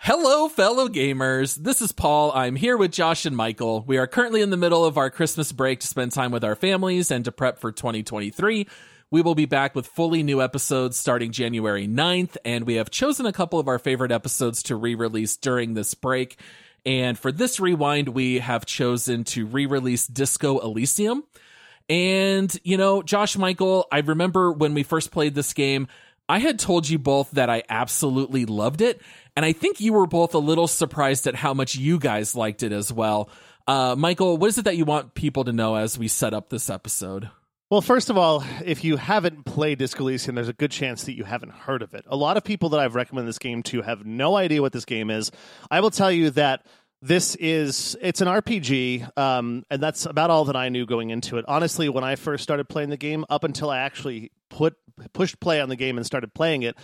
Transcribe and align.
Hello, 0.00 0.48
fellow 0.48 0.88
gamers. 0.88 1.56
This 1.56 1.82
is 1.82 1.90
Paul. 1.90 2.30
I'm 2.32 2.54
here 2.54 2.76
with 2.76 2.92
Josh 2.92 3.26
and 3.26 3.36
Michael. 3.36 3.82
We 3.82 3.98
are 3.98 4.06
currently 4.06 4.40
in 4.40 4.50
the 4.50 4.56
middle 4.56 4.84
of 4.84 4.96
our 4.96 5.10
Christmas 5.10 5.50
break 5.50 5.80
to 5.80 5.88
spend 5.88 6.12
time 6.12 6.30
with 6.30 6.44
our 6.44 6.54
families 6.54 7.10
and 7.10 7.24
to 7.24 7.32
prep 7.32 7.58
for 7.58 7.72
2023. 7.72 8.68
We 9.10 9.22
will 9.22 9.34
be 9.34 9.44
back 9.44 9.74
with 9.74 9.88
fully 9.88 10.22
new 10.22 10.40
episodes 10.40 10.96
starting 10.96 11.32
January 11.32 11.88
9th, 11.88 12.36
and 12.44 12.64
we 12.64 12.74
have 12.74 12.90
chosen 12.90 13.26
a 13.26 13.32
couple 13.32 13.58
of 13.58 13.66
our 13.66 13.80
favorite 13.80 14.12
episodes 14.12 14.62
to 14.64 14.76
re 14.76 14.94
release 14.94 15.36
during 15.36 15.74
this 15.74 15.94
break. 15.94 16.38
And 16.86 17.18
for 17.18 17.32
this 17.32 17.58
rewind, 17.58 18.10
we 18.10 18.38
have 18.38 18.64
chosen 18.64 19.24
to 19.24 19.46
re 19.46 19.66
release 19.66 20.06
Disco 20.06 20.60
Elysium. 20.60 21.24
And, 21.90 22.56
you 22.62 22.76
know, 22.76 23.02
Josh 23.02 23.36
Michael, 23.36 23.88
I 23.90 23.98
remember 23.98 24.52
when 24.52 24.74
we 24.74 24.84
first 24.84 25.10
played 25.10 25.34
this 25.34 25.52
game, 25.52 25.88
I 26.28 26.38
had 26.38 26.58
told 26.58 26.88
you 26.88 26.98
both 26.98 27.30
that 27.32 27.50
I 27.50 27.62
absolutely 27.68 28.44
loved 28.44 28.80
it. 28.80 29.00
And 29.38 29.44
I 29.44 29.52
think 29.52 29.78
you 29.78 29.92
were 29.92 30.08
both 30.08 30.34
a 30.34 30.38
little 30.38 30.66
surprised 30.66 31.28
at 31.28 31.36
how 31.36 31.54
much 31.54 31.76
you 31.76 32.00
guys 32.00 32.34
liked 32.34 32.64
it 32.64 32.72
as 32.72 32.92
well. 32.92 33.30
Uh, 33.68 33.94
Michael, 33.96 34.36
what 34.36 34.48
is 34.48 34.58
it 34.58 34.64
that 34.64 34.76
you 34.76 34.84
want 34.84 35.14
people 35.14 35.44
to 35.44 35.52
know 35.52 35.76
as 35.76 35.96
we 35.96 36.08
set 36.08 36.34
up 36.34 36.48
this 36.48 36.68
episode? 36.68 37.30
Well, 37.70 37.80
first 37.80 38.10
of 38.10 38.18
all, 38.18 38.42
if 38.64 38.82
you 38.82 38.96
haven't 38.96 39.44
played 39.44 39.78
Disco 39.78 40.02
Elysium, 40.02 40.34
there's 40.34 40.48
a 40.48 40.52
good 40.52 40.72
chance 40.72 41.04
that 41.04 41.12
you 41.12 41.22
haven't 41.22 41.52
heard 41.52 41.82
of 41.82 41.94
it. 41.94 42.04
A 42.08 42.16
lot 42.16 42.36
of 42.36 42.42
people 42.42 42.70
that 42.70 42.80
I've 42.80 42.96
recommended 42.96 43.28
this 43.28 43.38
game 43.38 43.62
to 43.62 43.82
have 43.82 44.04
no 44.04 44.34
idea 44.34 44.60
what 44.60 44.72
this 44.72 44.84
game 44.84 45.08
is. 45.08 45.30
I 45.70 45.78
will 45.82 45.92
tell 45.92 46.10
you 46.10 46.30
that 46.30 46.66
this 47.00 47.36
is 47.36 47.96
it's 48.00 48.20
an 48.20 48.26
RPG, 48.26 49.16
um, 49.16 49.62
and 49.70 49.80
that's 49.80 50.04
about 50.04 50.30
all 50.30 50.46
that 50.46 50.56
I 50.56 50.68
knew 50.68 50.84
going 50.84 51.10
into 51.10 51.38
it. 51.38 51.44
Honestly, 51.46 51.88
when 51.88 52.02
I 52.02 52.16
first 52.16 52.42
started 52.42 52.68
playing 52.68 52.90
the 52.90 52.96
game, 52.96 53.24
up 53.30 53.44
until 53.44 53.70
I 53.70 53.78
actually 53.78 54.32
put 54.48 54.74
pushed 55.12 55.38
play 55.38 55.60
on 55.60 55.68
the 55.68 55.76
game 55.76 55.96
and 55.96 56.04
started 56.04 56.34
playing 56.34 56.62
it, 56.62 56.74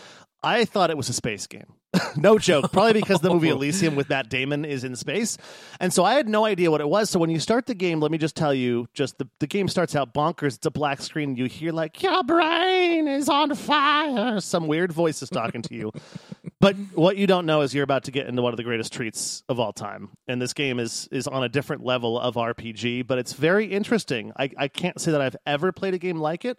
I 0.44 0.64
thought 0.64 0.90
it 0.90 0.96
was 0.96 1.08
a 1.08 1.12
space 1.12 1.46
game. 1.46 1.74
no 2.16 2.38
joke. 2.38 2.72
Probably 2.72 2.94
because 2.94 3.20
the 3.20 3.30
movie 3.30 3.48
Elysium 3.48 3.94
with 3.94 4.08
Matt 4.08 4.28
Damon 4.28 4.64
is 4.64 4.84
in 4.84 4.96
space. 4.96 5.38
And 5.80 5.92
so 5.92 6.04
I 6.04 6.14
had 6.14 6.28
no 6.28 6.44
idea 6.44 6.70
what 6.70 6.80
it 6.80 6.88
was. 6.88 7.10
So 7.10 7.18
when 7.18 7.30
you 7.30 7.38
start 7.38 7.66
the 7.66 7.74
game, 7.74 8.00
let 8.00 8.10
me 8.10 8.18
just 8.18 8.36
tell 8.36 8.54
you, 8.54 8.88
just 8.94 9.18
the, 9.18 9.28
the 9.38 9.46
game 9.46 9.68
starts 9.68 9.94
out 9.94 10.12
bonkers. 10.12 10.56
It's 10.56 10.66
a 10.66 10.70
black 10.70 11.00
screen. 11.00 11.36
You 11.36 11.46
hear 11.46 11.72
like, 11.72 12.02
your 12.02 12.22
brain 12.24 13.08
is 13.08 13.28
on 13.28 13.54
fire. 13.54 14.40
Some 14.40 14.66
weird 14.66 14.92
voice 14.92 15.22
is 15.22 15.30
talking 15.30 15.62
to 15.62 15.74
you. 15.74 15.92
but 16.60 16.76
what 16.94 17.16
you 17.16 17.26
don't 17.26 17.46
know 17.46 17.60
is 17.60 17.74
you're 17.74 17.84
about 17.84 18.04
to 18.04 18.10
get 18.10 18.26
into 18.26 18.42
one 18.42 18.52
of 18.52 18.56
the 18.56 18.64
greatest 18.64 18.92
treats 18.92 19.42
of 19.48 19.60
all 19.60 19.72
time. 19.72 20.10
And 20.26 20.40
this 20.40 20.52
game 20.52 20.78
is 20.78 21.08
is 21.10 21.26
on 21.26 21.42
a 21.42 21.48
different 21.48 21.84
level 21.84 22.18
of 22.18 22.34
RPG, 22.34 23.06
but 23.06 23.18
it's 23.18 23.32
very 23.32 23.66
interesting. 23.66 24.32
I, 24.36 24.50
I 24.56 24.68
can't 24.68 25.00
say 25.00 25.12
that 25.12 25.20
I've 25.20 25.36
ever 25.46 25.72
played 25.72 25.94
a 25.94 25.98
game 25.98 26.18
like 26.18 26.44
it. 26.44 26.58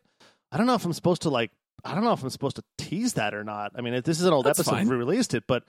I 0.52 0.58
don't 0.58 0.68
know 0.68 0.76
if 0.76 0.86
I'm 0.86 0.94
supposed 0.94 1.24
to 1.24 1.30
like 1.30 1.52
I 1.86 1.94
don't 1.94 2.04
know 2.04 2.14
if 2.14 2.24
I'm 2.24 2.30
supposed 2.32 2.56
to 2.56 2.64
tease 2.80 3.14
that 3.14 3.34
or 3.36 3.44
not. 3.44 3.74
I 3.76 3.82
mean, 3.82 3.94
this 4.04 4.20
is 4.20 4.26
an 4.26 4.34
old 4.34 4.46
That's 4.46 4.60
episode. 4.60 4.72
fine. 4.76 4.90
We 4.90 4.96
released 4.96 5.34
it, 5.36 5.44
but 5.48 5.64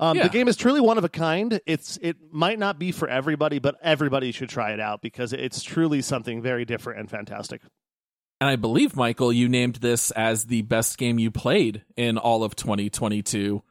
um, 0.00 0.16
Yeah. 0.16 0.24
the 0.24 0.28
game 0.28 0.48
is 0.48 0.56
truly 0.56 0.80
one 0.80 0.98
of 0.98 1.04
a 1.04 1.08
kind. 1.08 1.60
It's 1.64 1.96
it 2.02 2.16
might 2.32 2.58
not 2.58 2.78
be 2.78 2.90
for 2.90 3.08
everybody, 3.08 3.60
but 3.60 3.76
everybody 3.80 4.32
should 4.32 4.48
try 4.48 4.72
it 4.72 4.80
out 4.80 5.00
because 5.00 5.32
it's 5.32 5.62
truly 5.62 6.02
something 6.02 6.42
very 6.42 6.64
different 6.64 6.98
and 7.00 7.08
fantastic. 7.08 7.62
And 8.40 8.50
I 8.50 8.56
believe, 8.56 8.96
Michael, 8.96 9.32
you 9.32 9.48
named 9.48 9.76
this 9.76 10.10
as 10.12 10.46
the 10.46 10.62
best 10.62 10.98
game 10.98 11.18
you 11.18 11.30
played 11.30 11.84
in 11.96 12.18
all 12.18 12.42
of 12.42 12.56
2022. 12.56 13.62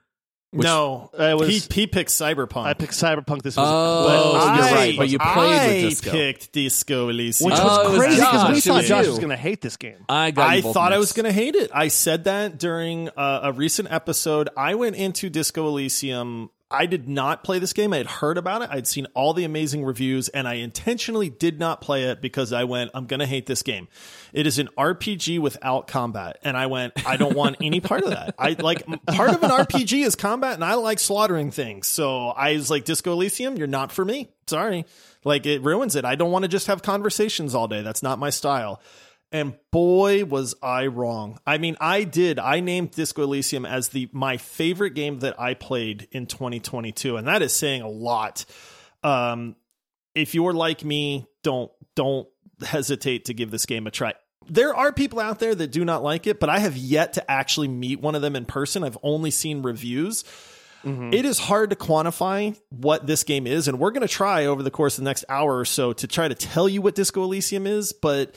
Which- 0.51 0.63
no, 0.65 1.11
it 1.17 1.37
was- 1.37 1.47
he, 1.67 1.81
he 1.81 1.87
picked 1.87 2.09
Cyberpunk. 2.09 2.65
I 2.65 2.73
picked 2.73 2.93
Cyberpunk. 2.93 3.43
This 3.43 3.55
was 3.55 3.67
Oh, 3.69 4.33
but 4.33 4.55
you're 4.55 4.65
I- 4.65 4.71
right, 4.73 4.97
but 4.97 5.07
you 5.09 5.19
played 5.19 5.29
I 5.59 5.67
with 5.67 5.89
Disco. 5.91 6.11
picked 6.11 6.51
Disco 6.51 7.09
Elysium. 7.09 7.51
which 7.51 7.59
Oh, 7.61 7.65
was 7.67 7.89
was 7.91 7.99
crazy 7.99 8.15
because 8.21 8.49
we 8.49 8.61
thought 8.61 8.75
was 8.77 8.87
Josh 8.87 9.03
you. 9.03 9.09
was 9.11 9.19
going 9.19 9.29
to 9.29 9.35
hate 9.35 9.61
this 9.61 9.77
game. 9.77 10.05
I 10.09 10.31
got. 10.31 10.49
I 10.49 10.55
you 10.55 10.61
both 10.63 10.73
thought 10.73 10.91
I 10.91 10.97
was 10.97 11.13
going 11.13 11.25
to 11.25 11.31
hate 11.31 11.53
it. 11.55 11.69
I 11.73 11.89
said 11.89 12.23
that 12.23 12.57
during 12.57 13.09
uh, 13.09 13.41
a 13.43 13.51
recent 13.53 13.91
episode. 13.91 14.49
I 14.57 14.73
went 14.75 14.95
into 14.95 15.29
Disco 15.29 15.67
Elysium. 15.67 16.49
I 16.71 16.85
did 16.85 17.09
not 17.09 17.43
play 17.43 17.57
this 17.57 17.73
game. 17.73 17.93
I 17.93 17.97
had 17.97 18.05
heard 18.05 18.37
about 18.37 18.61
it. 18.61 18.69
I'd 18.71 18.85
seen 18.85 19.07
all 19.15 19.33
the 19.33 19.43
amazing 19.43 19.83
reviews, 19.83 20.29
and 20.29 20.47
I 20.47 20.55
intentionally 20.55 21.29
did 21.29 21.59
not 21.59 21.81
play 21.81 22.03
it 22.03 22.21
because 22.21 22.53
I 22.53 22.65
went, 22.65 22.91
I'm 22.93 23.07
going 23.07 23.21
to 23.21 23.25
hate 23.25 23.47
this 23.47 23.63
game. 23.63 23.87
It 24.33 24.45
is 24.45 24.59
an 24.59 24.69
RPG 24.77 25.39
without 25.39 25.87
combat, 25.87 26.37
and 26.43 26.55
I 26.55 26.67
went, 26.67 26.93
I 27.07 27.17
don't 27.17 27.35
want 27.35 27.57
any 27.59 27.79
part 27.79 28.03
of 28.03 28.11
that. 28.11 28.35
I 28.37 28.55
like 28.59 28.85
part 29.07 29.31
of 29.31 29.41
an 29.41 29.49
RPG 29.49 30.05
is 30.05 30.15
combat, 30.15 30.53
and 30.53 30.63
I 30.63 30.75
like 30.75 30.99
slaughtering 30.99 31.49
things. 31.49 31.87
So 31.87 32.27
I 32.27 32.53
was 32.53 32.69
like, 32.69 32.85
Disco 32.85 33.13
Elysium, 33.13 33.57
you're 33.57 33.65
not 33.65 33.91
for 33.91 34.05
me. 34.05 34.29
Sorry. 34.45 34.85
Like 35.23 35.47
it 35.47 35.63
ruins 35.63 35.95
it. 35.95 36.05
I 36.05 36.15
don't 36.15 36.31
want 36.31 36.43
to 36.43 36.49
just 36.49 36.67
have 36.67 36.83
conversations 36.83 37.55
all 37.55 37.67
day. 37.67 37.81
That's 37.81 38.03
not 38.03 38.19
my 38.19 38.29
style. 38.29 38.79
And 39.31 39.55
boy, 39.71 40.25
was 40.25 40.55
I 40.61 40.87
wrong. 40.87 41.39
I 41.45 41.59
mean, 41.59 41.77
I 41.79 42.03
did. 42.03 42.39
I 42.39 42.61
named 42.61 42.91
Disco 42.91 43.23
Elysium 43.23 43.65
as 43.65 43.89
the 43.89 44.09
my 44.11 44.37
favorite 44.37 44.95
game 44.95 45.19
that 45.19 45.39
I 45.39 45.53
played 45.53 46.07
in 46.11 46.25
2022, 46.25 47.15
and 47.15 47.27
that 47.27 47.41
is 47.41 47.53
saying 47.53 47.83
a 47.83 47.89
lot. 47.89 48.45
Um, 49.03 49.55
if 50.15 50.33
you're 50.33 50.53
like 50.53 50.83
me, 50.83 51.27
don't 51.43 51.71
don't 51.95 52.27
hesitate 52.61 53.25
to 53.25 53.33
give 53.33 53.51
this 53.51 53.65
game 53.65 53.85
a 53.85 53.91
try. 53.91 54.13
There 54.49 54.75
are 54.75 54.91
people 54.91 55.19
out 55.19 55.37
there 55.39 55.53
that 55.53 55.71
do 55.71 55.85
not 55.85 56.01
like 56.01 56.25
it, 56.25 56.39
but 56.39 56.49
I 56.49 56.57
have 56.57 56.75
yet 56.75 57.13
to 57.13 57.31
actually 57.31 57.67
meet 57.67 58.01
one 58.01 58.15
of 58.15 58.23
them 58.23 58.35
in 58.35 58.45
person. 58.45 58.83
I've 58.83 58.97
only 59.03 59.29
seen 59.29 59.61
reviews. 59.61 60.23
It 61.13 61.25
is 61.25 61.37
hard 61.39 61.71
to 61.71 61.75
quantify 61.75 62.57
what 62.69 63.05
this 63.05 63.23
game 63.25 63.45
is, 63.45 63.67
and 63.67 63.79
we're 63.79 63.91
going 63.91 64.07
to 64.07 64.07
try 64.07 64.45
over 64.45 64.63
the 64.63 64.71
course 64.71 64.97
of 64.97 65.03
the 65.03 65.09
next 65.09 65.25
hour 65.27 65.59
or 65.59 65.65
so 65.65 65.91
to 65.91 66.07
try 66.07 66.27
to 66.27 66.33
tell 66.33 66.69
you 66.69 66.81
what 66.81 66.95
Disco 66.95 67.23
Elysium 67.23 67.67
is. 67.67 67.91
But 67.91 68.33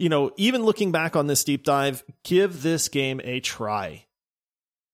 you 0.00 0.08
know, 0.08 0.32
even 0.36 0.64
looking 0.64 0.92
back 0.92 1.14
on 1.14 1.26
this 1.26 1.44
deep 1.44 1.62
dive, 1.62 2.02
give 2.24 2.62
this 2.62 2.88
game 2.88 3.20
a 3.22 3.40
try. 3.40 4.06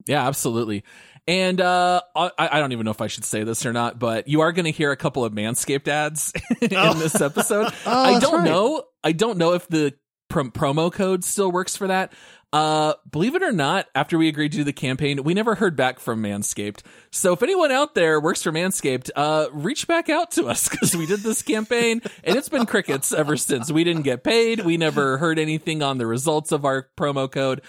Yeah, 0.07 0.27
absolutely. 0.27 0.85
And 1.29 1.61
uh, 1.61 2.03
I, 2.15 2.31
I 2.39 2.61
don't 2.61 2.73
even 2.73 2.85
know 2.85 2.91
if 2.91 3.01
I 3.01 3.07
should 3.07 3.25
say 3.25 3.43
this 3.45 3.67
or 3.67 3.73
not, 3.73 3.99
but 3.99 4.29
you 4.29 4.43
are 4.43 4.53
going 4.53 4.65
to 4.65 4.71
hear 4.71 4.93
a 4.93 4.97
couple 4.97 5.25
of 5.25 5.33
Manscaped 5.33 5.89
ads 5.89 6.33
in 6.61 6.99
this 6.99 7.21
episode. 7.21 7.73
I 7.87 8.19
don't 8.21 8.35
right. 8.35 8.45
know. 8.45 8.85
I 9.03 9.13
don't 9.13 9.39
know 9.39 9.55
if 9.55 9.67
the 9.69 9.95
prom- 10.29 10.53
promo 10.53 10.93
code 10.93 11.25
still 11.25 11.51
works 11.51 11.77
for 11.77 11.89
that. 11.89 12.13
Uh, 12.53 12.95
believe 13.11 13.35
it 13.35 13.43
or 13.43 13.53
not, 13.53 13.87
after 13.95 14.17
we 14.17 14.29
agreed 14.29 14.53
to 14.53 14.59
do 14.59 14.65
the 14.65 14.73
campaign, 14.73 15.23
we 15.25 15.35
never 15.35 15.57
heard 15.57 15.77
back 15.77 15.99
from 15.99 16.23
Manscaped. 16.23 16.83
So 17.11 17.33
if 17.33 17.43
anyone 17.43 17.73
out 17.73 17.95
there 17.95 18.21
works 18.21 18.43
for 18.43 18.53
Manscaped, 18.53 19.11
uh, 19.15 19.49
reach 19.53 19.87
back 19.87 20.09
out 20.09 20.31
to 20.33 20.47
us 20.47 20.69
because 20.71 20.97
we 20.97 21.07
did 21.07 21.21
this 21.21 21.43
campaign 21.43 22.01
and 22.25 22.37
it's 22.37 22.49
been 22.49 22.67
crickets 22.67 23.13
ever 23.13 23.37
since. 23.37 23.71
We 23.71 23.85
didn't 23.85 24.03
get 24.03 24.25
paid. 24.25 24.65
We 24.65 24.77
never 24.77 25.19
heard 25.19 25.39
anything 25.39 25.83
on 25.83 25.99
the 25.99 26.07
results 26.07 26.53
of 26.53 26.65
our 26.65 26.89
promo 26.97 27.31
code. 27.31 27.63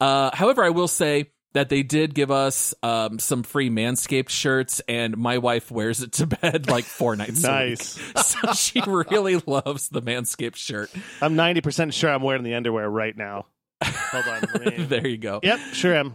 Uh, 0.00 0.30
however, 0.34 0.64
I 0.64 0.70
will 0.70 0.88
say 0.88 1.32
that 1.52 1.68
they 1.68 1.82
did 1.82 2.14
give 2.14 2.30
us 2.30 2.74
um, 2.82 3.18
some 3.18 3.42
free 3.42 3.70
Manscaped 3.70 4.28
shirts, 4.28 4.80
and 4.88 5.16
my 5.16 5.38
wife 5.38 5.70
wears 5.70 6.00
it 6.00 6.12
to 6.12 6.26
bed 6.42 6.70
like 6.70 6.84
four 6.84 7.16
nights. 7.16 7.42
Nice. 7.42 7.96
A 7.96 8.00
week. 8.00 8.16
So 8.30 8.52
she 8.52 8.80
really 8.86 9.36
loves 9.46 9.88
the 9.88 10.00
Manscaped 10.00 10.56
shirt. 10.56 10.90
I'm 11.20 11.34
90% 11.34 11.92
sure 11.92 12.10
I'm 12.10 12.22
wearing 12.22 12.44
the 12.44 12.54
underwear 12.54 12.88
right 12.88 13.14
now. 13.14 13.46
Hold 14.12 14.26
on. 14.26 14.64
me- 14.64 14.84
There 14.84 15.06
you 15.06 15.18
go. 15.18 15.40
yep, 15.42 15.60
sure 15.72 15.94
am. 15.94 16.14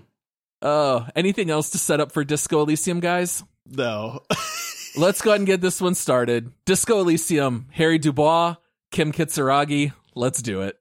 Oh, 0.62 1.08
anything 1.16 1.50
else 1.50 1.70
to 1.72 1.78
set 1.78 2.00
up 2.00 2.12
for 2.12 2.24
Disco 2.24 2.62
Elysium, 2.62 3.00
guys? 3.00 3.44
No. 3.68 4.22
Let's 4.98 5.22
go 5.22 5.32
ahead 5.32 5.42
and 5.42 5.48
get 5.48 5.62
this 5.62 5.82
one 5.82 5.96
started. 5.96 6.52
Disco 6.66 7.00
Elysium, 7.02 7.68
Harry 7.72 7.98
Dubois, 8.00 8.56
Kim 8.92 9.12
Kitsuragi. 9.12 9.92
Let's 10.16 10.42
do 10.42 10.62
it. 10.62 10.80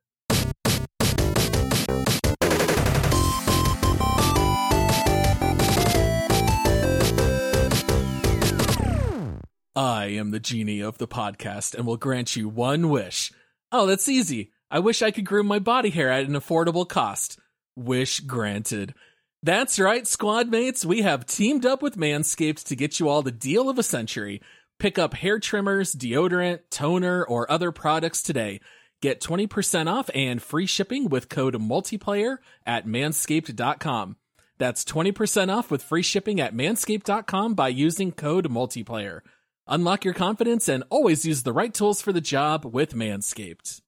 I 9.76 10.06
am 10.16 10.30
the 10.30 10.38
genie 10.40 10.80
of 10.80 10.98
the 10.98 11.08
podcast 11.08 11.74
and 11.74 11.84
will 11.86 11.96
grant 11.96 12.36
you 12.36 12.48
one 12.48 12.88
wish. 12.90 13.32
Oh, 13.72 13.86
that's 13.86 14.08
easy. 14.08 14.52
I 14.70 14.78
wish 14.78 15.02
I 15.02 15.10
could 15.10 15.24
groom 15.26 15.46
my 15.46 15.58
body 15.58 15.90
hair 15.90 16.10
at 16.10 16.26
an 16.26 16.34
affordable 16.34 16.88
cost. 16.88 17.38
Wish 17.76 18.20
granted. 18.20 18.94
That's 19.42 19.78
right, 19.78 20.06
squad 20.06 20.48
mates. 20.48 20.84
We 20.84 21.02
have 21.02 21.26
teamed 21.26 21.66
up 21.66 21.82
with 21.82 21.96
Manscaped 21.96 22.64
to 22.64 22.76
get 22.76 22.98
you 22.98 23.08
all 23.08 23.22
the 23.22 23.30
deal 23.30 23.68
of 23.68 23.78
a 23.78 23.82
century. 23.82 24.40
Pick 24.78 24.98
up 24.98 25.14
hair 25.14 25.38
trimmers, 25.38 25.94
deodorant, 25.94 26.60
toner, 26.70 27.22
or 27.24 27.50
other 27.50 27.70
products 27.70 28.22
today. 28.22 28.60
Get 29.02 29.20
20% 29.20 29.86
off 29.86 30.08
and 30.14 30.40
free 30.40 30.66
shipping 30.66 31.10
with 31.10 31.28
code 31.28 31.54
multiplayer 31.54 32.38
at 32.64 32.86
manscaped.com. 32.86 34.16
That's 34.56 34.84
20% 34.84 35.54
off 35.54 35.70
with 35.70 35.82
free 35.82 36.02
shipping 36.02 36.40
at 36.40 36.54
manscaped.com 36.54 37.54
by 37.54 37.68
using 37.68 38.12
code 38.12 38.48
multiplayer. 38.48 39.20
Unlock 39.66 40.04
your 40.04 40.14
confidence 40.14 40.68
and 40.68 40.84
always 40.90 41.24
use 41.24 41.42
the 41.42 41.52
right 41.52 41.72
tools 41.72 42.00
for 42.00 42.12
the 42.12 42.20
job 42.20 42.64
with 42.64 42.94
Manscaped. 42.94 43.80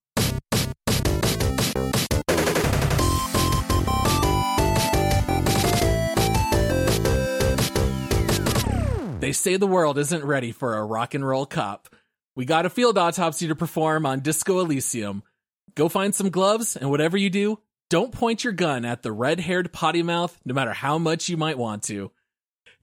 They 9.27 9.33
say 9.33 9.57
the 9.57 9.67
world 9.67 9.99
isn't 9.99 10.25
ready 10.25 10.53
for 10.53 10.77
a 10.77 10.85
rock 10.85 11.13
and 11.13 11.27
roll 11.27 11.47
cop. 11.47 11.89
We 12.37 12.45
got 12.45 12.65
a 12.65 12.71
field 12.71 12.97
autopsy 12.97 13.49
to 13.49 13.57
perform 13.57 14.07
on 14.07 14.21
Disco 14.21 14.61
Elysium. 14.61 15.25
Go 15.75 15.89
find 15.89 16.15
some 16.15 16.31
gloves, 16.31 16.77
and 16.77 16.91
whatever 16.91 17.17
you 17.17 17.29
do, 17.29 17.59
don't 17.91 18.13
point 18.13 18.45
your 18.45 18.53
gun 18.53 18.85
at 18.85 19.03
the 19.03 19.11
red 19.11 19.41
haired 19.41 19.73
potty 19.73 20.05
mouth, 20.05 20.39
no 20.45 20.55
matter 20.55 20.73
how 20.73 20.97
much 20.99 21.29
you 21.29 21.37
might 21.37 21.59
want 21.59 21.83
to. 21.83 22.13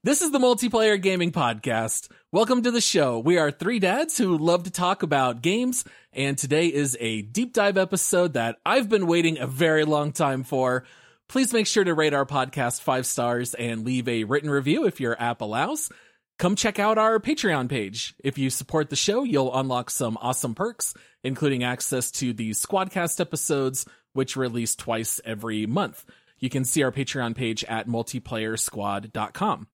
This 0.04 0.22
is 0.22 0.31
the 0.31 0.38
Multiplayer 0.38 1.01
Gaming 1.01 1.31
Podcast. 1.31 2.12
Welcome 2.34 2.62
to 2.63 2.72
the 2.72 2.81
show. 2.81 3.19
We 3.19 3.38
are 3.38 3.50
three 3.50 3.80
dads 3.80 4.18
who 4.18 4.38
love 4.38 4.63
to 4.63 4.69
talk 4.69 5.01
about 5.01 5.42
games, 5.42 5.86
and 6.12 6.38
today 6.38 6.68
is 6.68 6.98
a 7.00 7.22
deep 7.22 7.54
dive 7.54 7.78
episode 7.78 8.34
that 8.34 8.57
I've 8.66 8.89
been 8.89 9.07
waiting 9.07 9.39
a 9.39 9.48
very 9.48 9.86
long 9.86 10.12
time 10.12 10.44
for. 10.44 10.84
Please 11.30 11.54
make 11.54 11.68
sure 11.68 11.86
to 11.86 11.94
rate 11.94 12.13
our 12.13 12.25
podcast 12.25 12.81
five 12.81 13.06
stars 13.06 13.54
and 13.54 13.86
leave 13.86 14.10
a 14.10 14.25
written 14.25 14.50
review 14.50 14.86
if 14.86 15.00
your 15.00 15.16
app 15.22 15.39
allows 15.39 15.89
come 16.38 16.56
check 16.56 16.80
out 16.80 16.98
our 16.98 17.20
Patreon 17.20 17.70
page. 17.70 18.16
If 18.24 18.38
you 18.38 18.50
support 18.50 18.90
the 18.90 18.96
show, 18.96 19.24
you'll 19.24 19.56
unlock 19.56 19.90
some 19.90 20.18
awesome 20.22 20.56
perks, 20.56 20.94
including 21.24 21.64
access 21.64 22.12
to 22.12 22.34
the 22.34 22.52
Squadcast 22.52 23.20
episodes, 23.20 23.86
which 24.14 24.36
release 24.36 24.76
twice 24.76 25.22
every 25.26 25.66
month. 25.66 26.06
You 26.40 26.50
can 26.50 26.66
see 26.66 26.84
our 26.84 26.92
Patreon 26.92 27.36
page 27.36 27.64
at 27.64 27.88
multiplayersquad.com. 27.88 29.68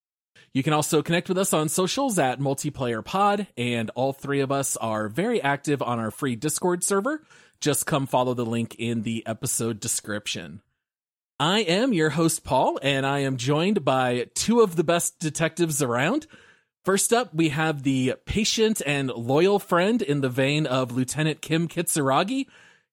You 0.53 0.63
can 0.63 0.73
also 0.73 1.01
connect 1.01 1.29
with 1.29 1.37
us 1.37 1.53
on 1.53 1.69
socials 1.69 2.17
at 2.17 2.39
multiplayer 2.39 3.03
pod, 3.03 3.47
and 3.57 3.91
all 3.95 4.13
three 4.13 4.39
of 4.39 4.51
us 4.51 4.77
are 4.77 5.07
very 5.07 5.41
active 5.41 5.81
on 5.81 5.99
our 5.99 6.11
free 6.11 6.35
Discord 6.35 6.83
server. 6.83 7.23
Just 7.61 7.85
come 7.85 8.07
follow 8.07 8.33
the 8.33 8.45
link 8.45 8.75
in 8.79 9.03
the 9.03 9.25
episode 9.27 9.79
description. 9.79 10.61
I 11.39 11.59
am 11.59 11.93
your 11.93 12.09
host, 12.09 12.43
Paul, 12.43 12.79
and 12.81 13.05
I 13.05 13.19
am 13.19 13.37
joined 13.37 13.85
by 13.85 14.27
two 14.33 14.61
of 14.61 14.75
the 14.75 14.83
best 14.83 15.19
detectives 15.19 15.81
around. 15.81 16.27
First 16.85 17.11
up, 17.11 17.33
we 17.33 17.49
have 17.49 17.83
the 17.83 18.15
patient 18.25 18.81
and 18.85 19.09
loyal 19.09 19.59
friend 19.59 20.01
in 20.01 20.21
the 20.21 20.29
vein 20.29 20.65
of 20.65 20.91
Lieutenant 20.91 21.41
Kim 21.41 21.67
Kitsuragi. 21.67 22.45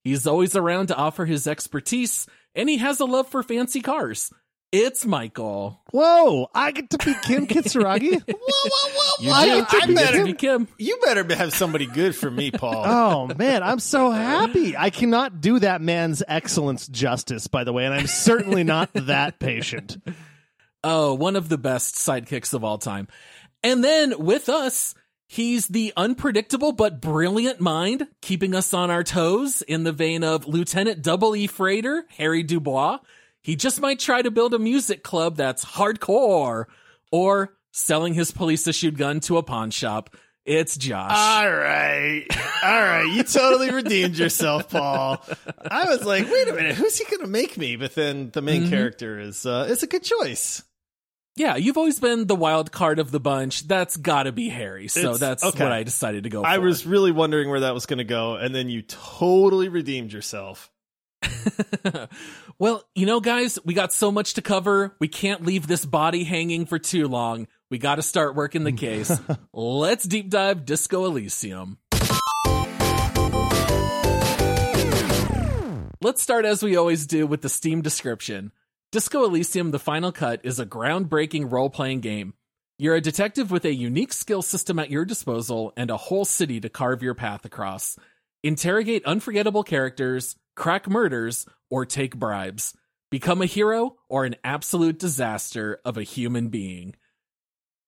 He's 0.03 0.27
always 0.27 0.57
around 0.57 0.89
to 0.89 0.97
offer 0.97 1.25
his 1.25 1.47
expertise, 1.47 2.27
and 2.55 2.69
he 2.69 2.79
has 2.79 3.01
a 3.01 3.05
love 3.05 3.29
for 3.29 3.43
fancy 3.43 3.81
cars. 3.81 4.33
It's 4.73 5.07
Michael. 5.07 5.81
Whoa, 5.93 6.49
I 6.53 6.73
get 6.73 6.91
to 6.91 6.99
be 6.99 7.15
Kim 7.23 7.47
Kitsuragi? 7.49 8.21
whoa, 8.21 8.35
whoa, 8.37 8.91
whoa. 8.95 9.25
You 9.25 9.31
I, 9.31 9.45
do. 9.47 9.67
I 9.71 9.87
You 9.87 9.95
better 9.95 10.25
be 10.25 10.33
Kim. 10.33 10.69
You 10.77 10.99
better 11.03 11.35
have 11.35 11.53
somebody 11.53 11.87
good 11.87 12.17
for 12.17 12.31
me, 12.31 12.51
Paul. 12.51 12.83
oh 13.31 13.35
man, 13.39 13.63
I'm 13.63 13.79
so 13.79 14.11
happy. 14.11 14.77
I 14.77 14.91
cannot 14.91 15.41
do 15.41 15.61
that 15.61 15.81
man's 15.81 16.23
excellence 16.27 16.89
justice, 16.89 17.47
by 17.47 17.63
the 17.63 17.73
way, 17.73 17.85
and 17.87 17.95
I'm 17.95 18.09
certainly 18.09 18.65
not 18.65 18.93
that 18.95 19.39
patient. 19.39 19.97
Oh, 20.89 21.15
one 21.15 21.35
of 21.35 21.49
the 21.49 21.59
best 21.59 21.97
sidekicks 21.97 22.55
of 22.55 22.63
all 22.63 22.79
time. 22.79 23.09
And 23.67 23.83
then 23.83 24.15
with 24.25 24.49
us, 24.49 24.95
he's 25.27 25.67
the 25.67 25.93
unpredictable 25.97 26.71
but 26.71 27.01
brilliant 27.01 27.61
mind, 27.61 28.07
keeping 28.23 28.55
us 28.55 28.73
on 28.73 28.93
our 28.93 29.03
toes 29.03 29.61
in 29.63 29.83
the 29.83 29.91
vein 29.91 30.23
of 30.23 30.47
Lieutenant 30.47 31.03
Double 31.03 31.35
E 31.35 31.49
Freighter, 31.49 32.05
Harry 32.17 32.45
Dubois. 32.45 32.99
He 33.43 33.57
just 33.57 33.81
might 33.81 33.99
try 33.99 34.23
to 34.23 34.31
build 34.31 34.55
a 34.55 34.59
music 34.61 35.03
club 35.03 35.37
that's 35.37 35.65
hardcore 35.65 36.67
or 37.11 37.57
selling 37.73 38.15
his 38.15 38.31
police 38.31 38.69
issued 38.69 38.97
gun 38.97 39.19
to 39.21 39.37
a 39.37 39.43
pawn 39.43 39.73
shop. 39.73 40.11
It's 40.45 40.77
Josh. 40.77 41.11
All 41.11 41.51
right. 41.51 42.25
All 42.63 42.71
right. 42.81 43.13
You 43.13 43.25
totally 43.25 43.73
redeemed 43.73 44.17
yourself, 44.17 44.71
Paul. 44.71 45.21
I 45.69 45.87
was 45.89 46.05
like, 46.05 46.31
wait 46.31 46.47
a 46.49 46.53
minute, 46.53 46.77
who's 46.77 46.97
he 46.99 47.05
going 47.05 47.23
to 47.23 47.27
make 47.27 47.57
me? 47.59 47.75
But 47.75 47.97
then 47.97 48.31
the 48.33 48.43
main 48.43 48.67
Mhm. 48.67 48.71
character 48.71 49.19
is 49.19 49.45
uh, 49.45 49.67
it's 49.69 49.83
a 49.83 49.89
good 49.89 50.05
choice. 50.05 50.63
Yeah, 51.37 51.57
you've 51.57 51.77
always 51.77 52.01
been 52.01 52.27
the 52.27 52.35
wild 52.35 52.73
card 52.73 52.99
of 52.99 53.11
the 53.11 53.21
bunch. 53.21 53.69
That's 53.69 53.97
gotta 53.99 54.33
be 54.33 54.49
Harry. 54.49 54.89
So 54.89 55.01
It's- 55.01 55.21
that's 55.21 55.45
okay. 55.45 55.65
what 55.65 55.73
I 55.73 55.83
decided 55.83 56.25
to 56.25 56.31
go 56.31 56.41
for. 56.43 56.47
I 56.49 56.59
was 56.59 56.87
really 56.87 57.13
wondering 57.13 57.51
where 57.51 57.61
that 57.61 57.75
was 57.75 57.85
going 57.85 57.99
to 57.99 58.05
go, 58.05 58.37
and 58.37 58.55
then 58.55 58.71
you 58.71 58.81
totally 58.83 59.69
redeemed 59.69 60.13
yourself. 60.13 60.71
well, 62.59 62.85
you 62.95 63.05
know, 63.05 63.21
guys, 63.21 63.59
we 63.65 63.75
got 63.75 63.93
so 63.93 64.11
much 64.11 64.35
to 64.35 64.43
cover. 64.43 64.95
We 64.99 65.09
can't 65.09 65.45
leave 65.45 65.67
this 65.67 65.85
body 65.85 66.25
hanging 66.25 66.65
for 66.67 66.79
too 66.79 67.07
long. 67.09 67.49
We 67.71 67.79
got 67.79 67.97
to 67.97 68.03
start 68.03 68.35
working 68.35 68.65
the 68.65 68.73
case. 68.73 69.13
Let's 69.53 70.05
deep 70.05 70.31
dive 70.31 70.65
Disco 70.65 71.05
Elysium. 71.05 71.79
Let's 76.03 76.23
start 76.23 76.45
as 76.45 76.63
we 76.63 76.77
always 76.77 77.07
do 77.07 77.27
with 77.27 77.41
the 77.43 77.49
Steam 77.49 77.83
description. 77.83 78.53
Disco 78.93 79.25
Elysium 79.25 79.73
The 79.73 79.81
Final 79.81 80.13
Cut 80.13 80.41
is 80.45 80.61
a 80.61 80.65
groundbreaking 80.67 81.51
role 81.51 81.69
playing 81.69 82.01
game. 82.01 82.35
You're 82.79 82.95
a 82.95 83.01
detective 83.01 83.51
with 83.51 83.65
a 83.65 83.75
unique 83.75 84.13
skill 84.13 84.43
system 84.43 84.79
at 84.79 84.91
your 84.91 85.05
disposal 85.05 85.73
and 85.77 85.91
a 85.91 85.97
whole 85.97 86.25
city 86.25 86.61
to 86.61 86.69
carve 86.69 87.03
your 87.03 87.15
path 87.15 87.45
across. 87.45 87.99
Interrogate 88.45 89.05
unforgettable 89.05 89.65
characters, 89.65 90.37
crack 90.55 90.89
murders, 90.89 91.47
or 91.69 91.85
take 91.85 92.17
bribes. 92.17 92.77
Become 93.11 93.43
a 93.43 93.47
hero 93.47 93.97
or 94.09 94.25
an 94.25 94.37
absolute 94.45 95.01
disaster 95.01 95.81
of 95.85 95.97
a 95.97 96.05
human 96.05 96.49
being. 96.49 96.95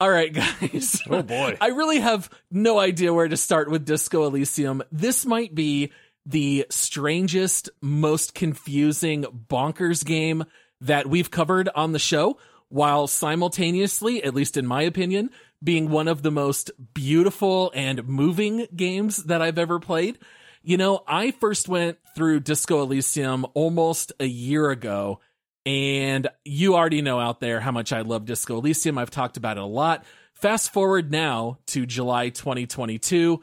All 0.01 0.11
right, 0.11 0.33
guys. 0.61 1.01
Oh, 1.09 1.23
boy. 1.23 1.57
I 1.61 1.69
really 1.69 2.01
have 2.01 2.29
no 2.51 2.81
idea 2.81 3.15
where 3.15 3.29
to 3.29 3.37
start 3.37 3.71
with 3.71 3.87
Disco 3.87 4.27
Elysium. 4.27 4.83
This 4.91 5.25
might 5.25 5.55
be 5.55 5.93
the 6.27 6.67
strangest, 6.71 7.71
most 7.81 8.35
confusing, 8.35 9.25
bonkers 9.49 10.05
game 10.05 10.45
that 10.81 11.07
we've 11.09 11.31
covered 11.31 11.69
on 11.75 11.93
the 11.93 11.99
show, 11.99 12.39
while 12.69 13.07
simultaneously, 13.07 14.23
at 14.23 14.35
least 14.35 14.57
in 14.57 14.67
my 14.67 14.83
opinion, 14.83 15.31
being 15.63 15.91
one 15.91 16.09
of 16.09 16.23
the 16.23 16.31
most 16.31 16.71
beautiful 16.95 17.73
and 17.75 18.07
moving 18.07 18.67
games 18.75 19.25
that 19.25 19.43
I've 19.43 19.59
ever 19.59 19.81
played. 19.81 20.19
You 20.63 20.77
know, 20.77 21.03
I 21.07 21.31
first 21.31 21.69
went 21.69 21.99
through 22.15 22.41
Disco 22.41 22.83
Elysium 22.83 23.47
almost 23.55 24.13
a 24.21 24.27
year 24.27 24.71
ago, 24.71 25.21
and 25.65 26.29
you 26.45 26.75
already 26.75 27.03
know 27.03 27.19
out 27.19 27.41
there 27.41 27.61
how 27.61 27.73
much 27.73 27.93
I 27.93 28.03
love 28.03 28.27
Disco 28.27 28.59
Elysium. 28.59 28.99
I've 28.99 29.11
talked 29.11 29.37
about 29.37 29.57
it 29.57 29.63
a 29.63 29.67
lot. 29.67 30.05
Fast 30.35 30.73
forward 30.73 31.11
now 31.11 31.59
to 31.69 31.87
July 31.87 32.29
2022. 32.29 33.41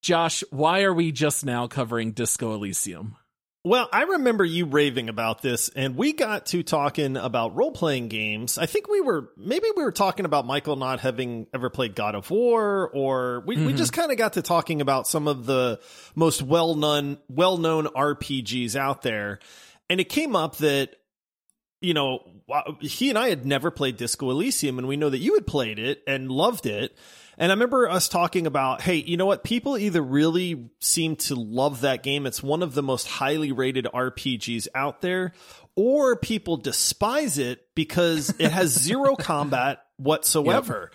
Josh, 0.00 0.44
why 0.50 0.82
are 0.82 0.94
we 0.94 1.12
just 1.12 1.44
now 1.44 1.66
covering 1.66 2.12
Disco 2.12 2.54
Elysium? 2.54 3.16
Well, 3.64 3.88
I 3.92 4.02
remember 4.02 4.44
you 4.44 4.66
raving 4.66 5.08
about 5.08 5.42
this, 5.42 5.68
and 5.68 5.96
we 5.96 6.12
got 6.12 6.46
to 6.46 6.62
talking 6.62 7.16
about 7.16 7.56
role 7.56 7.72
playing 7.72 8.08
games. 8.08 8.56
I 8.56 8.66
think 8.66 8.88
we 8.88 9.00
were 9.00 9.30
maybe 9.36 9.66
we 9.76 9.82
were 9.82 9.92
talking 9.92 10.26
about 10.26 10.46
Michael 10.46 10.76
not 10.76 11.00
having 11.00 11.48
ever 11.52 11.68
played 11.68 11.96
God 11.96 12.14
of 12.14 12.30
War, 12.30 12.88
or 12.94 13.40
we, 13.40 13.56
we 13.56 13.62
mm-hmm. 13.62 13.76
just 13.76 13.92
kind 13.92 14.12
of 14.12 14.16
got 14.16 14.34
to 14.34 14.42
talking 14.42 14.80
about 14.80 15.08
some 15.08 15.26
of 15.26 15.44
the 15.44 15.80
most 16.14 16.40
well 16.40 16.76
known 16.76 17.18
well 17.28 17.58
known 17.58 17.86
RPGs 17.86 18.76
out 18.76 19.02
there, 19.02 19.40
and 19.90 20.00
it 20.00 20.08
came 20.08 20.36
up 20.36 20.58
that 20.58 20.94
you 21.80 21.94
know 21.94 22.20
he 22.80 23.10
and 23.10 23.18
I 23.18 23.28
had 23.28 23.44
never 23.44 23.72
played 23.72 23.96
Disco 23.96 24.30
Elysium, 24.30 24.78
and 24.78 24.86
we 24.86 24.96
know 24.96 25.10
that 25.10 25.18
you 25.18 25.34
had 25.34 25.48
played 25.48 25.80
it 25.80 26.02
and 26.06 26.30
loved 26.30 26.64
it. 26.64 26.96
And 27.38 27.52
I 27.52 27.54
remember 27.54 27.88
us 27.88 28.08
talking 28.08 28.48
about, 28.48 28.82
hey, 28.82 28.96
you 28.96 29.16
know 29.16 29.26
what? 29.26 29.44
People 29.44 29.78
either 29.78 30.02
really 30.02 30.70
seem 30.80 31.14
to 31.16 31.36
love 31.36 31.82
that 31.82 32.02
game. 32.02 32.26
It's 32.26 32.42
one 32.42 32.64
of 32.64 32.74
the 32.74 32.82
most 32.82 33.06
highly 33.06 33.52
rated 33.52 33.84
RPGs 33.86 34.66
out 34.74 35.00
there, 35.02 35.32
or 35.76 36.16
people 36.16 36.56
despise 36.56 37.38
it 37.38 37.60
because 37.76 38.34
it 38.40 38.50
has 38.50 38.70
zero 38.78 39.14
combat 39.14 39.84
whatsoever. 39.98 40.90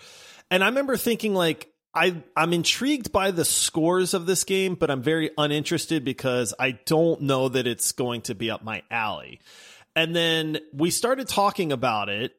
And 0.51 0.63
I 0.63 0.67
remember 0.67 0.97
thinking 0.97 1.33
like, 1.33 1.69
I, 1.95 2.21
I'm 2.35 2.51
intrigued 2.51 3.13
by 3.13 3.31
the 3.31 3.45
scores 3.45 4.13
of 4.13 4.25
this 4.25 4.43
game, 4.43 4.75
but 4.75 4.91
I'm 4.91 5.01
very 5.01 5.31
uninterested 5.37 6.03
because 6.03 6.53
I 6.59 6.71
don't 6.71 7.21
know 7.21 7.47
that 7.49 7.67
it's 7.67 7.93
going 7.93 8.21
to 8.23 8.35
be 8.35 8.51
up 8.51 8.63
my 8.63 8.83
alley. 8.91 9.39
And 9.95 10.13
then 10.15 10.57
we 10.73 10.89
started 10.89 11.27
talking 11.27 11.71
about 11.71 12.09
it 12.09 12.35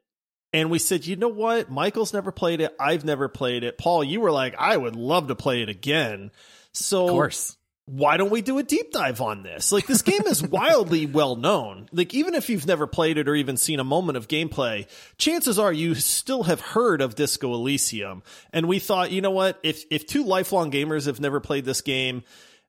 and 0.54 0.70
we 0.70 0.78
said, 0.78 1.04
you 1.04 1.16
know 1.16 1.28
what? 1.28 1.70
Michael's 1.70 2.14
never 2.14 2.32
played 2.32 2.62
it. 2.62 2.74
I've 2.80 3.04
never 3.04 3.28
played 3.28 3.64
it. 3.64 3.76
Paul, 3.76 4.02
you 4.04 4.20
were 4.20 4.30
like, 4.32 4.54
I 4.56 4.76
would 4.76 4.96
love 4.96 5.28
to 5.28 5.34
play 5.34 5.60
it 5.62 5.68
again. 5.68 6.30
So 6.72 7.04
Of 7.04 7.10
course. 7.10 7.56
why 7.86 8.16
don't 8.16 8.30
we 8.30 8.40
do 8.40 8.56
a 8.58 8.62
deep 8.62 8.92
dive 8.92 9.20
on 9.20 9.42
this? 9.42 9.72
Like 9.72 9.86
this 9.86 10.02
game 10.02 10.22
is 10.26 10.42
wildly 10.42 11.06
well 11.20 11.36
known. 11.36 11.88
Like 11.92 12.14
even 12.14 12.34
if 12.34 12.48
you've 12.48 12.66
never 12.66 12.86
played 12.86 13.18
it 13.18 13.28
or 13.28 13.34
even 13.34 13.56
seen 13.56 13.80
a 13.80 13.84
moment 13.84 14.16
of 14.16 14.28
gameplay, 14.28 14.86
chances 15.18 15.58
are 15.58 15.72
you 15.72 15.94
still 15.96 16.44
have 16.44 16.60
heard 16.60 17.02
of 17.02 17.14
Disco 17.16 17.52
Elysium. 17.52 18.22
And 18.52 18.66
we 18.66 18.78
thought, 18.78 19.10
you 19.10 19.20
know 19.20 19.32
what? 19.32 19.58
If 19.62 19.84
if 19.90 20.06
two 20.06 20.24
lifelong 20.24 20.70
gamers 20.70 21.06
have 21.06 21.20
never 21.20 21.40
played 21.40 21.64
this 21.64 21.80
game, 21.82 22.22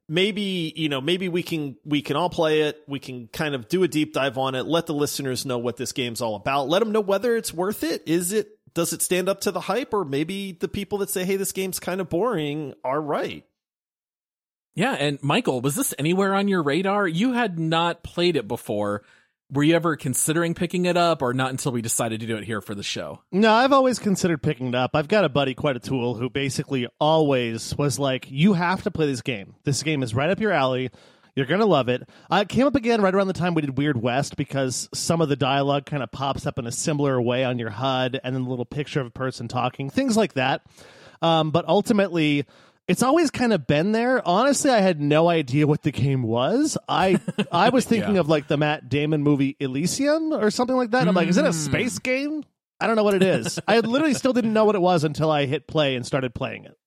maybe 0.07 0.73
you 0.75 0.89
know 0.89 1.01
maybe 1.01 1.29
we 1.29 1.43
can 1.43 1.75
we 1.83 2.01
can 2.01 2.15
all 2.15 2.29
play 2.29 2.61
it. 2.61 2.81
We 2.87 2.99
can 2.99 3.27
kind 3.27 3.55
of 3.55 3.67
do 3.67 3.83
a 3.83 3.87
deep 3.87 4.13
dive 4.13 4.37
on 4.37 4.55
it. 4.55 4.65
Let 4.65 4.85
the 4.85 4.93
listeners 4.93 5.45
know 5.45 5.57
what 5.57 5.77
this 5.77 5.91
game's 5.91 6.21
all 6.21 6.35
about. 6.35 6.69
Let 6.69 6.79
them 6.79 6.91
know 6.91 7.01
whether 7.01 7.35
it's 7.35 7.53
worth 7.53 7.83
it. 7.83 8.03
Is 8.07 8.31
it 8.31 8.49
does 8.73 8.93
it 8.93 9.01
stand 9.01 9.29
up 9.29 9.41
to 9.41 9.51
the 9.51 9.61
hype? 9.61 9.93
Or 9.93 10.05
maybe 10.05 10.51
the 10.51 10.67
people 10.67 10.99
that 10.99 11.09
say 11.09 11.25
hey 11.25 11.37
this 11.37 11.51
game's 11.51 11.79
kind 11.79 12.01
of 12.01 12.09
boring 12.09 12.73
are 12.83 13.01
right. 13.01 13.45
Yeah 14.75 14.93
and 14.93 15.19
michael 15.23 15.61
was 15.61 15.75
this 15.75 15.93
anywhere 15.97 16.35
on 16.35 16.47
your 16.47 16.63
radar? 16.63 17.07
You 17.07 17.33
had 17.33 17.57
not 17.59 18.03
played 18.03 18.35
it 18.35 18.47
before 18.47 19.03
were 19.51 19.63
you 19.63 19.75
ever 19.75 19.95
considering 19.95 20.53
picking 20.53 20.85
it 20.85 20.97
up 20.97 21.21
or 21.21 21.33
not 21.33 21.51
until 21.51 21.71
we 21.71 21.81
decided 21.81 22.19
to 22.19 22.25
do 22.25 22.37
it 22.37 22.43
here 22.43 22.61
for 22.61 22.75
the 22.75 22.83
show? 22.83 23.21
No, 23.31 23.53
I've 23.53 23.73
always 23.73 23.99
considered 23.99 24.41
picking 24.41 24.69
it 24.69 24.75
up. 24.75 24.91
I've 24.95 25.07
got 25.07 25.25
a 25.25 25.29
buddy, 25.29 25.53
quite 25.53 25.75
a 25.75 25.79
tool, 25.79 26.15
who 26.15 26.29
basically 26.29 26.87
always 26.99 27.75
was 27.77 27.99
like, 27.99 28.29
You 28.29 28.53
have 28.53 28.83
to 28.83 28.91
play 28.91 29.05
this 29.05 29.21
game. 29.21 29.55
This 29.63 29.83
game 29.83 30.03
is 30.03 30.15
right 30.15 30.29
up 30.29 30.39
your 30.39 30.51
alley. 30.51 30.89
You're 31.35 31.45
to 31.45 31.65
love 31.65 31.89
it. 31.89 32.07
Uh, 32.31 32.37
it 32.43 32.49
came 32.49 32.65
up 32.65 32.75
again 32.75 33.01
right 33.01 33.13
around 33.13 33.27
the 33.27 33.33
time 33.33 33.55
we 33.55 33.61
did 33.61 33.77
Weird 33.77 34.01
West 34.01 34.37
because 34.37 34.87
some 34.93 35.19
of 35.19 35.27
the 35.27 35.35
dialogue 35.35 35.85
kind 35.85 36.01
of 36.01 36.09
pops 36.09 36.45
up 36.45 36.57
in 36.57 36.65
a 36.65 36.71
similar 36.71 37.21
way 37.21 37.43
on 37.43 37.59
your 37.59 37.71
HUD 37.71 38.21
and 38.23 38.33
then 38.33 38.43
a 38.43 38.49
little 38.49 38.63
picture 38.63 39.01
of 39.01 39.07
a 39.07 39.11
person 39.11 39.49
talking, 39.49 39.89
things 39.89 40.15
like 40.15 40.33
that. 40.35 40.65
Um, 41.21 41.51
but 41.51 41.67
ultimately, 41.67 42.45
it's 42.87 43.01
always 43.01 43.31
kind 43.31 43.53
of 43.53 43.65
been 43.65 43.91
there. 43.91 44.25
Honestly, 44.27 44.69
I 44.69 44.79
had 44.79 45.01
no 45.01 45.27
idea 45.27 45.65
what 45.67 45.81
the 45.81 45.91
game 45.91 46.23
was. 46.23 46.77
I 46.87 47.19
I 47.51 47.69
was 47.69 47.85
thinking 47.85 48.15
yeah. 48.15 48.19
of 48.21 48.29
like 48.29 48.47
the 48.47 48.57
Matt 48.57 48.89
Damon 48.89 49.23
movie 49.23 49.55
Elysium 49.59 50.33
or 50.33 50.51
something 50.51 50.75
like 50.75 50.91
that. 50.91 51.07
I'm 51.07 51.15
like, 51.15 51.27
is 51.27 51.37
it 51.37 51.45
a 51.45 51.47
hmm. 51.47 51.53
space 51.53 51.99
game? 51.99 52.43
I 52.79 52.87
don't 52.87 52.95
know 52.95 53.03
what 53.03 53.15
it 53.15 53.23
is. 53.23 53.59
I 53.67 53.79
literally 53.79 54.13
still 54.13 54.33
didn't 54.33 54.53
know 54.53 54.65
what 54.65 54.75
it 54.75 54.81
was 54.81 55.03
until 55.03 55.31
I 55.31 55.45
hit 55.45 55.67
play 55.67 55.95
and 55.95 56.05
started 56.05 56.35
playing 56.35 56.65
it. 56.65 56.77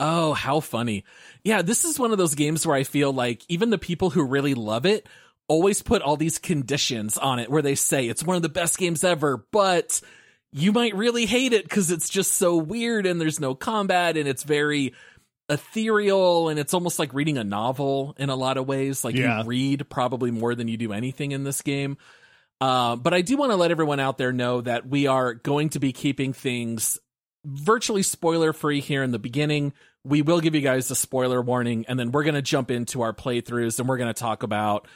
Oh, 0.00 0.32
how 0.32 0.60
funny. 0.60 1.04
Yeah, 1.42 1.62
this 1.62 1.84
is 1.84 1.98
one 1.98 2.12
of 2.12 2.18
those 2.18 2.34
games 2.34 2.66
where 2.66 2.76
I 2.76 2.84
feel 2.84 3.12
like 3.12 3.42
even 3.48 3.70
the 3.70 3.78
people 3.78 4.10
who 4.10 4.24
really 4.24 4.54
love 4.54 4.86
it 4.86 5.08
always 5.48 5.82
put 5.82 6.02
all 6.02 6.16
these 6.16 6.38
conditions 6.38 7.18
on 7.18 7.38
it 7.38 7.50
where 7.50 7.62
they 7.62 7.74
say 7.74 8.06
it's 8.06 8.22
one 8.22 8.36
of 8.36 8.42
the 8.42 8.48
best 8.48 8.78
games 8.78 9.02
ever, 9.02 9.44
but 9.50 10.00
you 10.52 10.72
might 10.72 10.94
really 10.94 11.26
hate 11.26 11.52
it 11.52 11.64
because 11.64 11.90
it's 11.90 12.08
just 12.08 12.34
so 12.34 12.56
weird 12.56 13.06
and 13.06 13.20
there's 13.20 13.40
no 13.40 13.54
combat 13.54 14.16
and 14.16 14.28
it's 14.28 14.44
very 14.44 14.94
ethereal 15.48 16.48
and 16.48 16.58
it's 16.58 16.74
almost 16.74 16.98
like 16.98 17.14
reading 17.14 17.38
a 17.38 17.44
novel 17.44 18.14
in 18.18 18.28
a 18.28 18.36
lot 18.36 18.56
of 18.56 18.66
ways. 18.66 19.04
Like 19.04 19.14
yeah. 19.14 19.42
you 19.42 19.46
read 19.46 19.88
probably 19.88 20.30
more 20.30 20.54
than 20.54 20.68
you 20.68 20.76
do 20.76 20.92
anything 20.92 21.32
in 21.32 21.44
this 21.44 21.62
game. 21.62 21.96
Uh, 22.60 22.96
but 22.96 23.14
I 23.14 23.20
do 23.20 23.36
want 23.36 23.52
to 23.52 23.56
let 23.56 23.70
everyone 23.70 24.00
out 24.00 24.18
there 24.18 24.32
know 24.32 24.60
that 24.60 24.86
we 24.88 25.06
are 25.06 25.34
going 25.34 25.70
to 25.70 25.78
be 25.78 25.92
keeping 25.92 26.32
things 26.32 26.98
virtually 27.44 28.02
spoiler 28.02 28.52
free 28.52 28.80
here 28.80 29.02
in 29.02 29.12
the 29.12 29.18
beginning. 29.18 29.72
We 30.04 30.22
will 30.22 30.40
give 30.40 30.54
you 30.54 30.60
guys 30.60 30.90
a 30.90 30.96
spoiler 30.96 31.40
warning, 31.40 31.84
and 31.88 31.98
then 31.98 32.10
we're 32.10 32.24
going 32.24 32.34
to 32.34 32.42
jump 32.42 32.70
into 32.70 33.02
our 33.02 33.12
playthroughs 33.12 33.78
and 33.78 33.88
we're 33.88 33.98
going 33.98 34.12
to 34.12 34.20
talk 34.20 34.42
about 34.42 34.88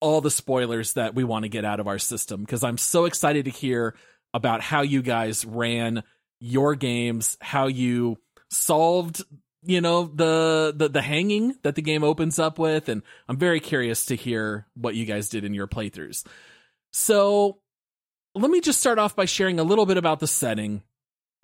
all 0.00 0.20
the 0.20 0.30
spoilers 0.30 0.94
that 0.94 1.14
we 1.14 1.24
want 1.24 1.42
to 1.42 1.48
get 1.50 1.64
out 1.64 1.78
of 1.78 1.86
our 1.86 1.98
system 1.98 2.40
because 2.40 2.64
I'm 2.64 2.78
so 2.78 3.04
excited 3.04 3.44
to 3.44 3.50
hear 3.50 3.94
about 4.32 4.62
how 4.62 4.80
you 4.80 5.02
guys 5.02 5.44
ran 5.44 6.02
your 6.40 6.74
games, 6.74 7.36
how 7.40 7.66
you 7.66 8.16
solved 8.50 9.22
you 9.62 9.80
know 9.80 10.04
the, 10.04 10.72
the 10.74 10.88
the 10.88 11.02
hanging 11.02 11.56
that 11.62 11.74
the 11.74 11.82
game 11.82 12.02
opens 12.02 12.38
up 12.38 12.58
with 12.58 12.88
and 12.88 13.02
i'm 13.28 13.36
very 13.36 13.60
curious 13.60 14.06
to 14.06 14.16
hear 14.16 14.66
what 14.74 14.94
you 14.94 15.04
guys 15.04 15.28
did 15.28 15.44
in 15.44 15.54
your 15.54 15.66
playthroughs. 15.66 16.24
So 16.92 17.58
let 18.34 18.50
me 18.50 18.60
just 18.60 18.80
start 18.80 18.98
off 18.98 19.14
by 19.14 19.24
sharing 19.24 19.60
a 19.60 19.64
little 19.64 19.86
bit 19.86 19.96
about 19.96 20.20
the 20.20 20.26
setting 20.26 20.82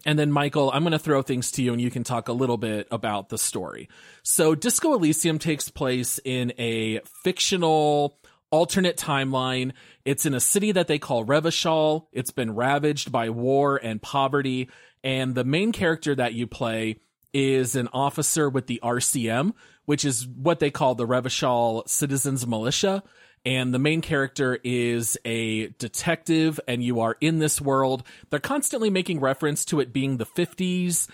and 0.04 0.18
then 0.18 0.32
michael 0.32 0.70
i'm 0.72 0.82
going 0.82 0.92
to 0.92 0.98
throw 0.98 1.22
things 1.22 1.50
to 1.52 1.62
you 1.62 1.72
and 1.72 1.80
you 1.80 1.90
can 1.90 2.04
talk 2.04 2.28
a 2.28 2.32
little 2.32 2.56
bit 2.56 2.88
about 2.90 3.28
the 3.28 3.38
story. 3.38 3.88
So 4.22 4.54
disco 4.54 4.94
elysium 4.94 5.38
takes 5.38 5.68
place 5.68 6.18
in 6.24 6.52
a 6.58 7.00
fictional 7.22 8.18
alternate 8.50 8.96
timeline. 8.96 9.72
It's 10.04 10.24
in 10.24 10.32
a 10.32 10.40
city 10.40 10.72
that 10.72 10.86
they 10.86 10.98
call 10.98 11.26
revachol 11.26 12.06
it's 12.12 12.30
been 12.30 12.54
ravaged 12.54 13.12
by 13.12 13.28
war 13.28 13.78
and 13.82 14.00
poverty 14.00 14.70
and 15.04 15.34
the 15.34 15.44
main 15.44 15.72
character 15.72 16.14
that 16.14 16.32
you 16.34 16.46
play 16.46 16.98
is 17.32 17.76
an 17.76 17.88
officer 17.92 18.48
with 18.48 18.66
the 18.66 18.80
RCM, 18.82 19.52
which 19.84 20.04
is 20.04 20.26
what 20.26 20.60
they 20.60 20.70
call 20.70 20.94
the 20.94 21.06
Revachol 21.06 21.88
Citizens 21.88 22.46
Militia. 22.46 23.02
And 23.44 23.72
the 23.72 23.78
main 23.78 24.00
character 24.00 24.58
is 24.64 25.16
a 25.24 25.68
detective, 25.78 26.58
and 26.66 26.82
you 26.82 27.00
are 27.00 27.16
in 27.20 27.38
this 27.38 27.60
world. 27.60 28.02
They're 28.30 28.40
constantly 28.40 28.90
making 28.90 29.20
reference 29.20 29.64
to 29.66 29.78
it 29.78 29.92
being 29.92 30.16
the 30.16 30.26
50s, 30.26 31.08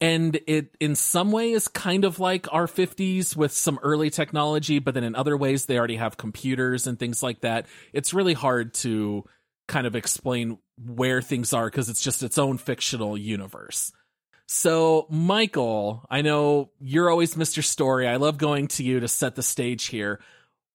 and 0.00 0.38
it 0.46 0.76
in 0.80 0.96
some 0.96 1.30
way 1.30 1.52
is 1.52 1.68
kind 1.68 2.04
of 2.04 2.18
like 2.18 2.52
our 2.52 2.66
50s 2.66 3.36
with 3.36 3.52
some 3.52 3.78
early 3.82 4.10
technology, 4.10 4.78
but 4.78 4.94
then 4.94 5.04
in 5.04 5.14
other 5.14 5.36
ways, 5.36 5.66
they 5.66 5.78
already 5.78 5.96
have 5.96 6.16
computers 6.16 6.86
and 6.88 6.98
things 6.98 7.22
like 7.22 7.42
that. 7.42 7.66
It's 7.92 8.12
really 8.12 8.34
hard 8.34 8.74
to 8.74 9.24
kind 9.68 9.86
of 9.86 9.96
explain 9.96 10.58
where 10.84 11.22
things 11.22 11.52
are 11.52 11.70
because 11.70 11.88
it's 11.88 12.02
just 12.02 12.22
its 12.22 12.36
own 12.36 12.58
fictional 12.58 13.16
universe. 13.16 13.92
So, 14.46 15.06
Michael, 15.10 16.04
I 16.08 16.22
know 16.22 16.70
you're 16.80 17.10
always 17.10 17.34
Mr. 17.34 17.64
Story. 17.64 18.06
I 18.06 18.16
love 18.16 18.38
going 18.38 18.68
to 18.68 18.84
you 18.84 19.00
to 19.00 19.08
set 19.08 19.34
the 19.34 19.42
stage 19.42 19.86
here. 19.86 20.20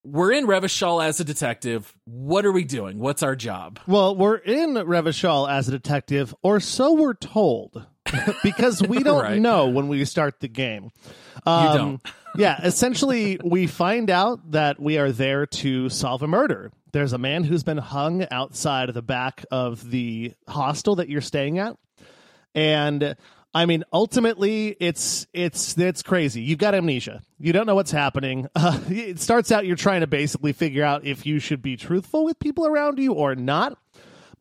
We're 0.03 0.33
in 0.33 0.45
Revachol 0.45 1.03
as 1.03 1.19
a 1.19 1.23
detective. 1.23 1.95
What 2.05 2.45
are 2.45 2.51
we 2.51 2.65
doing? 2.65 2.99
What's 2.99 3.23
our 3.23 3.35
job? 3.35 3.79
Well, 3.87 4.15
we're 4.15 4.35
in 4.35 4.73
Revachol 4.73 5.49
as 5.49 5.69
a 5.69 5.71
detective, 5.71 6.35
or 6.41 6.59
so 6.59 6.93
we're 6.93 7.13
told, 7.13 7.85
because 8.43 8.81
we 8.81 8.99
don't 9.03 9.23
right. 9.23 9.39
know 9.39 9.67
when 9.67 9.87
we 9.87 10.03
start 10.03 10.41
the 10.41 10.47
game. 10.49 10.91
Um, 11.45 11.65
you 11.65 11.77
don't. 11.77 12.01
yeah, 12.35 12.61
essentially, 12.63 13.39
we 13.43 13.67
find 13.67 14.09
out 14.09 14.51
that 14.51 14.81
we 14.81 14.97
are 14.97 15.11
there 15.11 15.45
to 15.45 15.87
solve 15.87 16.23
a 16.23 16.27
murder. 16.27 16.71
There's 16.91 17.13
a 17.13 17.17
man 17.17 17.45
who's 17.45 17.63
been 17.63 17.77
hung 17.77 18.25
outside 18.31 18.89
of 18.89 18.95
the 18.95 19.01
back 19.01 19.45
of 19.49 19.89
the 19.89 20.33
hostel 20.47 20.95
that 20.95 21.07
you're 21.07 21.21
staying 21.21 21.59
at. 21.59 21.77
And 22.53 23.15
I 23.53 23.65
mean, 23.65 23.83
ultimately, 23.91 24.77
it's 24.79 25.27
it's 25.33 25.77
it's 25.77 26.03
crazy. 26.03 26.41
You've 26.41 26.59
got 26.59 26.73
amnesia. 26.73 27.21
You 27.37 27.51
don't 27.51 27.65
know 27.65 27.75
what's 27.75 27.91
happening. 27.91 28.47
Uh, 28.61 28.79
it 28.89 29.19
starts 29.19 29.51
out 29.51 29.65
you're 29.65 29.75
trying 29.75 30.01
to 30.01 30.07
basically 30.07 30.53
figure 30.53 30.83
out 30.83 31.03
if 31.03 31.25
you 31.25 31.39
should 31.39 31.63
be 31.63 31.75
truthful 31.75 32.23
with 32.23 32.37
people 32.37 32.67
around 32.67 32.99
you 32.99 33.13
or 33.13 33.33
not. 33.33 33.75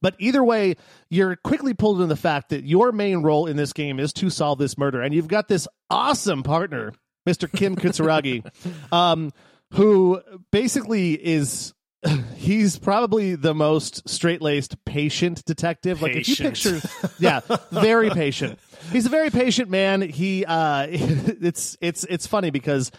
But 0.03 0.15
either 0.19 0.45
way, 0.45 0.77
you're 1.09 1.37
quickly 1.37 1.73
pulled 1.73 1.97
into 1.97 2.07
the 2.07 2.17
fact 2.17 2.51
that 2.51 2.65
your 2.65 2.93
main 2.93 3.23
role 3.23 3.47
in 3.47 3.57
this 3.57 3.73
game 3.73 3.99
is 3.99 4.13
to 4.15 4.29
solve 4.29 4.59
this 4.59 4.77
murder, 4.77 5.01
and 5.01 5.15
you've 5.15 5.29
got 5.29 5.49
this 5.49 5.67
awesome 5.89 6.43
partner, 6.43 6.93
Mr. 7.27 7.51
Kim 7.51 7.77
Kitsuragi, 7.77 8.45
um, 8.93 9.33
who 9.73 10.21
basically 10.51 11.15
is 11.15 11.73
he's 12.37 12.79
probably 12.79 13.35
the 13.35 13.55
most 13.55 14.09
straight 14.09 14.43
laced, 14.43 14.85
patient 14.85 15.45
detective. 15.45 16.03
Like 16.03 16.17
if 16.17 16.29
you 16.29 16.37
picture, 16.37 16.81
yeah, 17.19 17.41
very 17.71 18.11
patient. 18.15 18.59
He's 18.91 19.07
a 19.07 19.11
very 19.11 19.31
patient 19.31 19.71
man. 19.71 20.03
He, 20.03 20.45
uh, 20.45 20.87
it's 20.91 21.77
it's 21.81 22.05
it's 22.05 22.27
funny 22.27 22.51
because 22.51 22.91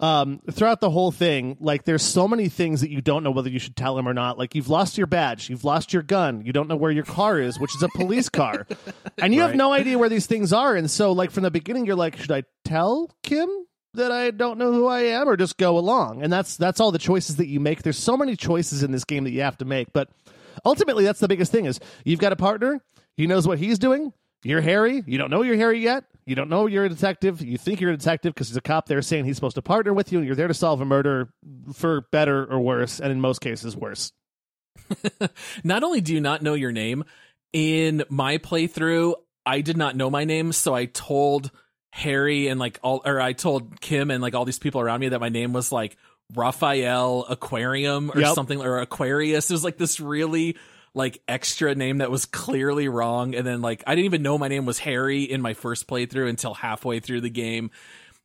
um, 0.00 0.40
throughout 0.50 0.80
the 0.80 0.90
whole 0.90 1.12
thing, 1.12 1.56
like 1.60 1.84
there's 1.84 2.02
so 2.02 2.28
many 2.28 2.48
things 2.48 2.80
that 2.80 2.90
you 2.90 3.00
don't 3.00 3.22
know 3.22 3.30
whether 3.30 3.48
you 3.48 3.58
should 3.58 3.76
tell 3.76 3.98
him 3.98 4.08
or 4.08 4.14
not. 4.14 4.38
Like 4.38 4.54
you've 4.54 4.68
lost 4.68 4.98
your 4.98 5.06
badge, 5.06 5.48
you've 5.50 5.64
lost 5.64 5.92
your 5.92 6.02
gun, 6.02 6.44
you 6.44 6.52
don't 6.52 6.68
know 6.68 6.76
where 6.76 6.90
your 6.90 7.04
car 7.04 7.40
is, 7.40 7.58
which 7.58 7.74
is 7.74 7.82
a 7.82 7.88
police 7.88 8.28
car, 8.28 8.66
and 9.18 9.34
you 9.34 9.40
right. 9.40 9.48
have 9.48 9.56
no 9.56 9.72
idea 9.72 9.98
where 9.98 10.08
these 10.08 10.26
things 10.26 10.52
are. 10.52 10.74
And 10.76 10.90
so, 10.90 11.12
like 11.12 11.30
from 11.30 11.42
the 11.42 11.50
beginning, 11.50 11.86
you're 11.86 11.96
like, 11.96 12.16
should 12.16 12.32
I 12.32 12.44
tell 12.64 13.10
Kim? 13.22 13.48
That 13.94 14.12
I 14.12 14.30
don't 14.30 14.58
know 14.58 14.72
who 14.72 14.86
I 14.86 15.00
am 15.00 15.28
or 15.28 15.36
just 15.36 15.56
go 15.56 15.78
along. 15.78 16.22
And 16.22 16.32
that's 16.32 16.56
that's 16.56 16.80
all 16.80 16.92
the 16.92 16.98
choices 16.98 17.36
that 17.36 17.46
you 17.46 17.60
make. 17.60 17.82
There's 17.82 17.98
so 17.98 18.16
many 18.16 18.36
choices 18.36 18.82
in 18.82 18.92
this 18.92 19.04
game 19.04 19.24
that 19.24 19.30
you 19.30 19.42
have 19.42 19.58
to 19.58 19.64
make, 19.64 19.92
but 19.92 20.08
ultimately 20.64 21.04
that's 21.04 21.20
the 21.20 21.28
biggest 21.28 21.52
thing 21.52 21.64
is 21.64 21.80
you've 22.04 22.20
got 22.20 22.32
a 22.32 22.36
partner, 22.36 22.82
he 23.16 23.26
knows 23.26 23.46
what 23.46 23.58
he's 23.58 23.78
doing. 23.78 24.12
You're 24.42 24.60
Harry, 24.60 25.02
you 25.06 25.16
don't 25.16 25.30
know 25.30 25.42
you're 25.42 25.56
Harry 25.56 25.80
yet. 25.80 26.04
You 26.26 26.34
don't 26.34 26.48
know 26.48 26.66
you're 26.66 26.84
a 26.84 26.88
detective. 26.88 27.42
You 27.42 27.58
think 27.58 27.80
you're 27.80 27.92
a 27.92 27.96
detective 27.96 28.34
because 28.34 28.48
there's 28.48 28.56
a 28.56 28.62
cop 28.62 28.86
there 28.86 29.02
saying 29.02 29.24
he's 29.24 29.36
supposed 29.36 29.56
to 29.56 29.62
partner 29.62 29.92
with 29.92 30.12
you 30.12 30.18
and 30.18 30.26
you're 30.26 30.36
there 30.36 30.48
to 30.48 30.54
solve 30.54 30.80
a 30.80 30.84
murder 30.84 31.28
for 31.74 32.02
better 32.12 32.44
or 32.44 32.60
worse, 32.60 33.00
and 33.00 33.12
in 33.12 33.20
most 33.20 33.40
cases 33.40 33.76
worse. 33.76 34.12
not 35.64 35.82
only 35.82 36.00
do 36.00 36.14
you 36.14 36.20
not 36.20 36.42
know 36.42 36.54
your 36.54 36.72
name, 36.72 37.04
in 37.52 38.04
my 38.08 38.38
playthrough, 38.38 39.14
I 39.46 39.60
did 39.60 39.76
not 39.76 39.96
know 39.96 40.10
my 40.10 40.24
name, 40.24 40.52
so 40.52 40.74
I 40.74 40.86
told 40.86 41.50
Harry 41.94 42.48
and 42.48 42.58
like 42.58 42.80
all, 42.82 43.02
or 43.04 43.20
I 43.20 43.34
told 43.34 43.80
Kim 43.80 44.10
and 44.10 44.20
like 44.20 44.34
all 44.34 44.44
these 44.44 44.58
people 44.58 44.80
around 44.80 44.98
me 44.98 45.10
that 45.10 45.20
my 45.20 45.28
name 45.28 45.52
was 45.52 45.70
like 45.70 45.96
Raphael 46.34 47.24
Aquarium 47.28 48.10
or 48.10 48.20
yep. 48.20 48.34
something 48.34 48.60
or 48.60 48.80
Aquarius. 48.80 49.48
It 49.48 49.54
was 49.54 49.62
like 49.62 49.78
this 49.78 50.00
really 50.00 50.56
like 50.92 51.22
extra 51.28 51.72
name 51.76 51.98
that 51.98 52.10
was 52.10 52.26
clearly 52.26 52.88
wrong. 52.88 53.36
And 53.36 53.46
then 53.46 53.62
like 53.62 53.84
I 53.86 53.94
didn't 53.94 54.06
even 54.06 54.22
know 54.22 54.36
my 54.36 54.48
name 54.48 54.66
was 54.66 54.80
Harry 54.80 55.22
in 55.22 55.40
my 55.40 55.54
first 55.54 55.86
playthrough 55.86 56.28
until 56.28 56.52
halfway 56.52 56.98
through 56.98 57.20
the 57.20 57.30
game. 57.30 57.70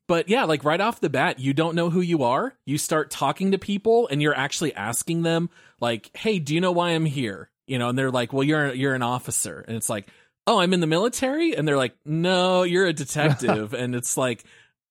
But 0.07 0.29
yeah, 0.29 0.45
like 0.45 0.63
right 0.63 0.81
off 0.81 0.99
the 0.99 1.09
bat, 1.11 1.37
you 1.37 1.53
don't 1.53 1.75
know 1.75 1.91
who 1.91 2.01
you 2.01 2.23
are. 2.23 2.57
You 2.65 2.79
start 2.79 3.11
talking 3.11 3.51
to 3.51 3.59
people 3.59 4.07
and 4.07 4.19
you're 4.19 4.35
actually 4.35 4.73
asking 4.73 5.21
them 5.21 5.51
like, 5.79 6.09
"Hey, 6.17 6.39
do 6.39 6.55
you 6.55 6.61
know 6.61 6.71
why 6.71 6.89
I'm 6.89 7.05
here?" 7.05 7.51
You 7.67 7.77
know, 7.77 7.89
and 7.89 7.97
they're 7.99 8.09
like, 8.09 8.33
"Well, 8.33 8.43
you're 8.43 8.73
you're 8.73 8.95
an 8.95 9.03
officer." 9.03 9.63
And 9.67 9.77
it's 9.77 9.91
like, 9.91 10.07
oh, 10.47 10.59
I'm 10.59 10.73
in 10.73 10.79
the 10.79 10.87
military? 10.87 11.55
And 11.55 11.67
they're 11.67 11.77
like, 11.77 11.95
no, 12.05 12.63
you're 12.63 12.87
a 12.87 12.93
detective. 12.93 13.73
and 13.73 13.95
it's 13.95 14.17
like, 14.17 14.43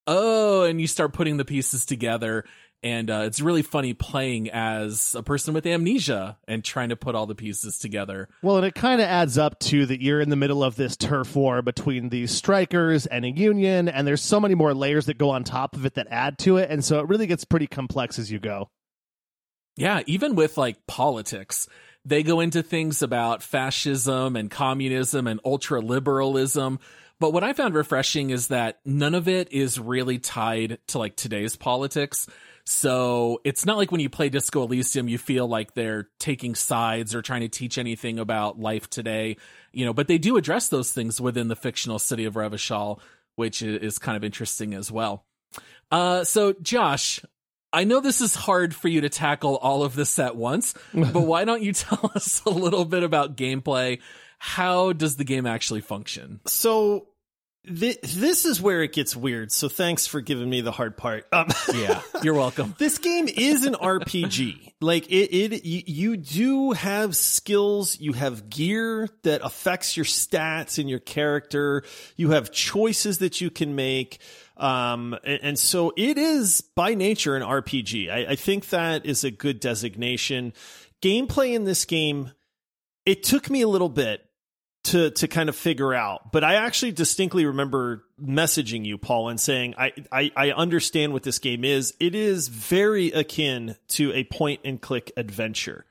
oh, 0.07 0.63
and 0.65 0.81
you 0.81 0.87
start 0.87 1.13
putting 1.13 1.37
the 1.37 1.45
pieces 1.45 1.85
together. 1.85 2.45
And 2.83 3.11
uh, 3.11 3.23
it's 3.27 3.41
really 3.41 3.63
funny 3.63 3.93
playing 3.93 4.51
as 4.51 5.17
a 5.17 5.23
person 5.23 5.53
with 5.53 5.67
amnesia 5.67 6.39
and 6.47 6.65
trying 6.65 6.91
to 6.91 6.97
put 6.97 7.17
all 7.17 7.27
the 7.27 7.35
pieces 7.35 7.79
together. 7.79 8.29
Well, 8.41 8.57
and 8.57 8.65
it 8.65 8.77
kind 8.77 9.01
of 9.01 9.09
adds 9.09 9.37
up 9.37 9.59
to 9.61 9.85
that 9.87 10.01
you're 10.01 10.21
in 10.21 10.31
the 10.31 10.37
middle 10.37 10.63
of 10.63 10.77
this 10.77 10.97
turf 10.97 11.35
war 11.35 11.61
between 11.61 12.09
these 12.09 12.31
strikers 12.31 13.07
and 13.07 13.25
a 13.25 13.31
union, 13.31 13.89
and 13.89 14.07
there's 14.07 14.23
so 14.23 14.39
many 14.39 14.55
more 14.55 14.75
layers 14.75 15.07
that 15.07 15.19
go 15.19 15.31
on 15.31 15.43
top 15.43 15.75
of 15.75 15.87
it 15.87 15.95
that 15.95 16.07
add 16.09 16.39
to 16.39 16.59
it. 16.59 16.71
And 16.71 16.85
so 16.85 17.01
it 17.01 17.09
really 17.09 17.27
gets 17.27 17.45
pretty 17.45 17.67
complex 17.67 18.17
as 18.17 18.31
you 18.31 18.39
go. 18.39 18.71
Yeah, 19.77 20.03
even 20.07 20.37
with 20.37 20.57
like 20.57 20.87
politics, 20.87 21.69
they 22.05 22.23
go 22.23 22.41
into 22.41 22.63
things 22.63 23.03
about 23.03 23.43
fascism 23.43 24.37
and 24.37 24.51
communism 24.51 25.27
and 25.27 25.41
ultra 25.45 25.81
liberalism. 25.81 26.79
But 27.21 27.33
what 27.33 27.45
I 27.45 27.53
found 27.53 27.75
refreshing 27.75 28.31
is 28.31 28.49
that 28.49 28.79
none 28.85 29.15
of 29.15 29.29
it 29.29 29.53
is 29.53 29.79
really 29.79 30.19
tied 30.19 30.79
to 30.89 30.99
like 30.99 31.17
today's 31.17 31.57
politics. 31.57 32.29
So 32.65 33.41
it's 33.45 33.65
not 33.65 33.79
like 33.79 33.91
when 33.91 34.01
you 34.01 34.11
play 34.11 34.29
Disco 34.29 34.63
Elysium, 34.63 35.09
you 35.09 35.19
feel 35.19 35.49
like 35.49 35.75
they're 35.75 36.09
taking 36.19 36.55
sides 36.55 37.15
or 37.15 37.23
trying 37.23 37.41
to 37.41 37.49
teach 37.49 37.79
anything 37.79 38.19
about 38.19 38.61
life 38.61 38.91
today, 38.91 39.39
you 39.73 39.87
know, 39.87 39.95
but 39.95 40.07
they 40.07 40.19
do 40.19 40.37
address 40.37 40.69
those 40.69 40.93
things 40.93 41.21
within 41.21 41.49
the 41.49 41.57
fictional 41.57 41.99
city 41.99 42.27
of 42.27 42.35
Revachol, 42.35 43.01
which 43.37 43.63
is 43.63 43.99
kind 43.99 44.17
of 44.17 44.23
interesting 44.23 44.75
as 44.75 44.93
well. 44.93 45.25
Uh, 45.91 46.25
so 46.25 46.53
Josh, 46.61 47.21
I 47.73 47.85
know 47.85 48.01
this 48.01 48.21
is 48.21 48.35
hard 48.35 48.75
for 48.75 48.89
you 48.89 49.03
to 49.03 49.09
tackle 49.09 49.57
all 49.57 49.83
of 49.83 49.95
this 49.95 50.19
at 50.19 50.37
once, 50.37 50.75
but 50.95 51.21
why 51.21 51.45
don't 51.45 51.63
you 51.63 51.73
tell 51.73 52.11
us 52.15 52.43
a 52.47 52.51
little 52.51 52.85
bit 52.85 53.03
about 53.03 53.37
gameplay? 53.37 54.01
How 54.39 54.93
does 54.93 55.17
the 55.17 55.25
game 55.25 55.47
actually 55.47 55.81
function? 55.81 56.41
So 56.47 57.09
Th- 57.67 58.01
this 58.01 58.47
is 58.47 58.63
where 58.63 58.83
it 58.83 58.93
gets 58.93 59.15
weird. 59.15 59.53
So 59.53 59.69
thanks 59.69 60.07
for 60.07 60.21
giving 60.21 60.49
me 60.49 60.63
the 60.63 60.73
hard 60.73 60.97
part. 60.97 61.27
Um, 61.33 61.49
yeah, 61.75 62.01
you're 62.23 62.35
welcome. 62.35 62.75
this 62.79 62.99
game 62.99 63.29
is 63.29 63.67
an 63.67 63.75
RPG. 63.75 64.73
like 64.81 65.07
it, 65.09 65.35
it 65.35 65.65
you, 65.65 65.83
you, 65.87 66.17
do 66.17 66.73
have 66.73 67.15
skills. 67.15 68.01
You 68.01 68.15
have 68.15 68.49
gear 68.49 69.09
that 69.23 69.43
affects 69.45 69.97
your 69.97 70.07
stats 70.07 70.79
and 70.79 70.89
your 70.89 70.99
character. 70.99 71.83
You 72.17 72.31
have 72.31 72.53
choices 72.53 73.19
that 73.19 73.41
you 73.41 73.51
can 73.51 73.75
make. 73.75 74.19
Um, 74.59 75.17
and, 75.25 75.41
and 75.43 75.59
so 75.59 75.93
it 75.97 76.19
is 76.19 76.61
by 76.61 76.95
nature 76.95 77.37
an 77.37 77.43
RPG. 77.43 78.11
I, 78.11 78.33
I 78.33 78.37
think 78.37 78.71
that 78.71 79.07
is 79.07 79.25
a 79.25 79.31
good 79.31 79.61
designation. 79.61 80.53
Gameplay 81.01 81.55
in 81.55 81.65
this 81.65 81.85
game, 81.85 82.33
it 83.07 83.23
took 83.23 83.49
me 83.49 83.63
a 83.63 83.69
little 83.69 83.89
bit 83.89 84.25
to 84.85 85.11
to 85.11 85.29
kind 85.29 85.49
of 85.49 85.57
figure 85.57 85.95
out. 85.95 86.33
But 86.33 86.45
I 86.45 86.55
actually 86.55 86.93
distinctly 86.93 87.47
remember 87.47 88.05
messaging 88.21 88.85
you, 88.85 88.99
Paul, 88.99 89.29
and 89.29 89.41
saying 89.41 89.75
I, 89.77 89.93
I, 90.11 90.31
I 90.37 90.51
understand 90.53 91.13
what 91.13 91.23
this 91.23 91.39
game 91.39 91.65
is. 91.65 91.95
It 92.01 92.15
is 92.15 92.49
very 92.49 93.09
akin 93.09 93.77
to 93.89 94.13
a 94.13 94.25
point 94.25 94.61
and 94.65 94.81
click 94.81 95.13
adventure. 95.17 95.85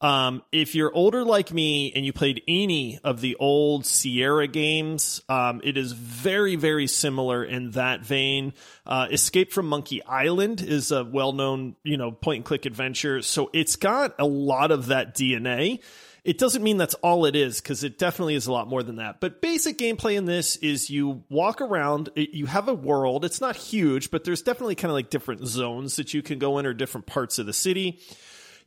Um, 0.00 0.42
if 0.50 0.74
you're 0.74 0.92
older 0.94 1.24
like 1.24 1.52
me 1.52 1.92
and 1.94 2.06
you 2.06 2.12
played 2.12 2.42
any 2.48 2.98
of 3.04 3.20
the 3.20 3.36
old 3.36 3.84
Sierra 3.84 4.46
games, 4.46 5.20
um, 5.28 5.60
it 5.62 5.76
is 5.76 5.92
very, 5.92 6.56
very 6.56 6.86
similar 6.86 7.44
in 7.44 7.72
that 7.72 8.00
vein. 8.00 8.54
Uh, 8.86 9.08
Escape 9.10 9.52
from 9.52 9.66
Monkey 9.66 10.02
Island 10.04 10.62
is 10.62 10.90
a 10.90 11.04
well 11.04 11.32
known, 11.32 11.76
you 11.82 11.98
know, 11.98 12.12
point 12.12 12.36
and 12.36 12.44
click 12.46 12.64
adventure. 12.64 13.20
So 13.20 13.50
it's 13.52 13.76
got 13.76 14.14
a 14.18 14.26
lot 14.26 14.70
of 14.70 14.86
that 14.86 15.14
DNA. 15.14 15.80
It 16.24 16.38
doesn't 16.38 16.62
mean 16.62 16.76
that's 16.76 16.94
all 16.94 17.24
it 17.24 17.36
is 17.36 17.60
because 17.60 17.84
it 17.84 17.98
definitely 17.98 18.34
is 18.34 18.46
a 18.46 18.52
lot 18.52 18.68
more 18.68 18.82
than 18.82 18.96
that. 18.96 19.20
But 19.20 19.40
basic 19.40 19.78
gameplay 19.78 20.16
in 20.16 20.26
this 20.26 20.56
is 20.56 20.90
you 20.90 21.24
walk 21.30 21.60
around, 21.60 22.10
you 22.14 22.46
have 22.46 22.68
a 22.68 22.74
world. 22.74 23.24
It's 23.24 23.40
not 23.40 23.56
huge, 23.56 24.10
but 24.10 24.24
there's 24.24 24.42
definitely 24.42 24.74
kind 24.74 24.90
of 24.90 24.94
like 24.94 25.10
different 25.10 25.46
zones 25.46 25.96
that 25.96 26.12
you 26.12 26.22
can 26.22 26.38
go 26.38 26.58
in 26.58 26.66
or 26.66 26.74
different 26.74 27.06
parts 27.06 27.38
of 27.38 27.46
the 27.46 27.54
city. 27.54 28.00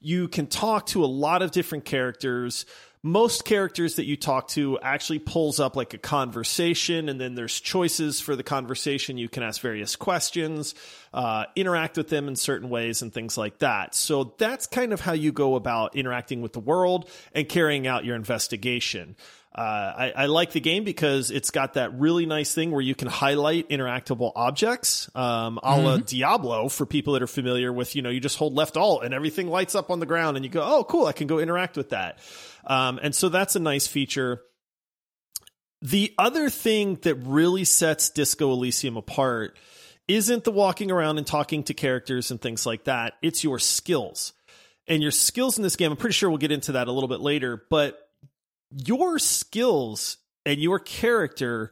You 0.03 0.27
can 0.27 0.48
talk 0.48 0.88
to 0.88 1.05
a 1.05 1.07
lot 1.07 1.41
of 1.41 1.51
different 1.51 1.86
characters. 1.86 2.65
Most 3.03 3.45
characters 3.45 3.95
that 3.95 4.05
you 4.05 4.17
talk 4.17 4.50
to 4.50 4.77
actually 4.81 5.19
pulls 5.19 5.62
up 5.62 5.77
like 5.77 5.93
a 5.93 5.98
conversation 5.98 7.07
and 7.07 7.22
then 7.22 7.36
there's 7.36 7.57
choices 7.57 8.19
for 8.19 8.36
the 8.36 8.43
conversation. 8.43 9.17
You 9.17 9.29
can 9.29 9.43
ask 9.43 9.62
various 9.62 9.95
questions 9.95 10.75
uh, 11.13 11.45
interact 11.56 11.95
with 11.95 12.10
them 12.10 12.27
in 12.27 12.36
certain 12.36 12.69
ways 12.69 13.01
and 13.01 13.13
things 13.13 13.38
like 13.38 13.60
that. 13.60 13.95
So 13.95 14.36
that's 14.38 14.67
kind 14.67 14.91
of 14.91 14.99
how 14.99 15.13
you 15.13 15.32
go 15.32 15.56
about 15.56 15.95
interacting 15.95 16.41
with 16.41 16.51
the 16.51 16.60
world 16.60 17.10
and 17.34 17.47
carrying 17.47 17.88
out 17.88 18.04
your 18.04 18.17
investigation 18.17 19.15
uh, 19.55 19.61
I, 19.61 20.13
I, 20.15 20.25
like 20.25 20.51
the 20.51 20.59
game 20.59 20.83
because 20.83 21.29
it's 21.29 21.51
got 21.51 21.75
that 21.75 21.99
really 21.99 22.25
nice 22.25 22.55
thing 22.55 22.71
where 22.71 22.81
you 22.81 22.95
can 22.95 23.07
highlight 23.07 23.69
interactable 23.69 24.31
objects, 24.35 25.11
um, 25.13 25.59
a 25.61 25.79
la 25.79 25.97
mm-hmm. 25.97 26.05
Diablo 26.05 26.69
for 26.69 26.87
people 26.87 27.13
that 27.13 27.21
are 27.21 27.27
familiar 27.27 27.71
with, 27.71 27.95
you 27.95 28.01
know, 28.01 28.09
you 28.09 28.19
just 28.19 28.37
hold 28.37 28.55
left 28.55 28.77
alt 28.77 29.03
and 29.03 29.13
everything 29.13 29.47
lights 29.47 29.75
up 29.75 29.91
on 29.91 29.99
the 29.99 30.07
ground 30.07 30.37
and 30.37 30.45
you 30.45 30.49
go, 30.49 30.63
oh, 30.63 30.83
cool, 30.83 31.05
I 31.05 31.11
can 31.11 31.27
go 31.27 31.37
interact 31.37 31.77
with 31.77 31.89
that. 31.89 32.17
Um, 32.65 32.99
and 33.03 33.13
so 33.13 33.29
that's 33.29 33.55
a 33.55 33.59
nice 33.59 33.85
feature. 33.85 34.41
The 35.83 36.15
other 36.17 36.49
thing 36.49 36.95
that 37.03 37.15
really 37.15 37.65
sets 37.65 38.09
Disco 38.09 38.51
Elysium 38.53 38.97
apart 38.97 39.55
isn't 40.07 40.45
the 40.45 40.51
walking 40.51 40.89
around 40.89 41.19
and 41.19 41.27
talking 41.27 41.63
to 41.65 41.75
characters 41.75 42.31
and 42.31 42.41
things 42.41 42.65
like 42.65 42.85
that. 42.85 43.13
It's 43.21 43.43
your 43.43 43.59
skills. 43.59 44.33
And 44.87 45.01
your 45.01 45.11
skills 45.11 45.57
in 45.57 45.63
this 45.63 45.75
game, 45.75 45.91
I'm 45.91 45.97
pretty 45.97 46.13
sure 46.13 46.29
we'll 46.29 46.39
get 46.39 46.51
into 46.51 46.71
that 46.73 46.87
a 46.87 46.91
little 46.91 47.07
bit 47.07 47.21
later, 47.21 47.63
but 47.69 48.02
your 48.86 49.19
skills 49.19 50.17
and 50.45 50.59
your 50.59 50.79
character 50.79 51.71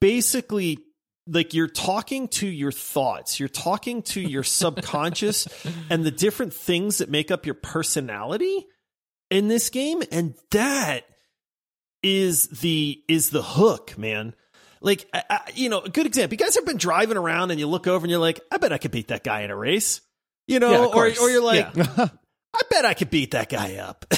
basically 0.00 0.78
like 1.26 1.52
you're 1.52 1.68
talking 1.68 2.28
to 2.28 2.46
your 2.46 2.72
thoughts 2.72 3.38
you're 3.38 3.48
talking 3.48 4.02
to 4.02 4.20
your 4.20 4.42
subconscious 4.44 5.48
and 5.90 6.04
the 6.04 6.10
different 6.10 6.54
things 6.54 6.98
that 6.98 7.10
make 7.10 7.30
up 7.30 7.46
your 7.46 7.54
personality 7.54 8.66
in 9.30 9.48
this 9.48 9.70
game 9.70 10.02
and 10.10 10.34
that 10.50 11.04
is 12.02 12.48
the 12.48 13.02
is 13.08 13.30
the 13.30 13.42
hook 13.42 13.96
man. 13.98 14.34
Like 14.80 15.08
I, 15.12 15.22
I, 15.28 15.40
you 15.54 15.68
know 15.68 15.80
a 15.80 15.88
good 15.88 16.06
example 16.06 16.34
you 16.34 16.38
guys 16.38 16.54
have 16.54 16.64
been 16.64 16.76
driving 16.76 17.16
around 17.16 17.50
and 17.50 17.58
you 17.58 17.66
look 17.66 17.88
over 17.88 18.04
and 18.04 18.10
you're 18.10 18.20
like 18.20 18.40
i 18.52 18.58
bet 18.58 18.72
i 18.72 18.78
could 18.78 18.92
beat 18.92 19.08
that 19.08 19.24
guy 19.24 19.40
in 19.40 19.50
a 19.50 19.56
race 19.56 20.00
you 20.46 20.60
know? 20.60 20.70
Yeah, 20.70 20.86
or, 20.86 21.06
or 21.06 21.30
you're 21.30 21.42
like 21.42 21.74
yeah. 21.74 22.08
i 22.54 22.60
bet 22.70 22.84
i 22.84 22.94
could 22.94 23.10
beat 23.10 23.32
that 23.32 23.48
guy 23.48 23.78
up 23.78 24.06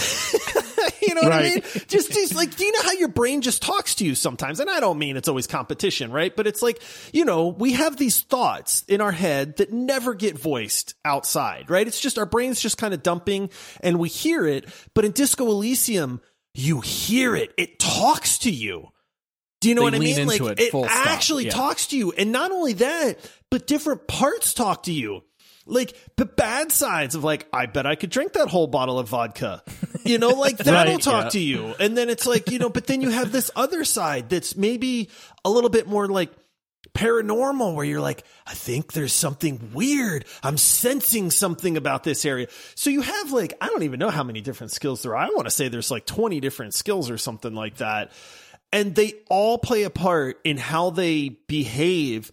you 1.03 1.15
know 1.15 1.23
what 1.23 1.31
right. 1.31 1.45
I 1.45 1.55
mean? 1.55 1.63
Just, 1.89 2.13
just 2.13 2.35
like, 2.35 2.57
do 2.57 2.65
you 2.65 2.73
know 2.73 2.83
how 2.83 2.93
your 2.93 3.09
brain 3.09 3.41
just 3.41 3.63
talks 3.63 3.97
to 3.97 4.05
you 4.05 4.15
sometimes? 4.15 4.61
And 4.61 4.69
I 4.69 4.81
don't 4.81 4.99
mean 4.99 5.17
it's 5.17 5.29
always 5.29 5.47
competition, 5.47 6.13
right? 6.13 6.35
But 6.35 6.47
it's 6.47 6.63
like, 6.63 6.83
you 7.13 7.25
know, 7.25 7.49
we 7.49 7.73
have 7.73 7.97
these 7.97 8.21
thoughts 8.21 8.85
in 8.89 9.01
our 9.01 9.13
head 9.13 9.57
that 9.57 9.73
never 9.73 10.15
get 10.15 10.39
voiced 10.39 10.95
outside, 11.05 11.71
right? 11.71 11.87
It's 11.87 12.01
just 12.01 12.19
our 12.19 12.27
brain's 12.27 12.61
just 12.61 12.79
kind 12.79 12.95
of 12.95 13.03
dumping 13.03 13.51
and 13.81 13.99
we 13.99 14.09
hear 14.09 14.47
it. 14.47 14.69
But 14.95 15.05
in 15.05 15.13
Disco 15.13 15.47
Elysium, 15.47 16.21
you 16.55 16.81
hear 16.81 17.37
it. 17.37 17.53
It 17.57 17.79
talks 17.79 18.39
to 18.39 18.51
you. 18.51 18.89
Do 19.61 19.69
you 19.69 19.75
know 19.75 19.83
they 19.83 19.85
what 19.85 19.95
I 19.95 19.99
mean? 19.99 20.27
Like 20.27 20.41
it, 20.41 20.61
it 20.61 20.75
actually 20.89 21.47
yeah. 21.47 21.51
talks 21.51 21.89
to 21.89 21.99
you. 21.99 22.13
And 22.13 22.33
not 22.33 22.51
only 22.51 22.75
that, 22.75 23.19
but 23.51 23.67
different 23.67 24.09
parts 24.09 24.55
talk 24.55 24.85
to 24.85 24.93
you 24.93 25.23
like 25.67 25.97
the 26.17 26.27
bad 26.27 26.73
sides 26.73 27.15
of 27.15 27.25
like 27.25 27.47
i 27.53 27.67
bet 27.67 27.87
i 27.87 27.95
could 27.95 28.11
drink 28.11 28.33
that 28.33 28.49
whole 28.49 28.67
bottle 28.67 28.99
of 28.99 29.09
vodka. 29.09 29.63
You 30.05 30.19
know 30.19 30.31
like 30.31 30.57
that'll 30.59 30.95
right, 30.95 31.03
talk 31.03 31.25
yeah. 31.25 31.31
to 31.31 31.41
you. 31.41 31.75
And 31.79 31.97
then 31.97 32.09
it's 32.09 32.27
like 32.27 32.51
you 32.51 32.59
know 32.59 32.71
but 32.71 32.87
then 32.87 33.01
you 33.01 33.11
have 33.11 33.33
this 33.33 33.51
other 33.55 33.85
side 33.85 34.29
that's 34.29 34.57
maybe 34.57 35.11
a 35.45 35.51
little 35.51 35.71
bit 35.71 35.87
more 35.87 36.07
like 36.07 36.33
paranormal 36.95 37.75
where 37.75 37.85
you're 37.85 38.01
like 38.01 38.25
i 38.47 38.55
think 38.55 38.93
there's 38.93 39.13
something 39.13 39.71
weird. 39.75 40.25
I'm 40.43 40.57
sensing 40.57 41.31
something 41.31 41.77
about 41.77 42.03
this 42.05 42.25
area. 42.25 42.49
So 42.75 42.91
you 42.91 43.03
have 43.03 43.33
like 43.33 43.55
i 43.61 43.67
don't 43.67 43.83
even 43.83 44.01
know 44.01 44.11
how 44.11 44.25
many 44.25 44.41
different 44.41 44.73
skills 44.73 45.03
there 45.03 45.17
are. 45.17 45.25
I 45.25 45.29
want 45.29 45.45
to 45.45 45.51
say 45.51 45.69
there's 45.69 45.91
like 45.91 46.07
20 46.07 46.41
different 46.41 46.75
skills 46.75 47.11
or 47.11 47.19
something 47.19 47.55
like 47.55 47.77
that. 47.77 48.13
And 48.73 48.95
they 48.95 49.15
all 49.29 49.59
play 49.59 49.83
a 49.83 49.91
part 49.91 50.39
in 50.45 50.57
how 50.57 50.91
they 50.91 51.29
behave 51.29 52.31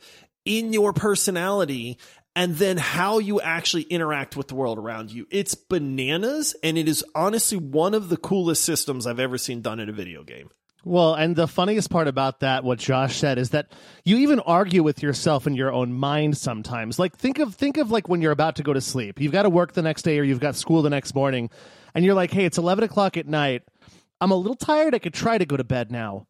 in 0.48 0.72
your 0.72 0.94
personality 0.94 1.98
and 2.38 2.56
then 2.56 2.78
how 2.78 3.18
you 3.18 3.42
actually 3.42 3.82
interact 3.82 4.38
with 4.38 4.48
the 4.48 4.54
world 4.54 4.78
around 4.78 5.12
you. 5.12 5.26
It's 5.32 5.56
bananas, 5.56 6.56
and 6.62 6.78
it 6.78 6.88
is 6.88 7.04
honestly 7.16 7.58
one 7.58 7.96
of 7.96 8.10
the 8.10 8.16
coolest 8.16 8.64
systems 8.64 9.08
I've 9.08 9.20
ever 9.20 9.40
seen 9.40 9.64
done 9.64 9.80
in 9.80 9.90
a 9.90 9.92
video 9.92 10.24
game. 10.24 10.52
Well, 10.86 11.16
and 11.16 11.36
the 11.36 11.48
funniest 11.48 11.90
part 11.90 12.08
about 12.08 12.42
that, 12.42 12.64
what 12.64 12.78
Josh 12.78 13.18
said, 13.18 13.40
is 13.40 13.50
that 13.50 13.72
you 14.06 14.18
even 14.18 14.40
argue 14.40 14.84
with 14.84 15.02
yourself 15.02 15.48
in 15.48 15.56
your 15.56 15.74
own 15.74 15.92
mind 15.92 16.38
sometimes. 16.38 17.00
Like 17.00 17.18
think 17.18 17.40
of 17.40 17.56
think 17.56 17.78
of 17.78 17.90
like 17.90 18.08
when 18.08 18.22
you're 18.22 18.32
about 18.32 18.58
to 18.58 18.64
go 18.64 18.72
to 18.72 18.82
sleep. 18.82 19.20
You've 19.20 19.32
got 19.32 19.44
to 19.44 19.50
work 19.50 19.74
the 19.74 19.82
next 19.82 20.04
day 20.04 20.20
or 20.20 20.24
you've 20.24 20.40
got 20.40 20.56
school 20.56 20.84
the 20.84 20.92
next 20.92 21.16
morning, 21.16 21.50
and 21.96 22.06
you're 22.06 22.14
like, 22.14 22.32
hey, 22.32 22.46
it's 22.46 22.60
eleven 22.60 22.84
o'clock 22.84 23.18
at 23.18 23.26
night. 23.26 23.64
I'm 24.22 24.30
a 24.30 24.36
little 24.36 24.56
tired. 24.56 24.94
I 24.94 25.00
could 25.00 25.16
try 25.16 25.40
to 25.40 25.46
go 25.48 25.58
to 25.58 25.64
bed 25.64 25.92
now. 25.92 26.28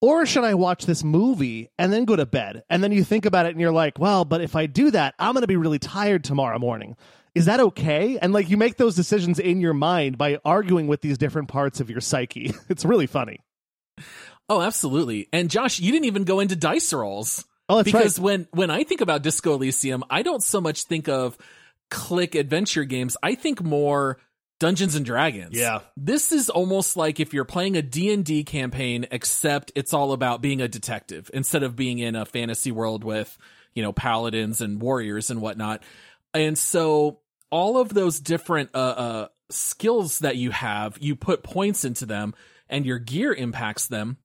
Or 0.00 0.26
should 0.26 0.44
I 0.44 0.54
watch 0.54 0.86
this 0.86 1.02
movie 1.02 1.70
and 1.76 1.92
then 1.92 2.04
go 2.04 2.14
to 2.14 2.26
bed? 2.26 2.62
And 2.70 2.84
then 2.84 2.92
you 2.92 3.02
think 3.02 3.26
about 3.26 3.46
it 3.46 3.50
and 3.50 3.60
you're 3.60 3.72
like, 3.72 3.98
well, 3.98 4.24
but 4.24 4.40
if 4.40 4.54
I 4.54 4.66
do 4.66 4.90
that, 4.92 5.14
I'm 5.18 5.32
going 5.32 5.42
to 5.42 5.48
be 5.48 5.56
really 5.56 5.80
tired 5.80 6.22
tomorrow 6.22 6.58
morning. 6.58 6.96
Is 7.34 7.46
that 7.46 7.60
okay? 7.60 8.18
And 8.18 8.32
like 8.32 8.48
you 8.48 8.56
make 8.56 8.76
those 8.76 8.94
decisions 8.94 9.38
in 9.38 9.60
your 9.60 9.74
mind 9.74 10.16
by 10.16 10.38
arguing 10.44 10.86
with 10.86 11.00
these 11.00 11.18
different 11.18 11.48
parts 11.48 11.80
of 11.80 11.90
your 11.90 12.00
psyche. 12.00 12.52
It's 12.68 12.84
really 12.84 13.06
funny. 13.06 13.40
Oh, 14.48 14.62
absolutely. 14.62 15.28
And 15.32 15.50
Josh, 15.50 15.80
you 15.80 15.92
didn't 15.92 16.06
even 16.06 16.24
go 16.24 16.40
into 16.40 16.56
dice 16.56 16.92
rolls. 16.92 17.44
Oh, 17.68 17.76
that's 17.76 17.86
because 17.86 18.18
right. 18.18 18.24
when 18.24 18.48
when 18.52 18.70
I 18.70 18.84
think 18.84 19.00
about 19.00 19.22
Disco 19.22 19.54
Elysium, 19.54 20.02
I 20.08 20.22
don't 20.22 20.42
so 20.42 20.60
much 20.60 20.84
think 20.84 21.08
of 21.08 21.36
click 21.90 22.34
adventure 22.34 22.84
games. 22.84 23.16
I 23.22 23.34
think 23.34 23.62
more 23.62 24.18
Dungeons 24.58 24.94
and 24.94 25.06
Dragons. 25.06 25.56
Yeah. 25.56 25.80
This 25.96 26.32
is 26.32 26.50
almost 26.50 26.96
like 26.96 27.20
if 27.20 27.32
you're 27.32 27.44
playing 27.44 27.76
a 27.76 27.82
D&D 27.82 28.44
campaign 28.44 29.06
except 29.10 29.70
it's 29.74 29.94
all 29.94 30.12
about 30.12 30.42
being 30.42 30.60
a 30.60 30.68
detective 30.68 31.30
instead 31.32 31.62
of 31.62 31.76
being 31.76 31.98
in 31.98 32.16
a 32.16 32.24
fantasy 32.24 32.72
world 32.72 33.04
with, 33.04 33.36
you 33.74 33.82
know, 33.82 33.92
paladins 33.92 34.60
and 34.60 34.82
warriors 34.82 35.30
and 35.30 35.40
whatnot. 35.40 35.82
And 36.34 36.58
so 36.58 37.20
all 37.50 37.78
of 37.78 37.94
those 37.94 38.20
different 38.20 38.70
uh, 38.74 38.78
uh 38.78 39.28
skills 39.50 40.18
that 40.20 40.36
you 40.36 40.50
have, 40.50 40.98
you 41.00 41.16
put 41.16 41.42
points 41.42 41.84
into 41.84 42.04
them 42.04 42.34
and 42.68 42.84
your 42.84 42.98
gear 42.98 43.32
impacts 43.32 43.86
them. 43.86 44.18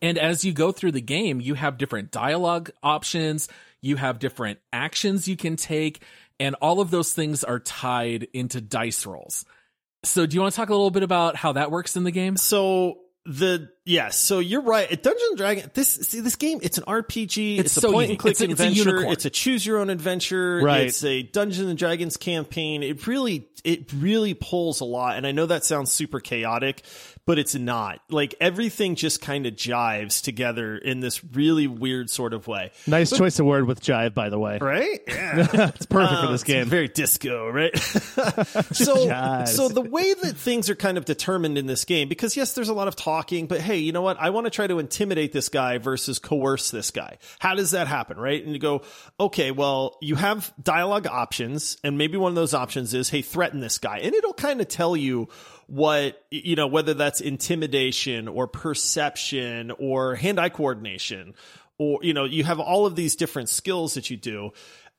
And 0.00 0.18
as 0.18 0.44
you 0.44 0.52
go 0.52 0.72
through 0.72 0.92
the 0.92 1.00
game, 1.00 1.40
you 1.40 1.54
have 1.54 1.78
different 1.78 2.10
dialogue 2.10 2.70
options, 2.82 3.48
you 3.80 3.96
have 3.96 4.18
different 4.18 4.58
actions 4.72 5.28
you 5.28 5.36
can 5.36 5.56
take, 5.56 6.02
and 6.40 6.54
all 6.56 6.80
of 6.80 6.90
those 6.90 7.12
things 7.12 7.44
are 7.44 7.60
tied 7.60 8.26
into 8.32 8.60
dice 8.60 9.06
rolls. 9.06 9.44
So, 10.06 10.26
do 10.26 10.34
you 10.34 10.40
want 10.40 10.52
to 10.54 10.56
talk 10.56 10.68
a 10.70 10.72
little 10.74 10.90
bit 10.90 11.02
about 11.02 11.36
how 11.36 11.52
that 11.52 11.70
works 11.70 11.96
in 11.96 12.04
the 12.04 12.10
game? 12.10 12.36
So 12.36 12.98
the 13.26 13.70
yes, 13.86 14.18
so 14.18 14.38
you're 14.38 14.60
right. 14.60 14.90
At 14.92 15.02
Dungeons 15.02 15.28
and 15.30 15.38
Dragon, 15.38 15.70
this 15.72 15.88
see 15.94 16.20
this 16.20 16.36
game, 16.36 16.58
it's 16.62 16.76
an 16.76 16.84
RPG. 16.84 17.58
It's 17.58 17.66
It's, 17.76 17.80
so 17.80 17.98
a 17.98 18.04
and 18.04 18.18
click 18.18 18.32
It's 18.32 18.40
a- 18.42 18.44
it's 18.44 18.60
a 18.60 18.64
adventure. 18.64 18.90
unicorn. 18.90 19.12
It's 19.14 19.24
a 19.24 19.30
choose 19.30 19.64
your 19.64 19.78
own 19.78 19.88
adventure. 19.88 20.60
Right. 20.62 20.82
It's 20.88 21.02
a 21.04 21.22
Dungeons 21.22 21.68
and 21.70 21.78
Dragons 21.78 22.18
campaign. 22.18 22.82
It 22.82 23.06
really 23.06 23.48
it 23.64 23.90
really 23.94 24.34
pulls 24.34 24.80
a 24.80 24.84
lot. 24.84 25.16
And 25.16 25.26
I 25.26 25.32
know 25.32 25.46
that 25.46 25.64
sounds 25.64 25.90
super 25.90 26.20
chaotic, 26.20 26.82
but 27.26 27.38
it's 27.38 27.54
not. 27.54 28.00
Like 28.10 28.34
everything 28.40 28.94
just 28.96 29.20
kind 29.20 29.46
of 29.46 29.54
jives 29.54 30.22
together 30.22 30.76
in 30.76 31.00
this 31.00 31.24
really 31.24 31.66
weird 31.66 32.10
sort 32.10 32.34
of 32.34 32.46
way. 32.46 32.70
Nice 32.86 33.16
choice 33.16 33.38
of 33.38 33.46
word 33.46 33.66
with 33.66 33.80
jive, 33.80 34.14
by 34.14 34.28
the 34.28 34.38
way. 34.38 34.58
Right? 34.60 35.00
Yeah. 35.14 35.70
it's 35.74 35.86
perfect 35.86 36.20
for 36.20 36.26
Uh, 36.26 36.30
this 36.32 36.42
it's 36.42 36.44
game. 36.44 36.66
very 36.66 36.88
disco, 36.88 37.48
right? 37.48 37.76
so, 37.78 39.06
Jives. 39.06 39.48
so 39.48 39.68
the 39.68 39.80
way 39.80 40.12
that 40.14 40.36
things 40.36 40.68
are 40.70 40.74
kind 40.74 40.98
of 40.98 41.04
determined 41.04 41.58
in 41.58 41.66
this 41.66 41.84
game, 41.84 42.08
because 42.08 42.36
yes, 42.36 42.52
there's 42.54 42.68
a 42.68 42.74
lot 42.74 42.88
of 42.88 42.96
talking, 42.96 43.46
but 43.46 43.60
hey, 43.60 43.78
you 43.78 43.92
know 43.92 44.02
what? 44.02 44.18
I 44.20 44.30
want 44.30 44.44
to 44.46 44.50
try 44.50 44.66
to 44.66 44.78
intimidate 44.78 45.32
this 45.32 45.48
guy 45.48 45.78
versus 45.78 46.18
coerce 46.18 46.70
this 46.70 46.90
guy. 46.90 47.18
How 47.38 47.54
does 47.54 47.72
that 47.72 47.86
happen, 47.88 48.16
right? 48.18 48.42
And 48.42 48.52
you 48.52 48.58
go, 48.58 48.82
okay, 49.18 49.50
well, 49.50 49.96
you 50.00 50.14
have 50.16 50.52
dialogue 50.62 51.06
options, 51.06 51.76
and 51.84 51.96
maybe 51.98 52.16
one 52.16 52.30
of 52.30 52.36
those 52.36 52.54
options 52.54 52.94
is, 52.94 53.08
hey, 53.08 53.22
threaten 53.22 53.60
this 53.60 53.78
guy, 53.78 53.98
and 53.98 54.14
it'll 54.14 54.34
kind 54.34 54.60
of 54.60 54.68
tell 54.68 54.96
you 54.96 55.28
what 55.66 56.24
you 56.30 56.56
know 56.56 56.66
whether 56.66 56.94
that's 56.94 57.20
intimidation 57.20 58.28
or 58.28 58.46
perception 58.46 59.70
or 59.72 60.14
hand-eye 60.14 60.48
coordination 60.50 61.34
or 61.78 62.00
you 62.02 62.14
know 62.14 62.24
you 62.24 62.44
have 62.44 62.60
all 62.60 62.86
of 62.86 62.96
these 62.96 63.16
different 63.16 63.48
skills 63.48 63.94
that 63.94 64.10
you 64.10 64.16
do. 64.16 64.50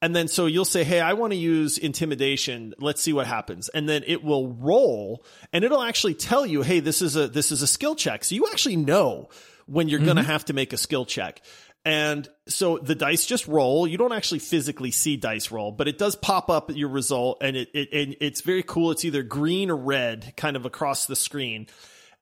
And 0.01 0.15
then 0.15 0.27
so 0.27 0.45
you'll 0.45 0.65
say 0.65 0.83
hey 0.83 0.99
i 0.99 1.13
want 1.13 1.33
to 1.33 1.37
use 1.37 1.77
intimidation. 1.77 2.73
Let's 2.79 3.01
see 3.01 3.13
what 3.13 3.27
happens. 3.27 3.69
And 3.69 3.87
then 3.87 4.03
it 4.05 4.23
will 4.23 4.49
roll 4.49 5.25
and 5.53 5.63
it'll 5.63 5.81
actually 5.81 6.15
tell 6.15 6.45
you 6.45 6.61
hey 6.61 6.79
this 6.79 7.01
is 7.01 7.15
a 7.15 7.27
this 7.27 7.51
is 7.51 7.61
a 7.61 7.67
skill 7.67 7.95
check. 7.95 8.23
So 8.23 8.35
you 8.35 8.47
actually 8.47 8.75
know 8.75 9.29
when 9.67 9.89
you're 9.89 9.99
going 9.99 10.17
to 10.17 10.21
mm-hmm. 10.21 10.31
have 10.31 10.45
to 10.45 10.53
make 10.53 10.73
a 10.73 10.77
skill 10.77 11.05
check 11.05 11.41
and 11.85 12.27
so 12.47 12.79
the 12.79 12.95
dice 12.95 13.27
just 13.27 13.47
roll. 13.47 13.87
You 13.87 13.97
don't 13.97 14.11
actually 14.11 14.39
physically 14.39 14.89
see 14.89 15.17
dice 15.17 15.51
roll, 15.51 15.71
but 15.71 15.87
it 15.87 15.99
does 15.99 16.15
pop 16.15 16.49
up 16.49 16.75
your 16.75 16.89
result, 16.89 17.37
and 17.41 17.55
it, 17.55 17.69
it 17.73 17.89
and 17.93 18.15
it's 18.19 18.41
very 18.41 18.63
cool. 18.63 18.89
It's 18.89 19.05
either 19.05 19.21
green 19.21 19.69
or 19.69 19.77
red, 19.77 20.33
kind 20.35 20.55
of 20.55 20.65
across 20.65 21.05
the 21.05 21.15
screen. 21.15 21.67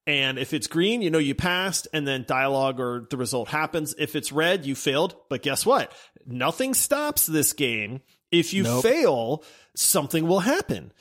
And 0.05 0.37
if 0.37 0.53
it's 0.53 0.67
green, 0.67 1.01
you 1.01 1.09
know 1.09 1.17
you 1.17 1.33
passed, 1.33 1.87
and 1.93 2.05
then 2.05 2.25
dialogue 2.27 2.81
or 2.81 3.07
the 3.09 3.15
result 3.15 3.47
happens. 3.47 3.95
If 3.97 4.17
it's 4.17 4.33
red, 4.33 4.65
you 4.65 4.75
failed. 4.75 5.15
But 5.29 5.43
guess 5.43 5.65
what? 5.65 5.93
Nothing 6.25 6.73
stops 6.73 7.25
this 7.25 7.53
game. 7.53 8.01
If 8.31 8.53
you 8.53 8.81
fail, 8.81 9.43
something 9.75 10.27
will 10.27 10.41
happen. 10.41 10.91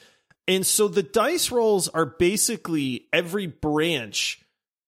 And 0.46 0.64
so 0.64 0.86
the 0.86 1.02
dice 1.02 1.50
rolls 1.50 1.88
are 1.88 2.06
basically 2.06 3.08
every 3.12 3.46
branch 3.46 4.40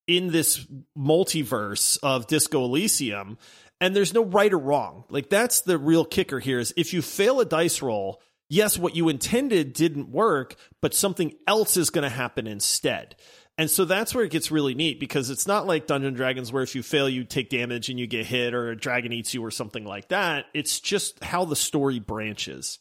in 0.07 0.31
this 0.31 0.67
multiverse 0.97 1.99
of 2.03 2.27
Disco 2.27 2.65
Elysium, 2.65 3.39
and 3.85 3.95
there's 3.95 4.15
no 4.15 4.25
right 4.25 4.51
or 4.51 4.59
wrong. 4.59 5.05
Like 5.11 5.29
that's 5.29 5.61
the 5.61 5.77
real 5.77 6.07
kicker 6.07 6.41
here 6.41 6.59
is 6.59 6.73
if 6.75 6.95
you 6.95 7.03
fail 7.03 7.39
a 7.41 7.45
dice 7.45 7.83
roll, 7.83 8.23
yes, 8.49 8.79
what 8.79 8.97
you 8.97 9.11
intended 9.11 9.75
didn't 9.75 10.09
work, 10.09 10.57
but 10.81 10.95
something 10.95 11.35
else 11.47 11.77
is 11.77 11.91
going 11.91 12.05
to 12.05 12.09
happen 12.09 12.47
instead. 12.47 13.15
And 13.59 13.71
so 13.71 13.85
that's 13.85 14.15
where 14.15 14.25
it 14.25 14.31
gets 14.31 14.51
really 14.51 14.75
neat 14.75 14.99
because 14.99 15.29
it's 15.29 15.47
not 15.47 15.67
like 15.67 15.87
Dungeon 15.87 16.15
Dragons 16.15 16.51
where 16.51 16.63
if 16.63 16.75
you 16.75 16.83
fail 16.83 17.11
you 17.11 17.25
take 17.25 17.51
damage 17.51 17.91
and 17.91 18.01
you 18.01 18.07
get 18.07 18.25
hit 18.25 18.55
or 18.55 18.71
a 18.71 18.77
dragon 18.77 19.13
eats 19.13 19.35
you 19.35 19.45
or 19.45 19.51
something 19.51 19.85
like 19.85 20.09
that. 20.09 20.47
It's 20.55 20.81
just 20.81 21.23
how 21.23 21.45
the 21.45 21.55
story 21.55 21.99
branches. 21.99 22.79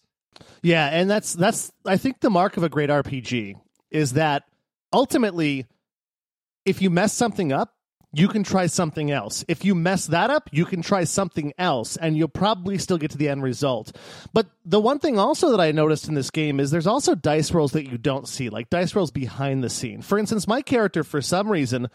Yeah, 0.61 0.87
and 0.87 1.09
that's 1.09 1.33
that's 1.33 1.69
I 1.85 1.97
think 1.97 2.21
the 2.21 2.29
mark 2.29 2.55
of 2.55 2.63
a 2.63 2.69
great 2.69 2.89
RPG 2.89 3.55
is 3.91 4.13
that 4.13 4.43
ultimately 4.93 5.65
if 6.63 6.81
you 6.81 6.89
mess 6.89 7.11
something 7.11 7.51
up, 7.51 7.75
you 8.13 8.27
can 8.27 8.43
try 8.43 8.67
something 8.67 9.09
else. 9.11 9.43
If 9.47 9.65
you 9.65 9.73
mess 9.73 10.07
that 10.07 10.29
up, 10.29 10.47
you 10.51 10.65
can 10.65 10.83
try 10.83 11.03
something 11.03 11.51
else 11.57 11.97
and 11.97 12.15
you'll 12.15 12.27
probably 12.27 12.77
still 12.77 12.99
get 12.99 13.11
to 13.11 13.17
the 13.17 13.27
end 13.27 13.41
result. 13.41 13.95
But 14.33 14.47
the 14.63 14.79
one 14.79 14.99
thing 14.99 15.17
also 15.17 15.49
that 15.51 15.59
I 15.59 15.71
noticed 15.71 16.07
in 16.07 16.13
this 16.13 16.29
game 16.29 16.59
is 16.59 16.69
there's 16.69 16.87
also 16.87 17.15
dice 17.15 17.51
rolls 17.51 17.71
that 17.71 17.89
you 17.89 17.97
don't 17.97 18.27
see, 18.27 18.49
like 18.49 18.69
dice 18.69 18.95
rolls 18.95 19.11
behind 19.11 19.63
the 19.63 19.69
scene. 19.69 20.03
For 20.03 20.19
instance, 20.19 20.47
my 20.47 20.61
character 20.61 21.03
for 21.03 21.21
some 21.21 21.51
reason 21.51 21.89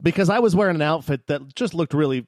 because 0.00 0.28
I 0.28 0.38
was 0.38 0.54
wearing 0.54 0.76
an 0.76 0.82
outfit 0.82 1.26
that 1.26 1.54
just 1.54 1.74
looked 1.74 1.94
really 1.94 2.26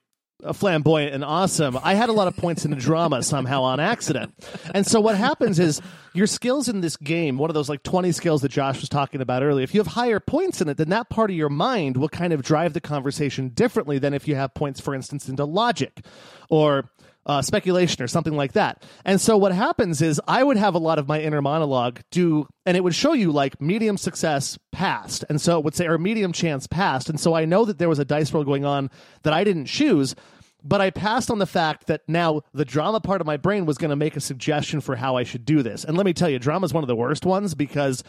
flamboyant 0.52 1.14
and 1.14 1.24
awesome. 1.24 1.78
I 1.82 1.94
had 1.94 2.08
a 2.08 2.12
lot 2.12 2.28
of 2.28 2.36
points 2.36 2.64
in 2.64 2.70
the 2.70 2.76
drama 2.76 3.22
somehow 3.22 3.62
on 3.62 3.80
accident. 3.80 4.34
And 4.74 4.86
so 4.86 5.00
what 5.00 5.16
happens 5.16 5.58
is 5.58 5.80
your 6.14 6.26
skills 6.26 6.68
in 6.68 6.80
this 6.80 6.96
game, 6.96 7.38
one 7.38 7.50
of 7.50 7.54
those 7.54 7.68
like 7.68 7.82
20 7.82 8.12
skills 8.12 8.42
that 8.42 8.50
Josh 8.50 8.80
was 8.80 8.88
talking 8.88 9.20
about 9.20 9.42
earlier, 9.42 9.64
if 9.64 9.74
you 9.74 9.80
have 9.80 9.88
higher 9.88 10.20
points 10.20 10.60
in 10.60 10.68
it, 10.68 10.76
then 10.76 10.90
that 10.90 11.08
part 11.08 11.30
of 11.30 11.36
your 11.36 11.48
mind 11.48 11.96
will 11.96 12.08
kind 12.08 12.32
of 12.32 12.42
drive 12.42 12.72
the 12.72 12.80
conversation 12.80 13.48
differently 13.48 13.98
than 13.98 14.14
if 14.14 14.28
you 14.28 14.34
have 14.34 14.54
points, 14.54 14.80
for 14.80 14.94
instance, 14.94 15.28
into 15.28 15.44
logic 15.44 16.04
or 16.48 16.90
uh, 17.26 17.42
speculation 17.42 18.02
or 18.02 18.06
something 18.06 18.36
like 18.36 18.52
that. 18.52 18.82
And 19.04 19.20
so 19.20 19.36
what 19.36 19.52
happens 19.52 20.00
is 20.00 20.20
I 20.26 20.42
would 20.42 20.56
have 20.56 20.74
a 20.74 20.78
lot 20.78 20.98
of 20.98 21.08
my 21.08 21.20
inner 21.20 21.42
monologue 21.42 22.00
do, 22.10 22.46
and 22.64 22.76
it 22.76 22.84
would 22.84 22.94
show 22.94 23.12
you 23.12 23.32
like 23.32 23.60
medium 23.60 23.98
success 23.98 24.56
passed. 24.72 25.24
And 25.28 25.40
so 25.40 25.58
it 25.58 25.64
would 25.64 25.74
say, 25.74 25.86
or 25.86 25.98
medium 25.98 26.32
chance 26.32 26.66
passed. 26.66 27.10
And 27.10 27.18
so 27.18 27.34
I 27.34 27.44
know 27.44 27.64
that 27.64 27.78
there 27.78 27.88
was 27.88 27.98
a 27.98 28.04
dice 28.04 28.32
roll 28.32 28.44
going 28.44 28.64
on 28.64 28.90
that 29.24 29.32
I 29.32 29.44
didn't 29.44 29.66
choose. 29.66 30.14
But 30.62 30.80
I 30.80 30.90
passed 30.90 31.30
on 31.30 31.38
the 31.38 31.46
fact 31.46 31.86
that 31.86 32.02
now 32.08 32.42
the 32.52 32.64
drama 32.64 33.00
part 33.00 33.20
of 33.20 33.26
my 33.26 33.36
brain 33.36 33.66
was 33.66 33.78
going 33.78 33.90
to 33.90 33.96
make 33.96 34.16
a 34.16 34.20
suggestion 34.20 34.80
for 34.80 34.96
how 34.96 35.16
I 35.16 35.22
should 35.22 35.44
do 35.44 35.62
this. 35.62 35.84
And 35.84 35.96
let 35.96 36.06
me 36.06 36.12
tell 36.12 36.28
you, 36.28 36.38
drama 36.38 36.64
is 36.64 36.74
one 36.74 36.82
of 36.82 36.88
the 36.88 36.96
worst 36.96 37.24
ones 37.24 37.54
because 37.54 38.02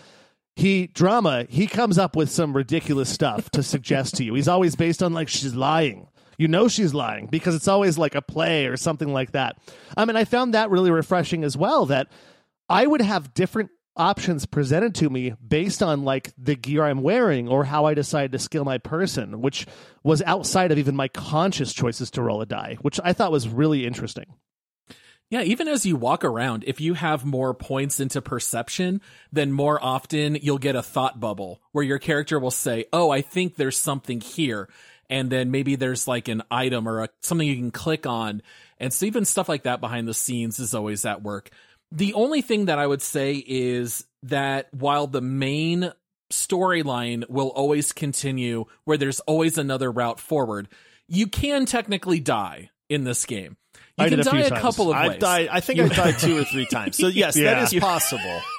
he 0.55 0.87
drama 0.87 1.45
he 1.49 1.67
comes 1.67 1.99
up 1.99 2.15
with 2.15 2.31
some 2.31 2.55
ridiculous 2.55 3.09
stuff 3.09 3.51
to 3.51 3.61
suggest 3.61 4.15
to 4.15 4.23
you. 4.23 4.33
He's 4.33 4.47
always 4.47 4.75
based 4.75 5.03
on 5.03 5.13
like 5.13 5.27
she's 5.27 5.53
lying. 5.53 6.07
You 6.37 6.47
know 6.47 6.67
she's 6.67 6.93
lying 6.93 7.27
because 7.27 7.55
it's 7.55 7.67
always 7.67 7.97
like 7.97 8.15
a 8.15 8.21
play 8.21 8.67
or 8.67 8.77
something 8.77 9.11
like 9.11 9.31
that. 9.31 9.57
Um, 9.95 10.03
I 10.03 10.05
mean, 10.05 10.15
I 10.15 10.25
found 10.25 10.53
that 10.53 10.69
really 10.69 10.91
refreshing 10.91 11.43
as 11.43 11.57
well. 11.57 11.87
That 11.87 12.07
I 12.69 12.85
would 12.85 13.01
have 13.01 13.33
different 13.33 13.71
options 13.97 14.45
presented 14.45 14.95
to 14.95 15.09
me 15.09 15.33
based 15.45 15.81
on 15.81 16.03
like 16.03 16.31
the 16.37 16.55
gear 16.55 16.83
I'm 16.83 17.01
wearing 17.01 17.47
or 17.47 17.63
how 17.63 17.85
I 17.85 17.95
decide 17.95 18.31
to 18.31 18.39
skill 18.39 18.63
my 18.63 18.77
person, 18.77 19.41
which 19.41 19.65
was 20.03 20.21
outside 20.21 20.71
of 20.71 20.77
even 20.77 20.95
my 20.95 21.07
conscious 21.07 21.73
choices 21.73 22.11
to 22.11 22.21
roll 22.21 22.41
a 22.41 22.45
die, 22.45 22.77
which 22.81 22.99
I 23.03 23.13
thought 23.13 23.31
was 23.31 23.47
really 23.47 23.85
interesting. 23.85 24.25
Yeah, 25.29 25.41
even 25.41 25.67
as 25.67 25.85
you 25.85 25.97
walk 25.97 26.23
around, 26.23 26.63
if 26.67 26.79
you 26.79 26.93
have 26.93 27.25
more 27.25 27.53
points 27.53 27.99
into 27.99 28.21
perception, 28.21 29.01
then 29.29 29.51
more 29.51 29.83
often 29.83 30.35
you'll 30.35 30.57
get 30.57 30.77
a 30.77 30.83
thought 30.83 31.19
bubble 31.19 31.61
where 31.73 31.83
your 31.83 31.99
character 31.99 32.39
will 32.39 32.51
say, 32.51 32.85
Oh, 32.93 33.09
I 33.09 33.21
think 33.21 33.55
there's 33.55 33.77
something 33.77 34.21
here. 34.21 34.69
And 35.09 35.29
then 35.29 35.51
maybe 35.51 35.75
there's 35.75 36.07
like 36.07 36.27
an 36.27 36.43
item 36.51 36.87
or 36.87 37.03
a, 37.03 37.09
something 37.21 37.47
you 37.47 37.55
can 37.55 37.71
click 37.71 38.05
on. 38.05 38.41
And 38.77 38.93
so 38.93 39.05
even 39.05 39.23
stuff 39.25 39.47
like 39.49 39.63
that 39.63 39.79
behind 39.81 40.07
the 40.07 40.13
scenes 40.13 40.59
is 40.59 40.73
always 40.73 41.05
at 41.05 41.21
work. 41.23 41.49
The 41.91 42.13
only 42.13 42.41
thing 42.41 42.65
that 42.65 42.77
I 42.79 42.85
would 42.85 43.01
say 43.01 43.35
is 43.47 44.05
that 44.23 44.67
while 44.73 45.07
the 45.07 45.21
main 45.21 45.91
storyline 46.31 47.29
will 47.29 47.47
always 47.49 47.91
continue 47.93 48.65
where 48.83 48.97
there's 48.97 49.21
always 49.21 49.57
another 49.57 49.89
route 49.91 50.19
forward, 50.19 50.67
you 51.07 51.27
can 51.27 51.65
technically 51.65 52.19
die 52.19 52.69
in 52.89 53.05
this 53.05 53.25
game. 53.25 53.55
You 53.97 54.05
I 54.05 54.09
can 54.09 54.17
did 54.17 54.27
a 54.27 54.29
die 54.29 54.37
few 54.37 54.45
a 54.45 54.49
times. 54.49 54.61
couple 54.61 54.89
of 54.91 54.97
I've 54.97 55.11
ways. 55.11 55.19
died. 55.19 55.47
I 55.51 55.59
think 55.61 55.79
I've 55.79 55.95
died 55.95 56.19
two 56.19 56.37
or 56.37 56.43
three 56.43 56.65
times. 56.65 56.97
So 56.97 57.07
yes, 57.07 57.35
Yeah. 57.37 57.53
that 57.53 57.73
is 57.73 57.79
possible. 57.79 58.41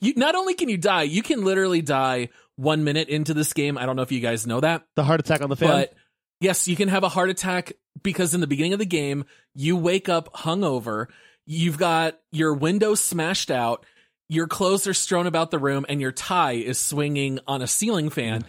You 0.00 0.14
not 0.16 0.34
only 0.34 0.54
can 0.54 0.68
you 0.68 0.78
die, 0.78 1.02
you 1.02 1.22
can 1.22 1.44
literally 1.44 1.82
die 1.82 2.28
one 2.58 2.82
minute 2.84 3.08
into 3.08 3.32
this 3.34 3.52
game. 3.52 3.78
I 3.78 3.86
don't 3.86 3.96
know 3.96 4.02
if 4.02 4.10
you 4.12 4.20
guys 4.20 4.46
know 4.46 4.60
that, 4.60 4.82
The 4.96 5.04
heart 5.04 5.20
attack 5.20 5.40
on 5.42 5.48
the 5.48 5.56
fan. 5.56 5.68
but 5.68 5.94
yes, 6.40 6.66
you 6.66 6.74
can 6.76 6.88
have 6.88 7.04
a 7.04 7.08
heart 7.08 7.30
attack 7.30 7.72
because 8.02 8.34
in 8.34 8.40
the 8.40 8.46
beginning 8.48 8.72
of 8.72 8.80
the 8.80 8.84
game, 8.86 9.24
you 9.54 9.76
wake 9.76 10.08
up 10.08 10.32
hungover. 10.34 11.06
You've 11.46 11.78
got 11.78 12.18
your 12.32 12.52
window 12.54 12.94
smashed 12.94 13.50
out. 13.50 13.86
Your 14.28 14.46
clothes 14.48 14.86
are 14.86 14.94
strewn 14.94 15.26
about 15.26 15.50
the 15.50 15.58
room 15.58 15.86
and 15.88 16.00
your 16.00 16.12
tie 16.12 16.52
is 16.52 16.78
swinging 16.78 17.38
on 17.46 17.62
a 17.62 17.66
ceiling 17.66 18.10
fan. 18.10 18.44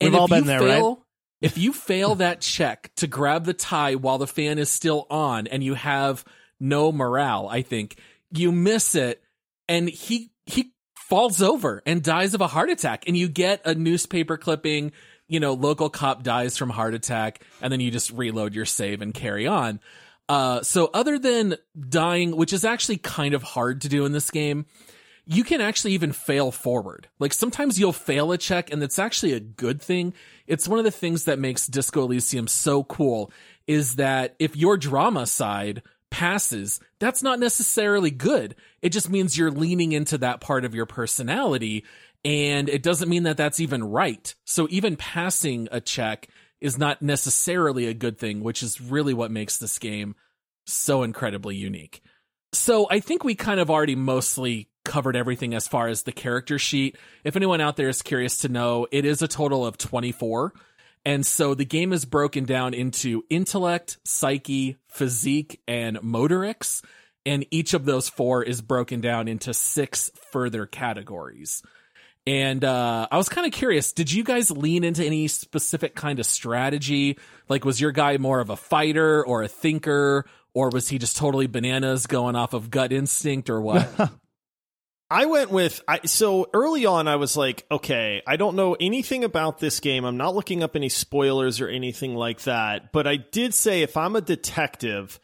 And 0.00 0.12
We've 0.12 0.14
if 0.14 0.20
all 0.20 0.28
been 0.28 0.44
you 0.44 0.48
there, 0.48 0.60
fail, 0.60 1.06
If 1.40 1.56
you 1.58 1.72
fail 1.72 2.16
that 2.16 2.40
check 2.42 2.90
to 2.96 3.06
grab 3.06 3.44
the 3.44 3.54
tie 3.54 3.94
while 3.94 4.18
the 4.18 4.26
fan 4.26 4.58
is 4.58 4.70
still 4.70 5.06
on 5.10 5.46
and 5.46 5.64
you 5.64 5.74
have 5.74 6.24
no 6.60 6.92
morale, 6.92 7.48
I 7.50 7.62
think 7.62 7.96
you 8.30 8.52
miss 8.52 8.94
it 8.94 9.22
and 9.68 9.88
he, 9.88 10.30
he 10.46 10.73
falls 11.14 11.40
over 11.40 11.80
and 11.86 12.02
dies 12.02 12.34
of 12.34 12.40
a 12.40 12.48
heart 12.48 12.68
attack 12.68 13.04
and 13.06 13.16
you 13.16 13.28
get 13.28 13.64
a 13.64 13.72
newspaper 13.72 14.36
clipping, 14.36 14.90
you 15.28 15.38
know, 15.38 15.52
local 15.52 15.88
cop 15.88 16.24
dies 16.24 16.58
from 16.58 16.68
heart 16.68 16.92
attack 16.92 17.40
and 17.62 17.72
then 17.72 17.78
you 17.78 17.88
just 17.88 18.10
reload 18.10 18.52
your 18.52 18.64
save 18.64 19.00
and 19.00 19.14
carry 19.14 19.46
on. 19.46 19.78
Uh, 20.28 20.60
so 20.62 20.90
other 20.92 21.16
than 21.16 21.54
dying, 21.88 22.34
which 22.34 22.52
is 22.52 22.64
actually 22.64 22.96
kind 22.96 23.32
of 23.32 23.44
hard 23.44 23.82
to 23.82 23.88
do 23.88 24.04
in 24.04 24.10
this 24.10 24.28
game, 24.28 24.66
you 25.24 25.44
can 25.44 25.60
actually 25.60 25.92
even 25.92 26.10
fail 26.10 26.50
forward. 26.50 27.06
Like 27.20 27.32
sometimes 27.32 27.78
you'll 27.78 27.92
fail 27.92 28.32
a 28.32 28.36
check 28.36 28.72
and 28.72 28.82
it's 28.82 28.98
actually 28.98 29.34
a 29.34 29.40
good 29.40 29.80
thing. 29.80 30.14
It's 30.48 30.66
one 30.66 30.80
of 30.80 30.84
the 30.84 30.90
things 30.90 31.26
that 31.26 31.38
makes 31.38 31.68
Disco 31.68 32.02
Elysium 32.02 32.48
so 32.48 32.82
cool 32.82 33.30
is 33.68 33.94
that 33.94 34.34
if 34.40 34.56
your 34.56 34.76
drama 34.76 35.28
side 35.28 35.84
passes, 36.14 36.78
that's 37.00 37.24
not 37.24 37.40
necessarily 37.40 38.12
good. 38.12 38.54
It 38.82 38.90
just 38.90 39.10
means 39.10 39.36
you're 39.36 39.50
leaning 39.50 39.90
into 39.90 40.16
that 40.18 40.40
part 40.40 40.64
of 40.64 40.72
your 40.72 40.86
personality 40.86 41.84
and 42.24 42.68
it 42.68 42.84
doesn't 42.84 43.08
mean 43.08 43.24
that 43.24 43.36
that's 43.36 43.58
even 43.58 43.82
right. 43.82 44.32
So 44.44 44.68
even 44.70 44.96
passing 44.96 45.66
a 45.72 45.80
check 45.80 46.28
is 46.60 46.78
not 46.78 47.02
necessarily 47.02 47.88
a 47.88 47.94
good 47.94 48.16
thing, 48.16 48.44
which 48.44 48.62
is 48.62 48.80
really 48.80 49.12
what 49.12 49.32
makes 49.32 49.58
this 49.58 49.80
game 49.80 50.14
so 50.66 51.02
incredibly 51.02 51.56
unique. 51.56 52.00
So 52.52 52.86
I 52.88 53.00
think 53.00 53.24
we 53.24 53.34
kind 53.34 53.58
of 53.58 53.68
already 53.68 53.96
mostly 53.96 54.68
covered 54.84 55.16
everything 55.16 55.52
as 55.52 55.66
far 55.66 55.88
as 55.88 56.04
the 56.04 56.12
character 56.12 56.60
sheet. 56.60 56.96
If 57.24 57.34
anyone 57.34 57.60
out 57.60 57.76
there 57.76 57.88
is 57.88 58.02
curious 58.02 58.38
to 58.38 58.48
know, 58.48 58.86
it 58.92 59.04
is 59.04 59.20
a 59.20 59.28
total 59.28 59.66
of 59.66 59.78
24. 59.78 60.54
And 61.04 61.26
so 61.26 61.54
the 61.54 61.64
game 61.64 61.92
is 61.92 62.04
broken 62.04 62.44
down 62.44 62.72
into 62.72 63.24
intellect, 63.28 63.98
psyche, 64.04 64.76
physique, 64.88 65.60
and 65.68 65.98
motorics. 65.98 66.82
And 67.26 67.46
each 67.50 67.74
of 67.74 67.84
those 67.84 68.08
four 68.08 68.42
is 68.42 68.62
broken 68.62 69.00
down 69.00 69.28
into 69.28 69.52
six 69.54 70.10
further 70.30 70.66
categories. 70.66 71.62
And 72.26 72.64
uh, 72.64 73.06
I 73.10 73.18
was 73.18 73.28
kind 73.28 73.46
of 73.46 73.52
curious, 73.52 73.92
did 73.92 74.10
you 74.10 74.24
guys 74.24 74.50
lean 74.50 74.82
into 74.82 75.04
any 75.04 75.28
specific 75.28 75.94
kind 75.94 76.18
of 76.18 76.26
strategy? 76.26 77.18
Like, 77.50 77.66
was 77.66 77.80
your 77.80 77.92
guy 77.92 78.16
more 78.16 78.40
of 78.40 78.48
a 78.48 78.56
fighter 78.56 79.24
or 79.24 79.42
a 79.42 79.48
thinker, 79.48 80.24
or 80.54 80.70
was 80.70 80.88
he 80.88 80.98
just 80.98 81.18
totally 81.18 81.46
bananas 81.46 82.06
going 82.06 82.34
off 82.34 82.54
of 82.54 82.70
gut 82.70 82.92
instinct 82.92 83.50
or 83.50 83.60
what? 83.60 84.10
I 85.10 85.26
went 85.26 85.50
with 85.50 85.82
I 85.86 86.00
so 86.06 86.48
early 86.52 86.86
on 86.86 87.08
I 87.08 87.16
was 87.16 87.36
like, 87.36 87.66
okay, 87.70 88.22
I 88.26 88.36
don't 88.36 88.56
know 88.56 88.74
anything 88.80 89.22
about 89.24 89.58
this 89.58 89.80
game. 89.80 90.04
I'm 90.04 90.16
not 90.16 90.34
looking 90.34 90.62
up 90.62 90.76
any 90.76 90.88
spoilers 90.88 91.60
or 91.60 91.68
anything 91.68 92.14
like 92.14 92.42
that, 92.42 92.92
but 92.92 93.06
I 93.06 93.16
did 93.16 93.54
say 93.54 93.82
if 93.82 93.96
I'm 93.96 94.16
a 94.16 94.20
detective, 94.20 95.20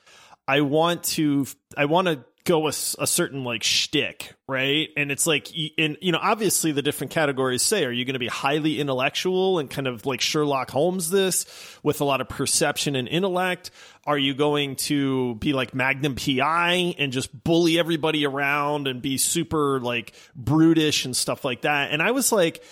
I 0.47 0.61
want 0.61 1.05
to 1.05 1.47
I 1.77 1.87
want 1.87 2.09
to 2.09 2.25
go 2.45 2.67
a, 2.67 2.71
a 2.71 3.07
certain 3.07 3.45
like 3.45 3.63
shtick, 3.63 4.35
right? 4.49 4.89
And 4.97 5.13
it's 5.13 5.27
like, 5.27 5.49
and 5.79 5.97
you 6.01 6.13
know, 6.13 6.19
obviously 6.21 6.73
the 6.73 6.83
different 6.83 7.13
categories 7.13 7.63
say, 7.63 7.85
are 7.85 7.93
you 7.93 8.05
going 8.05 8.15
to 8.15 8.21
be 8.21 8.29
highly 8.29 8.81
intellectual 8.81 9.59
and 9.59 9.71
kind 9.71 9.87
of 9.87 10.07
like 10.07 10.21
Sherlock 10.21 10.71
Holmes 10.71 11.11
this 11.11 11.47
with 11.83 12.01
a 12.01 12.05
lot 12.05 12.21
of 12.21 12.29
perception 12.29 12.97
and 12.97 13.07
intellect? 13.09 13.71
Are 14.07 14.19
you 14.19 14.35
going 14.35 14.77
to 14.77 15.35
be 15.37 15.53
like 15.53 15.75
Magnum 15.75 16.17
PI 16.17 16.95
and 16.99 17.13
just 17.13 17.45
bully 17.45 17.79
everybody 17.79 18.25
around 18.25 18.89
and 18.89 19.03
be 19.03 19.19
super 19.19 19.79
like 19.81 20.15
brutish 20.35 21.05
and 21.05 21.17
stuff 21.17 21.45
like 21.45 21.63
that? 21.63 21.91
And 21.93 22.03
I 22.03 22.13
was 22.13 22.33
like, 22.33 22.65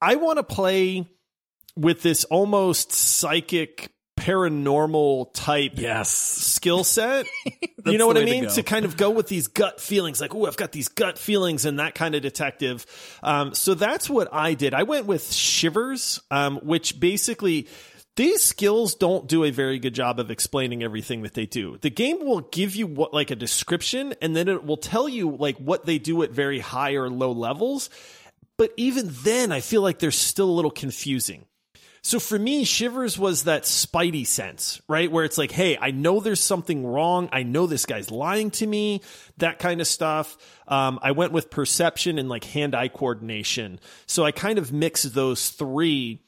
I 0.00 0.16
want 0.16 0.38
to 0.38 0.42
play 0.42 1.06
with 1.76 2.02
this 2.02 2.24
almost 2.24 2.92
psychic 2.92 3.92
paranormal 4.20 5.32
type 5.32 5.72
yes. 5.76 6.10
skill 6.10 6.84
set. 6.84 7.26
you 7.86 7.96
know 7.96 8.06
what 8.06 8.18
I 8.18 8.24
mean? 8.24 8.44
To, 8.44 8.54
to, 8.56 8.62
kind 8.62 8.84
of 8.84 8.96
go 8.96 9.10
with 9.10 9.28
these 9.28 9.48
gut 9.48 9.80
feelings, 9.80 10.20
like, 10.20 10.34
oh, 10.34 10.46
I've 10.46 10.58
got 10.58 10.72
these 10.72 10.88
gut 10.88 11.18
feelings 11.18 11.64
and 11.64 11.78
that 11.78 11.94
kind 11.94 12.14
of 12.14 12.20
detective. 12.20 12.84
Um, 13.22 13.54
so 13.54 13.74
that's 13.74 14.10
what 14.10 14.28
I 14.32 14.54
did. 14.54 14.74
I 14.74 14.82
went 14.82 15.06
with 15.06 15.32
Shivers, 15.32 16.20
um, 16.30 16.58
which 16.58 17.00
basically 17.00 17.66
these 18.16 18.44
skills 18.44 18.94
don't 18.94 19.26
do 19.26 19.44
a 19.44 19.50
very 19.50 19.78
good 19.78 19.94
job 19.94 20.20
of 20.20 20.30
explaining 20.30 20.82
everything 20.82 21.22
that 21.22 21.32
they 21.32 21.46
do. 21.46 21.78
The 21.80 21.90
game 21.90 22.18
will 22.20 22.42
give 22.42 22.76
you 22.76 22.86
what 22.86 23.14
like 23.14 23.30
a 23.30 23.36
description 23.36 24.14
and 24.20 24.36
then 24.36 24.48
it 24.48 24.64
will 24.64 24.76
tell 24.76 25.08
you 25.08 25.30
like 25.30 25.56
what 25.56 25.86
they 25.86 25.98
do 25.98 26.22
at 26.22 26.30
very 26.30 26.58
high 26.58 26.92
or 26.92 27.08
low 27.08 27.32
levels. 27.32 27.88
But 28.58 28.74
even 28.76 29.08
then, 29.22 29.52
I 29.52 29.60
feel 29.60 29.80
like 29.80 30.00
they're 30.00 30.10
still 30.10 30.50
a 30.50 30.52
little 30.52 30.70
confusing. 30.70 31.46
So 32.02 32.18
for 32.18 32.38
me, 32.38 32.64
Shivers 32.64 33.18
was 33.18 33.44
that 33.44 33.64
spidey 33.64 34.26
sense, 34.26 34.80
right? 34.88 35.10
Where 35.10 35.24
it's 35.24 35.36
like, 35.36 35.50
hey, 35.50 35.76
I 35.78 35.90
know 35.90 36.20
there's 36.20 36.40
something 36.40 36.86
wrong. 36.86 37.28
I 37.32 37.42
know 37.42 37.66
this 37.66 37.84
guy's 37.84 38.10
lying 38.10 38.50
to 38.52 38.66
me, 38.66 39.02
that 39.36 39.58
kind 39.58 39.80
of 39.80 39.86
stuff. 39.86 40.38
Um, 40.66 40.98
I 41.02 41.12
went 41.12 41.32
with 41.32 41.50
perception 41.50 42.18
and 42.18 42.28
like 42.28 42.44
hand 42.44 42.74
eye 42.74 42.88
coordination. 42.88 43.80
So 44.06 44.24
I 44.24 44.32
kind 44.32 44.58
of 44.58 44.72
mixed 44.72 45.12
those 45.14 45.50
three. 45.50 46.22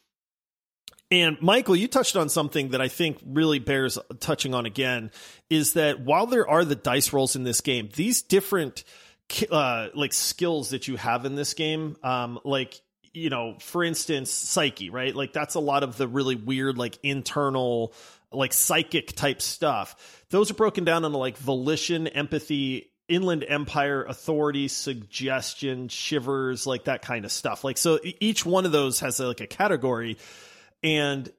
And 1.11 1.37
Michael, 1.41 1.77
you 1.77 1.89
touched 1.89 2.17
on 2.17 2.29
something 2.29 2.71
that 2.71 2.81
I 2.81 2.89
think 2.89 3.19
really 3.25 3.59
bears 3.59 3.99
touching 4.21 4.55
on 4.55 4.67
again 4.67 5.11
is 5.49 5.75
that 5.75 6.01
while 6.01 6.27
there 6.27 6.49
are 6.49 6.65
the 6.65 6.75
dice 6.75 7.13
rolls 7.13 7.37
in 7.37 7.45
this 7.45 7.61
game, 7.61 7.89
these 7.95 8.23
different 8.23 8.85
uh, 9.51 9.89
like 9.95 10.13
skills 10.13 10.71
that 10.71 10.89
you 10.89 10.97
have 10.97 11.25
in 11.25 11.35
this 11.35 11.55
game, 11.55 11.97
um, 12.03 12.39
like 12.45 12.81
you 13.13 13.31
know, 13.31 13.57
for 13.61 13.85
instance, 13.85 14.31
psyche, 14.31 14.91
right? 14.91 15.15
Like 15.15 15.33
that's 15.33 15.55
a 15.55 15.61
lot 15.61 15.83
of 15.83 15.97
the 15.97 16.09
really 16.09 16.37
weird, 16.37 16.79
like 16.79 16.99
internal, 17.03 17.93
like 18.33 18.53
psychic 18.53 19.15
type 19.15 19.43
stuff. 19.43 20.25
Those 20.31 20.51
are 20.51 20.55
broken 20.55 20.85
down 20.85 21.05
into 21.05 21.19
like 21.19 21.37
volition, 21.37 22.07
empathy, 22.07 22.91
inland 23.09 23.45
empire, 23.47 24.05
authority, 24.05 24.69
suggestion, 24.69 25.89
shivers, 25.89 26.67
like 26.67 26.85
that 26.85 27.03
kind 27.03 27.25
of 27.25 27.33
stuff. 27.33 27.65
Like, 27.65 27.77
so 27.77 27.99
each 28.03 28.47
one 28.47 28.65
of 28.65 28.73
those 28.73 29.01
has 29.01 29.21
like 29.21 29.41
a 29.41 29.47
category. 29.47 30.17
And 30.83 31.31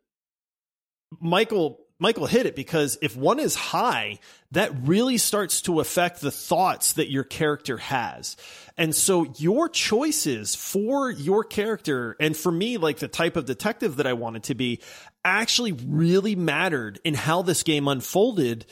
Michael 1.20 1.83
Michael 2.04 2.26
hit 2.26 2.46
it 2.46 2.54
because 2.54 2.98
if 3.02 3.16
one 3.16 3.40
is 3.40 3.56
high, 3.56 4.20
that 4.52 4.74
really 4.84 5.18
starts 5.18 5.62
to 5.62 5.80
affect 5.80 6.20
the 6.20 6.32
thoughts 6.32 6.94
that 6.94 7.10
your 7.10 7.24
character 7.24 7.78
has. 7.78 8.36
And 8.78 8.94
so 8.94 9.34
your 9.38 9.70
choices 9.70 10.54
for 10.54 11.10
your 11.10 11.46
character 11.46 12.18
and 12.20 12.36
for 12.36 12.52
me, 12.52 12.76
like 12.76 13.00
the 13.00 13.08
type 13.08 13.38
of 13.38 13.46
detective 13.46 13.96
that 13.96 14.06
I 14.06 14.12
wanted 14.12 14.44
to 14.44 14.54
be 14.54 14.82
actually 15.24 15.72
really 15.72 16.36
mattered 16.36 17.00
in 17.06 17.14
how 17.14 17.42
this 17.42 17.64
game 17.64 17.88
unfolded 17.88 18.66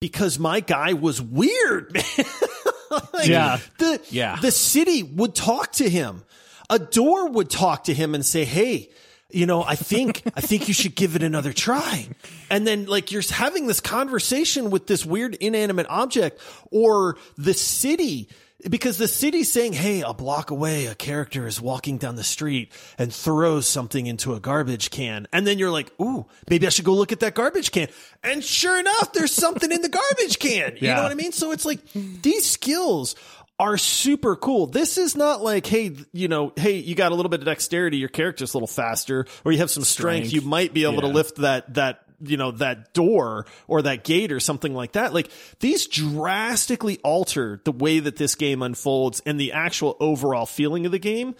because 0.00 0.38
my 0.38 0.60
guy 0.60 0.92
was 0.92 1.20
weird, 1.20 1.92
like, 3.12 3.26
yeah. 3.26 3.58
The, 3.78 4.00
yeah. 4.10 4.38
the 4.40 4.52
city 4.52 5.02
would 5.02 5.34
talk 5.34 5.72
to 5.72 5.90
him. 5.90 6.22
A 6.70 6.78
door 6.78 7.30
would 7.30 7.50
talk 7.50 7.82
to 7.84 7.94
him 7.94 8.14
and 8.14 8.24
say, 8.24 8.44
Hey, 8.44 8.90
you 9.32 9.46
know, 9.46 9.62
I 9.62 9.76
think, 9.76 10.22
I 10.34 10.40
think 10.40 10.68
you 10.68 10.74
should 10.74 10.94
give 10.94 11.16
it 11.16 11.22
another 11.22 11.52
try. 11.52 12.08
And 12.50 12.66
then 12.66 12.86
like 12.86 13.12
you're 13.12 13.22
having 13.22 13.66
this 13.66 13.80
conversation 13.80 14.70
with 14.70 14.86
this 14.86 15.04
weird 15.04 15.34
inanimate 15.34 15.86
object 15.88 16.40
or 16.70 17.16
the 17.36 17.54
city 17.54 18.28
because 18.68 18.98
the 18.98 19.08
city's 19.08 19.50
saying, 19.50 19.72
Hey, 19.72 20.02
a 20.02 20.12
block 20.12 20.50
away, 20.50 20.86
a 20.86 20.94
character 20.94 21.46
is 21.46 21.60
walking 21.60 21.98
down 21.98 22.16
the 22.16 22.24
street 22.24 22.72
and 22.98 23.12
throws 23.12 23.66
something 23.66 24.06
into 24.06 24.34
a 24.34 24.40
garbage 24.40 24.90
can. 24.90 25.26
And 25.32 25.46
then 25.46 25.58
you're 25.58 25.70
like, 25.70 25.90
Ooh, 26.00 26.26
maybe 26.48 26.66
I 26.66 26.70
should 26.70 26.84
go 26.84 26.94
look 26.94 27.12
at 27.12 27.20
that 27.20 27.34
garbage 27.34 27.72
can. 27.72 27.88
And 28.22 28.44
sure 28.44 28.78
enough, 28.78 29.12
there's 29.12 29.32
something 29.32 29.70
in 29.70 29.80
the 29.82 29.88
garbage 29.88 30.38
can. 30.38 30.72
You 30.76 30.88
yeah. 30.88 30.96
know 30.96 31.02
what 31.04 31.12
I 31.12 31.14
mean? 31.14 31.32
So 31.32 31.52
it's 31.52 31.64
like 31.64 31.80
these 31.94 32.48
skills 32.48 33.14
are 33.60 33.76
super 33.76 34.36
cool. 34.36 34.66
This 34.66 34.96
is 34.96 35.14
not 35.14 35.42
like, 35.42 35.66
hey, 35.66 35.94
you 36.12 36.28
know, 36.28 36.52
hey, 36.56 36.78
you 36.78 36.94
got 36.94 37.12
a 37.12 37.14
little 37.14 37.28
bit 37.28 37.40
of 37.40 37.46
dexterity, 37.46 37.98
your 37.98 38.08
character's 38.08 38.54
a 38.54 38.56
little 38.56 38.66
faster, 38.66 39.26
or 39.44 39.52
you 39.52 39.58
have 39.58 39.70
some 39.70 39.84
strength, 39.84 40.28
strength. 40.28 40.32
you 40.44 40.48
might 40.48 40.72
be 40.72 40.84
able 40.84 40.94
yeah. 40.94 41.00
to 41.02 41.06
lift 41.08 41.36
that 41.36 41.74
that 41.74 42.00
you 42.22 42.38
know 42.38 42.52
that 42.52 42.94
door 42.94 43.44
or 43.68 43.82
that 43.82 44.02
gate 44.02 44.32
or 44.32 44.40
something 44.40 44.74
like 44.74 44.92
that 44.92 45.14
like 45.14 45.30
these 45.60 45.86
drastically 45.86 46.98
alter 47.02 47.62
the 47.64 47.72
way 47.72 47.98
that 47.98 48.16
this 48.16 48.34
game 48.34 48.62
unfolds 48.62 49.22
and 49.24 49.40
the 49.40 49.52
actual 49.52 49.96
overall 50.00 50.44
feeling 50.44 50.84
of 50.84 50.92
the 50.92 50.98
game 50.98 51.34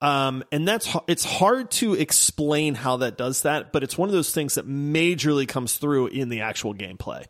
um, 0.00 0.42
and 0.50 0.66
that's 0.66 0.96
it's 1.06 1.24
hard 1.24 1.70
to 1.70 1.94
explain 1.94 2.74
how 2.74 2.96
that 2.96 3.16
does 3.16 3.42
that 3.42 3.72
but 3.72 3.84
it's 3.84 3.96
one 3.96 4.08
of 4.08 4.12
those 4.12 4.34
things 4.34 4.56
that 4.56 4.66
majorly 4.66 5.46
comes 5.46 5.76
through 5.76 6.08
in 6.08 6.28
the 6.30 6.40
actual 6.40 6.74
gameplay 6.74 7.24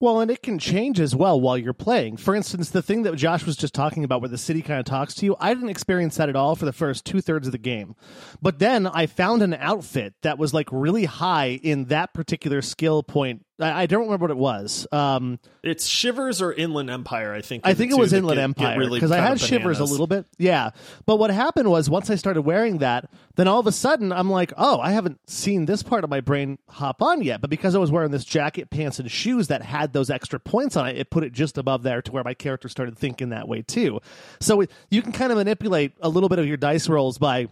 well, 0.00 0.20
and 0.20 0.30
it 0.30 0.42
can 0.42 0.58
change 0.58 1.00
as 1.00 1.14
well 1.16 1.40
while 1.40 1.58
you're 1.58 1.72
playing. 1.72 2.16
For 2.16 2.34
instance, 2.34 2.70
the 2.70 2.82
thing 2.82 3.02
that 3.02 3.16
Josh 3.16 3.44
was 3.44 3.56
just 3.56 3.74
talking 3.74 4.04
about 4.04 4.20
where 4.20 4.28
the 4.28 4.38
city 4.38 4.62
kind 4.62 4.78
of 4.78 4.86
talks 4.86 5.14
to 5.16 5.26
you, 5.26 5.36
I 5.40 5.52
didn't 5.52 5.70
experience 5.70 6.16
that 6.16 6.28
at 6.28 6.36
all 6.36 6.54
for 6.54 6.66
the 6.66 6.72
first 6.72 7.04
two 7.04 7.20
thirds 7.20 7.48
of 7.48 7.52
the 7.52 7.58
game. 7.58 7.96
But 8.40 8.60
then 8.60 8.86
I 8.86 9.06
found 9.06 9.42
an 9.42 9.54
outfit 9.54 10.14
that 10.22 10.38
was 10.38 10.54
like 10.54 10.68
really 10.70 11.06
high 11.06 11.58
in 11.62 11.86
that 11.86 12.14
particular 12.14 12.62
skill 12.62 13.02
point 13.02 13.44
I, 13.60 13.82
I 13.82 13.86
don't 13.86 14.04
remember 14.04 14.24
what 14.24 14.30
it 14.30 14.36
was. 14.36 14.86
Um, 14.92 15.38
It's 15.62 15.86
Shivers 15.86 16.40
or 16.40 16.52
Inland 16.52 16.90
Empire, 16.90 17.32
I 17.32 17.40
think. 17.40 17.66
I 17.66 17.74
think 17.74 17.90
it 17.92 17.98
was 17.98 18.12
Inland 18.12 18.38
get- 18.38 18.44
Empire 18.44 18.78
really 18.78 18.98
because 18.98 19.10
I 19.10 19.18
had 19.18 19.40
shivers 19.40 19.80
a 19.80 19.84
little 19.84 20.06
bit. 20.06 20.26
Yeah, 20.38 20.70
but 21.06 21.16
what 21.16 21.30
happened 21.30 21.70
was 21.70 21.90
once 21.90 22.10
I 22.10 22.14
started 22.14 22.42
wearing 22.42 22.78
that, 22.78 23.10
then 23.36 23.48
all 23.48 23.60
of 23.60 23.66
a 23.66 23.72
sudden 23.72 24.12
I'm 24.12 24.30
like, 24.30 24.52
oh, 24.56 24.80
I 24.80 24.92
haven't 24.92 25.18
seen 25.28 25.66
this 25.66 25.82
part 25.82 26.04
of 26.04 26.10
my 26.10 26.20
brain 26.20 26.58
hop 26.68 27.02
on 27.02 27.22
yet. 27.22 27.40
But 27.40 27.50
because 27.50 27.74
I 27.74 27.78
was 27.78 27.90
wearing 27.90 28.10
this 28.10 28.24
jacket, 28.24 28.70
pants, 28.70 28.98
and 28.98 29.10
shoes 29.10 29.48
that 29.48 29.62
had 29.62 29.92
those 29.92 30.10
extra 30.10 30.38
points 30.40 30.76
on 30.76 30.88
it, 30.88 30.96
it 30.96 31.10
put 31.10 31.24
it 31.24 31.32
just 31.32 31.58
above 31.58 31.82
there 31.82 32.02
to 32.02 32.12
where 32.12 32.24
my 32.24 32.34
character 32.34 32.68
started 32.68 32.98
thinking 32.98 33.30
that 33.30 33.48
way 33.48 33.62
too. 33.62 34.00
So 34.40 34.60
it, 34.62 34.70
you 34.90 35.02
can 35.02 35.12
kind 35.12 35.32
of 35.32 35.38
manipulate 35.38 35.92
a 36.00 36.08
little 36.08 36.28
bit 36.28 36.38
of 36.38 36.46
your 36.46 36.56
dice 36.56 36.88
rolls 36.88 37.18
by 37.18 37.48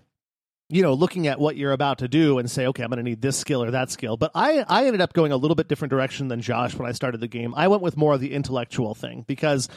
you 0.68 0.82
know 0.82 0.94
looking 0.94 1.26
at 1.26 1.38
what 1.38 1.56
you're 1.56 1.72
about 1.72 1.98
to 1.98 2.08
do 2.08 2.38
and 2.38 2.50
say 2.50 2.66
okay 2.66 2.82
i'm 2.82 2.90
going 2.90 2.98
to 2.98 3.02
need 3.02 3.20
this 3.20 3.36
skill 3.36 3.62
or 3.62 3.70
that 3.70 3.90
skill 3.90 4.16
but 4.16 4.30
i 4.34 4.64
i 4.68 4.86
ended 4.86 5.00
up 5.00 5.12
going 5.12 5.32
a 5.32 5.36
little 5.36 5.54
bit 5.54 5.68
different 5.68 5.90
direction 5.90 6.28
than 6.28 6.40
josh 6.40 6.74
when 6.74 6.88
i 6.88 6.92
started 6.92 7.20
the 7.20 7.28
game 7.28 7.54
i 7.56 7.68
went 7.68 7.82
with 7.82 7.96
more 7.96 8.14
of 8.14 8.20
the 8.20 8.32
intellectual 8.32 8.94
thing 8.94 9.24
because 9.26 9.68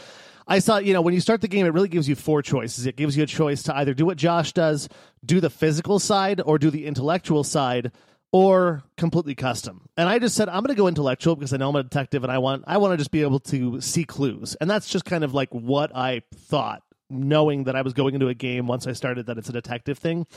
i 0.47 0.59
saw 0.59 0.77
you 0.77 0.93
know 0.93 1.01
when 1.01 1.13
you 1.13 1.21
start 1.21 1.41
the 1.41 1.47
game 1.47 1.65
it 1.65 1.73
really 1.73 1.89
gives 1.89 2.09
you 2.09 2.15
four 2.15 2.41
choices 2.41 2.85
it 2.85 2.95
gives 2.95 3.15
you 3.15 3.23
a 3.23 3.27
choice 3.27 3.63
to 3.63 3.75
either 3.77 3.93
do 3.93 4.05
what 4.05 4.17
josh 4.17 4.51
does 4.53 4.89
do 5.23 5.39
the 5.39 5.49
physical 5.49 5.99
side 5.99 6.41
or 6.45 6.57
do 6.57 6.69
the 6.69 6.85
intellectual 6.85 7.43
side 7.43 7.91
or 8.31 8.83
completely 8.95 9.33
custom. 9.33 9.89
And 9.97 10.07
I 10.07 10.19
just 10.19 10.35
said 10.35 10.49
I'm 10.49 10.61
going 10.61 10.67
to 10.67 10.75
go 10.75 10.87
intellectual 10.87 11.35
because 11.35 11.51
I 11.51 11.57
know 11.57 11.69
I'm 11.69 11.75
a 11.75 11.81
detective 11.83 12.23
and 12.23 12.31
I 12.31 12.37
want 12.37 12.63
I 12.67 12.77
want 12.77 12.93
to 12.93 12.97
just 12.97 13.11
be 13.11 13.23
able 13.23 13.39
to 13.39 13.81
see 13.81 14.03
clues. 14.03 14.55
And 14.61 14.69
that's 14.69 14.87
just 14.87 15.05
kind 15.05 15.23
of 15.23 15.33
like 15.33 15.49
what 15.49 15.95
I 15.95 16.21
thought 16.35 16.83
knowing 17.09 17.63
that 17.63 17.75
I 17.75 17.81
was 17.81 17.93
going 17.93 18.13
into 18.13 18.27
a 18.27 18.35
game 18.35 18.67
once 18.67 18.85
I 18.85 18.93
started 18.93 19.25
that 19.25 19.37
it's 19.37 19.49
a 19.49 19.53
detective 19.53 19.97
thing. 19.97 20.27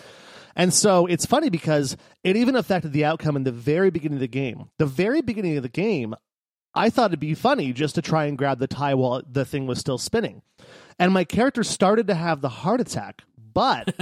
And 0.56 0.72
so 0.72 1.06
it's 1.06 1.26
funny 1.26 1.50
because 1.50 1.96
it 2.24 2.36
even 2.36 2.56
affected 2.56 2.92
the 2.92 3.04
outcome 3.04 3.36
in 3.36 3.44
the 3.44 3.52
very 3.52 3.90
beginning 3.90 4.16
of 4.16 4.20
the 4.20 4.28
game. 4.28 4.70
The 4.78 4.86
very 4.86 5.22
beginning 5.22 5.56
of 5.56 5.62
the 5.62 5.68
game, 5.68 6.14
I 6.74 6.90
thought 6.90 7.10
it'd 7.10 7.20
be 7.20 7.34
funny 7.34 7.72
just 7.72 7.94
to 7.96 8.02
try 8.02 8.26
and 8.26 8.38
grab 8.38 8.58
the 8.58 8.66
tie 8.66 8.94
while 8.94 9.22
the 9.28 9.44
thing 9.44 9.66
was 9.66 9.78
still 9.78 9.98
spinning. 9.98 10.42
And 10.98 11.12
my 11.12 11.24
character 11.24 11.64
started 11.64 12.06
to 12.08 12.14
have 12.14 12.40
the 12.40 12.48
heart 12.48 12.80
attack, 12.80 13.22
but 13.52 13.94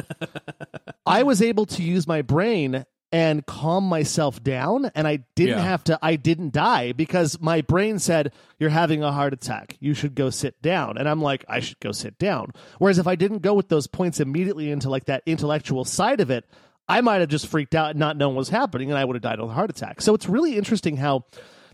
I 1.07 1.23
was 1.23 1.43
able 1.43 1.67
to 1.67 1.83
use 1.83 2.07
my 2.07 2.23
brain 2.23 2.85
and 3.12 3.44
calm 3.44 3.85
myself 3.85 4.42
down 4.42 4.90
and 4.94 5.07
I 5.09 5.25
didn't 5.35 5.59
Yeah. 5.59 5.62
have 5.64 5.83
to 5.85 5.99
I 6.01 6.16
didn't 6.16 6.53
die 6.53 6.92
because 6.92 7.40
my 7.40 7.61
brain 7.61 7.99
said 7.99 8.33
you're 8.59 8.70
having 8.70 9.03
a 9.03 9.11
heart 9.11 9.33
attack. 9.33 9.77
You 9.81 9.94
should 9.94 10.14
go 10.14 10.31
sit 10.31 10.61
down. 10.62 10.96
And 10.96 11.09
I'm 11.09 11.20
like 11.20 11.44
I 11.49 11.59
should 11.61 11.81
go 11.81 11.90
sit 11.92 12.18
down. 12.18 12.53
Whereas 12.79 12.99
if 12.99 13.07
I 13.09 13.16
didn't 13.16 13.40
go 13.42 13.55
with 13.55 13.68
those 13.68 13.87
points 13.88 14.20
immediately 14.20 14.70
into 14.70 14.88
like 14.90 15.07
that 15.07 15.23
intellectual 15.27 15.85
side 15.85 16.20
of 16.20 16.31
it, 16.31 16.44
I 16.88 17.01
might 17.01 17.18
have 17.20 17.29
just 17.29 17.46
freaked 17.49 17.75
out 17.75 17.90
and 17.90 17.99
not 17.99 18.16
known 18.16 18.35
what 18.35 18.40
was 18.40 18.49
happening 18.51 18.90
and 18.90 18.99
I 18.99 19.05
would 19.05 19.16
have 19.16 19.23
died 19.23 19.40
of 19.40 19.49
a 19.51 19.53
heart 19.53 19.70
attack. 19.70 20.01
So 20.03 20.14
it's 20.14 20.29
really 20.29 20.57
interesting 20.57 20.96
how 20.96 21.25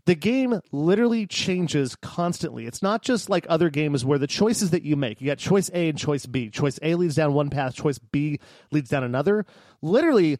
the 0.06 0.14
game 0.14 0.60
literally 0.72 1.26
changes 1.26 1.96
constantly. 1.96 2.64
It's 2.64 2.80
not 2.80 3.02
just 3.02 3.28
like 3.28 3.44
other 3.48 3.68
games 3.70 4.04
where 4.04 4.18
the 4.18 4.26
choices 4.28 4.70
that 4.70 4.84
you 4.84 4.94
make, 4.96 5.20
you 5.20 5.26
got 5.26 5.38
choice 5.38 5.68
A 5.74 5.88
and 5.88 5.98
choice 5.98 6.24
B. 6.26 6.48
Choice 6.48 6.78
A 6.80 6.94
leads 6.94 7.16
down 7.16 7.34
one 7.34 7.50
path, 7.50 7.74
choice 7.74 7.98
B 7.98 8.38
leads 8.70 8.88
down 8.88 9.02
another. 9.04 9.44
Literally, 9.82 10.38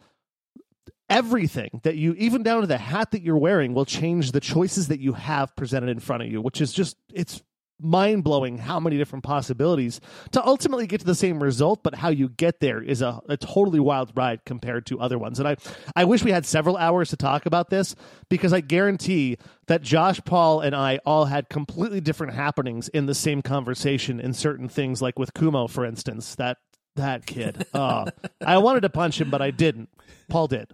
everything 1.09 1.81
that 1.85 1.97
you, 1.97 2.15
even 2.15 2.43
down 2.43 2.63
to 2.63 2.67
the 2.67 2.79
hat 2.79 3.11
that 3.13 3.23
you're 3.23 3.37
wearing, 3.37 3.75
will 3.75 3.85
change 3.85 4.33
the 4.33 4.41
choices 4.41 4.89
that 4.89 5.01
you 5.01 5.13
have 5.13 5.55
presented 5.57 5.89
in 5.89 6.01
front 6.01 6.23
of 6.23 6.31
you, 6.31 6.41
which 6.41 6.61
is 6.61 6.73
just, 6.73 6.97
it's 7.13 7.43
mind 7.81 8.25
blowing 8.25 8.59
how 8.59 8.81
many 8.81 8.97
different 8.97 9.25
possibilities 9.25 10.01
to 10.33 10.45
ultimately 10.45 10.87
get 10.87 11.01
to 11.01 11.07
the 11.07 11.15
same 11.15 11.43
result, 11.43 11.83
but 11.83 11.95
how 11.95 12.09
you 12.09 12.29
get 12.29 12.61
there 12.61 12.83
is 12.83 13.03
a, 13.03 13.21
a 13.29 13.37
totally 13.37 13.81
wild 13.81 14.13
ride 14.15 14.45
compared 14.45 14.87
to 14.87 14.99
other 15.01 15.19
ones. 15.19 15.39
And 15.39 15.49
I, 15.49 15.57
I 15.95 16.05
wish 16.05 16.25
we 16.25 16.31
had 16.31 16.47
several 16.47 16.77
hours 16.77 17.11
to 17.11 17.17
talk 17.17 17.47
about 17.47 17.71
this 17.71 17.95
because 18.29 18.53
I 18.53 18.61
guarantee 18.61 19.37
that 19.67 19.83
Josh, 19.83 20.21
Paul, 20.25 20.61
and 20.61 20.75
I 20.75 21.01
all 21.05 21.27
had 21.27 21.49
completely 21.49 22.01
different 22.01 22.35
happenings 22.35 22.89
in 22.89 23.07
the 23.07 23.15
same 23.15 23.43
conversation 23.43 24.21
in 24.21 24.33
certain 24.33 24.69
things, 24.69 25.03
like 25.03 25.19
with 25.19 25.35
Cuno, 25.35 25.67
for 25.67 25.85
instance. 25.85 26.35
That 26.37 26.59
that 26.97 27.27
kid. 27.27 27.67
Oh, 27.75 28.07
I 28.45 28.59
wanted 28.59 28.81
to 28.81 28.89
punch 28.89 29.21
him, 29.21 29.31
but 29.31 29.43
I 29.43 29.51
didn't. 29.51 29.91
Paul 30.29 30.47
did. 30.47 30.73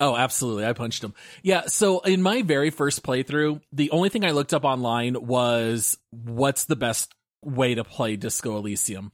Oh, 0.00 0.14
absolutely. 0.16 0.64
I 0.64 0.72
punched 0.74 1.02
him. 1.02 1.14
Yeah. 1.42 1.66
So 1.66 2.00
in 2.00 2.22
my 2.22 2.42
very 2.42 2.70
first 2.70 3.02
playthrough, 3.02 3.60
the 3.72 3.90
only 3.90 4.08
thing 4.08 4.24
I 4.24 4.30
looked 4.30 4.54
up 4.54 4.64
online 4.64 5.16
was 5.26 5.98
what's 6.10 6.64
the 6.66 6.76
best 6.76 7.12
way 7.44 7.74
to 7.74 7.84
play 7.84 8.16
Disco 8.16 8.56
Elysium. 8.56 9.12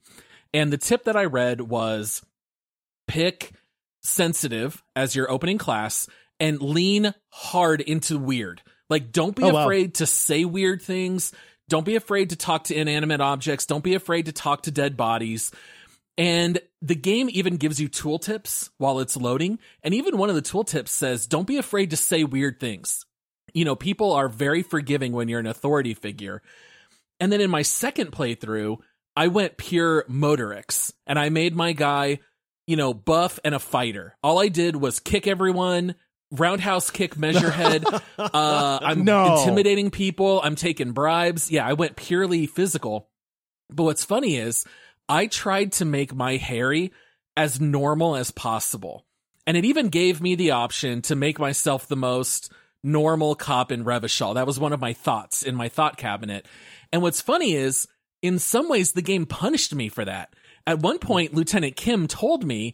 And 0.53 0.71
the 0.71 0.77
tip 0.77 1.05
that 1.05 1.15
I 1.17 1.25
read 1.25 1.59
was 1.61 2.21
pick 3.07 3.51
sensitive 4.03 4.83
as 4.95 5.15
your 5.15 5.29
opening 5.29 5.57
class 5.57 6.07
and 6.39 6.61
lean 6.61 7.13
hard 7.29 7.81
into 7.81 8.17
weird. 8.17 8.61
Like, 8.89 9.11
don't 9.11 9.35
be 9.35 9.43
Oh, 9.43 9.49
wow. 9.53 9.63
afraid 9.63 9.95
to 9.95 10.05
say 10.05 10.45
weird 10.45 10.81
things. 10.81 11.31
Don't 11.67 11.85
be 11.85 11.95
afraid 11.95 12.29
to 12.29 12.35
talk 12.35 12.65
to 12.65 12.75
inanimate 12.75 13.21
objects. 13.21 13.65
Don't 13.65 13.83
be 13.83 13.95
afraid 13.95 14.27
to 14.27 14.31
talk 14.31 14.63
to 14.63 14.71
dead 14.71 14.95
bodies. 14.95 15.51
And 16.17 16.59
the 16.81 16.95
game 16.95 17.27
even 17.31 17.57
gives 17.57 17.79
you 17.79 17.89
tooltips 17.89 18.69
while 18.77 18.99
it's 18.99 19.17
loading. 19.17 19.59
And 19.83 19.93
even 19.93 20.17
one 20.17 20.29
of 20.29 20.35
the 20.35 20.41
tooltips 20.41 20.89
says, 20.89 21.27
don't 21.27 21.47
be 21.47 21.57
afraid 21.57 21.89
to 21.89 21.97
say 21.97 22.23
weird 22.23 22.59
things. 22.59 23.05
You 23.53 23.65
know, 23.65 23.75
people 23.75 24.13
are 24.13 24.29
very 24.29 24.63
forgiving 24.63 25.11
when 25.11 25.27
you're 25.27 25.39
an 25.39 25.47
authority 25.47 25.93
figure. 25.93 26.41
And 27.19 27.31
then 27.31 27.41
in 27.41 27.49
my 27.49 27.61
second 27.63 28.11
playthrough, 28.11 28.77
I 29.15 29.27
went 29.27 29.57
pure 29.57 30.03
Motorics 30.09 30.91
and 31.07 31.17
I 31.19 31.29
made 31.29 31.55
my 31.55 31.73
guy, 31.73 32.19
you 32.67 32.75
know, 32.75 32.93
buff 32.93 33.39
and 33.43 33.55
a 33.55 33.59
fighter. 33.59 34.17
All 34.23 34.39
I 34.39 34.47
did 34.49 34.75
was 34.75 34.99
kick 34.99 35.25
everyone, 35.27 35.95
roundhouse 36.31 36.91
kick 36.91 37.15
measurehead. 37.15 37.85
uh, 38.17 38.79
I'm 38.81 39.05
No. 39.05 39.37
intimidating 39.39 39.89
people. 39.91 40.41
I'm 40.43 40.55
taking 40.55 40.91
bribes. 40.91 41.49
Yeah, 41.51 41.65
I 41.65 41.73
went 41.73 41.95
purely 41.95 42.45
physical. 42.45 43.09
But 43.69 43.83
what's 43.83 44.03
funny 44.05 44.35
is 44.35 44.65
I 45.07 45.27
tried 45.27 45.71
to 45.73 45.85
make 45.85 46.13
my 46.13 46.37
Harry 46.37 46.91
as 47.37 47.61
normal 47.61 48.15
as 48.15 48.31
possible. 48.31 49.05
And 49.47 49.55
it 49.55 49.65
even 49.65 49.89
gave 49.89 50.21
me 50.21 50.35
the 50.35 50.51
option 50.51 51.01
to 51.03 51.15
make 51.15 51.37
myself 51.37 51.87
the 51.87 51.95
most 51.95 52.51
normal 52.83 53.35
cop 53.35 53.71
in 53.71 53.83
Revachol. 53.83 54.35
That 54.35 54.47
was 54.47 54.59
one 54.59 54.73
of 54.73 54.79
my 54.79 54.93
thoughts 54.93 55.43
in 55.43 55.55
my 55.55 55.69
thought 55.69 55.97
cabinet. 55.97 56.47
And 56.91 57.01
what's 57.01 57.21
funny 57.21 57.53
is, 57.53 57.87
in 58.21 58.39
some 58.39 58.69
ways, 58.69 58.93
the 58.93 59.01
game 59.01 59.25
punished 59.25 59.75
me 59.75 59.89
for 59.89 60.05
that. 60.05 60.33
At 60.65 60.79
one 60.79 60.97
point, 60.97 61.33
Lieutenant 61.33 61.75
Kim 61.75 62.07
told 62.07 62.43
me, 62.43 62.73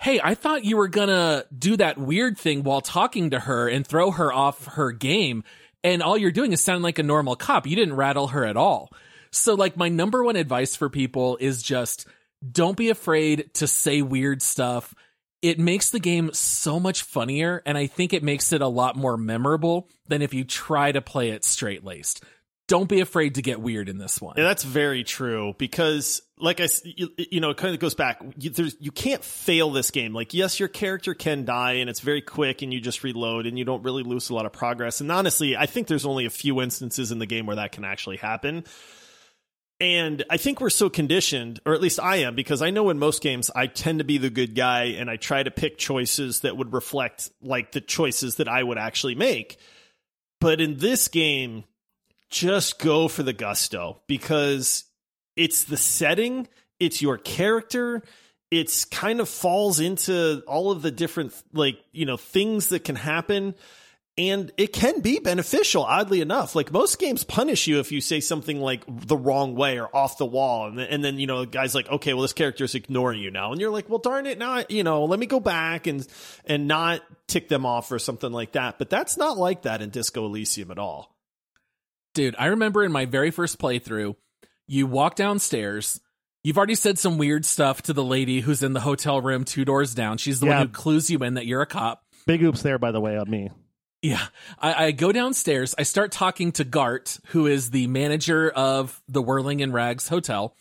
Hey, 0.00 0.20
I 0.22 0.34
thought 0.34 0.64
you 0.64 0.76
were 0.76 0.88
gonna 0.88 1.44
do 1.56 1.76
that 1.76 1.98
weird 1.98 2.38
thing 2.38 2.62
while 2.62 2.80
talking 2.80 3.30
to 3.30 3.40
her 3.40 3.68
and 3.68 3.86
throw 3.86 4.12
her 4.12 4.32
off 4.32 4.64
her 4.66 4.92
game. 4.92 5.42
And 5.82 6.02
all 6.02 6.16
you're 6.16 6.30
doing 6.30 6.52
is 6.52 6.60
sound 6.60 6.82
like 6.84 6.98
a 6.98 7.02
normal 7.02 7.36
cop. 7.36 7.66
You 7.66 7.74
didn't 7.74 7.96
rattle 7.96 8.28
her 8.28 8.44
at 8.44 8.56
all. 8.56 8.92
So, 9.30 9.54
like, 9.54 9.76
my 9.76 9.88
number 9.88 10.24
one 10.24 10.36
advice 10.36 10.76
for 10.76 10.88
people 10.88 11.36
is 11.40 11.62
just 11.62 12.06
don't 12.52 12.76
be 12.76 12.90
afraid 12.90 13.52
to 13.54 13.66
say 13.66 14.02
weird 14.02 14.42
stuff. 14.42 14.94
It 15.40 15.58
makes 15.58 15.90
the 15.90 16.00
game 16.00 16.30
so 16.32 16.80
much 16.80 17.02
funnier, 17.02 17.62
and 17.64 17.78
I 17.78 17.86
think 17.86 18.12
it 18.12 18.22
makes 18.22 18.52
it 18.52 18.60
a 18.60 18.68
lot 18.68 18.96
more 18.96 19.16
memorable 19.16 19.88
than 20.06 20.22
if 20.22 20.34
you 20.34 20.44
try 20.44 20.90
to 20.90 21.00
play 21.00 21.30
it 21.30 21.44
straight 21.44 21.84
laced. 21.84 22.24
Don't 22.66 22.88
be 22.88 23.00
afraid 23.00 23.36
to 23.36 23.42
get 23.42 23.60
weird 23.60 23.88
in 23.88 23.96
this 23.96 24.20
one. 24.20 24.34
Yeah, 24.36 24.44
that's 24.44 24.62
very 24.62 25.02
true 25.02 25.54
because, 25.56 26.20
like 26.38 26.60
I 26.60 26.68
you, 26.84 27.08
you 27.16 27.40
know, 27.40 27.50
it 27.50 27.56
kind 27.56 27.72
of 27.72 27.80
goes 27.80 27.94
back. 27.94 28.20
You, 28.36 28.50
there's, 28.50 28.76
you 28.78 28.90
can't 28.90 29.24
fail 29.24 29.70
this 29.70 29.90
game. 29.90 30.12
Like, 30.12 30.34
yes, 30.34 30.60
your 30.60 30.68
character 30.68 31.14
can 31.14 31.46
die, 31.46 31.74
and 31.74 31.88
it's 31.88 32.00
very 32.00 32.20
quick, 32.20 32.60
and 32.60 32.72
you 32.72 32.80
just 32.80 33.02
reload, 33.02 33.46
and 33.46 33.58
you 33.58 33.64
don't 33.64 33.82
really 33.84 34.02
lose 34.02 34.28
a 34.28 34.34
lot 34.34 34.44
of 34.44 34.52
progress. 34.52 35.00
And 35.00 35.10
honestly, 35.10 35.56
I 35.56 35.64
think 35.64 35.86
there's 35.86 36.04
only 36.04 36.26
a 36.26 36.30
few 36.30 36.60
instances 36.60 37.10
in 37.10 37.20
the 37.20 37.26
game 37.26 37.46
where 37.46 37.56
that 37.56 37.72
can 37.72 37.84
actually 37.84 38.18
happen. 38.18 38.64
And 39.80 40.24
I 40.28 40.38
think 40.38 40.60
we're 40.60 40.70
so 40.70 40.90
conditioned, 40.90 41.60
or 41.64 41.72
at 41.72 41.80
least 41.80 42.00
I 42.00 42.16
am, 42.16 42.34
because 42.34 42.62
I 42.62 42.70
know 42.70 42.90
in 42.90 42.98
most 42.98 43.22
games 43.22 43.48
I 43.54 43.68
tend 43.68 44.00
to 44.00 44.04
be 44.04 44.18
the 44.18 44.30
good 44.30 44.56
guy, 44.56 44.84
and 44.84 45.08
I 45.08 45.16
try 45.16 45.42
to 45.42 45.52
pick 45.52 45.78
choices 45.78 46.40
that 46.40 46.56
would 46.56 46.72
reflect 46.72 47.30
like 47.40 47.70
the 47.70 47.80
choices 47.80 48.36
that 48.36 48.48
I 48.48 48.62
would 48.62 48.78
actually 48.78 49.14
make. 49.14 49.56
But 50.40 50.60
in 50.60 50.78
this 50.78 51.06
game, 51.06 51.64
just 52.28 52.80
go 52.80 53.06
for 53.06 53.22
the 53.22 53.32
gusto 53.32 54.00
because 54.08 54.84
it's 55.36 55.64
the 55.64 55.76
setting, 55.76 56.48
it's 56.80 57.00
your 57.00 57.16
character, 57.16 58.02
it's 58.50 58.84
kind 58.84 59.20
of 59.20 59.28
falls 59.28 59.78
into 59.78 60.42
all 60.46 60.72
of 60.72 60.82
the 60.82 60.90
different 60.90 61.34
like, 61.52 61.78
you 61.92 62.04
know, 62.04 62.16
things 62.16 62.68
that 62.68 62.82
can 62.82 62.96
happen 62.96 63.54
and 64.18 64.52
it 64.56 64.72
can 64.72 65.00
be 65.00 65.20
beneficial 65.20 65.84
oddly 65.84 66.20
enough. 66.20 66.54
Like 66.56 66.72
most 66.72 66.98
games 66.98 67.22
punish 67.24 67.66
you 67.68 67.78
if 67.78 67.92
you 67.92 68.00
say 68.00 68.18
something 68.20 68.60
like 68.60 68.82
the 68.88 69.16
wrong 69.16 69.54
way 69.54 69.78
or 69.78 69.88
off 69.96 70.18
the 70.18 70.26
wall 70.26 70.66
and 70.66 70.76
then, 70.78 70.88
and 70.88 71.04
then 71.04 71.18
you 71.18 71.26
know, 71.28 71.40
the 71.40 71.46
guy's 71.46 71.74
like, 71.74 71.88
"Okay, 71.88 72.12
well 72.12 72.22
this 72.22 72.32
character's 72.32 72.74
ignoring 72.74 73.20
you 73.20 73.30
now." 73.30 73.52
And 73.52 73.60
you're 73.60 73.70
like, 73.70 73.88
"Well, 73.88 74.00
darn 74.00 74.26
it, 74.26 74.36
now, 74.38 74.50
I- 74.50 74.66
you 74.68 74.82
know, 74.82 75.04
let 75.04 75.18
me 75.20 75.26
go 75.26 75.38
back 75.40 75.86
and 75.86 76.06
and 76.44 76.66
not 76.66 77.00
tick 77.28 77.48
them 77.48 77.64
off 77.64 77.90
or 77.92 77.98
something 77.98 78.32
like 78.32 78.52
that." 78.52 78.78
But 78.78 78.90
that's 78.90 79.16
not 79.16 79.38
like 79.38 79.62
that 79.62 79.80
in 79.80 79.90
Disco 79.90 80.26
Elysium 80.26 80.70
at 80.72 80.78
all. 80.78 81.14
Dude, 82.14 82.34
I 82.38 82.46
remember 82.46 82.82
in 82.84 82.90
my 82.92 83.04
very 83.04 83.30
first 83.30 83.58
playthrough, 83.60 84.16
you 84.66 84.86
walk 84.86 85.14
downstairs. 85.14 86.00
You've 86.42 86.56
already 86.56 86.74
said 86.74 86.98
some 86.98 87.18
weird 87.18 87.44
stuff 87.44 87.82
to 87.82 87.92
the 87.92 88.02
lady 88.04 88.40
who's 88.40 88.62
in 88.62 88.72
the 88.72 88.80
hotel 88.80 89.20
room 89.20 89.44
two 89.44 89.64
doors 89.64 89.94
down. 89.94 90.18
She's 90.18 90.40
the 90.40 90.46
Yeah. 90.46 90.58
one 90.58 90.66
who 90.68 90.72
clues 90.72 91.10
you 91.10 91.18
in 91.20 91.34
that 91.34 91.46
you're 91.46 91.62
a 91.62 91.66
cop. 91.66 92.02
Big 92.26 92.42
oops 92.42 92.62
there, 92.62 92.78
by 92.78 92.90
the 92.92 93.00
way, 93.00 93.16
on 93.16 93.28
me. 93.30 93.50
Yeah. 94.02 94.24
I, 94.58 94.86
I, 94.86 94.90
go 94.92 95.10
downstairs. 95.10 95.74
I 95.76 95.82
start 95.82 96.12
talking 96.12 96.52
to 96.52 96.64
Garte, 96.64 97.20
who 97.28 97.46
is 97.46 97.70
the 97.70 97.86
manager 97.88 98.48
of 98.50 99.02
the 99.08 99.20
Whirling 99.20 99.60
in 99.60 99.72
Rags 99.72 100.08
Hotel. 100.08 100.54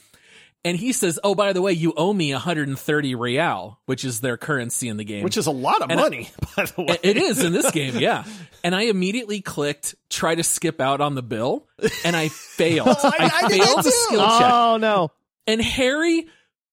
And 0.66 0.76
he 0.76 0.92
says, 0.92 1.20
Oh, 1.24 1.36
by 1.36 1.54
the 1.54 1.62
way, 1.62 1.72
you 1.72 1.94
owe 1.96 2.12
me 2.12 2.34
130 2.34 3.16
real, 3.16 3.80
which 3.86 4.04
is 4.04 4.22
their 4.22 4.38
currency 4.38 4.90
in 4.90 4.98
the 4.98 5.04
game. 5.04 5.24
Which 5.24 5.38
is 5.38 5.46
a 5.46 5.52
lot 5.52 5.82
of 5.82 5.92
and 5.92 6.00
money, 6.00 6.30
I, 6.42 6.46
by 6.58 6.66
the 6.66 6.82
way. 6.82 6.98
It 7.04 7.18
is 7.18 7.44
in 7.44 7.54
this 7.54 7.70
game, 7.72 7.98
yeah. 7.98 8.26
And 8.64 8.76
I 8.76 8.84
immediately 8.84 9.40
clicked 9.40 9.96
try 10.10 10.36
to 10.36 10.44
skip 10.44 10.82
out 10.82 11.00
on 11.00 11.16
the 11.16 11.22
bill, 11.22 11.68
and 12.04 12.16
I 12.16 12.30
failed. 12.30 12.90
oh, 13.04 13.12
I, 13.20 13.32
I, 13.44 13.50
failed 13.50 13.84
the 13.84 13.92
skill 13.92 14.20
check. 14.20 14.52
Oh, 14.52 14.78
no. 14.78 15.12
And 15.46 15.62
Harry 15.62 16.28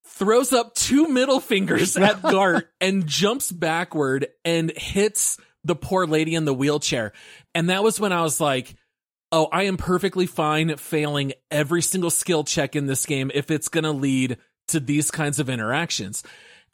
throws 0.07 0.53
up 0.53 0.75
two 0.75 1.09
middle 1.09 1.41
fingers 1.41 1.97
at 1.99 2.23
Garte 2.23 2.67
and 2.81 3.07
jumps 3.07 3.53
backward 3.53 4.29
and 4.45 4.73
hits 4.77 5.39
the 5.65 5.75
poor 5.75 6.07
lady 6.07 6.35
in 6.35 6.45
the 6.45 6.55
wheelchair. 6.55 7.13
And 7.55 7.71
that 7.71 7.83
was 7.83 7.99
when 7.99 8.13
I 8.13 8.23
was 8.23 8.41
like, 8.41 8.75
oh, 9.33 9.49
I 9.51 9.65
am 9.65 9.77
perfectly 9.77 10.27
fine 10.27 10.77
failing 10.77 11.33
every 11.51 11.83
single 11.83 12.11
skill 12.11 12.45
check 12.45 12.77
in 12.77 12.87
this 12.87 13.07
game 13.07 13.31
if 13.35 13.51
it's 13.51 13.69
going 13.69 13.85
to 13.85 13.91
lead 13.91 14.39
to 14.69 14.81
these 14.81 15.11
kinds 15.11 15.39
of 15.39 15.49
interactions. 15.49 16.23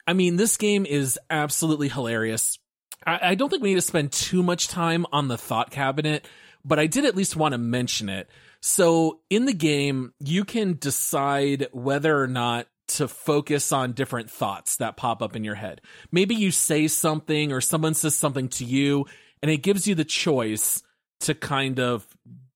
I 0.05 0.13
mean, 0.13 0.35
this 0.35 0.57
game 0.57 0.85
is 0.85 1.19
absolutely 1.29 1.89
hilarious. 1.89 2.59
I, 3.05 3.19
I 3.31 3.35
don't 3.35 3.49
think 3.49 3.63
we 3.63 3.69
need 3.69 3.75
to 3.75 3.81
spend 3.81 4.11
too 4.11 4.43
much 4.43 4.67
time 4.67 5.05
on 5.11 5.27
the 5.27 5.37
thought 5.37 5.71
cabinet, 5.71 6.27
but 6.63 6.79
I 6.79 6.87
did 6.87 7.05
at 7.05 7.15
least 7.15 7.35
want 7.35 7.53
to 7.53 7.57
mention 7.57 8.09
it. 8.09 8.29
So 8.61 9.21
in 9.29 9.45
the 9.45 9.53
game, 9.53 10.13
you 10.19 10.45
can 10.45 10.77
decide 10.79 11.67
whether 11.71 12.19
or 12.21 12.27
not 12.27 12.67
to 12.97 13.07
focus 13.07 13.71
on 13.71 13.93
different 13.93 14.29
thoughts 14.29 14.77
that 14.77 14.97
pop 14.97 15.21
up 15.21 15.35
in 15.35 15.43
your 15.43 15.55
head. 15.55 15.81
Maybe 16.11 16.35
you 16.35 16.51
say 16.51 16.87
something 16.87 17.51
or 17.51 17.61
someone 17.61 17.93
says 17.93 18.15
something 18.15 18.49
to 18.49 18.65
you 18.65 19.05
and 19.41 19.49
it 19.49 19.57
gives 19.57 19.87
you 19.87 19.95
the 19.95 20.05
choice 20.05 20.83
to 21.21 21.33
kind 21.33 21.79
of 21.79 22.07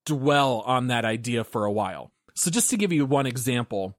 dwell 0.06 0.62
on 0.66 0.88
that 0.88 1.06
idea 1.06 1.44
for 1.44 1.66
a 1.66 1.72
while. 1.72 2.12
So 2.36 2.52
just 2.52 2.70
to 2.72 2.78
give 2.78 2.92
you 2.92 3.06
one 3.06 3.26
example, 3.26 3.98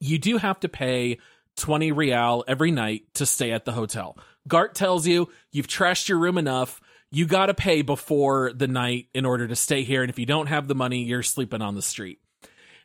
you 0.00 0.18
do 0.18 0.38
have 0.38 0.60
to 0.60 0.68
pay 0.68 1.18
20 1.56 1.92
real 1.92 2.44
every 2.48 2.70
night 2.70 3.02
to 3.14 3.26
stay 3.26 3.52
at 3.52 3.64
the 3.64 3.72
hotel. 3.72 4.16
Garte 4.48 4.74
tells 4.74 5.06
you 5.06 5.28
you've 5.52 5.66
trashed 5.66 6.08
your 6.08 6.18
room 6.18 6.38
enough. 6.38 6.80
You 7.10 7.26
got 7.26 7.46
to 7.46 7.54
pay 7.54 7.82
before 7.82 8.52
the 8.54 8.68
night 8.68 9.08
in 9.14 9.26
order 9.26 9.46
to 9.46 9.56
stay 9.56 9.82
here. 9.82 10.02
And 10.02 10.10
if 10.10 10.18
you 10.18 10.26
don't 10.26 10.46
have 10.46 10.68
the 10.68 10.74
money, 10.74 11.02
you're 11.02 11.22
sleeping 11.22 11.60
on 11.60 11.74
the 11.74 11.82
street. 11.82 12.20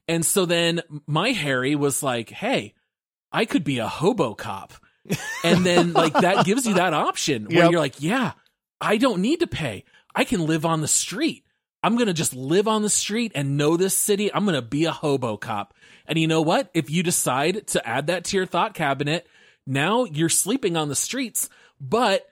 And 0.08 0.26
so 0.26 0.46
then 0.46 0.82
my 1.08 1.32
Harry 1.32 1.76
was 1.76 2.04
like, 2.04 2.30
Hey, 2.30 2.74
I 3.32 3.46
could 3.46 3.64
be 3.64 3.80
a 3.80 3.88
hobo 3.88 4.34
cop. 4.34 4.74
And 5.44 5.66
then 5.66 5.94
like 5.94 6.14
that 6.14 6.46
gives 6.46 6.66
you 6.66 6.76
that 6.76 6.94
option 6.94 7.46
where 7.46 7.64
Yep. 7.64 7.72
you're 7.72 7.80
like, 7.80 8.02
yeah, 8.02 8.34
I 8.82 8.98
don't 8.98 9.22
need 9.22 9.42
to 9.42 9.48
pay. 9.48 9.84
I 10.16 10.24
can 10.24 10.46
live 10.46 10.66
on 10.66 10.82
the 10.82 10.88
street. 10.88 11.44
I'm 11.84 11.96
going 11.96 12.08
to 12.08 12.14
just 12.14 12.34
live 12.36 12.68
on 12.68 12.82
the 12.82 12.90
street 12.90 13.34
and 13.36 13.58
know 13.58 13.78
this 13.78 13.96
city. 13.96 14.34
I'm 14.34 14.46
going 14.46 14.56
to 14.56 14.62
be 14.64 14.86
a 14.86 14.92
hobo 14.92 15.38
cop. 15.38 15.76
And 16.08 16.18
you 16.18 16.28
know 16.28 16.42
what? 16.42 16.72
If 16.74 16.90
you 16.90 17.04
decide 17.04 17.68
to 17.68 17.88
add 17.88 18.08
that 18.08 18.24
to 18.26 18.38
your 18.38 18.48
thought 18.48 18.74
cabinet, 18.74 19.28
now 19.68 20.06
you're 20.06 20.30
sleeping 20.30 20.78
on 20.78 20.90
the 20.90 20.96
streets, 20.96 21.48
but 21.80 22.28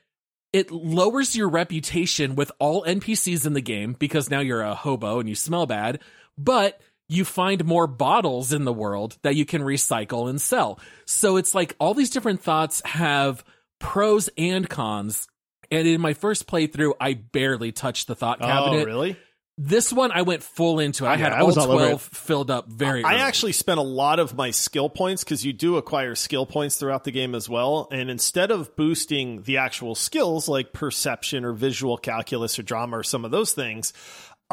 it 0.53 0.71
lowers 0.71 1.35
your 1.35 1.49
reputation 1.49 2.35
with 2.35 2.51
all 2.57 2.83
NPCs 2.85 3.45
in 3.45 3.53
the 3.53 3.61
game 3.61 3.93
because 3.93 4.31
now 4.31 4.39
you're 4.39 4.61
a 4.61 4.73
hobo 4.75 5.19
and 5.19 5.29
you 5.29 5.35
smell 5.35 5.65
bad, 5.67 5.99
but 6.37 6.79
you 7.13 7.25
find 7.25 7.63
more 7.65 7.85
bottles 7.87 8.51
in 8.53 8.65
the 8.65 8.73
world 8.73 9.17
that 9.21 9.35
you 9.35 9.45
can 9.45 9.61
recycle 9.61 10.29
and 10.29 10.41
sell. 10.41 10.79
So 11.05 11.37
it's 11.37 11.53
like 11.53 11.75
all 11.79 11.93
these 11.93 12.09
different 12.09 12.41
thoughts 12.41 12.81
have 12.85 13.43
pros 13.79 14.29
and 14.37 14.67
cons. 14.67 15.27
And 15.69 15.87
in 15.87 16.01
my 16.01 16.13
first 16.13 16.47
playthrough, 16.47 16.93
I 16.99 17.13
barely 17.13 17.71
touched 17.71 18.07
the 18.07 18.15
thought 18.15 18.39
oh, 18.41 18.45
cabinet. 18.45 18.81
Oh, 18.81 18.85
really? 18.85 19.17
This 19.55 19.93
one, 19.93 20.11
I 20.11 20.23
went 20.23 20.41
full 20.41 20.79
into 20.79 21.05
it. 21.05 21.09
I 21.09 21.11
Yeah, 21.13 21.17
had 21.19 21.33
I 21.33 21.39
all 21.41 21.45
was 21.45 21.57
all 21.59 21.67
12 21.67 22.01
filled 22.01 22.49
up 22.49 22.67
very 22.67 23.03
I 23.03 23.13
early. 23.13 23.21
actually 23.21 23.51
spent 23.51 23.79
a 23.79 23.83
lot 23.83 24.17
of 24.17 24.35
my 24.35 24.49
skill 24.49 24.89
points 24.89 25.23
because 25.23 25.45
you 25.45 25.53
do 25.53 25.77
acquire 25.77 26.15
skill 26.15 26.47
points 26.47 26.77
throughout 26.77 27.03
the 27.03 27.11
game 27.11 27.35
as 27.35 27.47
well. 27.47 27.87
And 27.91 28.09
instead 28.09 28.49
of 28.49 28.75
boosting 28.75 29.43
the 29.43 29.57
actual 29.57 29.93
skills 29.93 30.47
like 30.47 30.73
perception 30.73 31.45
or 31.45 31.53
visual 31.53 31.99
calculus 31.99 32.57
or 32.57 32.63
drama 32.63 32.97
or 32.97 33.03
some 33.03 33.25
of 33.25 33.29
those 33.29 33.51
things, 33.51 33.93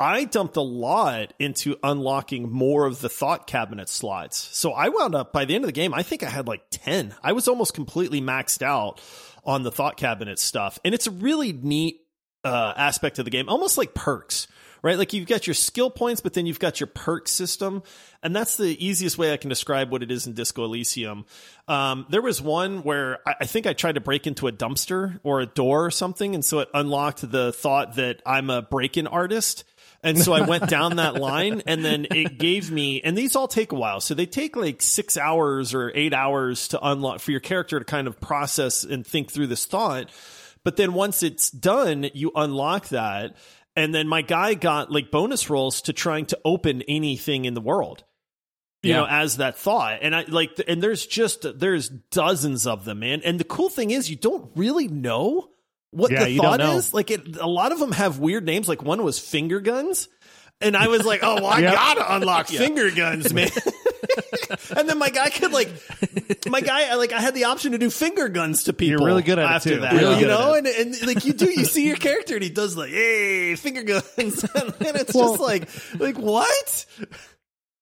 I 0.01 0.24
dumped 0.24 0.57
a 0.57 0.62
lot 0.62 1.34
into 1.38 1.76
unlocking 1.82 2.51
more 2.51 2.86
of 2.86 3.03
the 3.03 3.11
thought 3.11 3.46
cabinet 3.46 3.90
slots. 3.90 4.38
So 4.57 4.72
I 4.72 4.88
wound 4.88 5.14
up 5.14 5.30
by 5.30 5.44
the 5.44 5.55
end 5.55 5.64
of 5.64 5.68
the 5.68 5.72
game, 5.72 5.92
I 5.92 6.03
think 6.03 6.22
I 6.22 6.30
had 6.30 6.48
like 6.48 6.62
10. 6.70 7.14
I 7.22 7.32
was 7.32 7.46
almost 7.48 7.74
completely 7.74 8.22
maxed 8.22 8.62
out 8.62 8.98
on 9.44 9.62
the 9.62 9.70
thought 9.70 9.98
cabinet 9.98 10.38
stuff. 10.38 10.78
And 10.86 10.94
it's 10.94 11.07
a 11.07 11.11
really 11.11 11.53
neat 11.53 12.01
uh, 12.44 12.72
aspect 12.76 13.18
of 13.18 13.26
the 13.26 13.30
game, 13.30 13.51
almost 13.51 13.76
like 13.76 13.92
perks, 13.92 14.48
right? 14.82 14.96
Like 14.96 15.12
you've 15.12 15.28
got 15.28 15.46
your 15.46 15.53
skill 15.53 15.90
points, 15.90 16.22
but 16.22 16.32
then 16.32 16.46
you've 16.46 16.59
got 16.59 16.80
your 16.80 16.86
perk 16.86 17.28
system. 17.28 17.82
And 18.22 18.34
that's 18.34 18.57
the 18.57 18.82
easiest 18.82 19.18
way 19.18 19.34
I 19.34 19.36
can 19.36 19.51
describe 19.51 19.92
what 19.92 20.03
it 20.03 20.11
is 20.11 20.26
in 20.26 20.32
Disco 20.32 20.64
Elysium. 20.64 21.26
Um, 21.68 22.07
there 22.09 22.22
was 22.22 22.40
one 22.40 22.82
where 22.84 23.18
I, 23.28 23.34
I 23.42 23.44
think 23.44 23.66
I 23.66 23.74
tried 23.74 23.96
to 23.96 24.01
break 24.01 24.26
into 24.26 24.46
a 24.46 24.53
dumpster 24.53 25.20
or 25.22 25.40
a 25.40 25.46
door 25.46 25.84
or 25.84 25.90
something. 25.90 26.34
And 26.34 26.42
so 26.42 26.61
it 26.61 26.70
unlocked 26.72 27.30
the 27.30 27.53
thought 27.53 27.96
that 27.96 28.22
I'm 28.24 28.48
a 28.48 28.62
break 28.62 28.96
in 28.96 29.07
artist. 29.07 29.64
And 30.03 30.18
so 30.18 30.32
I 30.32 30.42
went 30.46 30.68
down 30.68 30.96
that 30.96 31.16
line 31.16 31.62
and 31.66 31.84
then 31.84 32.07
it 32.11 32.38
gave 32.38 32.70
me, 32.70 33.03
and 33.03 33.16
these 33.18 33.36
all 33.36 33.46
take 33.48 33.72
a 33.72 33.74
while. 33.74 34.01
So 34.01 34.14
they 34.14 34.24
take 34.26 34.57
like 34.57 34.80
six 34.80 35.18
hours 35.18 35.74
or 35.74 35.92
eight 35.94 36.14
hours 36.14 36.68
to 36.68 36.80
unlock 36.82 37.20
for 37.20 37.30
your 37.32 37.40
character 37.40 37.78
to 37.78 37.84
kind 37.84 38.07
of 38.07 38.18
process 38.18 38.82
and 38.82 39.07
think 39.07 39.30
through 39.30 39.48
this 39.48 39.66
thought. 39.66 40.11
But 40.64 40.76
then 40.76 40.94
once 40.94 41.22
it's 41.22 41.51
done, 41.51 42.09
you 42.14 42.32
unlock 42.34 42.88
that. 42.88 43.36
And 43.76 43.94
then 43.94 44.09
my 44.09 44.22
guy 44.22 44.55
got 44.55 44.90
like 44.90 45.11
bonus 45.11 45.51
rolls 45.51 45.82
to 45.82 45.92
trying 45.92 46.26
to 46.26 46.38
open 46.44 46.82
anything 46.88 47.44
in 47.44 47.55
the 47.55 47.61
world. 47.61 48.05
You 48.82 48.92
Yeah. 48.92 48.96
know, 49.01 49.07
as 49.11 49.36
that 49.36 49.59
thought. 49.59 49.98
And 50.01 50.16
I 50.16 50.24
like, 50.28 50.59
and 50.66 50.82
there's 50.82 51.05
just, 51.05 51.44
there's 51.59 51.90
dozens 51.90 52.66
of 52.66 52.86
them, 52.86 53.01
man. 53.01 53.20
And 53.22 53.38
the 53.38 53.44
cool 53.44 53.68
thing 53.68 53.90
is 53.90 54.09
you 54.09 54.16
don't 54.16 54.51
really 54.57 54.88
know 54.88 55.51
what 55.91 56.11
Yeah, 56.11 56.24
the 56.24 56.36
thought 56.38 56.61
is. 56.61 56.93
Like 56.95 57.11
it, 57.11 57.36
a 57.36 57.47
lot 57.49 57.72
of 57.72 57.78
them 57.78 57.93
have 57.93 58.18
weird 58.18 58.45
names. 58.45 58.68
Like 58.68 58.82
one 58.82 59.03
was 59.03 59.18
finger 59.18 59.61
guns. 59.61 60.09
And 60.62 60.76
I 60.76 60.88
was 60.88 61.07
like, 61.07 61.20
oh, 61.22 61.36
well, 61.36 61.47
I 61.47 61.61
Yep. 61.61 61.72
gotta 61.74 62.14
unlock 62.16 62.49
finger 62.49 62.91
guns, 62.91 63.32
man. 63.34 63.49
and 64.76 64.86
then 64.86 64.99
my 64.99 65.09
guy 65.09 65.30
could 65.30 65.53
like, 65.53 65.70
my 66.47 66.61
guy, 66.61 66.95
like, 66.97 67.12
I 67.12 67.20
had 67.20 67.34
the 67.34 67.45
option 67.45 67.72
to 67.72 67.78
do 67.78 67.88
finger 67.88 68.28
guns 68.28 68.64
to 68.64 68.74
people. 68.74 69.01
You're 69.01 69.07
really 69.07 69.22
good 69.22 69.38
at 69.38 69.51
after 69.51 69.78
that, 69.80 69.95
Really 69.95 70.20
you 70.20 70.26
know, 70.26 70.53
and, 70.53 70.66
and 70.66 71.07
like 71.07 71.24
you 71.24 71.32
do, 71.32 71.47
you 71.47 71.64
see 71.64 71.86
your 71.86 71.97
character, 71.97 72.34
and 72.34 72.43
he 72.45 72.51
does 72.51 72.76
like, 72.76 72.91
hey, 72.91 73.57
finger 73.57 73.82
guns, 73.84 74.07
and 74.55 74.74
it's 74.80 75.14
Well- 75.14 75.30
just 75.30 75.41
like, 75.41 75.68
like 75.99 76.18
what? 76.18 76.84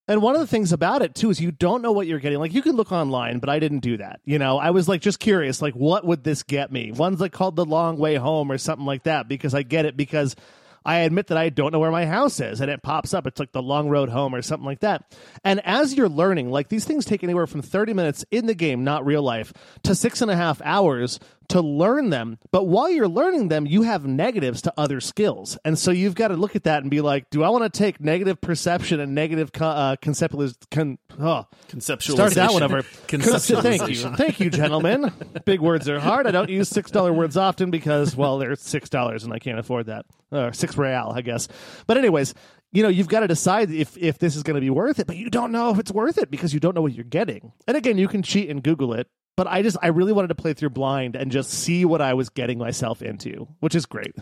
And 0.09 0.23
one 0.23 0.33
of 0.33 0.41
the 0.41 0.47
things 0.47 0.73
about 0.73 1.03
it 1.03 1.13
too 1.13 1.29
is 1.29 1.39
you 1.39 1.51
don't 1.51 1.83
know 1.83 1.91
what 1.91 2.07
you're 2.07 2.19
getting. 2.19 2.39
Like 2.39 2.53
you 2.53 2.63
can 2.63 2.75
look 2.75 2.91
online, 2.91 3.37
but 3.37 3.47
I 3.47 3.59
didn't 3.59 3.79
do 3.79 3.97
that. 3.97 4.21
You 4.25 4.39
know, 4.39 4.57
I 4.57 4.71
was 4.71 4.89
like 4.89 5.01
just 5.01 5.19
curious, 5.19 5.61
like 5.61 5.75
what 5.75 6.03
would 6.03 6.23
this 6.23 6.41
get 6.41 6.71
me? 6.71 6.91
One's 6.91 7.21
like 7.21 7.31
called 7.31 7.55
the 7.55 7.63
long 7.63 7.99
way 7.99 8.15
home 8.15 8.51
or 8.51 8.57
something 8.57 8.87
like 8.87 9.03
that 9.03 9.27
because 9.27 9.53
I 9.53 9.61
get 9.61 9.85
it 9.85 9.95
because 9.95 10.35
I 10.83 11.01
admit 11.01 11.27
that 11.27 11.37
I 11.37 11.49
don't 11.49 11.71
know 11.71 11.77
where 11.77 11.91
my 11.91 12.07
house 12.07 12.39
is 12.39 12.59
and 12.59 12.71
it 12.71 12.81
pops 12.81 13.13
up. 13.13 13.27
It's 13.27 13.39
like 13.39 13.51
the 13.51 13.61
long 13.61 13.87
road 13.87 14.09
home 14.09 14.33
or 14.33 14.41
something 14.41 14.65
like 14.65 14.79
that. 14.79 15.15
And 15.43 15.61
as 15.63 15.93
you're 15.93 16.09
learning, 16.09 16.49
like 16.49 16.69
these 16.69 16.85
things 16.85 17.05
take 17.05 17.23
anywhere 17.23 17.45
from 17.45 17.61
30 17.61 17.93
minutes 17.93 18.25
in 18.31 18.47
the 18.47 18.55
game, 18.55 18.83
not 18.83 19.05
real 19.05 19.21
life, 19.21 19.53
to 19.83 19.93
six 19.93 20.23
and 20.23 20.31
a 20.31 20.35
half 20.35 20.59
hours 20.63 21.19
to 21.49 21.61
learn 21.61 22.09
them. 22.09 22.37
But 22.51 22.65
while 22.67 22.89
you're 22.89 23.07
learning 23.07 23.49
them, 23.49 23.65
you 23.65 23.83
have 23.83 24.05
negatives 24.05 24.61
to 24.63 24.73
other 24.77 25.01
skills. 25.01 25.57
And 25.65 25.77
so 25.77 25.91
you've 25.91 26.15
got 26.15 26.29
to 26.29 26.35
look 26.35 26.55
at 26.55 26.63
that 26.63 26.81
and 26.81 26.89
be 26.89 27.01
like, 27.01 27.29
do 27.29 27.43
I 27.43 27.49
want 27.49 27.71
to 27.71 27.77
take 27.77 27.99
negative 27.99 28.39
perception 28.41 28.99
and 28.99 29.13
negative 29.13 29.51
co- 29.51 29.65
uh, 29.65 29.95
conceptualiz- 29.97 30.55
con- 30.71 30.97
oh, 31.19 31.45
Conceptualization. 31.67 32.11
Start 32.13 32.33
that 32.33 32.53
one 32.53 32.63
over. 32.63 32.81
Conceptualization. 33.07 33.61
Thank 33.61 33.89
you. 33.89 34.15
Thank 34.15 34.39
you, 34.39 34.49
gentlemen. 34.49 35.11
Big 35.45 35.59
words 35.61 35.89
are 35.89 35.99
hard. 35.99 36.27
I 36.27 36.31
don't 36.31 36.49
use 36.49 36.69
$6 36.69 37.15
words 37.15 37.37
often 37.37 37.71
because, 37.71 38.15
well, 38.15 38.37
they're 38.37 38.51
$6 38.51 39.23
and 39.23 39.33
I 39.33 39.39
can't 39.39 39.59
afford 39.59 39.87
that. 39.87 40.05
Or 40.31 40.53
six 40.53 40.77
real, 40.77 41.11
I 41.15 41.21
guess. 41.21 41.47
But, 41.87 41.97
anyways, 41.97 42.35
you 42.71 42.83
know, 42.83 42.89
you've 42.89 43.07
got 43.07 43.21
to 43.21 43.27
decide 43.27 43.71
if, 43.71 43.97
if 43.97 44.19
this 44.19 44.35
is 44.35 44.43
going 44.43 44.55
to 44.55 44.61
be 44.61 44.69
worth 44.69 44.99
it, 44.99 45.07
but 45.07 45.17
you 45.17 45.29
don't 45.31 45.51
know 45.51 45.71
if 45.71 45.79
it's 45.79 45.91
worth 45.91 46.19
it 46.19 46.29
because 46.29 46.53
you 46.53 46.59
don't 46.59 46.75
know 46.75 46.81
what 46.83 46.93
you're 46.93 47.03
getting. 47.03 47.51
And 47.67 47.75
again, 47.75 47.97
you 47.97 48.07
can 48.07 48.21
cheat 48.21 48.47
and 48.49 48.61
Google 48.61 48.93
it. 48.93 49.07
But 49.39 49.47
I 49.47 49.61
just, 49.61 49.77
I 49.81 49.87
really 49.87 50.11
wanted 50.11 50.27
to 50.27 50.35
play 50.35 50.51
through 50.53 50.71
blind 50.71 51.15
and 51.15 51.31
just 51.31 51.49
see 51.49 51.85
what 51.85 52.01
I 52.01 52.13
was 52.13 52.27
getting 52.27 52.57
myself 52.57 53.01
into, 53.01 53.47
which 53.61 53.73
is 53.73 53.85
great. 53.85 54.13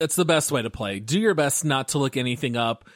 That's 0.00 0.16
the 0.16 0.24
best 0.24 0.50
way 0.50 0.60
to 0.60 0.70
play. 0.70 0.98
Do 0.98 1.20
your 1.20 1.34
best 1.34 1.64
not 1.64 1.86
to 1.90 1.98
look 1.98 2.16
anything 2.16 2.56
up. 2.56 2.88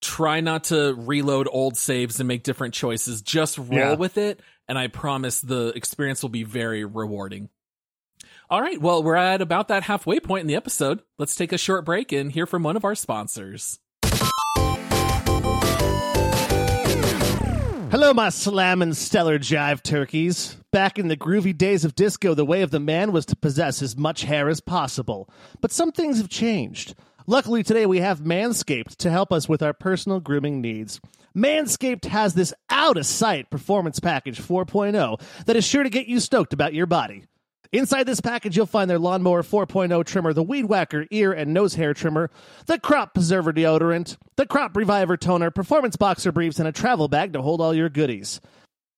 Try 0.00 0.38
not 0.38 0.62
to 0.64 0.94
reload 0.96 1.48
old 1.50 1.76
saves 1.76 2.20
and 2.20 2.28
make 2.28 2.44
different 2.44 2.72
choices. 2.72 3.20
Just 3.20 3.58
roll 3.58 3.70
Yeah. 3.72 3.94
with 3.94 4.16
it, 4.16 4.42
and 4.68 4.78
I 4.78 4.86
promise 4.86 5.40
the 5.40 5.72
experience 5.74 6.22
will 6.22 6.28
be 6.30 6.44
very 6.44 6.84
rewarding. 6.84 7.48
All 8.48 8.60
right, 8.60 8.80
well, 8.80 9.02
we're 9.02 9.16
at 9.16 9.42
about 9.42 9.66
that 9.68 9.82
halfway 9.82 10.20
point 10.20 10.42
in 10.42 10.46
the 10.46 10.54
episode. 10.54 11.02
Let's 11.18 11.34
take 11.34 11.52
a 11.52 11.58
short 11.58 11.84
break 11.84 12.12
and 12.12 12.30
hear 12.30 12.46
from 12.46 12.62
one 12.62 12.76
of 12.76 12.84
our 12.84 12.94
sponsors. 12.94 13.80
Hello, 17.92 18.14
my 18.14 18.30
slamming 18.30 18.94
stellar 18.94 19.38
jive 19.38 19.82
turkeys. 19.82 20.56
Back 20.70 20.98
in 20.98 21.08
the 21.08 21.16
groovy 21.16 21.54
days 21.54 21.84
of 21.84 21.94
disco, 21.94 22.32
the 22.32 22.42
way 22.42 22.62
of 22.62 22.70
the 22.70 22.80
man 22.80 23.12
was 23.12 23.26
to 23.26 23.36
possess 23.36 23.82
as 23.82 23.98
much 23.98 24.22
hair 24.22 24.48
as 24.48 24.62
possible. 24.62 25.28
But 25.60 25.72
some 25.72 25.92
things 25.92 26.16
have 26.16 26.30
changed. 26.30 26.94
Luckily, 27.26 27.62
today 27.62 27.84
we 27.84 28.00
have 28.00 28.20
Manscaped 28.20 28.96
to 28.96 29.10
help 29.10 29.30
us 29.30 29.46
with 29.46 29.62
our 29.62 29.74
personal 29.74 30.20
grooming 30.20 30.62
needs. 30.62 31.02
Manscaped 31.36 32.06
has 32.06 32.32
this 32.32 32.54
out 32.70 32.96
of 32.96 33.04
sight 33.04 33.50
performance 33.50 34.00
package 34.00 34.40
4.0 34.40 35.20
that 35.44 35.56
is 35.56 35.66
sure 35.66 35.82
to 35.82 35.90
get 35.90 36.06
you 36.06 36.18
stoked 36.18 36.54
about 36.54 36.72
your 36.72 36.86
body. 36.86 37.26
Inside 37.72 38.04
this 38.04 38.20
package, 38.20 38.54
you'll 38.54 38.66
find 38.66 38.90
their 38.90 38.98
Lawnmower 38.98 39.42
4.0 39.42 40.04
trimmer, 40.04 40.34
the 40.34 40.42
Weed 40.42 40.66
Whacker 40.66 41.06
ear 41.10 41.32
and 41.32 41.54
nose 41.54 41.74
hair 41.74 41.94
trimmer, 41.94 42.30
the 42.66 42.78
Crop 42.78 43.14
Preserver 43.14 43.50
deodorant, 43.50 44.18
the 44.36 44.44
Crop 44.44 44.76
Reviver 44.76 45.16
toner, 45.16 45.50
performance 45.50 45.96
boxer 45.96 46.32
briefs, 46.32 46.58
and 46.58 46.68
a 46.68 46.72
travel 46.72 47.08
bag 47.08 47.32
to 47.32 47.40
hold 47.40 47.62
all 47.62 47.72
your 47.72 47.88
goodies. 47.88 48.42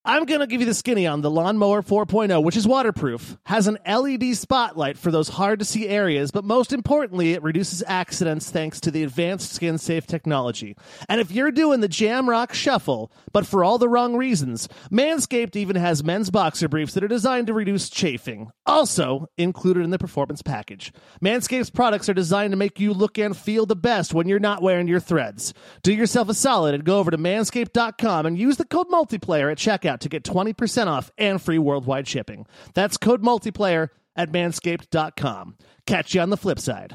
I'm 0.06 0.26
going 0.26 0.40
to 0.40 0.46
give 0.46 0.60
you 0.60 0.66
the 0.66 0.74
skinny 0.74 1.06
on 1.06 1.22
the 1.22 1.30
Lawnmower 1.30 1.80
4.0, 1.80 2.44
which 2.44 2.58
is 2.58 2.68
waterproof, 2.68 3.38
has 3.46 3.66
an 3.66 3.78
LED 3.88 4.36
spotlight 4.36 4.98
for 4.98 5.10
those 5.10 5.30
hard 5.30 5.60
to 5.60 5.64
see 5.64 5.88
areas, 5.88 6.30
but 6.30 6.44
most 6.44 6.74
importantly, 6.74 7.32
it 7.32 7.42
reduces 7.42 7.82
accidents 7.86 8.50
thanks 8.50 8.80
to 8.80 8.90
the 8.90 9.02
advanced 9.02 9.50
skin 9.50 9.78
safe 9.78 10.06
technology. 10.06 10.76
And 11.08 11.22
if 11.22 11.30
you're 11.30 11.50
doing 11.50 11.80
the 11.80 11.88
jam 11.88 12.28
rock 12.28 12.52
shuffle, 12.52 13.10
but 13.32 13.46
for 13.46 13.64
all 13.64 13.78
the 13.78 13.88
wrong 13.88 14.14
reasons, 14.14 14.68
Manscaped 14.92 15.56
even 15.56 15.76
has 15.76 16.04
men's 16.04 16.28
boxer 16.28 16.68
briefs 16.68 16.92
that 16.92 17.04
are 17.04 17.08
designed 17.08 17.46
to 17.46 17.54
reduce 17.54 17.88
chafing, 17.88 18.50
also 18.66 19.30
included 19.38 19.84
in 19.84 19.90
the 19.90 19.98
performance 19.98 20.42
package. 20.42 20.92
Manscaped's 21.22 21.70
products 21.70 22.10
are 22.10 22.14
designed 22.14 22.52
to 22.52 22.58
make 22.58 22.78
you 22.78 22.92
look 22.92 23.16
and 23.16 23.34
feel 23.34 23.64
the 23.64 23.74
best 23.74 24.12
when 24.12 24.28
you're 24.28 24.38
not 24.38 24.60
wearing 24.60 24.86
your 24.86 25.00
threads. 25.00 25.54
Do 25.82 25.94
yourself 25.94 26.28
a 26.28 26.34
solid 26.34 26.74
and 26.74 26.84
go 26.84 26.98
over 26.98 27.10
to 27.10 27.16
manscaped.com 27.16 28.26
and 28.26 28.36
use 28.36 28.58
the 28.58 28.66
code 28.66 28.88
multiplayer 28.88 29.50
at 29.50 29.56
checkout 29.56 29.93
to 30.00 30.08
get 30.08 30.24
20% 30.24 30.86
off 30.86 31.10
and 31.18 31.40
free 31.40 31.58
worldwide 31.58 32.08
shipping. 32.08 32.46
That's 32.74 32.96
code 32.96 33.22
multiplayer 33.22 33.88
at 34.16 34.30
manscaped.com. 34.30 35.56
Catch 35.86 36.14
you 36.14 36.20
on 36.20 36.30
the 36.30 36.36
flip 36.36 36.58
side. 36.58 36.94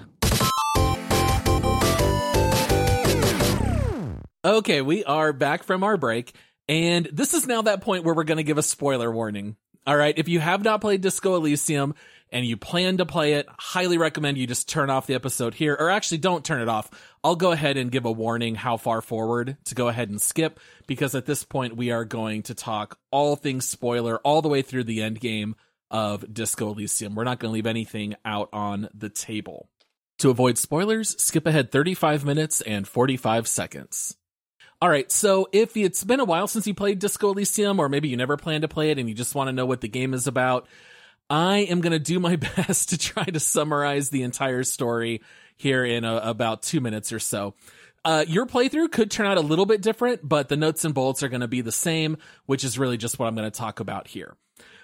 Okay, 4.45 4.81
we 4.81 5.03
are 5.03 5.33
back 5.33 5.63
from 5.63 5.83
our 5.83 5.97
break, 5.97 6.33
and 6.69 7.09
this 7.11 7.33
is 7.33 7.45
now 7.45 7.63
that 7.63 7.81
point 7.81 8.05
where 8.05 8.15
we're 8.15 8.23
going 8.23 8.37
to 8.37 8.43
give 8.43 8.57
a 8.57 8.63
spoiler 8.63 9.11
warning. 9.11 9.57
All 9.85 9.97
right, 9.97 10.17
if 10.17 10.29
you 10.29 10.39
have 10.39 10.63
not 10.63 10.81
played 10.81 11.01
Disco 11.01 11.35
Elysium 11.35 11.93
and 12.31 12.45
you 12.45 12.57
plan 12.57 12.97
to 12.97 13.05
play 13.05 13.33
it, 13.33 13.47
highly 13.57 13.97
recommend 13.97 14.37
you 14.37 14.47
just 14.47 14.69
turn 14.69 14.89
off 14.89 15.07
the 15.07 15.15
episode 15.15 15.53
here, 15.53 15.75
or 15.79 15.89
actually 15.89 16.19
don't 16.19 16.45
turn 16.45 16.61
it 16.61 16.69
off. 16.69 16.89
I'll 17.23 17.35
go 17.35 17.51
ahead 17.51 17.77
and 17.77 17.91
give 17.91 18.05
a 18.05 18.11
warning 18.11 18.55
how 18.55 18.77
far 18.77 19.01
forward 19.01 19.57
to 19.65 19.75
go 19.75 19.87
ahead 19.87 20.09
and 20.09 20.21
skip, 20.21 20.59
because 20.87 21.15
at 21.15 21.25
this 21.25 21.43
point 21.43 21.75
we 21.75 21.91
are 21.91 22.05
going 22.05 22.43
to 22.43 22.53
talk 22.53 22.99
all 23.11 23.35
things 23.35 23.67
spoiler 23.67 24.19
all 24.19 24.41
the 24.41 24.49
way 24.49 24.61
through 24.61 24.83
the 24.85 25.01
end 25.01 25.19
game 25.19 25.55
of 25.91 26.31
Disco 26.31 26.71
Elysium. 26.71 27.15
We're 27.15 27.23
not 27.23 27.39
going 27.39 27.49
to 27.49 27.53
leave 27.53 27.65
anything 27.65 28.15
out 28.23 28.49
on 28.53 28.89
the 28.93 29.09
table. 29.09 29.69
To 30.19 30.29
avoid 30.29 30.57
spoilers, 30.57 31.21
skip 31.21 31.47
ahead 31.47 31.71
35 31.71 32.25
minutes 32.25 32.61
and 32.61 32.87
45 32.87 33.47
seconds. 33.47 34.17
All 34.81 34.89
right, 34.89 35.11
so 35.11 35.47
if 35.51 35.75
it's 35.75 36.03
been 36.03 36.19
a 36.19 36.25
while 36.25 36.47
since 36.47 36.67
you 36.67 36.73
played 36.73 36.99
Disco 36.99 37.31
Elysium, 37.31 37.79
or 37.79 37.89
maybe 37.89 38.07
you 38.07 38.15
never 38.15 38.37
plan 38.37 38.61
to 38.61 38.67
play 38.67 38.91
it 38.91 38.99
and 38.99 39.09
you 39.09 39.15
just 39.15 39.35
want 39.35 39.47
to 39.47 39.53
know 39.53 39.65
what 39.65 39.81
the 39.81 39.87
game 39.87 40.13
is 40.13 40.27
about, 40.27 40.67
I 41.29 41.59
am 41.59 41.81
going 41.81 41.91
to 41.91 41.99
do 41.99 42.19
my 42.19 42.35
best 42.57 42.89
to 42.89 42.97
try 42.97 43.25
to 43.25 43.39
summarize 43.39 44.09
the 44.09 44.23
entire 44.23 44.63
story 44.63 45.21
here 45.57 45.85
in 45.85 46.03
a, 46.05 46.17
about 46.17 46.63
two 46.63 46.81
minutes 46.81 47.11
or 47.11 47.19
so. 47.19 47.53
Uh, 48.05 48.23
your 48.27 48.45
playthrough 48.45 48.91
could 48.91 49.11
turn 49.11 49.27
out 49.27 49.37
a 49.37 49.41
little 49.41 49.65
bit 49.65 49.81
different, 49.81 50.27
but 50.27 50.47
the 50.47 50.55
nuts 50.55 50.85
and 50.85 50.93
bolts 50.93 51.21
are 51.21 51.29
going 51.29 51.41
to 51.41 51.47
be 51.47 51.61
the 51.61 51.71
same, 51.71 52.17
which 52.45 52.63
is 52.63 52.79
really 52.79 52.97
just 52.97 53.19
what 53.19 53.27
I'm 53.27 53.35
going 53.35 53.49
to 53.49 53.57
talk 53.57 53.79
about 53.79 54.07
here. 54.07 54.35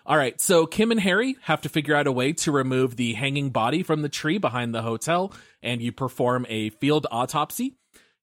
All 0.05 0.17
right, 0.17 0.39
so 0.39 0.67
Kim 0.67 0.91
and 0.91 0.99
Harry 0.99 1.35
have 1.41 1.61
to 1.61 1.69
figure 1.69 1.95
out 1.95 2.05
a 2.05 2.11
way 2.11 2.33
to 2.33 2.51
remove 2.51 2.95
the 2.95 3.13
hanging 3.13 3.49
body 3.49 3.81
from 3.81 4.03
the 4.03 4.09
tree 4.09 4.37
behind 4.37 4.75
the 4.75 4.83
hotel, 4.83 5.33
and 5.63 5.81
you 5.81 5.91
perform 5.91 6.45
a 6.47 6.69
field 6.69 7.07
autopsy. 7.09 7.75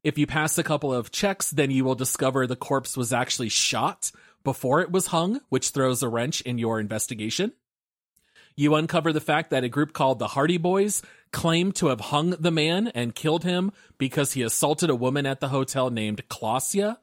If 0.05 0.18
you 0.18 0.27
pass 0.27 0.59
a 0.59 0.62
couple 0.62 0.93
of 0.93 1.11
checks, 1.11 1.51
then 1.51 1.70
you 1.70 1.85
will 1.85 1.95
discover 1.95 2.47
the 2.47 2.55
corpse 2.55 2.97
was 2.97 3.12
actually 3.12 3.49
shot 3.49 4.12
before 4.45 4.81
it 4.81 4.93
was 4.93 5.09
hung, 5.09 5.41
which 5.49 5.70
throws 5.70 6.03
a 6.03 6.09
wrench 6.09 6.41
in 6.43 6.59
your 6.59 6.79
investigation. 6.79 7.53
You 8.55 8.74
uncover 8.74 9.12
the 9.12 9.20
fact 9.20 9.50
that 9.50 9.64
a 9.64 9.68
group 9.68 9.92
called 9.92 10.18
the 10.18 10.28
Hardie 10.28 10.61
Boys 10.61 11.03
claimed 11.32 11.74
to 11.76 11.86
have 11.86 12.00
hung 12.00 12.30
the 12.30 12.50
man 12.50 12.88
and 12.88 13.14
killed 13.14 13.44
him 13.44 13.72
because 13.98 14.32
he 14.32 14.42
assaulted 14.42 14.90
a 14.90 14.94
woman 14.94 15.26
at 15.26 15.40
the 15.40 15.48
hotel 15.48 15.90
named 15.90 16.28
Klaasje. 16.28 16.96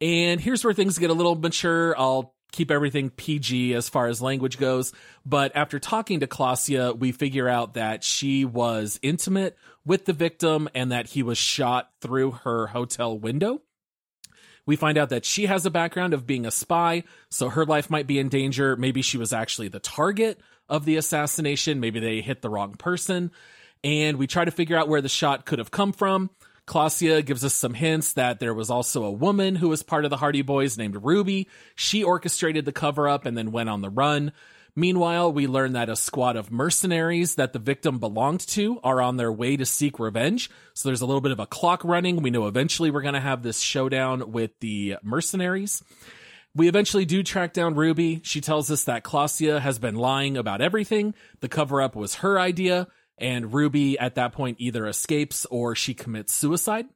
And 0.00 0.40
here's 0.40 0.64
where 0.64 0.74
things 0.74 0.98
get 0.98 1.10
a 1.10 1.14
little 1.14 1.34
mature. 1.34 1.98
I'll 1.98 2.34
keep 2.52 2.70
everything 2.70 3.10
PG 3.10 3.74
as 3.74 3.88
far 3.88 4.06
as 4.06 4.22
language 4.22 4.58
goes. 4.58 4.92
But 5.24 5.54
after 5.54 5.78
talking 5.78 6.20
to 6.20 6.26
Klaasje, 6.26 6.98
we 6.98 7.12
figure 7.12 7.48
out 7.48 7.74
that 7.74 8.02
she 8.02 8.44
was 8.44 8.98
intimate 9.02 9.56
with 9.84 10.06
the 10.06 10.12
victim 10.12 10.68
and 10.74 10.92
that 10.92 11.08
he 11.08 11.22
was 11.22 11.38
shot 11.38 11.90
through 12.00 12.32
her 12.44 12.68
hotel 12.68 13.18
window. 13.18 13.60
We 14.64 14.74
find 14.74 14.98
out 14.98 15.10
that 15.10 15.24
she 15.24 15.46
has 15.46 15.64
a 15.64 15.70
background 15.70 16.12
of 16.12 16.26
being 16.26 16.44
a 16.44 16.50
spy, 16.50 17.04
so 17.30 17.48
her 17.48 17.64
life 17.64 17.88
might 17.88 18.08
be 18.08 18.18
in 18.18 18.28
danger. 18.28 18.74
Maybe 18.74 19.00
she 19.00 19.16
was 19.16 19.32
actually 19.32 19.68
the 19.68 19.78
target 19.78 20.40
of 20.68 20.84
the 20.84 20.96
assassination. 20.96 21.80
Maybe 21.80 22.00
they 22.00 22.20
hit 22.20 22.42
the 22.42 22.50
wrong 22.50 22.74
person. 22.74 23.30
And 23.84 24.16
we 24.16 24.26
try 24.26 24.44
to 24.44 24.50
figure 24.50 24.76
out 24.76 24.88
where 24.88 25.00
the 25.00 25.08
shot 25.08 25.46
could 25.46 25.58
have 25.58 25.70
come 25.70 25.92
from. 25.92 26.30
Klaasje 26.66 27.24
gives 27.24 27.44
us 27.44 27.54
some 27.54 27.74
hints 27.74 28.14
that 28.14 28.40
there 28.40 28.54
was 28.54 28.70
also 28.70 29.04
a 29.04 29.10
woman 29.10 29.54
who 29.54 29.68
was 29.68 29.84
part 29.84 30.04
of 30.04 30.10
the 30.10 30.16
Hardie 30.16 30.44
Boys 30.44 30.76
named 30.76 31.04
Ruby. 31.04 31.48
She 31.76 32.02
orchestrated 32.02 32.64
the 32.64 32.72
cover 32.72 33.08
up 33.08 33.24
and 33.24 33.38
then 33.38 33.52
went 33.52 33.68
on 33.68 33.82
the 33.82 33.90
run. 33.90 34.32
Meanwhile, 34.74 35.32
we 35.32 35.46
learn 35.46 35.72
that 35.72 35.88
a 35.88 35.96
squad 35.96 36.36
of 36.36 36.50
mercenaries 36.50 37.36
that 37.36 37.52
the 37.54 37.58
victim 37.58 37.98
belonged 37.98 38.40
to 38.48 38.78
are 38.82 39.00
on 39.00 39.16
their 39.16 39.32
way 39.32 39.56
to 39.56 39.64
seek 39.64 39.98
revenge. 39.98 40.50
So 40.74 40.88
there's 40.88 41.00
a 41.00 41.06
little 41.06 41.22
bit 41.22 41.32
of 41.32 41.40
a 41.40 41.46
clock 41.46 41.82
running. 41.84 42.20
We 42.20 42.30
know 42.30 42.46
eventually 42.46 42.90
we're 42.90 43.00
going 43.00 43.14
to 43.14 43.20
have 43.20 43.42
this 43.42 43.60
showdown 43.60 44.32
with 44.32 44.50
the 44.60 44.96
mercenaries. 45.02 45.82
We 46.56 46.68
eventually 46.68 47.04
do 47.04 47.22
track 47.22 47.52
down 47.52 47.74
Ruby. 47.74 48.22
She 48.24 48.40
tells 48.40 48.70
us 48.70 48.84
that 48.84 49.04
Klaasje 49.04 49.60
has 49.60 49.78
been 49.78 49.94
lying 49.94 50.38
about 50.38 50.62
everything. 50.62 51.14
The 51.40 51.50
cover 51.50 51.82
up 51.82 51.94
was 51.94 52.16
her 52.16 52.40
idea, 52.40 52.88
and 53.18 53.52
Ruby 53.52 53.98
at 53.98 54.14
that 54.14 54.32
point 54.32 54.56
either 54.58 54.86
escapes 54.86 55.44
or 55.50 55.74
she 55.74 55.92
commits 55.92 56.32
suicide. 56.32 56.86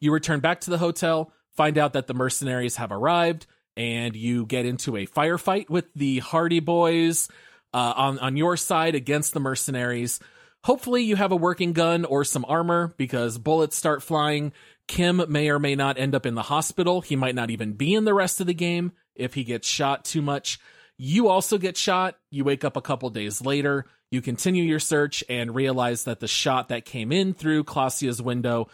You 0.00 0.12
return 0.12 0.40
back 0.40 0.62
to 0.62 0.70
the 0.70 0.78
hotel, 0.78 1.32
find 1.52 1.78
out 1.78 1.92
that 1.92 2.08
the 2.08 2.14
mercenaries 2.14 2.74
have 2.74 2.90
arrived 2.90 3.46
and 3.76 4.16
you 4.16 4.44
get 4.46 4.66
into 4.66 4.96
a 4.96 5.06
firefight 5.06 5.70
with 5.70 5.84
the 5.94 6.20
Hardie 6.20 6.64
Boys 6.64 7.28
uh, 7.72 7.92
on 7.96 8.18
on 8.18 8.36
your 8.36 8.56
side 8.56 8.96
against 8.96 9.32
the 9.32 9.40
mercenaries. 9.40 10.18
Hopefully, 10.64 11.04
you 11.04 11.14
have 11.14 11.30
a 11.30 11.36
working 11.36 11.72
gun 11.72 12.04
or 12.04 12.24
some 12.24 12.44
armor 12.48 12.94
because 12.96 13.38
bullets 13.38 13.76
start 13.76 14.02
flying. 14.02 14.52
Kim 14.88 15.22
may 15.28 15.48
or 15.48 15.58
may 15.58 15.74
not 15.74 15.98
end 15.98 16.14
up 16.14 16.26
in 16.26 16.34
the 16.34 16.42
hospital. 16.42 17.00
He 17.00 17.16
might 17.16 17.34
not 17.34 17.50
even 17.50 17.72
be 17.72 17.94
in 17.94 18.04
the 18.04 18.14
rest 18.14 18.40
of 18.40 18.46
the 18.46 18.54
game 18.54 18.92
if 19.14 19.34
he 19.34 19.44
gets 19.44 19.66
shot 19.66 20.04
too 20.04 20.22
much. 20.22 20.58
You 20.96 21.28
also 21.28 21.58
get 21.58 21.76
shot. 21.76 22.16
You 22.30 22.44
wake 22.44 22.64
up 22.64 22.76
a 22.76 22.82
couple 22.82 23.10
days 23.10 23.42
later. 23.42 23.86
You 24.10 24.22
continue 24.22 24.64
your 24.64 24.80
search 24.80 25.24
and 25.28 25.54
realize 25.54 26.04
that 26.04 26.20
the 26.20 26.28
shot 26.28 26.68
that 26.68 26.84
came 26.84 27.10
in 27.10 27.34
through 27.34 27.64
Klaasje's 27.64 28.22
window 28.22 28.68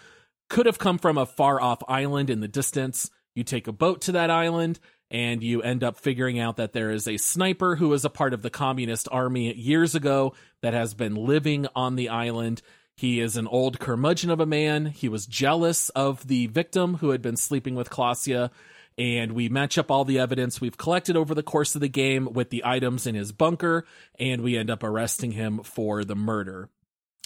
could 0.50 0.66
have 0.66 0.78
come 0.78 0.98
from 0.98 1.16
a 1.16 1.26
far 1.26 1.60
off 1.60 1.82
island 1.88 2.28
in 2.28 2.40
the 2.40 2.48
distance. 2.48 3.10
You 3.34 3.44
take 3.44 3.66
a 3.66 3.72
boat 3.72 4.02
to 4.02 4.12
that 4.12 4.30
island 4.30 4.78
and 5.10 5.42
you 5.42 5.62
end 5.62 5.82
up 5.82 5.96
figuring 5.96 6.38
out 6.38 6.56
that 6.56 6.72
there 6.72 6.90
is 6.90 7.08
a 7.08 7.16
sniper 7.16 7.76
who 7.76 7.88
was 7.88 8.04
a 8.04 8.10
part 8.10 8.34
of 8.34 8.42
the 8.42 8.50
communist 8.50 9.08
army 9.10 9.52
years 9.54 9.94
ago 9.94 10.34
that 10.60 10.74
has 10.74 10.94
been 10.94 11.14
living 11.14 11.66
on 11.74 11.96
the 11.96 12.08
island. 12.08 12.62
He 13.02 13.18
is 13.18 13.36
an 13.36 13.48
old 13.48 13.80
curmudgeon 13.80 14.30
of 14.30 14.38
a 14.38 14.46
man. 14.46 14.86
He 14.86 15.08
was 15.08 15.26
jealous 15.26 15.88
of 15.88 16.24
the 16.28 16.46
victim 16.46 16.98
who 16.98 17.10
had 17.10 17.20
been 17.20 17.36
sleeping 17.36 17.74
with 17.74 17.90
Klaasje. 17.90 18.48
And 18.96 19.32
we 19.32 19.48
match 19.48 19.76
up 19.76 19.90
all 19.90 20.04
the 20.04 20.20
evidence 20.20 20.60
we've 20.60 20.76
collected 20.78 21.16
over 21.16 21.34
the 21.34 21.42
course 21.42 21.74
of 21.74 21.80
the 21.80 21.88
game 21.88 22.32
with 22.32 22.50
the 22.50 22.62
items 22.64 23.08
in 23.08 23.16
his 23.16 23.32
bunker, 23.32 23.84
and 24.20 24.40
we 24.40 24.56
end 24.56 24.70
up 24.70 24.84
arresting 24.84 25.32
him 25.32 25.64
for 25.64 26.04
the 26.04 26.14
murder. 26.14 26.68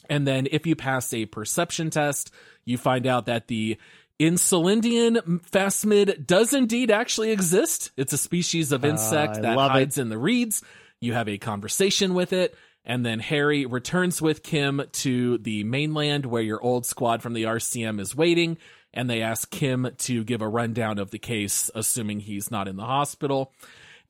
And 0.08 0.26
then 0.26 0.48
if 0.50 0.66
you 0.66 0.76
pass 0.76 1.12
a 1.12 1.26
perception 1.26 1.90
test, 1.90 2.30
you 2.64 2.78
find 2.78 3.06
out 3.06 3.26
that 3.26 3.48
the 3.48 3.76
Insulindian 4.18 5.42
phasmid 5.50 6.26
does 6.26 6.54
indeed 6.54 6.90
actually 6.90 7.32
exist. 7.32 7.90
It's 7.98 8.14
a 8.14 8.18
species 8.18 8.72
of 8.72 8.82
insect 8.82 9.36
Uh, 9.36 9.40
that 9.42 9.58
hides 9.58 9.98
in 9.98 10.08
the 10.08 10.16
reeds. 10.16 10.62
You 11.00 11.12
have 11.12 11.28
a 11.28 11.36
conversation 11.36 12.14
with 12.14 12.32
it, 12.32 12.56
and 12.86 13.04
then 13.04 13.18
Harry 13.18 13.66
returns 13.66 14.22
with 14.22 14.44
Kim 14.44 14.80
to 14.92 15.38
the 15.38 15.64
mainland 15.64 16.24
where 16.24 16.42
your 16.42 16.62
old 16.62 16.86
squad 16.86 17.20
from 17.20 17.32
the 17.32 17.42
RCM 17.42 18.00
is 18.00 18.14
waiting, 18.14 18.56
and 18.94 19.10
they 19.10 19.20
ask 19.20 19.50
Kim 19.50 19.88
to 19.98 20.24
give 20.24 20.40
a 20.40 20.48
rundown 20.48 20.98
of 20.98 21.10
the 21.10 21.18
case, 21.18 21.70
assuming 21.74 22.20
he's 22.20 22.50
not 22.50 22.68
in 22.68 22.76
the 22.76 22.84
hospital. 22.84 23.52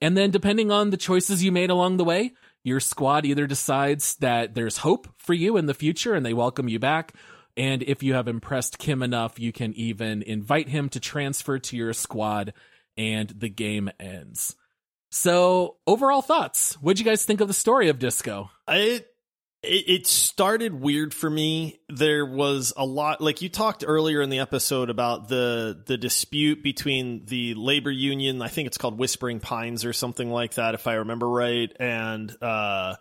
And 0.02 0.16
then, 0.16 0.30
depending 0.30 0.70
on 0.70 0.90
the 0.90 0.98
choices 0.98 1.42
you 1.42 1.50
made 1.50 1.70
along 1.70 1.96
the 1.96 2.04
way, 2.04 2.34
your 2.62 2.80
squad 2.80 3.24
either 3.24 3.46
decides 3.46 4.16
that 4.16 4.54
there's 4.54 4.78
hope 4.78 5.08
for 5.16 5.32
you 5.32 5.56
in 5.56 5.64
the 5.64 5.74
future 5.74 6.14
and 6.14 6.26
they 6.26 6.34
welcome 6.34 6.68
you 6.68 6.78
back, 6.78 7.14
and 7.56 7.82
if 7.82 8.02
you 8.02 8.12
have 8.12 8.28
impressed 8.28 8.78
Kim 8.78 9.02
enough, 9.02 9.38
you 9.38 9.52
can 9.52 9.72
even 9.74 10.22
invite 10.22 10.68
him 10.68 10.90
to 10.90 11.00
transfer 11.00 11.58
to 11.58 11.76
your 11.76 11.94
squad 11.94 12.52
and 12.98 13.30
the 13.30 13.48
game 13.48 13.90
ends. 13.98 14.54
So, 15.10 15.76
overall 15.86 16.20
thoughts. 16.20 16.74
What'd 16.74 16.98
you 16.98 17.04
guys 17.04 17.24
think 17.24 17.40
of 17.40 17.48
the 17.48 17.54
story 17.54 17.88
of 17.88 17.98
Disco? 17.98 18.50
It 18.68 19.08
it 19.62 20.06
started 20.06 20.74
weird 20.80 21.12
for 21.12 21.28
me. 21.28 21.80
There 21.88 22.24
was 22.24 22.72
a 22.76 22.84
lot 22.84 23.20
like 23.20 23.42
you 23.42 23.48
talked 23.48 23.84
earlier 23.86 24.22
in 24.22 24.30
the 24.30 24.38
episode 24.38 24.90
about 24.90 25.28
the 25.28 25.82
the 25.86 25.96
dispute 25.96 26.62
between 26.62 27.24
the 27.26 27.54
labor 27.54 27.90
union, 27.90 28.42
I 28.42 28.48
think 28.48 28.66
it's 28.66 28.78
called 28.78 28.98
Whispering 28.98 29.40
Pines 29.40 29.84
or 29.84 29.92
something 29.92 30.30
like 30.30 30.54
that 30.54 30.74
if 30.74 30.86
I 30.86 30.94
remember 30.94 31.28
right, 31.28 31.74
and 31.80 32.30
uh 32.42 32.96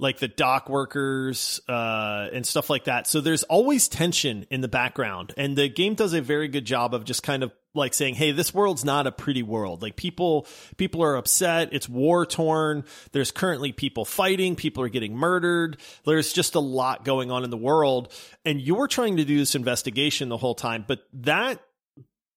like 0.00 0.18
the 0.18 0.28
dock 0.28 0.68
workers 0.68 1.60
uh, 1.68 2.28
and 2.32 2.46
stuff 2.46 2.70
like 2.70 2.84
that. 2.84 3.06
So 3.06 3.20
there's 3.20 3.42
always 3.44 3.88
tension 3.88 4.46
in 4.50 4.60
the 4.60 4.68
background, 4.68 5.34
and 5.36 5.56
the 5.56 5.68
game 5.68 5.94
does 5.94 6.12
a 6.12 6.20
very 6.20 6.48
good 6.48 6.64
job 6.64 6.94
of 6.94 7.04
just 7.04 7.22
kind 7.22 7.42
of 7.42 7.52
like 7.74 7.94
saying, 7.94 8.14
"Hey, 8.14 8.30
this 8.30 8.54
world's 8.54 8.84
not 8.84 9.06
a 9.06 9.12
pretty 9.12 9.42
world. 9.42 9.82
Like 9.82 9.96
people, 9.96 10.46
people 10.76 11.02
are 11.02 11.16
upset. 11.16 11.70
It's 11.72 11.88
war 11.88 12.26
torn. 12.26 12.84
There's 13.12 13.30
currently 13.30 13.72
people 13.72 14.04
fighting. 14.04 14.56
People 14.56 14.84
are 14.84 14.88
getting 14.88 15.16
murdered. 15.16 15.78
There's 16.04 16.32
just 16.32 16.54
a 16.54 16.60
lot 16.60 17.04
going 17.04 17.30
on 17.30 17.44
in 17.44 17.50
the 17.50 17.56
world, 17.56 18.12
and 18.44 18.60
you're 18.60 18.88
trying 18.88 19.16
to 19.16 19.24
do 19.24 19.38
this 19.38 19.54
investigation 19.54 20.28
the 20.28 20.36
whole 20.36 20.54
time. 20.54 20.84
But 20.86 21.00
that 21.12 21.60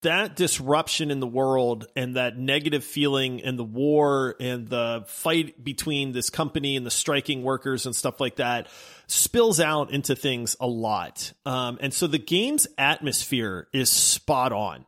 that 0.01 0.35
disruption 0.35 1.11
in 1.11 1.19
the 1.19 1.27
world 1.27 1.87
and 1.95 2.15
that 2.15 2.37
negative 2.37 2.83
feeling 2.83 3.41
and 3.41 3.57
the 3.57 3.63
war 3.63 4.35
and 4.39 4.67
the 4.67 5.03
fight 5.07 5.63
between 5.63 6.11
this 6.11 6.29
company 6.29 6.75
and 6.75 6.85
the 6.85 6.91
striking 6.91 7.43
workers 7.43 7.85
and 7.85 7.95
stuff 7.95 8.19
like 8.19 8.37
that 8.37 8.67
spills 9.07 9.59
out 9.59 9.91
into 9.91 10.15
things 10.15 10.55
a 10.59 10.67
lot. 10.67 11.33
Um, 11.45 11.77
and 11.81 11.93
so 11.93 12.07
the 12.07 12.19
game's 12.19 12.67
atmosphere 12.77 13.67
is 13.73 13.89
spot 13.89 14.51
on 14.51 14.85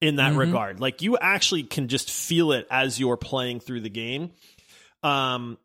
in 0.00 0.16
that 0.16 0.30
mm-hmm. 0.30 0.40
regard. 0.40 0.80
Like 0.80 1.02
you 1.02 1.16
actually 1.18 1.64
can 1.64 1.88
just 1.88 2.10
feel 2.10 2.52
it 2.52 2.66
as 2.70 3.00
you're 3.00 3.16
playing 3.16 3.60
through 3.60 3.80
the 3.80 3.90
game. 3.90 4.30
Um, 5.02 5.58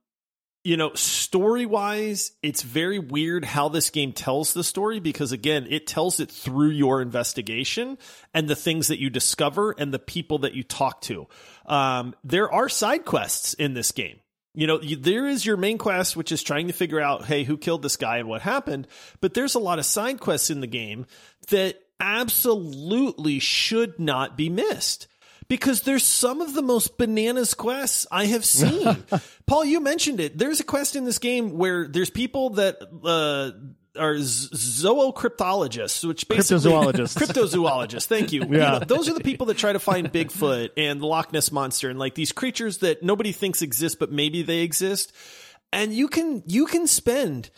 you 0.70 0.78
know, 0.78 0.94
story 0.94 1.66
wise, 1.66 2.32
it's 2.44 2.62
very 2.62 3.00
weird 3.00 3.44
how 3.44 3.70
this 3.70 3.90
game 3.90 4.14
tells 4.14 4.54
the 4.54 4.64
story 4.64 5.00
because, 5.00 5.32
again, 5.32 5.66
it 5.68 5.88
tells 5.88 6.20
it 6.20 6.30
through 6.30 6.70
your 6.70 7.02
investigation 7.02 7.98
and 8.36 8.48
the 8.48 8.56
things 8.56 8.90
that 8.90 9.00
you 9.00 9.10
discover 9.10 9.74
and 9.80 9.92
the 9.92 9.98
people 9.98 10.38
that 10.38 10.54
you 10.54 10.62
talk 10.62 11.02
to. 11.02 11.26
Um, 11.66 12.14
there 12.24 12.54
are 12.54 12.70
side 12.70 13.04
quests 13.04 13.56
in 13.56 13.74
this 13.74 13.92
game. 13.92 14.20
You 14.54 14.68
know, 14.68 14.80
you, 14.80 14.96
there 14.96 15.26
is 15.26 15.44
your 15.44 15.58
main 15.58 15.80
quest, 15.80 16.16
which 16.16 16.32
is 16.32 16.44
trying 16.44 16.68
to 16.68 16.74
figure 16.74 17.02
out, 17.02 17.26
hey, 17.26 17.46
who 17.46 17.58
killed 17.58 17.82
this 17.82 17.98
guy 17.98 18.20
and 18.20 18.30
what 18.30 18.44
happened. 18.44 18.88
But 19.22 19.34
there's 19.34 19.56
a 19.56 19.60
lot 19.60 19.80
of 19.80 19.88
side 19.88 20.20
quests 20.20 20.52
in 20.52 20.62
the 20.62 20.68
game 20.68 21.08
that 21.50 21.80
absolutely 22.00 23.40
should 23.40 23.98
not 24.00 24.38
be 24.38 24.50
missed 24.50 25.08
because 25.50 25.82
there's 25.82 26.04
some 26.04 26.39
of 26.41 26.54
the 26.54 26.62
most 26.62 26.97
bananas 26.97 27.54
quests 27.54 28.08
I 28.10 28.26
have 28.28 28.45
seen. 28.45 29.04
Paul, 29.47 29.66
you 29.66 29.82
mentioned 29.82 30.20
it. 30.22 30.38
There's 30.38 30.60
a 30.62 30.64
quest 30.64 30.95
in 30.95 31.04
this 31.04 31.20
game 31.20 31.58
where 31.58 31.88
there's 31.88 32.12
people 32.12 32.52
that 32.52 32.78
uh, 32.82 33.52
are 34.00 34.14
zoocryptologists, 34.16 36.08
which 36.08 36.28
basically 36.28 36.72
cryptozoologists. 36.72 37.18
cryptozoologists. 37.22 38.06
Thank 38.06 38.32
you. 38.32 38.41
Yeah. 38.41 38.45
You 38.47 38.58
know, 38.58 38.80
those 38.80 39.10
are 39.10 39.14
the 39.14 39.24
people 39.24 39.47
that 39.47 39.58
try 39.58 39.74
to 39.74 39.80
find 39.80 40.14
Bigfoot 40.14 40.70
and 40.78 41.02
the 41.02 41.08
Loch 41.08 41.34
Ness 41.34 41.52
monster 41.52 41.89
and 41.89 41.97
like 41.97 42.14
these 42.14 42.32
creatures 42.32 42.78
that 42.80 43.02
nobody 43.02 43.32
thinks 43.32 43.64
exist, 43.64 44.00
but 44.00 44.12
maybe 44.12 44.43
they 44.43 44.60
exist. 44.60 45.12
And 45.74 45.93
you 45.93 46.08
can 46.08 46.43
you 46.45 46.68
can 46.68 46.88
spend 46.88 47.50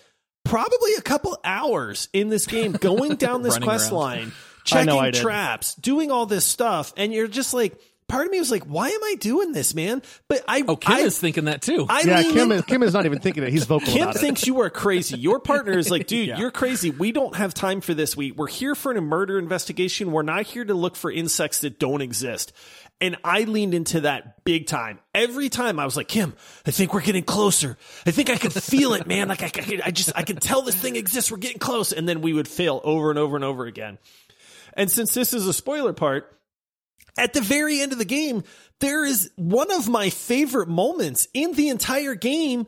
probably 0.44 0.94
a 0.98 1.02
couple 1.02 1.38
hours 1.44 2.08
in 2.14 2.30
this 2.30 2.48
game 2.48 2.72
going 2.72 3.16
down 3.16 3.42
this 3.42 3.58
quest 3.60 3.92
around. 3.92 4.00
line 4.00 4.32
checking 4.64 5.12
traps, 5.14 5.76
doing 5.76 6.12
all 6.12 6.26
this 6.26 6.46
stuff, 6.46 6.94
and 6.98 7.14
you're 7.14 7.28
just 7.28 7.54
like, 7.54 7.80
part 8.12 8.26
of 8.26 8.32
me 8.32 8.40
was 8.40 8.52
like, 8.52 8.64
why 8.64 8.90
am 8.90 9.04
I 9.04 9.16
doing 9.20 9.54
this, 9.54 9.74
man? 9.74 10.02
But 10.28 10.44
I 10.48 10.64
oh, 10.68 10.76
Kim 10.76 10.96
I, 10.96 11.00
is 11.00 11.18
thinking 11.18 11.46
that 11.46 11.62
too. 11.62 11.86
I 11.90 12.02
yeah, 12.02 12.24
Kim 12.24 12.52
is, 12.52 12.62
Kim 12.64 12.84
is 12.84 12.94
not 12.94 13.06
even 13.06 13.20
thinking 13.20 13.44
it. 13.44 13.50
He's 13.50 13.64
vocal. 13.64 13.92
Kim 13.92 14.12
thinks 14.12 14.44
it. 14.44 14.48
you 14.48 14.62
are 14.62 14.70
crazy. 14.70 15.18
Your 15.18 15.40
partner 15.40 15.78
is 15.78 15.90
like, 15.90 16.08
dude, 16.08 16.28
yeah. 16.28 16.38
you're 16.38 16.52
crazy. 16.52 16.92
We 16.92 17.12
don't 17.12 17.36
have 17.36 17.54
time 17.54 17.82
for 17.82 17.94
this. 17.94 18.16
We 18.16 18.32
we're 18.32 18.48
here 18.48 18.76
for 18.76 18.92
a 18.92 19.02
murder 19.02 19.40
investigation. 19.40 20.12
We're 20.12 20.24
not 20.24 20.44
here 20.44 20.66
to 20.66 20.74
look 20.74 20.96
for 20.96 21.12
insects 21.12 21.60
that 21.60 21.80
don't 21.80 22.02
exist. 22.02 22.54
And 23.00 23.18
I 23.24 23.46
leaned 23.46 23.74
into 23.74 24.02
that 24.02 24.44
big 24.44 24.68
time. 24.68 25.00
Every 25.16 25.50
time 25.50 25.80
I 25.80 25.86
was 25.86 25.98
like, 25.98 26.08
Kim, 26.08 26.36
I 26.68 26.72
think 26.72 26.94
we're 26.94 27.02
getting 27.02 27.24
closer. 27.24 27.76
I 28.06 28.12
think 28.12 28.30
I 28.30 28.36
can 28.36 28.52
feel 28.52 28.94
it, 28.94 29.08
man. 29.08 29.28
Like 29.28 29.42
I, 29.42 29.52
I, 29.60 29.82
I 29.86 29.92
just, 29.92 30.12
I 30.16 30.22
can 30.22 30.36
tell 30.36 30.62
this 30.62 30.76
thing 30.76 30.96
exists. 30.96 31.32
We're 31.32 31.38
getting 31.38 31.58
close. 31.58 31.92
And 31.94 32.08
then 32.08 32.22
we 32.22 32.32
would 32.32 32.48
fail 32.48 32.80
over 32.84 33.10
and 33.10 33.18
over 33.18 33.36
and 33.36 33.44
over 33.44 33.66
again. 33.66 33.98
And 34.74 34.90
since 34.90 35.14
this 35.14 35.34
is 35.34 35.48
a 35.48 35.54
spoiler 35.54 35.94
part, 35.94 36.38
at 37.18 37.34
the 37.34 37.42
very 37.42 37.82
end 37.82 37.92
of 37.92 37.98
the 37.98 38.06
game, 38.06 38.44
there 38.80 39.06
is 39.06 39.32
one 39.36 39.72
of 39.72 39.88
my 39.88 40.10
favorite 40.10 40.70
moments 40.70 41.28
in 41.34 41.54
the 41.54 41.70
entire 41.70 42.16
game 42.16 42.68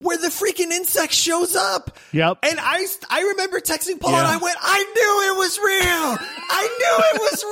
where 0.00 0.16
the 0.16 0.28
freaking 0.28 0.70
insect 0.70 1.12
shows 1.12 1.56
up. 1.56 1.96
Yep. 2.12 2.38
And 2.44 2.58
I, 2.60 2.86
I 3.10 3.20
remember 3.22 3.60
texting 3.60 4.00
Paul 4.00 4.12
yeah. 4.12 4.18
and 4.18 4.26
I 4.28 4.36
went, 4.36 4.56
I 4.60 4.78
knew 4.78 5.32
it 5.32 5.38
was 5.38 5.58
real. 5.58 6.18
I 6.50 6.68
knew 6.78 6.96
it 7.14 7.20
was 7.20 7.44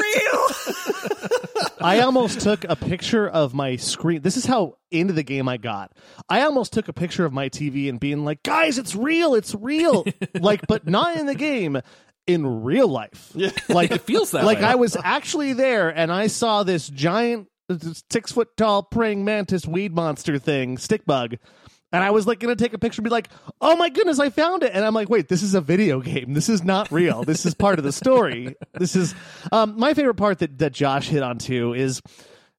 real. 1.53 1.73
I 1.81 2.01
almost 2.01 2.41
took 2.41 2.65
a 2.65 2.77
picture 2.77 3.29
of 3.29 3.53
my 3.53 3.77
screen. 3.77 4.23
This 4.23 4.37
is 4.37 4.47
how 4.47 4.79
into 4.91 5.13
the 5.13 5.25
game 5.25 5.49
I 5.49 5.57
got. 5.57 5.93
I 6.29 6.43
almost 6.43 6.73
took 6.73 6.89
a 6.89 6.93
picture 6.93 7.25
of 7.25 7.33
my 7.33 7.49
TV 7.49 7.89
and 7.89 7.99
being 7.99 8.25
like, 8.25 8.43
guys, 8.43 8.79
it's 8.79 8.95
real. 8.95 9.35
It's 9.35 9.55
real. 9.55 10.05
like, 10.35 10.67
but 10.69 10.87
not 10.87 11.17
in 11.17 11.27
the 11.27 11.35
game 11.35 11.81
in 12.27 12.63
real 12.65 12.89
life. 12.89 13.33
Yeah. 13.37 13.51
Like 13.69 13.91
it 13.91 14.03
feels 14.03 14.31
that 14.31 14.45
like 14.45 14.59
way. 14.59 14.65
I 14.65 14.75
was 14.77 14.97
actually 15.03 15.53
there 15.53 15.91
and 15.91 16.11
I 16.11 16.27
saw 16.29 16.63
this 16.63 16.89
giant 16.89 17.49
six 18.11 18.33
foot 18.33 18.57
tall 18.57 18.83
praying 18.83 19.25
mantis 19.25 19.67
weed 19.67 19.95
monster 19.95 20.39
thing, 20.39 20.79
stick 20.79 21.05
bug. 21.05 21.37
And 21.93 22.03
I 22.03 22.11
was 22.11 22.27
like 22.27 22.41
gonna 22.41 22.57
take 22.57 22.73
a 22.73 22.79
picture 22.79 23.01
and 23.01 23.05
be 23.05 23.11
like, 23.11 23.29
oh 23.61 23.77
my 23.77 23.89
goodness, 23.91 24.19
I 24.19 24.31
found 24.31 24.63
it. 24.63 24.73
And 24.75 24.85
I'm 24.85 24.95
like, 24.95 25.09
wait, 25.09 25.29
this 25.29 25.43
is 25.43 25.55
a 25.55 25.61
video 25.61 26.01
game. 26.01 26.33
This 26.33 26.49
is 26.49 26.65
not 26.65 26.91
real. 26.91 27.25
This 27.25 27.45
is 27.47 27.55
part 27.55 27.79
of 27.79 27.85
the 27.85 27.93
story. 27.93 28.55
This 28.73 28.97
is 28.97 29.15
um, 29.53 29.79
my 29.79 29.95
favorite 29.95 30.15
part 30.15 30.39
that, 30.41 30.59
that 30.59 30.73
Josh 30.73 31.09
hit 31.09 31.23
on 31.23 31.39
too 31.39 31.75
is 31.75 32.03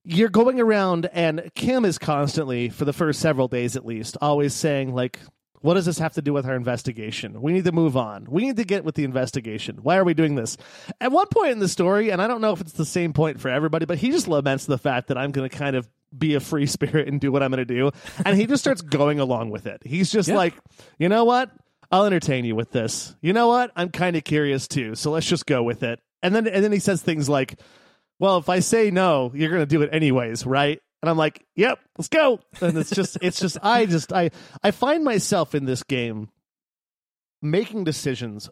you're 0.03 0.29
going 0.29 0.59
around 0.59 1.09
and 1.11 1.51
Kim 1.53 1.85
is 1.85 1.97
constantly, 1.97 2.69
for 2.69 2.85
the 2.85 2.93
first 2.93 3.19
several 3.19 3.47
days 3.47 3.75
at 3.75 3.85
least, 3.85 4.17
always 4.21 4.53
saying 4.53 4.93
like 4.95 5.19
what 5.67 5.73
does 5.73 5.85
this 5.85 5.99
have 5.99 6.13
to 6.13 6.21
do 6.21 6.31
with 6.31 6.45
our 6.45 6.55
investigation? 6.55 7.41
We 7.41 7.51
need 7.51 7.65
to 7.65 7.73
move 7.73 7.97
on. 7.97 8.25
We 8.29 8.45
need 8.45 8.55
to 8.55 8.63
get 8.63 8.85
with 8.85 8.95
the 8.95 9.03
investigation. 9.03 9.79
Why 9.81 9.97
are 9.97 10.05
we 10.05 10.13
doing 10.13 10.35
this? 10.35 10.55
At 11.01 11.11
one 11.11 11.27
point 11.27 11.51
in 11.51 11.59
the 11.59 11.67
story, 11.67 12.09
and 12.09 12.21
I 12.21 12.27
don't 12.27 12.39
know 12.39 12.53
if 12.53 12.61
it's 12.61 12.71
the 12.71 12.85
same 12.85 13.11
point 13.11 13.41
for 13.41 13.49
everybody, 13.49 13.85
but 13.85 13.97
he 13.97 14.09
just 14.09 14.29
laments 14.29 14.65
the 14.65 14.77
fact 14.77 15.09
that 15.09 15.17
I'm 15.17 15.31
going 15.31 15.49
to 15.49 15.53
kind 15.53 15.75
of 15.75 15.89
be 16.17 16.35
a 16.35 16.39
free 16.39 16.65
spirit 16.67 17.09
and 17.09 17.19
do 17.19 17.33
what 17.33 17.43
I'm 17.43 17.51
going 17.51 17.65
to 17.67 17.75
do. 17.75 17.91
And 18.25 18.37
he 18.37 18.45
just 18.45 18.63
starts 18.63 18.81
going 18.81 19.19
along 19.19 19.49
with 19.49 19.67
it. 19.67 19.81
He's 19.83 20.09
just 20.09 20.29
yeah. 20.29 20.37
like, 20.37 20.53
you 20.99 21.09
know 21.09 21.25
what? 21.25 21.51
I'll 21.91 22.05
entertain 22.05 22.45
you 22.45 22.55
with 22.55 22.71
this. 22.71 23.13
You 23.19 23.33
know 23.33 23.49
what? 23.49 23.73
I'm 23.75 23.89
kind 23.89 24.15
of 24.15 24.23
curious 24.23 24.69
too. 24.69 24.95
So 24.95 25.11
let's 25.11 25.27
just 25.27 25.45
go 25.45 25.63
with 25.63 25.83
it. 25.83 25.99
And 26.23 26.33
then 26.33 26.47
and 26.47 26.63
then 26.63 26.71
he 26.71 26.79
says 26.79 27.01
things 27.01 27.27
like, 27.27 27.59
well, 28.19 28.37
if 28.37 28.47
I 28.47 28.59
say 28.61 28.89
no, 28.89 29.33
you're 29.35 29.49
going 29.49 29.63
to 29.63 29.65
do 29.65 29.81
it 29.81 29.89
anyways, 29.91 30.45
right? 30.45 30.81
And 31.01 31.09
I'm 31.09 31.17
like, 31.17 31.45
"Yep, 31.55 31.79
let's 31.97 32.09
go." 32.09 32.39
And 32.61 32.77
it's 32.77 32.89
just, 32.91 33.17
it's 33.21 33.39
just, 33.39 33.57
I 33.61 33.85
just, 33.85 34.13
I, 34.13 34.31
I 34.63 34.71
find 34.71 35.03
myself 35.03 35.55
in 35.55 35.65
this 35.65 35.83
game 35.83 36.29
making 37.41 37.83
decisions 37.83 38.49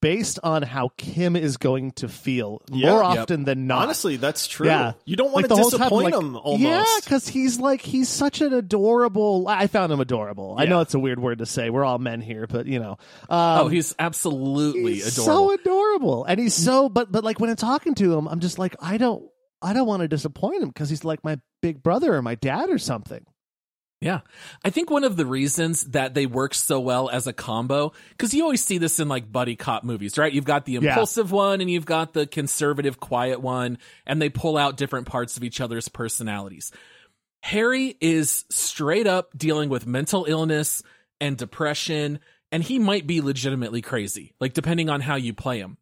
based 0.00 0.38
on 0.42 0.62
how 0.62 0.90
Kim 0.96 1.36
is 1.36 1.56
going 1.56 1.92
to 1.92 2.08
feel 2.08 2.60
yeah, 2.70 2.90
more 2.90 3.02
often 3.02 3.40
yep. 3.40 3.46
than 3.46 3.66
not. 3.66 3.82
Honestly, 3.82 4.16
that's 4.16 4.46
true. 4.46 4.66
Yeah. 4.66 4.92
You 5.04 5.16
don't 5.16 5.32
want 5.32 5.48
like 5.48 5.56
to 5.58 5.64
disappoint 5.64 6.12
time, 6.12 6.12
like, 6.12 6.14
him 6.14 6.36
almost. 6.36 6.60
Yeah, 6.60 6.84
because 7.02 7.28
he's 7.28 7.58
like 7.58 7.80
he's 7.80 8.08
such 8.08 8.40
an 8.40 8.52
adorable 8.52 9.46
I 9.48 9.66
found 9.66 9.92
him 9.92 10.00
adorable. 10.00 10.56
Yeah. 10.56 10.64
I 10.64 10.66
know 10.66 10.80
it's 10.80 10.94
a 10.94 10.98
weird 10.98 11.18
word 11.18 11.38
to 11.38 11.46
say. 11.46 11.70
We're 11.70 11.84
all 11.84 11.98
men 11.98 12.20
here, 12.20 12.46
but 12.46 12.66
you 12.66 12.78
know. 12.78 12.98
Um, 13.28 13.60
oh, 13.60 13.68
he's 13.68 13.94
absolutely 13.98 14.94
he's 14.94 15.18
adorable. 15.18 15.48
So 15.48 15.52
adorable. 15.54 16.24
And 16.24 16.38
he's 16.38 16.54
so 16.54 16.88
but 16.88 17.10
but 17.10 17.24
like 17.24 17.40
when 17.40 17.50
I'm 17.50 17.56
talking 17.56 17.94
to 17.96 18.16
him, 18.16 18.28
I'm 18.28 18.40
just 18.40 18.58
like, 18.58 18.76
I 18.80 18.98
don't 18.98 19.24
I 19.60 19.72
don't 19.72 19.86
want 19.86 20.02
to 20.02 20.08
disappoint 20.08 20.62
him 20.62 20.68
because 20.68 20.90
he's 20.90 21.04
like 21.04 21.24
my 21.24 21.40
big 21.62 21.82
brother 21.82 22.14
or 22.14 22.22
my 22.22 22.34
dad 22.34 22.70
or 22.70 22.78
something. 22.78 23.24
Yeah. 24.00 24.20
I 24.64 24.70
think 24.70 24.90
one 24.90 25.02
of 25.02 25.16
the 25.16 25.26
reasons 25.26 25.82
that 25.86 26.14
they 26.14 26.26
work 26.26 26.54
so 26.54 26.78
well 26.78 27.10
as 27.10 27.26
a 27.26 27.32
combo, 27.32 27.92
because 28.10 28.32
you 28.32 28.44
always 28.44 28.64
see 28.64 28.78
this 28.78 29.00
in 29.00 29.08
like 29.08 29.30
buddy 29.30 29.56
cop 29.56 29.82
movies, 29.82 30.16
right? 30.16 30.32
You've 30.32 30.44
got 30.44 30.66
the 30.66 30.76
impulsive 30.76 31.30
yeah. 31.30 31.36
one 31.36 31.60
and 31.60 31.68
you've 31.68 31.84
got 31.84 32.12
the 32.12 32.26
conservative, 32.26 33.00
quiet 33.00 33.40
one, 33.40 33.78
and 34.06 34.22
they 34.22 34.28
pull 34.28 34.56
out 34.56 34.76
different 34.76 35.08
parts 35.08 35.36
of 35.36 35.42
each 35.42 35.60
other's 35.60 35.88
personalities. 35.88 36.70
Harry 37.42 37.96
is 38.00 38.44
straight 38.50 39.08
up 39.08 39.36
dealing 39.36 39.68
with 39.68 39.86
mental 39.86 40.26
illness 40.28 40.82
and 41.20 41.36
depression, 41.36 42.20
and 42.52 42.62
he 42.62 42.78
might 42.78 43.06
be 43.06 43.20
legitimately 43.20 43.82
crazy, 43.82 44.32
like 44.40 44.52
depending 44.52 44.88
on 44.88 45.00
how 45.00 45.16
you 45.16 45.34
play 45.34 45.58
him. 45.58 45.76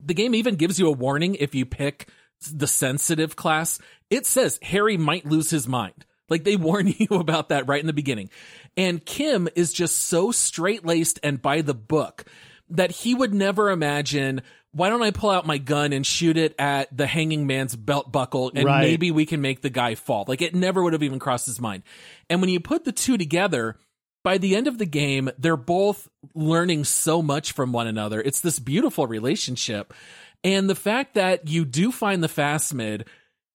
The 0.00 0.14
game 0.14 0.36
even 0.36 0.54
gives 0.54 0.78
you 0.78 0.86
a 0.86 0.92
warning 0.92 1.34
if 1.34 1.56
you 1.56 1.66
pick 1.66 2.08
the 2.52 2.66
sensitive 2.66 3.36
class, 3.36 3.78
it 4.10 4.26
says 4.26 4.58
Harry 4.62 4.96
might 4.96 5.26
lose 5.26 5.50
his 5.50 5.68
mind. 5.68 6.06
Like 6.28 6.44
they 6.44 6.56
warn 6.56 6.86
you 6.98 7.08
about 7.10 7.48
that 7.50 7.66
right 7.68 7.80
in 7.80 7.86
the 7.86 7.92
beginning. 7.92 8.30
And 8.76 9.04
Kim 9.04 9.48
is 9.54 9.72
just 9.72 9.98
so 9.98 10.30
straight 10.30 10.84
laced 10.84 11.18
and 11.22 11.40
by 11.40 11.62
the 11.62 11.74
book 11.74 12.24
that 12.70 12.90
he 12.90 13.14
would 13.14 13.32
never 13.34 13.70
imagine 13.70 14.42
why 14.72 14.90
don't 14.90 15.02
I 15.02 15.10
pull 15.10 15.30
out 15.30 15.46
my 15.46 15.56
gun 15.56 15.94
and 15.94 16.06
shoot 16.06 16.36
it 16.36 16.54
at 16.58 16.94
the 16.94 17.06
hanging 17.06 17.46
man's 17.46 17.74
belt 17.74 18.12
buckle 18.12 18.52
and 18.54 18.66
Right. 18.66 18.82
maybe 18.82 19.10
we 19.10 19.24
can 19.24 19.40
make 19.40 19.62
the 19.62 19.70
guy 19.70 19.94
fall? 19.94 20.26
Like 20.28 20.42
it 20.42 20.54
never 20.54 20.82
would 20.82 20.92
have 20.92 21.02
even 21.02 21.18
crossed 21.18 21.46
his 21.46 21.58
mind. 21.58 21.82
And 22.28 22.42
when 22.42 22.50
you 22.50 22.60
put 22.60 22.84
the 22.84 22.92
two 22.92 23.16
together, 23.16 23.76
by 24.22 24.36
the 24.36 24.54
end 24.56 24.66
of 24.66 24.76
the 24.76 24.84
game, 24.84 25.30
they're 25.38 25.56
both 25.56 26.06
learning 26.34 26.84
so 26.84 27.22
much 27.22 27.52
from 27.52 27.72
one 27.72 27.86
another. 27.86 28.20
It's 28.20 28.40
this 28.42 28.58
beautiful 28.58 29.06
relationship. 29.06 29.94
And 30.44 30.68
the 30.70 30.74
fact 30.74 31.14
that 31.14 31.48
you 31.48 31.64
do 31.64 31.90
find 31.92 32.22
the 32.22 32.28
phasmid 32.28 33.06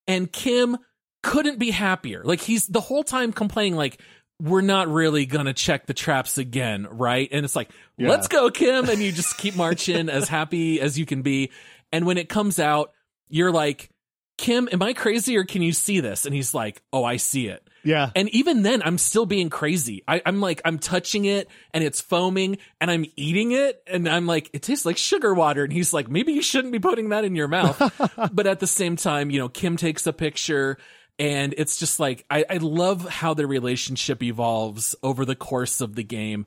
and 0.08 0.32
Kim 0.32 0.78
couldn't 1.22 1.58
be 1.60 1.72
happier. 1.72 2.24
Like 2.24 2.42
he's 2.42 2.68
the 2.68 2.82
whole 2.82 3.04
time 3.04 3.32
complaining 3.32 3.76
like 3.76 4.00
we're 4.42 4.62
not 4.62 4.90
really 4.90 5.26
going 5.26 5.46
to 5.46 5.54
check 5.54 5.86
the 5.86 5.94
traps 5.94 6.38
again, 6.38 6.86
right? 6.92 7.30
And 7.32 7.46
it's 7.46 7.56
like, 7.56 7.70
Yeah. 7.98 8.10
let's 8.10 8.28
go 8.28 8.50
Kim 8.52 8.90
and 8.90 9.02
you 9.02 9.12
just 9.12 9.38
keep 9.38 9.56
marching 9.56 10.10
as 10.10 10.28
happy 10.28 10.82
as 10.82 11.00
you 11.00 11.06
can 11.06 11.22
be. 11.22 11.52
And 11.94 12.06
when 12.06 12.18
it 12.18 12.28
comes 12.28 12.60
out, 12.60 12.92
you're 13.30 13.52
like, 13.52 13.90
Kim, 14.38 14.68
am 14.72 14.82
I 14.82 14.94
crazy 14.94 15.38
or 15.38 15.44
can 15.44 15.62
you 15.62 15.74
see 15.74 16.00
this? 16.00 16.26
And 16.26 16.34
he's 16.34 16.54
like, 16.54 16.82
"Oh, 16.92 17.04
I 17.04 17.18
see 17.18 17.48
it." 17.48 17.68
Yeah. 17.84 18.12
And 18.16 18.30
even 18.30 18.64
then, 18.64 18.82
I'm 18.82 18.98
still 18.98 19.26
being 19.26 19.50
crazy. 19.50 20.04
I, 20.08 20.22
I'm 20.26 20.40
like, 20.40 20.62
I'm 20.64 20.80
touching 20.80 21.26
it 21.26 21.50
and 21.74 21.84
it's 21.84 22.02
foaming 22.02 22.58
and 22.80 22.90
I'm 22.90 23.06
eating 23.16 23.52
it. 23.52 23.84
And 23.88 24.08
I'm 24.08 24.26
like, 24.26 24.50
it 24.54 24.62
tastes 24.62 24.86
like 24.86 24.98
sugar 24.98 25.34
water. 25.34 25.64
And 25.64 25.74
he's 25.74 25.94
like, 25.94 26.10
maybe 26.10 26.32
you 26.32 26.42
shouldn't 26.42 26.72
be 26.72 26.80
putting 26.80 27.10
that 27.10 27.26
in 27.26 27.36
your 27.36 27.50
mouth. 27.50 27.78
but 28.34 28.48
at 28.48 28.60
the 28.60 28.68
same 28.68 28.96
time, 28.96 29.30
you 29.30 29.40
know, 29.40 29.50
Kim 29.50 29.76
takes 29.76 30.08
a 30.08 30.14
picture 30.14 30.78
and 31.20 31.54
it's 31.58 31.78
just 31.78 32.00
like, 32.00 32.26
I, 32.30 32.46
I 32.50 32.58
love 32.58 33.08
how 33.08 33.34
the 33.34 33.46
relationship 33.46 34.24
evolves 34.24 34.96
over 35.04 35.26
the 35.26 35.36
course 35.36 35.82
of 35.82 35.96
the 35.96 36.04
game. 36.04 36.46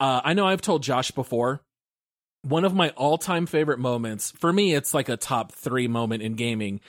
Uh, 0.00 0.20
I 0.24 0.34
know 0.34 0.46
I've 0.46 0.60
told 0.60 0.82
Josh 0.82 1.12
before, 1.12 1.62
one 2.42 2.64
of 2.64 2.74
my 2.74 2.90
all 2.90 3.18
time 3.18 3.46
favorite 3.46 3.78
moments, 3.78 4.32
for 4.32 4.52
me, 4.52 4.74
it's 4.74 4.92
like 4.92 5.08
a 5.08 5.16
top 5.16 5.52
three 5.52 5.86
moment 5.86 6.22
in 6.22 6.34
gaming, 6.34 6.80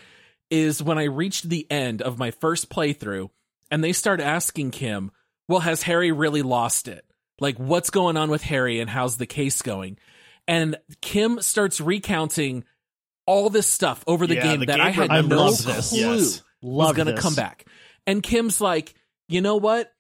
is 0.50 0.82
when 0.84 0.98
I 0.98 1.06
reached 1.06 1.50
the 1.50 1.70
end 1.72 2.02
of 2.02 2.18
my 2.20 2.32
first 2.32 2.70
playthrough 2.70 3.30
and 3.72 3.84
they 3.84 3.94
start 3.94 4.20
asking 4.20 4.72
Kim, 4.72 5.12
well, 5.48 5.60
has 5.60 5.84
Harry 5.84 6.12
really 6.12 6.42
lost 6.42 6.88
it? 6.88 7.06
Like, 7.40 7.58
what's 7.58 7.90
going 7.90 8.18
on 8.18 8.30
with 8.30 8.44
Harry 8.44 8.80
and 8.80 8.90
how's 8.90 9.18
the 9.18 9.26
case 9.26 9.62
going? 9.62 9.98
And 10.48 10.78
Kim 11.02 11.42
starts 11.42 11.82
recounting 11.82 12.64
all 13.26 13.50
this 13.50 13.68
stuff 13.68 14.04
over 14.08 14.28
the 14.28 14.36
Yeah, 14.36 14.44
game 14.44 14.60
the 14.60 14.66
that 14.68 14.78
game 14.78 14.86
I 14.86 14.92
had 14.92 15.10
I 15.10 15.22
no 15.22 15.38
love 15.38 15.58
clue 15.58 15.74
this. 15.74 15.92
was 15.92 16.00
Yes. 16.00 16.44
Love 16.62 16.96
going 16.96 17.08
to 17.08 17.22
come 17.22 17.36
back. 17.36 17.66
And 18.06 18.22
Kim's 18.22 18.62
like, 18.62 18.94
you 19.28 19.42
know 19.42 19.58
what? 19.58 19.92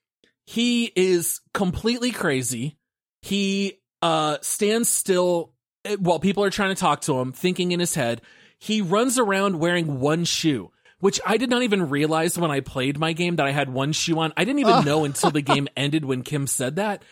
He 0.45 0.91
is 0.95 1.39
completely 1.53 2.11
crazy. 2.11 2.77
He 3.21 3.79
uh 4.01 4.37
stands 4.41 4.89
still 4.89 5.53
eh, 5.85 5.95
while 5.97 6.19
people 6.19 6.43
are 6.43 6.49
trying 6.49 6.75
to 6.75 6.79
talk 6.79 7.01
to 7.01 7.17
him, 7.19 7.31
thinking 7.31 7.71
in 7.71 7.79
his 7.79 7.95
head. 7.95 8.21
He 8.63 8.79
runs 8.79 9.19
around 9.19 9.59
wearing 9.59 9.99
one 9.99 10.23
shoe, 10.23 10.71
which 10.99 11.19
I 11.25 11.35
did 11.35 11.49
not 11.49 11.63
even 11.63 11.89
realize 11.89 12.37
when 12.37 12.49
I 12.49 12.61
played 12.61 12.97
my 12.97 13.11
game 13.11 13.35
that 13.35 13.45
I 13.45 13.51
had 13.51 13.67
one 13.67 13.91
shoe 13.91 14.17
on. 14.19 14.31
I 14.37 14.45
didn't 14.45 14.61
even 14.61 14.85
know 14.85 15.03
until 15.03 15.31
the 15.31 15.41
game 15.41 15.67
ended 15.75 16.05
when 16.05 16.21
Kim 16.21 16.47
said 16.47 16.77
that. 16.77 17.03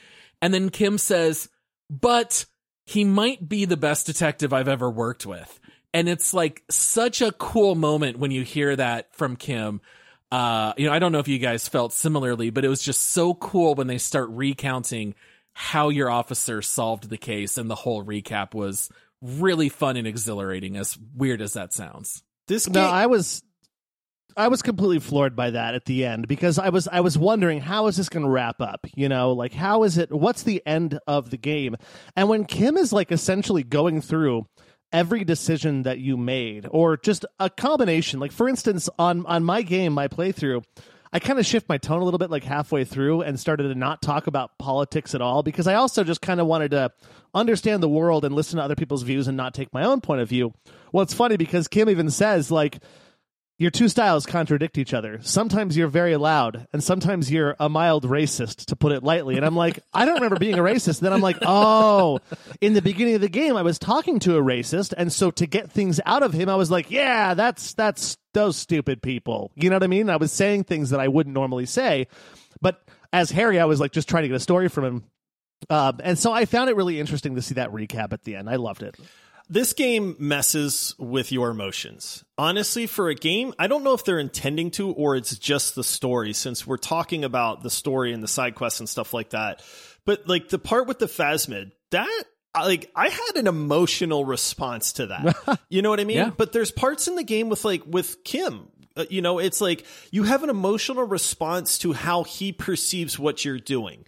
And 0.41 0.53
then 0.53 0.69
Kim 0.69 0.97
says, 0.97 1.49
but 1.89 2.45
he 2.85 3.03
might 3.03 3.49
be 3.49 3.65
the 3.65 3.75
best 3.75 4.05
detective 4.05 4.53
I've 4.53 4.69
ever 4.69 4.89
worked 4.89 5.25
with. 5.25 5.59
And 5.93 6.07
it's 6.07 6.33
like 6.33 6.63
such 6.69 7.21
a 7.21 7.33
cool 7.33 7.75
moment 7.75 8.17
when 8.17 8.31
you 8.31 8.43
hear 8.43 8.73
that 8.73 9.13
from 9.13 9.35
Kim. 9.35 9.81
Uh, 10.31 10.71
you 10.77 10.85
know, 10.87 10.93
I 10.93 10.99
don't 10.99 11.11
know 11.11 11.19
if 11.19 11.27
you 11.27 11.37
guys 11.37 11.67
felt 11.67 11.91
similarly, 11.91 12.49
but 12.49 12.63
it 12.63 12.69
was 12.69 12.81
just 12.81 13.09
so 13.09 13.33
cool 13.33 13.75
when 13.75 13.87
they 13.87 13.97
start 13.97 14.29
recounting 14.29 15.15
how 15.51 15.89
your 15.89 16.09
officer 16.09 16.61
solved 16.61 17.09
the 17.09 17.17
case 17.17 17.57
and 17.57 17.69
the 17.69 17.75
whole 17.75 18.05
recap 18.05 18.53
was 18.53 18.89
really 19.22 19.69
fun 19.69 19.97
and 19.97 20.07
exhilarating 20.07 20.78
as 20.78 20.97
weird 21.15 21.41
as 21.41 21.53
that 21.53 21.74
sounds. 21.74 22.24
This 22.47 22.65
game, 22.65 22.74
No, 22.74 22.89
I 22.89 23.05
was 23.05 23.43
I 24.36 24.47
was 24.47 24.61
completely 24.61 24.99
floored 24.99 25.36
by 25.36 25.51
that 25.51 25.76
at 25.76 25.86
the 25.86 26.05
end 26.05 26.28
because 26.28 26.57
I 26.57 26.69
was 26.69 26.88
I 26.88 27.01
was 27.01 27.17
wondering 27.17 27.59
how 27.59 27.88
is 27.88 27.97
this 27.97 28.09
going 28.09 28.26
to 28.26 28.30
wrap 28.32 28.61
up? 28.61 28.88
You 28.95 29.09
know, 29.09 29.34
like 29.34 29.53
how 29.53 29.84
is 29.84 29.97
it 29.97 30.11
what's 30.11 30.43
the 30.43 30.61
end 30.65 30.99
of 31.07 31.30
the 31.30 31.38
game? 31.38 31.76
And 32.15 32.30
when 32.30 32.45
Kim 32.45 32.78
is 32.78 32.93
like 32.93 33.11
essentially 33.11 33.63
going 33.63 34.01
through 34.01 34.47
every 34.93 35.24
decision 35.24 35.84
that 35.84 35.99
you 35.99 36.17
made 36.17 36.67
or 36.69 36.97
just 36.97 37.26
a 37.39 37.49
combination 37.49 38.19
like 38.19 38.32
for 38.32 38.49
instance 38.49 38.89
on 38.99 39.26
on 39.26 39.41
my 39.41 39.61
game 39.61 39.93
my 39.93 40.05
playthrough 40.05 40.61
I 41.13 41.19
kind 41.19 41.39
of 41.39 41.45
shift 41.45 41.67
my 41.67 41.78
tone 41.78 42.01
a 42.01 42.05
little 42.05 42.17
bit 42.17 42.30
like 42.30 42.43
halfway 42.43 42.86
through 42.86 43.22
and 43.22 43.39
started 43.39 43.69
to 43.69 43.76
not 43.76 44.01
talk 44.01 44.28
about 44.28 44.57
politics 44.57 45.13
at 45.13 45.22
all 45.22 45.43
because 45.43 45.67
I 45.67 45.76
also 45.76 46.03
just 46.03 46.22
kind 46.22 46.39
of 46.39 46.47
wanted 46.47 46.72
to 46.72 46.91
understand 47.34 47.82
the 47.82 47.89
world 47.89 48.25
and 48.25 48.36
listen 48.36 48.57
to 48.57 48.63
other 48.63 48.75
people's 48.75 49.03
views 49.03 49.27
and 49.27 49.38
not 49.38 49.53
take 49.53 49.73
my 49.73 49.84
own 49.84 50.01
point 50.01 50.21
of 50.21 50.29
view. 50.29 50.53
Well, 50.91 51.03
it's 51.03 51.13
funny 51.13 51.38
because 51.38 51.67
Kim 51.67 51.89
even 51.89 52.09
says 52.09 52.51
like 52.51 52.79
your 53.61 53.69
two 53.69 53.89
styles 53.89 54.25
contradict 54.25 54.79
each 54.79 54.91
other. 54.91 55.19
Sometimes 55.21 55.77
you're 55.77 55.88
very 55.88 56.15
loud, 56.15 56.65
and 56.73 56.84
sometimes 56.84 57.32
you're 57.32 57.55
a 57.59 57.69
mild 57.69 58.05
racist, 58.05 58.65
to 58.65 58.75
put 58.75 58.91
it 58.91 59.03
lightly. 59.03 59.38
And 59.38 59.45
I'm 59.45 59.55
like, 59.55 59.79
I 59.93 60.05
don't 60.05 60.15
remember 60.15 60.39
being 60.39 60.57
a 60.57 60.63
racist. 60.63 60.99
Then 60.99 61.13
I'm 61.13 61.21
like, 61.21 61.38
oh, 61.43 62.21
in 62.59 62.73
the 62.73 62.82
beginning 62.82 63.13
of 63.13 63.21
the 63.21 63.29
game, 63.29 63.55
I 63.55 63.61
was 63.61 63.77
talking 63.77 64.17
to 64.21 64.36
a 64.36 64.41
racist, 64.41 64.95
and 64.97 65.13
so 65.13 65.29
to 65.29 65.45
get 65.45 65.69
things 65.69 65.99
out 66.07 66.23
of 66.23 66.34
him, 66.34 66.49
I 66.49 66.55
was 66.55 66.71
like, 66.71 66.89
yeah, 66.89 67.36
that's 67.36 67.75
that's 67.75 68.17
those 68.34 68.57
stupid 68.57 69.03
people. 69.03 69.51
You 69.53 69.69
know 69.69 69.75
what 69.75 69.84
I 69.84 69.88
mean? 69.88 70.09
I 70.09 70.15
was 70.15 70.32
saying 70.32 70.63
things 70.63 70.89
that 70.89 70.99
I 70.99 71.07
wouldn't 71.07 71.36
normally 71.36 71.67
say, 71.67 72.07
but 72.61 72.84
as 73.13 73.29
Harry, 73.29 73.59
I 73.59 73.65
was 73.65 73.79
like 73.79 73.91
just 73.91 74.09
trying 74.09 74.23
to 74.23 74.29
get 74.29 74.38
a 74.38 74.39
story 74.39 74.69
from 74.69 74.86
him. 74.86 75.03
Um, 75.70 75.99
and 76.03 76.18
so 76.18 76.32
I 76.32 76.45
found 76.45 76.70
it 76.70 76.76
really 76.76 76.99
interesting 76.99 77.36
to 77.36 77.41
see 77.41 77.55
that 77.55 77.72
recap 77.72 78.14
at 78.14 78.24
the 78.24 78.36
end. 78.36 78.49
I 78.49 78.55
loved 78.55 78.84
it. 78.84 78.95
this 79.49 79.74
game 79.74 80.16
messes 80.18 80.95
with 80.97 81.32
your 81.32 81.49
emotions. 81.49 82.24
Honestly, 82.38 82.88
for 82.88 83.09
a 83.09 83.16
game, 83.16 83.53
I 83.59 83.68
don't 83.68 83.84
know 83.84 83.93
if 83.93 84.05
they're 84.05 84.20
intending 84.20 84.72
to 84.72 84.91
or 84.91 85.16
it's 85.16 85.38
just 85.38 85.76
the 85.76 85.84
story 85.84 86.34
since 86.34 86.66
we're 86.66 86.78
talking 86.78 87.24
about 87.24 87.64
the 87.64 87.70
story 87.70 88.14
and 88.14 88.24
the 88.24 88.28
side 88.28 88.55
quests 88.55 88.80
and 88.80 88.89
stuff 88.89 89.14
like 89.14 89.32
that. 89.32 89.62
But 90.05 90.28
like 90.28 90.49
the 90.49 90.59
part 90.59 90.88
with 90.88 90.99
the 90.99 91.05
Phasmid, 91.05 91.72
that 91.91 92.24
like 92.55 92.91
I 92.95 93.09
had 93.09 93.36
an 93.36 93.47
emotional 93.47 94.26
response 94.26 94.93
to 94.93 95.07
that. 95.07 95.59
you 95.70 95.82
know 95.82 95.89
what 95.89 95.99
I 95.99 96.05
mean? 96.05 96.18
Yeah. 96.18 96.32
But 96.36 96.53
there's 96.53 96.72
parts 96.72 97.07
in 97.07 97.16
the 97.16 97.24
game 97.24 97.49
with 97.49 97.64
like 97.64 97.84
with 97.86 98.24
Kim 98.24 98.68
uh, 98.97 99.05
you 99.09 99.22
know, 99.22 99.39
it's 99.39 99.62
like 99.62 99.86
you 100.12 100.24
have 100.24 100.43
an 100.43 100.49
emotional 100.49 101.05
response 101.05 101.78
to 101.80 101.93
how 101.93 102.24
he 102.24 102.51
perceives 102.51 103.18
what 103.18 103.45
you're 103.45 103.59
doing. 103.59 104.05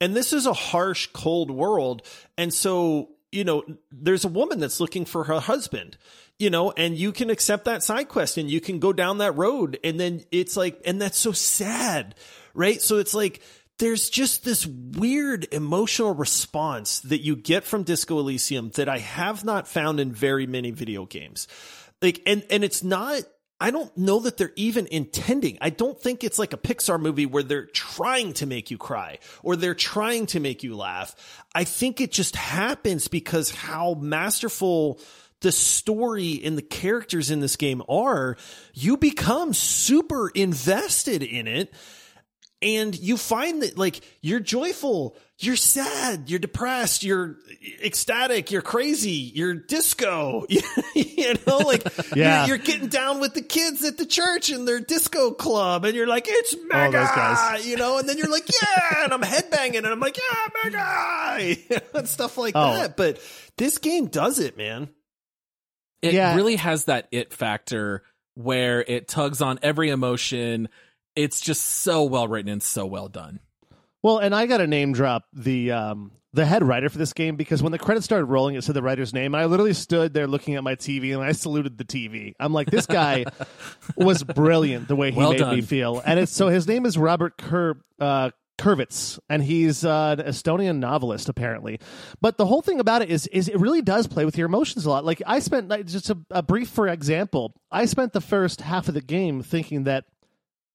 And 0.00 0.14
this 0.14 0.32
is 0.32 0.46
a 0.46 0.52
harsh, 0.52 1.08
cold 1.12 1.50
world. 1.50 2.02
And 2.36 2.52
so, 2.52 3.10
you 3.32 3.44
know, 3.44 3.64
there's 3.90 4.24
a 4.24 4.28
woman 4.28 4.60
that's 4.60 4.80
looking 4.80 5.04
for 5.04 5.24
her 5.24 5.40
husband, 5.40 5.96
you 6.38 6.50
know, 6.50 6.70
and 6.72 6.96
you 6.96 7.12
can 7.12 7.30
accept 7.30 7.64
that 7.64 7.82
side 7.82 8.08
quest 8.08 8.36
and 8.36 8.50
you 8.50 8.60
can 8.60 8.78
go 8.78 8.92
down 8.92 9.18
that 9.18 9.36
road. 9.36 9.78
And 9.82 9.98
then 9.98 10.22
it's 10.30 10.56
like, 10.56 10.80
and 10.84 11.00
that's 11.00 11.18
so 11.18 11.32
sad, 11.32 12.14
right? 12.54 12.80
So 12.80 12.98
it's 12.98 13.14
like, 13.14 13.42
there's 13.78 14.08
just 14.08 14.44
this 14.44 14.66
weird 14.66 15.48
emotional 15.52 16.14
response 16.14 17.00
that 17.00 17.20
you 17.20 17.36
get 17.36 17.64
from 17.64 17.82
Disco 17.82 18.18
Elysium 18.18 18.70
that 18.70 18.88
I 18.88 18.98
have 18.98 19.44
not 19.44 19.68
found 19.68 20.00
in 20.00 20.12
very 20.12 20.46
many 20.46 20.70
video 20.70 21.04
games. 21.04 21.46
Like, 22.00 22.22
and, 22.26 22.44
and 22.50 22.64
it's 22.64 22.82
not, 22.82 23.22
I 23.58 23.70
don't 23.70 23.96
know 23.96 24.20
that 24.20 24.36
they're 24.36 24.52
even 24.56 24.86
intending. 24.86 25.56
I 25.62 25.70
don't 25.70 25.98
think 25.98 26.22
it's 26.22 26.38
like 26.38 26.52
a 26.52 26.58
Pixar 26.58 27.00
movie 27.00 27.24
where 27.24 27.42
they're 27.42 27.66
trying 27.66 28.34
to 28.34 28.46
make 28.46 28.70
you 28.70 28.76
cry 28.76 29.18
or 29.42 29.56
they're 29.56 29.74
trying 29.74 30.26
to 30.26 30.40
make 30.40 30.62
you 30.62 30.76
laugh. 30.76 31.16
I 31.54 31.64
think 31.64 32.00
it 32.00 32.12
just 32.12 32.36
happens 32.36 33.08
because 33.08 33.50
how 33.50 33.94
masterful 33.94 35.00
the 35.40 35.52
story 35.52 36.40
and 36.44 36.58
the 36.58 36.62
characters 36.62 37.30
in 37.30 37.40
this 37.40 37.56
game 37.56 37.82
are, 37.88 38.36
you 38.74 38.96
become 38.96 39.54
super 39.54 40.28
invested 40.28 41.22
in 41.22 41.46
it 41.46 41.72
and 42.74 42.98
you 42.98 43.16
find 43.16 43.62
that 43.62 43.78
like 43.78 44.00
you're 44.22 44.40
joyful, 44.40 45.16
you're 45.38 45.54
sad, 45.56 46.28
you're 46.30 46.38
depressed, 46.40 47.04
you're 47.04 47.36
ecstatic, 47.84 48.50
you're 48.50 48.62
crazy, 48.62 49.30
you're 49.34 49.54
disco. 49.54 50.44
you 50.94 51.34
know, 51.46 51.58
like 51.58 51.84
Yeah. 52.16 52.46
you're, 52.46 52.56
you're 52.56 52.64
getting 52.64 52.88
down 52.88 53.20
with 53.20 53.34
the 53.34 53.42
kids 53.42 53.84
at 53.84 53.98
the 53.98 54.06
church 54.06 54.48
and 54.50 54.66
their 54.66 54.80
disco 54.80 55.30
club, 55.30 55.84
and 55.84 55.94
you're 55.94 56.06
like, 56.06 56.24
it's 56.28 56.56
mega, 56.64 56.98
those 56.98 57.08
guys. 57.10 57.66
you 57.66 57.76
know, 57.76 57.98
and 57.98 58.08
then 58.08 58.18
you're 58.18 58.30
like, 58.30 58.48
yeah, 58.48 59.04
and 59.04 59.12
I'm 59.12 59.22
headbanging, 59.22 59.78
and 59.78 59.86
I'm 59.86 60.00
like, 60.00 60.16
yeah, 60.16 60.48
mega, 60.64 61.80
and 61.94 62.08
stuff 62.08 62.36
like 62.38 62.54
Oh. 62.56 62.74
that. 62.74 62.96
But 62.96 63.20
this 63.58 63.78
game 63.78 64.06
does 64.06 64.38
it, 64.38 64.56
man. 64.56 64.88
It 66.02 66.14
Yeah. 66.14 66.34
really 66.34 66.56
has 66.56 66.86
that 66.86 67.08
it 67.12 67.32
factor 67.32 68.02
where 68.34 68.82
it 68.82 69.08
tugs 69.08 69.40
on 69.40 69.58
every 69.62 69.88
emotion. 69.90 70.68
It's 71.16 71.40
just 71.40 71.62
so 71.62 72.04
well 72.04 72.28
written 72.28 72.50
and 72.50 72.62
so 72.62 72.86
well 72.86 73.08
done. 73.08 73.40
Well, 74.02 74.18
and 74.18 74.34
I 74.34 74.46
got 74.46 74.58
to 74.58 74.66
name 74.66 74.92
drop 74.92 75.24
the 75.32 75.72
um, 75.72 76.12
the 76.32 76.44
head 76.44 76.62
writer 76.62 76.88
for 76.88 76.98
this 76.98 77.12
game 77.12 77.34
because 77.34 77.62
when 77.62 77.72
the 77.72 77.78
credits 77.78 78.04
started 78.04 78.26
rolling, 78.26 78.54
it 78.54 78.62
said 78.62 78.74
the 78.76 78.82
writer's 78.82 79.12
name, 79.12 79.34
and 79.34 79.42
I 79.42 79.46
literally 79.46 79.72
stood 79.72 80.14
there 80.14 80.26
looking 80.26 80.54
at 80.54 80.62
my 80.62 80.76
TV 80.76 81.14
and 81.14 81.24
I 81.24 81.32
saluted 81.32 81.78
the 81.78 81.84
TV. 81.84 82.34
I'm 82.38 82.52
like, 82.52 82.70
this 82.70 82.86
guy 82.86 83.24
was 83.96 84.22
brilliant 84.22 84.86
the 84.86 84.94
way 84.94 85.10
he 85.10 85.18
Well 85.18 85.32
made 85.32 85.48
me 85.48 85.60
feel, 85.62 86.00
and 86.04 86.20
it's 86.20 86.32
so 86.32 86.48
his 86.48 86.68
name 86.68 86.86
is 86.86 86.96
Robert 86.96 87.36
Kerr. 87.36 87.74
Uh, 87.98 88.30
Kurvitz, 88.58 89.18
and 89.28 89.42
he's 89.42 89.84
uh, 89.84 90.16
an 90.18 90.26
Estonian 90.26 90.78
novelist 90.78 91.28
apparently. 91.28 91.78
But 92.22 92.38
the 92.38 92.46
whole 92.46 92.62
thing 92.62 92.80
about 92.80 93.02
it 93.02 93.10
is, 93.10 93.26
is 93.26 93.48
it 93.48 93.60
really 93.60 93.82
does 93.82 94.06
play 94.06 94.24
with 94.24 94.38
your 94.38 94.46
emotions 94.46 94.86
a 94.86 94.90
lot. 94.90 95.04
Like 95.04 95.22
I 95.26 95.40
spent 95.40 95.68
like, 95.68 95.84
just 95.86 96.08
a, 96.08 96.16
a 96.30 96.42
brief, 96.42 96.70
for 96.70 96.88
example, 96.88 97.52
I 97.70 97.84
spent 97.84 98.14
the 98.14 98.20
first 98.22 98.62
half 98.62 98.88
of 98.88 98.94
the 98.94 99.02
game 99.02 99.42
thinking 99.42 99.84
that 99.84 100.06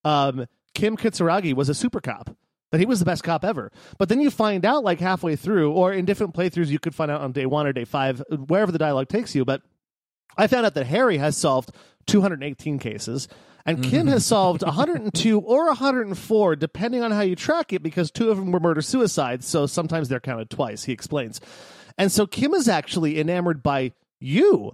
um, 0.04 0.46
Kim 0.74 0.96
Kitsuragi 0.96 1.54
was 1.54 1.68
a 1.68 1.74
super 1.74 2.00
cop. 2.00 2.34
That 2.70 2.80
he 2.80 2.86
was 2.86 3.00
the 3.00 3.04
best 3.04 3.22
cop 3.22 3.44
ever. 3.44 3.70
But 3.98 4.08
then 4.08 4.22
you 4.22 4.30
find 4.30 4.64
out 4.64 4.82
like 4.82 4.98
halfway 4.98 5.36
through, 5.36 5.72
or 5.72 5.92
in 5.92 6.06
different 6.06 6.34
playthroughs, 6.34 6.68
you 6.68 6.78
could 6.78 6.94
find 6.94 7.10
out 7.10 7.20
on 7.20 7.32
day 7.32 7.44
one 7.44 7.66
or 7.66 7.72
day 7.74 7.84
five, 7.84 8.22
wherever 8.30 8.72
the 8.72 8.78
dialogue 8.78 9.08
takes 9.08 9.34
you. 9.34 9.44
But 9.44 9.60
I 10.38 10.46
found 10.46 10.64
out 10.64 10.72
that 10.74 10.86
Harry 10.86 11.18
has 11.18 11.36
solved 11.36 11.70
218 12.06 12.78
cases, 12.78 13.28
and 13.66 13.84
Kim 13.84 14.06
has 14.06 14.24
solved 14.24 14.62
102 14.62 15.38
or 15.40 15.66
104, 15.66 16.56
depending 16.56 17.02
on 17.02 17.10
how 17.10 17.20
you 17.20 17.36
track 17.36 17.72
it, 17.72 17.82
because 17.82 18.10
two 18.10 18.30
of 18.30 18.38
them 18.38 18.50
were 18.50 18.58
murder 18.58 18.82
suicides, 18.82 19.46
so 19.46 19.66
sometimes 19.66 20.08
they're 20.08 20.18
counted 20.18 20.50
twice, 20.50 20.84
he 20.84 20.92
explains. 20.92 21.40
And 21.98 22.10
so 22.10 22.26
Kim 22.26 22.54
is 22.54 22.68
actually 22.68 23.20
enamored 23.20 23.62
by 23.62 23.92
you. 24.18 24.72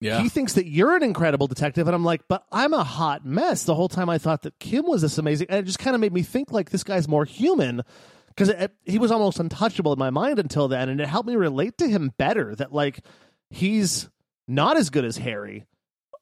Yeah. 0.00 0.22
He 0.22 0.30
thinks 0.30 0.54
that 0.54 0.66
you're 0.66 0.96
an 0.96 1.02
incredible 1.02 1.46
detective, 1.46 1.86
and 1.86 1.94
I'm 1.94 2.04
like, 2.04 2.22
but 2.26 2.44
I'm 2.50 2.72
a 2.72 2.82
hot 2.82 3.26
mess. 3.26 3.64
The 3.64 3.74
whole 3.74 3.88
time 3.88 4.08
I 4.08 4.16
thought 4.16 4.42
that 4.42 4.58
Kim 4.58 4.86
was 4.86 5.02
this 5.02 5.18
amazing, 5.18 5.48
and 5.50 5.58
it 5.58 5.64
just 5.64 5.78
kind 5.78 5.94
of 5.94 6.00
made 6.00 6.12
me 6.12 6.22
think 6.22 6.52
like 6.52 6.70
this 6.70 6.84
guy's 6.84 7.06
more 7.06 7.26
human 7.26 7.82
because 8.28 8.68
he 8.84 8.98
was 8.98 9.10
almost 9.10 9.38
untouchable 9.38 9.92
in 9.92 9.98
my 9.98 10.10
mind 10.10 10.38
until 10.38 10.68
then, 10.68 10.88
and 10.88 11.00
it 11.00 11.06
helped 11.06 11.28
me 11.28 11.36
relate 11.36 11.76
to 11.78 11.88
him 11.88 12.12
better. 12.16 12.54
That 12.54 12.72
like 12.72 13.00
he's 13.50 14.08
not 14.48 14.78
as 14.78 14.88
good 14.88 15.04
as 15.04 15.18
Harry. 15.18 15.66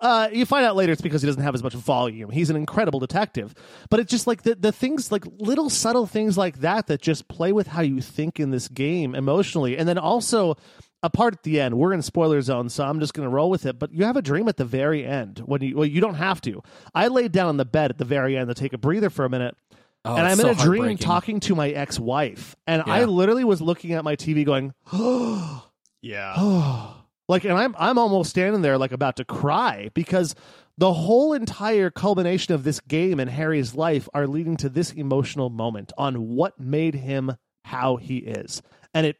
Uh, 0.00 0.28
you 0.32 0.46
find 0.46 0.64
out 0.64 0.76
later 0.76 0.92
it's 0.92 1.02
because 1.02 1.22
he 1.22 1.26
doesn't 1.26 1.42
have 1.42 1.54
as 1.56 1.62
much 1.62 1.74
volume. 1.74 2.30
He's 2.30 2.50
an 2.50 2.56
incredible 2.56 3.00
detective, 3.00 3.54
but 3.90 3.98
it's 4.00 4.10
just 4.10 4.26
like 4.26 4.42
the 4.42 4.54
the 4.54 4.72
things 4.72 5.12
like 5.12 5.24
little 5.38 5.70
subtle 5.70 6.06
things 6.06 6.36
like 6.36 6.60
that 6.60 6.88
that 6.88 7.00
just 7.00 7.28
play 7.28 7.52
with 7.52 7.66
how 7.68 7.82
you 7.82 8.00
think 8.00 8.40
in 8.40 8.50
this 8.50 8.68
game 8.68 9.14
emotionally, 9.14 9.76
and 9.76 9.88
then 9.88 9.98
also 9.98 10.56
a 11.02 11.10
part 11.10 11.34
at 11.34 11.42
the 11.42 11.60
end. 11.60 11.78
We're 11.78 11.92
in 11.92 12.02
spoiler 12.02 12.40
zone, 12.42 12.68
so 12.68 12.84
I'm 12.84 13.00
just 13.00 13.14
going 13.14 13.28
to 13.28 13.34
roll 13.34 13.50
with 13.50 13.66
it. 13.66 13.78
But 13.78 13.92
you 13.92 14.04
have 14.04 14.16
a 14.16 14.22
dream 14.22 14.48
at 14.48 14.56
the 14.56 14.64
very 14.64 15.04
end 15.04 15.40
when 15.44 15.62
you 15.62 15.76
well, 15.76 15.86
you 15.86 16.00
don't 16.00 16.14
have 16.14 16.40
to. 16.42 16.62
I 16.94 17.08
laid 17.08 17.32
down 17.32 17.48
on 17.48 17.56
the 17.56 17.64
bed 17.64 17.90
at 17.90 17.98
the 17.98 18.04
very 18.04 18.36
end 18.36 18.48
to 18.48 18.54
take 18.54 18.72
a 18.72 18.78
breather 18.78 19.10
for 19.10 19.24
a 19.24 19.30
minute. 19.30 19.56
Oh, 20.04 20.16
and 20.16 20.26
I'm 20.26 20.38
in 20.40 20.46
a 20.46 20.54
dream 20.54 20.96
talking 20.96 21.40
to 21.40 21.54
my 21.54 21.70
ex-wife, 21.70 22.56
and 22.66 22.82
I 22.86 23.04
literally 23.04 23.44
was 23.44 23.60
looking 23.60 23.92
at 23.92 24.04
my 24.04 24.16
TV, 24.16 24.46
going, 24.46 24.72
oh, 24.92 25.68
Yeah. 26.00 26.92
like 27.28 27.44
and 27.44 27.52
i'm 27.54 27.74
i'm 27.78 27.98
almost 27.98 28.30
standing 28.30 28.62
there 28.62 28.78
like 28.78 28.92
about 28.92 29.16
to 29.16 29.24
cry 29.24 29.90
because 29.94 30.34
the 30.78 30.92
whole 30.92 31.32
entire 31.32 31.90
culmination 31.90 32.54
of 32.54 32.64
this 32.64 32.80
game 32.80 33.20
and 33.20 33.30
harry's 33.30 33.74
life 33.74 34.08
are 34.14 34.26
leading 34.26 34.56
to 34.56 34.68
this 34.68 34.92
emotional 34.92 35.50
moment 35.50 35.92
on 35.98 36.28
what 36.28 36.58
made 36.58 36.94
him 36.94 37.36
how 37.64 37.96
he 37.96 38.18
is 38.18 38.62
and 38.94 39.06
it 39.06 39.16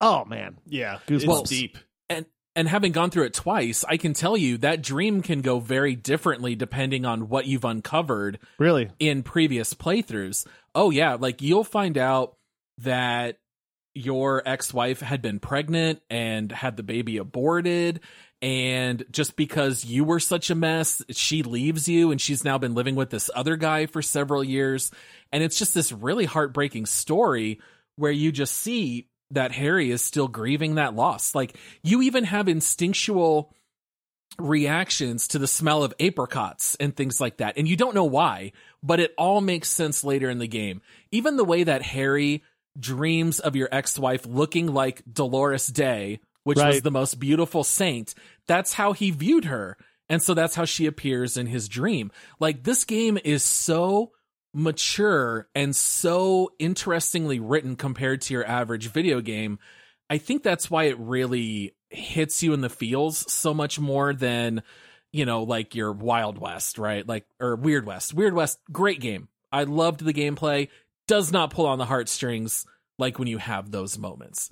oh 0.00 0.24
man 0.24 0.56
Yeah. 0.66 0.98
Goosebumps. 1.06 1.40
It's 1.42 1.50
deep. 1.50 1.78
and 2.08 2.26
and 2.56 2.68
having 2.68 2.92
gone 2.92 3.10
through 3.10 3.24
it 3.24 3.34
twice, 3.34 3.84
I 3.88 3.96
can 3.96 4.12
tell 4.12 4.36
you 4.36 4.58
that 4.58 4.82
dream 4.82 5.22
can 5.22 5.40
go 5.40 5.60
very 5.60 5.94
differently 5.94 6.56
depending 6.56 7.04
on 7.04 7.28
what 7.28 7.46
you've 7.46 7.64
uncovered 7.64 8.38
really 8.58 8.90
in 8.98 9.22
previous 9.22 9.72
playthroughs. 9.74 10.46
Oh 10.74 10.90
yeah, 10.90 11.14
like 11.14 11.42
you'll 11.42 11.64
find 11.64 11.96
out 11.96 12.36
that 12.78 13.38
your 13.94 14.42
ex-wife 14.46 15.00
had 15.00 15.20
been 15.20 15.38
pregnant 15.40 16.00
and 16.08 16.50
had 16.52 16.76
the 16.76 16.82
baby 16.82 17.16
aborted 17.16 18.00
and 18.42 19.04
just 19.10 19.36
because 19.36 19.84
you 19.84 20.02
were 20.04 20.20
such 20.20 20.48
a 20.48 20.54
mess, 20.54 21.02
she 21.10 21.42
leaves 21.42 21.88
you 21.88 22.10
and 22.10 22.20
she's 22.20 22.42
now 22.44 22.56
been 22.56 22.74
living 22.74 22.94
with 22.94 23.10
this 23.10 23.28
other 23.34 23.56
guy 23.56 23.86
for 23.86 24.00
several 24.00 24.42
years 24.42 24.90
and 25.32 25.42
it's 25.42 25.58
just 25.58 25.74
this 25.74 25.92
really 25.92 26.24
heartbreaking 26.24 26.86
story 26.86 27.60
where 27.96 28.12
you 28.12 28.32
just 28.32 28.54
see 28.54 29.08
that 29.30 29.52
Harry 29.52 29.90
is 29.90 30.02
still 30.02 30.28
grieving 30.28 30.74
that 30.74 30.94
loss. 30.94 31.34
Like 31.34 31.56
you 31.82 32.02
even 32.02 32.24
have 32.24 32.48
instinctual 32.48 33.54
reactions 34.38 35.28
to 35.28 35.38
the 35.38 35.46
smell 35.46 35.82
of 35.82 35.94
apricots 36.00 36.76
and 36.80 36.96
things 36.96 37.20
like 37.20 37.38
that. 37.38 37.56
And 37.56 37.68
you 37.68 37.76
don't 37.76 37.94
know 37.94 38.04
why, 38.04 38.52
but 38.82 39.00
it 39.00 39.14
all 39.18 39.40
makes 39.40 39.68
sense 39.68 40.04
later 40.04 40.30
in 40.30 40.38
the 40.38 40.48
game. 40.48 40.82
Even 41.10 41.36
the 41.36 41.44
way 41.44 41.64
that 41.64 41.82
Harry 41.82 42.42
dreams 42.78 43.40
of 43.40 43.56
your 43.56 43.68
ex-wife 43.72 44.26
looking 44.26 44.72
like 44.72 45.02
Dolores 45.10 45.66
Dei, 45.66 46.20
which 46.44 46.58
was 46.58 46.82
the 46.82 46.90
most 46.90 47.18
beautiful 47.18 47.64
saint, 47.64 48.14
that's 48.46 48.74
how 48.74 48.92
he 48.92 49.10
viewed 49.10 49.44
her. 49.46 49.76
And 50.08 50.22
so 50.22 50.34
that's 50.34 50.54
how 50.54 50.64
she 50.64 50.86
appears 50.86 51.36
in 51.36 51.46
his 51.46 51.68
dream. 51.68 52.10
Like 52.38 52.64
this 52.64 52.84
game 52.84 53.18
is 53.22 53.44
so 53.44 54.12
mature 54.52 55.48
and 55.54 55.74
so 55.74 56.50
interestingly 56.58 57.40
written 57.40 57.76
compared 57.76 58.22
to 58.22 58.34
your 58.34 58.46
average 58.46 58.88
video 58.88 59.20
game. 59.20 59.58
I 60.08 60.18
think 60.18 60.42
that's 60.42 60.70
why 60.70 60.84
it 60.84 60.98
really 60.98 61.74
hits 61.88 62.42
you 62.42 62.52
in 62.52 62.60
the 62.60 62.68
feels 62.68 63.30
so 63.32 63.54
much 63.54 63.78
more 63.78 64.12
than, 64.12 64.62
you 65.12 65.24
know, 65.24 65.44
like 65.44 65.74
your 65.74 65.92
Wild 65.92 66.38
West, 66.38 66.78
right? 66.78 67.06
Like, 67.06 67.26
or 67.38 67.56
Weird 67.56 67.86
West. 67.86 68.14
Weird 68.14 68.34
West, 68.34 68.58
great 68.72 69.00
game. 69.00 69.28
I 69.52 69.64
loved 69.64 70.04
the 70.04 70.14
gameplay. 70.14 70.68
Does 71.06 71.32
not 71.32 71.50
pull 71.50 71.66
on 71.66 71.78
the 71.78 71.84
heartstrings 71.84 72.66
like 72.98 73.18
when 73.18 73.28
you 73.28 73.38
have 73.38 73.70
those 73.70 73.98
moments. 73.98 74.50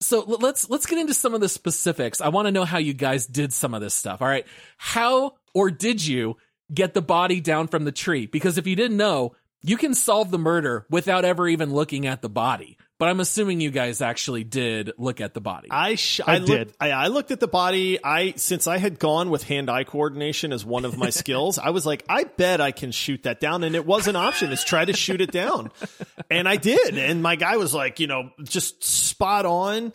So 0.00 0.24
let's 0.26 0.70
let's 0.70 0.86
get 0.86 0.98
into 0.98 1.12
some 1.12 1.34
of 1.34 1.40
the 1.40 1.48
specifics. 1.48 2.20
I 2.20 2.28
want 2.28 2.46
to 2.46 2.52
know 2.52 2.64
how 2.64 2.78
you 2.78 2.94
guys 2.94 3.26
did 3.26 3.52
some 3.52 3.74
of 3.74 3.80
this 3.80 3.94
stuff. 3.94 4.22
All 4.22 4.28
right. 4.28 4.46
How 4.76 5.34
or 5.54 5.70
did 5.70 6.04
you 6.04 6.36
get 6.72 6.94
the 6.94 7.02
body 7.02 7.40
down 7.40 7.68
from 7.68 7.84
the 7.84 7.92
tree? 7.92 8.26
Because 8.26 8.58
if 8.58 8.66
you 8.66 8.76
didn't 8.76 8.96
know, 8.96 9.34
you 9.62 9.76
can 9.76 9.94
solve 9.94 10.30
the 10.30 10.38
murder 10.38 10.86
without 10.88 11.24
ever 11.24 11.48
even 11.48 11.72
looking 11.72 12.06
at 12.06 12.22
the 12.22 12.28
body. 12.28 12.78
But 12.98 13.08
I'm 13.08 13.20
assuming 13.20 13.60
you 13.60 13.70
guys 13.70 14.00
actually 14.00 14.42
did 14.42 14.92
look 14.98 15.20
at 15.20 15.32
the 15.32 15.40
body. 15.40 15.68
I 15.70 15.94
sh- 15.94 16.20
I 16.26 16.34
I, 16.34 16.38
looked, 16.38 16.46
did. 16.50 16.72
I, 16.80 16.90
I 16.90 17.06
looked 17.08 17.30
at 17.30 17.38
the 17.38 17.46
body. 17.46 17.98
I 18.02 18.32
since 18.32 18.66
I 18.66 18.78
had 18.78 18.98
gone 18.98 19.30
with 19.30 19.44
hand 19.44 19.70
eye 19.70 19.84
coordination 19.84 20.52
as 20.52 20.64
one 20.64 20.84
of 20.84 20.98
my 20.98 21.10
skills, 21.10 21.58
I 21.58 21.70
was 21.70 21.86
like, 21.86 22.04
I 22.08 22.24
bet 22.24 22.60
I 22.60 22.72
can 22.72 22.90
shoot 22.90 23.22
that 23.22 23.38
down, 23.38 23.62
and 23.62 23.76
it 23.76 23.86
was 23.86 24.08
an 24.08 24.16
option. 24.16 24.50
Is 24.50 24.64
try 24.64 24.84
to 24.84 24.92
shoot 24.92 25.20
it 25.20 25.30
down, 25.30 25.70
and 26.30 26.48
I 26.48 26.56
did. 26.56 26.98
And 26.98 27.22
my 27.22 27.36
guy 27.36 27.56
was 27.56 27.72
like, 27.72 28.00
you 28.00 28.08
know, 28.08 28.30
just 28.42 28.82
spot 28.82 29.46
on. 29.46 29.92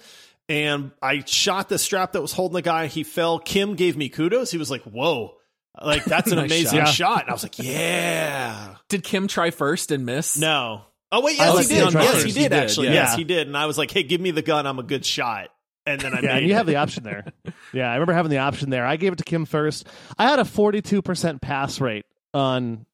And 0.50 0.92
I 1.02 1.24
shot 1.26 1.70
the 1.70 1.80
strap 1.80 2.14
that 2.14 2.22
was 2.22 2.34
holding 2.34 2.56
the 2.56 2.62
guy. 2.62 2.88
He 2.88 3.04
fell. 3.04 3.40
Kim 3.40 3.76
gave 3.76 3.96
me 3.96 4.10
kudos. 4.10 4.52
He 4.52 4.58
was 4.58 4.70
like, 4.70 4.82
"Whoa." 4.84 5.36
Like 5.82 6.06
that's 6.06 6.32
an 6.32 6.38
Nice 6.38 6.52
amazing 6.52 6.80
shot. 6.80 6.88
shot. 6.90 7.22
And 7.22 7.30
I 7.30 7.34
was 7.34 7.44
like, 7.44 7.58
"Yeah." 7.60 8.76
did 8.90 9.04
Kim 9.04 9.28
try 9.28 9.50
first 9.52 9.92
and 9.92 10.06
miss? 10.06 10.38
No. 10.38 10.82
Oh 11.12 11.22
wait, 11.22 11.38
yes, 11.38 11.56
like 11.56 11.68
he 11.68 11.76
did. 11.76 11.90
try 11.92 12.02
Yes, 12.04 12.14
first. 12.14 12.26
he 12.26 12.32
He 12.32 12.40
did 12.40 12.50
did, 12.50 12.60
actually. 12.60 12.88
yeah. 12.88 12.94
Yes, 12.94 13.16
he 13.16 13.24
did. 13.24 13.48
And 13.48 13.58
I 13.58 13.66
was 13.66 13.78
like, 13.78 13.92
"Hey, 13.92 14.04
give 14.04 14.22
me 14.22 14.32
the 14.32 14.42
gun. 14.42 14.66
I'm 14.68 14.80
a 14.80 14.84
good 14.84 15.06
shot." 15.06 15.50
And 15.86 16.00
then 16.00 16.14
I 16.14 16.18
yeah 16.18 16.22
made 16.22 16.30
and 16.38 16.46
you 16.48 16.54
it. 16.54 16.58
have 16.58 16.66
the 16.66 16.78
option 16.78 17.04
there 17.04 17.26
yeah 17.74 17.90
i 17.90 17.96
remember 17.96 18.14
having 18.14 18.30
the 18.32 18.38
option 18.38 18.70
there 18.70 18.86
i 18.86 18.96
gave 18.96 19.12
it 19.12 19.18
to 19.18 19.26
kim 19.26 19.44
first 19.44 19.86
i 20.18 20.30
had 20.30 20.40
a 20.40 20.44
42% 20.44 21.42
pass 21.42 21.82
rate 21.82 22.06
on 22.34 22.86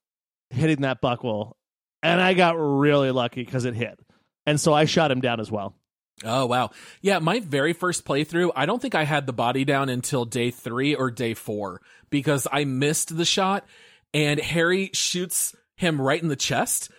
hitting 0.49 0.81
that 0.81 0.99
buckle 0.99 1.55
and 2.01 2.19
i 2.19 2.33
got 2.33 2.53
really 2.57 3.11
lucky 3.11 3.43
because 3.45 3.65
it 3.65 3.75
hit 3.75 3.99
and 4.47 4.59
so 4.59 4.73
i 4.73 4.85
shot 4.85 5.11
him 5.11 5.21
down 5.21 5.39
as 5.39 5.51
well 5.51 5.75
Oh 6.23 6.45
wow. 6.45 6.71
Yeah, 7.01 7.19
my 7.19 7.39
very 7.39 7.73
first 7.73 8.05
playthrough, 8.05 8.51
I 8.55 8.65
don't 8.65 8.81
think 8.81 8.95
I 8.95 9.03
had 9.03 9.25
the 9.25 9.33
body 9.33 9.63
down 9.65 9.89
until 9.89 10.25
day 10.25 10.51
3 10.51 10.95
or 10.95 11.11
day 11.11 11.33
4 11.33 11.81
because 12.09 12.47
I 12.51 12.65
missed 12.65 13.15
the 13.15 13.25
shot 13.25 13.65
and 14.13 14.39
Harry 14.39 14.89
shoots 14.93 15.55
him 15.77 16.01
right 16.01 16.21
in 16.21 16.27
the 16.27 16.35
chest 16.35 16.91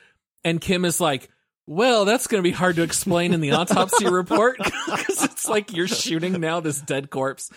and 0.43 0.61
Kim 0.61 0.85
is 0.87 1.01
like, 1.01 1.29
"Well, 1.67 2.05
that's 2.07 2.27
going 2.27 2.43
to 2.43 2.49
be 2.49 2.55
hard 2.55 2.77
to 2.77 2.83
explain 2.83 3.35
in 3.35 3.41
the 3.41 3.53
autopsy 3.53 4.07
report 4.11 4.57
because 4.87 5.25
it's 5.25 5.47
like 5.49 5.73
you're 5.75 5.89
shooting 5.89 6.41
now 6.41 6.61
this 6.61 6.81
dead 6.81 7.11
corpse." 7.11 7.51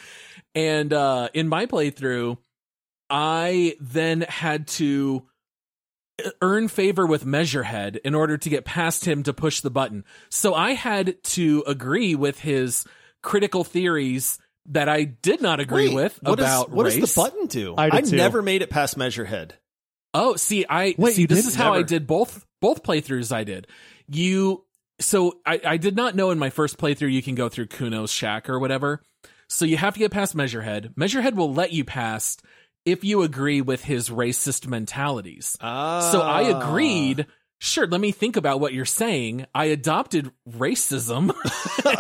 And 0.56 0.92
uh 0.94 1.30
in 1.34 1.48
my 1.48 1.66
playthrough, 1.66 2.38
I 3.10 3.76
then 3.80 4.22
had 4.22 4.68
to 4.68 5.26
earn 6.42 6.68
favor 6.68 7.06
with 7.06 7.26
Measurehead 7.26 7.98
in 8.06 8.14
order 8.16 8.38
to 8.38 8.50
get 8.50 8.66
past 8.66 9.06
him 9.06 9.24
to 9.24 9.34
push 9.34 9.62
the 9.62 9.70
button. 9.72 10.04
So 10.30 10.54
I 10.54 10.74
had 10.74 11.22
to 11.24 11.64
agree 11.68 12.16
with 12.16 12.40
his 12.40 12.86
critical 13.22 13.64
theories 13.64 14.38
that 14.68 14.88
I 14.88 15.04
did 15.04 15.42
not 15.42 15.60
agree 15.60 15.88
Wait, 15.90 15.96
with 15.96 16.20
what 16.22 16.38
does- 16.38 16.46
about 16.46 16.72
what 16.72 16.86
race. 16.86 16.98
does 16.98 17.14
the 17.14 17.22
button 17.22 17.48
do? 17.48 17.74
I 17.78 17.90
did 17.90 18.06
too. 18.06 18.16
never 18.16 18.42
made 18.42 18.62
it 18.62 18.70
past 18.70 18.98
Measurehead. 18.98 19.52
Oh, 20.14 20.36
see, 20.36 20.66
I 20.70 20.94
Wait, 20.98 21.16
see. 21.16 21.26
This 21.26 21.42
did? 21.44 21.48
is 21.50 21.56
how 21.56 21.74
I 21.74 21.82
did 21.82 22.06
both 22.06 22.46
both 22.62 22.84
playthroughs. 22.84 23.32
I 23.36 23.44
did. 23.44 23.68
You 24.08 24.64
so 25.00 25.40
I 25.46 25.60
I 25.66 25.78
did 25.78 25.96
not 25.96 26.16
know 26.16 26.30
in 26.30 26.38
my 26.40 26.52
first 26.52 26.78
playthrough 26.78 27.12
you 27.12 27.24
can 27.24 27.34
go 27.36 27.50
through 27.50 27.66
Cuno's 27.68 28.12
shack 28.12 28.48
or 28.50 28.60
whatever. 28.60 29.02
So 29.50 29.66
you 29.66 29.78
have 29.78 29.94
to 29.96 30.00
get 30.00 30.12
past 30.12 30.36
Measurehead. 30.38 30.94
Measurehead 30.96 31.34
will 31.34 31.52
let 31.54 31.74
you 31.74 31.84
past 31.84 32.44
if 32.86 33.04
you 33.04 33.24
agree 33.24 33.62
with 33.62 33.84
his 33.84 34.10
racist 34.10 34.68
mentalities. 34.68 35.58
Ah. 35.62 36.10
So 36.12 36.22
I 36.22 36.42
agreed. 36.44 37.28
Sure, 37.60 37.88
let 37.88 38.02
me 38.02 38.12
think 38.12 38.36
about 38.36 38.60
what 38.60 38.74
you're 38.74 38.84
saying. 38.84 39.46
I 39.56 39.66
adopted 39.66 40.32
racism 40.50 41.34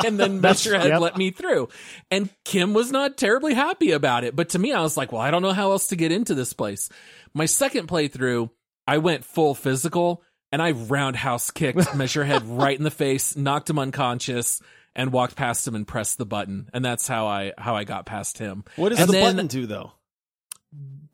and 0.05 0.19
then 0.19 0.41
Measurehead 0.41 0.89
yep. 0.89 0.99
let 0.99 1.15
me 1.15 1.31
through. 1.31 1.69
And 2.11 2.29
Kim 2.43 2.73
was 2.73 2.91
not 2.91 3.17
terribly 3.17 3.53
happy 3.53 3.91
about 3.91 4.25
it. 4.25 4.35
But 4.35 4.49
to 4.49 4.59
me, 4.59 4.73
I 4.73 4.81
was 4.81 4.97
like, 4.97 5.13
well, 5.13 5.21
I 5.21 5.31
don't 5.31 5.41
know 5.41 5.53
how 5.53 5.71
else 5.71 5.87
to 5.87 5.95
get 5.95 6.11
into 6.11 6.35
this 6.35 6.51
place. 6.51 6.89
My 7.33 7.45
second 7.45 7.87
playthrough, 7.87 8.49
I 8.85 8.97
went 8.97 9.23
full 9.23 9.55
physical 9.55 10.21
and 10.51 10.61
I 10.61 10.71
roundhouse 10.71 11.49
kicked 11.49 11.79
Measurehead 11.79 12.41
right 12.45 12.77
in 12.77 12.83
the 12.83 12.91
face, 12.91 13.37
knocked 13.37 13.69
him 13.69 13.79
unconscious, 13.79 14.61
and 14.95 15.11
walked 15.11 15.35
past 15.35 15.67
him 15.67 15.75
and 15.75 15.87
pressed 15.87 16.17
the 16.17 16.25
button. 16.25 16.69
And 16.73 16.83
that's 16.83 17.07
how 17.07 17.25
I 17.25 17.53
how 17.57 17.75
I 17.75 17.85
got 17.85 18.05
past 18.05 18.37
him. 18.37 18.63
What 18.75 18.89
does 18.89 18.99
And 18.99 19.07
the 19.07 19.13
then 19.13 19.35
button 19.35 19.47
do 19.47 19.65
though? 19.65 19.93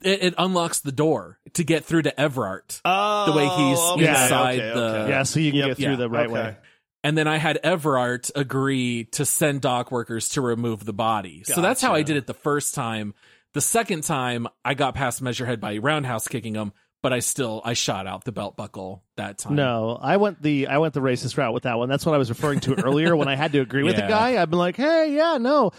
It, 0.01 0.23
it 0.23 0.33
unlocks 0.37 0.79
the 0.79 0.91
door 0.93 1.39
to 1.55 1.63
get 1.63 1.83
through 1.83 2.03
to 2.03 2.11
Evrart. 2.17 2.79
Oh, 2.85 3.25
The 3.25 3.31
way 3.33 3.43
he's 3.43 3.77
oh, 3.79 3.93
okay, 3.95 4.09
inside 4.09 4.59
okay, 4.59 4.73
the- 4.73 4.99
okay. 5.01 5.09
Yeah, 5.09 5.23
so 5.23 5.39
you 5.41 5.51
can 5.51 5.59
Yep, 5.59 5.67
get 5.67 5.77
through 5.77 5.85
yeah, 5.91 5.95
the 5.97 6.09
right 6.09 6.25
okay. 6.27 6.33
way. 6.33 6.57
And 7.03 7.17
then 7.17 7.27
I 7.27 7.37
had 7.37 7.59
Evrart 7.63 8.31
agree 8.35 9.05
to 9.13 9.25
send 9.25 9.61
dock 9.61 9.91
workers 9.91 10.29
to 10.29 10.41
remove 10.41 10.83
the 10.85 10.93
body. 10.93 11.43
So 11.45 11.61
that's 11.61 11.81
how 11.81 11.93
I 11.93 12.01
did 12.03 12.17
it 12.17 12.27
the 12.27 12.33
first 12.33 12.75
time. 12.75 13.13
The 13.53 13.61
second 13.61 14.03
time 14.03 14.47
I 14.65 14.73
got 14.73 14.95
past 14.95 15.23
Measurehead 15.23 15.59
by 15.59 15.77
roundhouse 15.77 16.27
kicking 16.27 16.55
him, 16.55 16.71
but 17.01 17.13
I 17.13 17.19
still 17.19 17.61
I 17.65 17.73
shot 17.73 18.05
out 18.05 18.25
the 18.25 18.31
belt 18.33 18.57
buckle 18.57 19.03
that 19.15 19.37
time. 19.37 19.55
No, 19.55 19.97
I 20.01 20.17
went 20.17 20.41
the 20.41 20.67
I 20.67 20.77
went 20.79 20.93
the 20.93 20.99
racist 20.99 21.37
route 21.37 21.53
with 21.53 21.63
that 21.63 21.77
one. 21.77 21.87
That's 21.89 22.05
what 22.05 22.13
I 22.15 22.17
was 22.17 22.29
referring 22.29 22.59
to 22.61 22.75
earlier 22.83 23.15
when 23.15 23.27
I 23.29 23.35
had 23.35 23.53
to 23.53 23.59
agree 23.61 23.83
with 23.83 23.95
the 23.95 24.01
guy. 24.07 24.41
I've 24.41 24.49
been 24.49 24.59
like, 24.59 24.75
hey, 24.75 25.15
yeah, 25.15 25.37
no. 25.39 25.71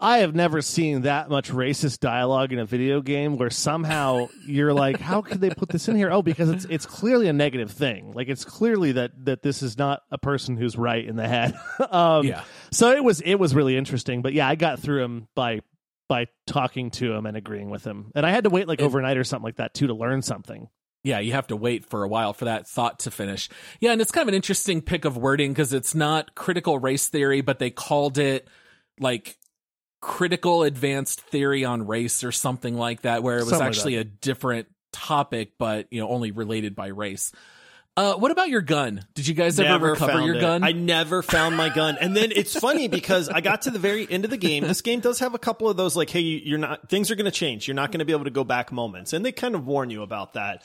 I 0.00 0.18
have 0.18 0.34
never 0.34 0.62
seen 0.62 1.02
that 1.02 1.28
much 1.28 1.50
racist 1.50 2.00
dialogue 2.00 2.52
in 2.52 2.58
a 2.58 2.64
video 2.64 3.02
game 3.02 3.36
where 3.36 3.50
somehow 3.50 4.28
you're 4.46 4.72
like, 4.72 4.98
how 4.98 5.20
could 5.20 5.40
they 5.40 5.50
put 5.50 5.68
this 5.68 5.88
in 5.88 5.96
here? 5.96 6.10
Oh, 6.10 6.22
because 6.22 6.48
it's 6.48 6.64
it's 6.70 6.86
clearly 6.86 7.28
a 7.28 7.32
negative 7.34 7.70
thing. 7.70 8.12
Like 8.12 8.28
it's 8.28 8.44
clearly 8.44 8.92
that 8.92 9.12
that 9.26 9.42
this 9.42 9.62
is 9.62 9.76
not 9.76 10.02
a 10.10 10.16
person 10.18 10.56
who's 10.56 10.76
right 10.78 11.04
in 11.04 11.16
the 11.16 11.28
head. 11.28 11.54
um, 11.90 12.26
Yeah. 12.26 12.44
So 12.72 12.92
it 12.92 13.04
was 13.04 13.20
it 13.20 13.34
was 13.36 13.54
really 13.54 13.76
interesting. 13.76 14.22
But 14.22 14.32
yeah, 14.32 14.48
I 14.48 14.54
got 14.54 14.80
through 14.80 15.04
him 15.04 15.28
by 15.34 15.60
by 16.08 16.26
talking 16.46 16.90
to 16.92 17.12
him 17.12 17.26
and 17.26 17.36
agreeing 17.36 17.70
with 17.70 17.84
him, 17.84 18.10
and 18.14 18.24
I 18.26 18.30
had 18.30 18.44
to 18.44 18.50
wait 18.50 18.66
like 18.66 18.80
It- 18.80 18.84
overnight 18.84 19.16
or 19.18 19.24
something 19.24 19.44
like 19.44 19.56
that 19.56 19.74
too 19.74 19.86
to 19.88 19.94
learn 19.94 20.22
something. 20.22 20.68
Yeah, 21.04 21.18
you 21.20 21.32
have 21.32 21.46
to 21.46 21.56
wait 21.56 21.86
for 21.86 22.02
a 22.04 22.08
while 22.08 22.32
for 22.34 22.44
that 22.46 22.66
thought 22.68 22.98
to 23.00 23.10
finish. 23.10 23.48
Yeah, 23.80 23.92
and 23.92 24.00
it's 24.02 24.10
kind 24.12 24.22
of 24.22 24.28
an 24.28 24.34
interesting 24.34 24.82
pick 24.82 25.04
of 25.04 25.16
wording 25.16 25.52
because 25.52 25.72
it's 25.72 25.94
not 25.94 26.34
critical 26.34 26.78
race 26.78 27.08
theory, 27.08 27.40
but 27.42 27.58
they 27.58 27.70
called 27.70 28.18
it 28.18 28.48
like 28.98 29.36
critical 30.00 30.62
advanced 30.62 31.20
theory 31.20 31.64
on 31.64 31.86
race 31.86 32.24
or 32.24 32.32
something 32.32 32.76
like 32.76 33.02
that, 33.02 33.22
where 33.22 33.36
it 33.36 33.40
was 33.40 33.50
Something 33.50 33.60
like 33.60 33.68
actually 33.68 33.96
a 33.96 34.04
different 34.04 34.68
topic, 34.92 35.52
but 35.58 35.86
you 35.90 36.00
know, 36.00 36.08
only 36.08 36.30
related 36.30 36.74
by 36.74 36.88
race. 36.88 37.32
Uh, 37.96 38.14
what 38.14 38.30
about 38.30 38.48
your 38.48 38.62
gun? 38.62 39.04
Did 39.14 39.26
you 39.26 39.34
guys 39.34 39.58
ever 39.58 39.90
recover 39.90 40.22
your 40.22 40.36
it. 40.36 40.40
gun? 40.40 40.64
I 40.64 40.72
never 40.72 41.22
found 41.22 41.56
my 41.56 41.68
gun. 41.68 41.98
And 42.00 42.16
then 42.16 42.32
it's 42.34 42.58
funny 42.58 42.88
because 42.88 43.28
I 43.28 43.40
got 43.40 43.62
to 43.62 43.70
the 43.70 43.80
very 43.80 44.10
end 44.10 44.24
of 44.24 44.30
the 44.30 44.36
game. 44.36 44.62
This 44.62 44.80
game 44.80 45.00
does 45.00 45.18
have 45.18 45.34
a 45.34 45.38
couple 45.38 45.68
of 45.68 45.76
those 45.76 45.96
like, 45.96 46.08
hey, 46.08 46.20
you're 46.20 46.58
not 46.58 46.88
things 46.88 47.10
are 47.10 47.16
going 47.16 47.26
to 47.26 47.30
change. 47.30 47.66
You're 47.68 47.74
not 47.74 47.90
going 47.90 47.98
to 47.98 48.04
be 48.04 48.12
able 48.12 48.24
to 48.24 48.30
go 48.30 48.44
back 48.44 48.72
moments, 48.72 49.12
and 49.12 49.24
they 49.24 49.32
kind 49.32 49.54
of 49.54 49.66
warn 49.66 49.90
you 49.90 50.02
about 50.02 50.34
that. 50.34 50.62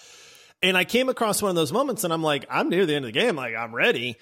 And 0.61 0.77
I 0.77 0.85
came 0.85 1.09
across 1.09 1.41
one 1.41 1.49
of 1.49 1.55
those 1.55 1.73
moments, 1.73 2.03
and 2.03 2.13
I'm 2.13 2.23
like, 2.23 2.45
I'm 2.49 2.69
near 2.69 2.85
the 2.85 2.95
end 2.95 3.05
of 3.05 3.11
the 3.11 3.19
game. 3.19 3.35
Like 3.35 3.55
I'm 3.55 3.75
ready. 3.75 4.17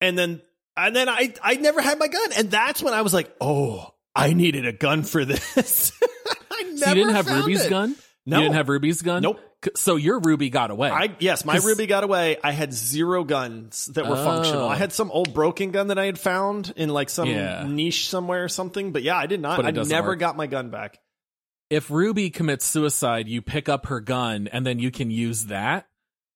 And 0.00 0.18
then 0.18 0.42
and 0.76 0.94
then 0.94 1.08
I 1.08 1.32
I 1.42 1.54
never 1.54 1.80
had 1.80 1.98
my 1.98 2.08
gun, 2.08 2.32
and 2.36 2.50
that's 2.50 2.82
when 2.82 2.92
I 2.92 3.02
was 3.02 3.14
like, 3.14 3.34
oh, 3.40 3.94
I 4.14 4.32
needed 4.32 4.66
a 4.66 4.72
gun 4.72 5.02
for 5.02 5.24
this. 5.24 5.92
I 6.50 6.62
never 6.62 6.76
so 6.76 6.88
you 6.90 6.94
didn't 6.94 7.14
have 7.14 7.26
Ruby's 7.28 7.64
it. 7.64 7.70
gun? 7.70 7.96
No. 8.26 8.36
You 8.38 8.42
didn't 8.44 8.56
have 8.56 8.68
Ruby's 8.68 9.02
gun? 9.02 9.22
Nope. 9.22 9.40
So 9.76 9.96
your 9.96 10.20
Ruby 10.20 10.48
got 10.50 10.70
away. 10.70 10.90
I 10.90 11.14
yes, 11.20 11.44
my 11.44 11.56
Ruby 11.56 11.86
got 11.86 12.02
away. 12.02 12.38
I 12.42 12.52
had 12.52 12.72
zero 12.72 13.24
guns 13.24 13.86
that 13.94 14.06
were 14.06 14.16
Oh. 14.16 14.24
functional. 14.24 14.68
I 14.68 14.74
oh. 14.74 14.78
had 14.78 14.92
some 14.92 15.10
old 15.10 15.34
broken 15.34 15.70
gun 15.70 15.88
that 15.88 15.98
I 15.98 16.06
had 16.06 16.18
found 16.18 16.72
in 16.76 16.88
like 16.88 17.10
some 17.10 17.28
Yeah. 17.28 17.64
niche 17.68 18.08
somewhere 18.08 18.44
or 18.44 18.48
something. 18.48 18.92
But 18.92 19.02
yeah, 19.02 19.16
I 19.16 19.26
did 19.26 19.40
not. 19.40 19.64
I 19.64 19.70
never 19.70 20.08
work. 20.08 20.18
got 20.18 20.36
my 20.36 20.46
gun 20.46 20.70
back. 20.70 20.98
if 21.68 21.90
Ruby 21.90 22.30
commits 22.30 22.64
suicide, 22.64 23.28
you 23.28 23.42
pick 23.42 23.68
up 23.68 23.86
her 23.86 24.00
gun 24.00 24.48
and 24.48 24.66
then 24.66 24.78
you 24.78 24.90
can 24.90 25.10
use 25.10 25.46
that, 25.46 25.86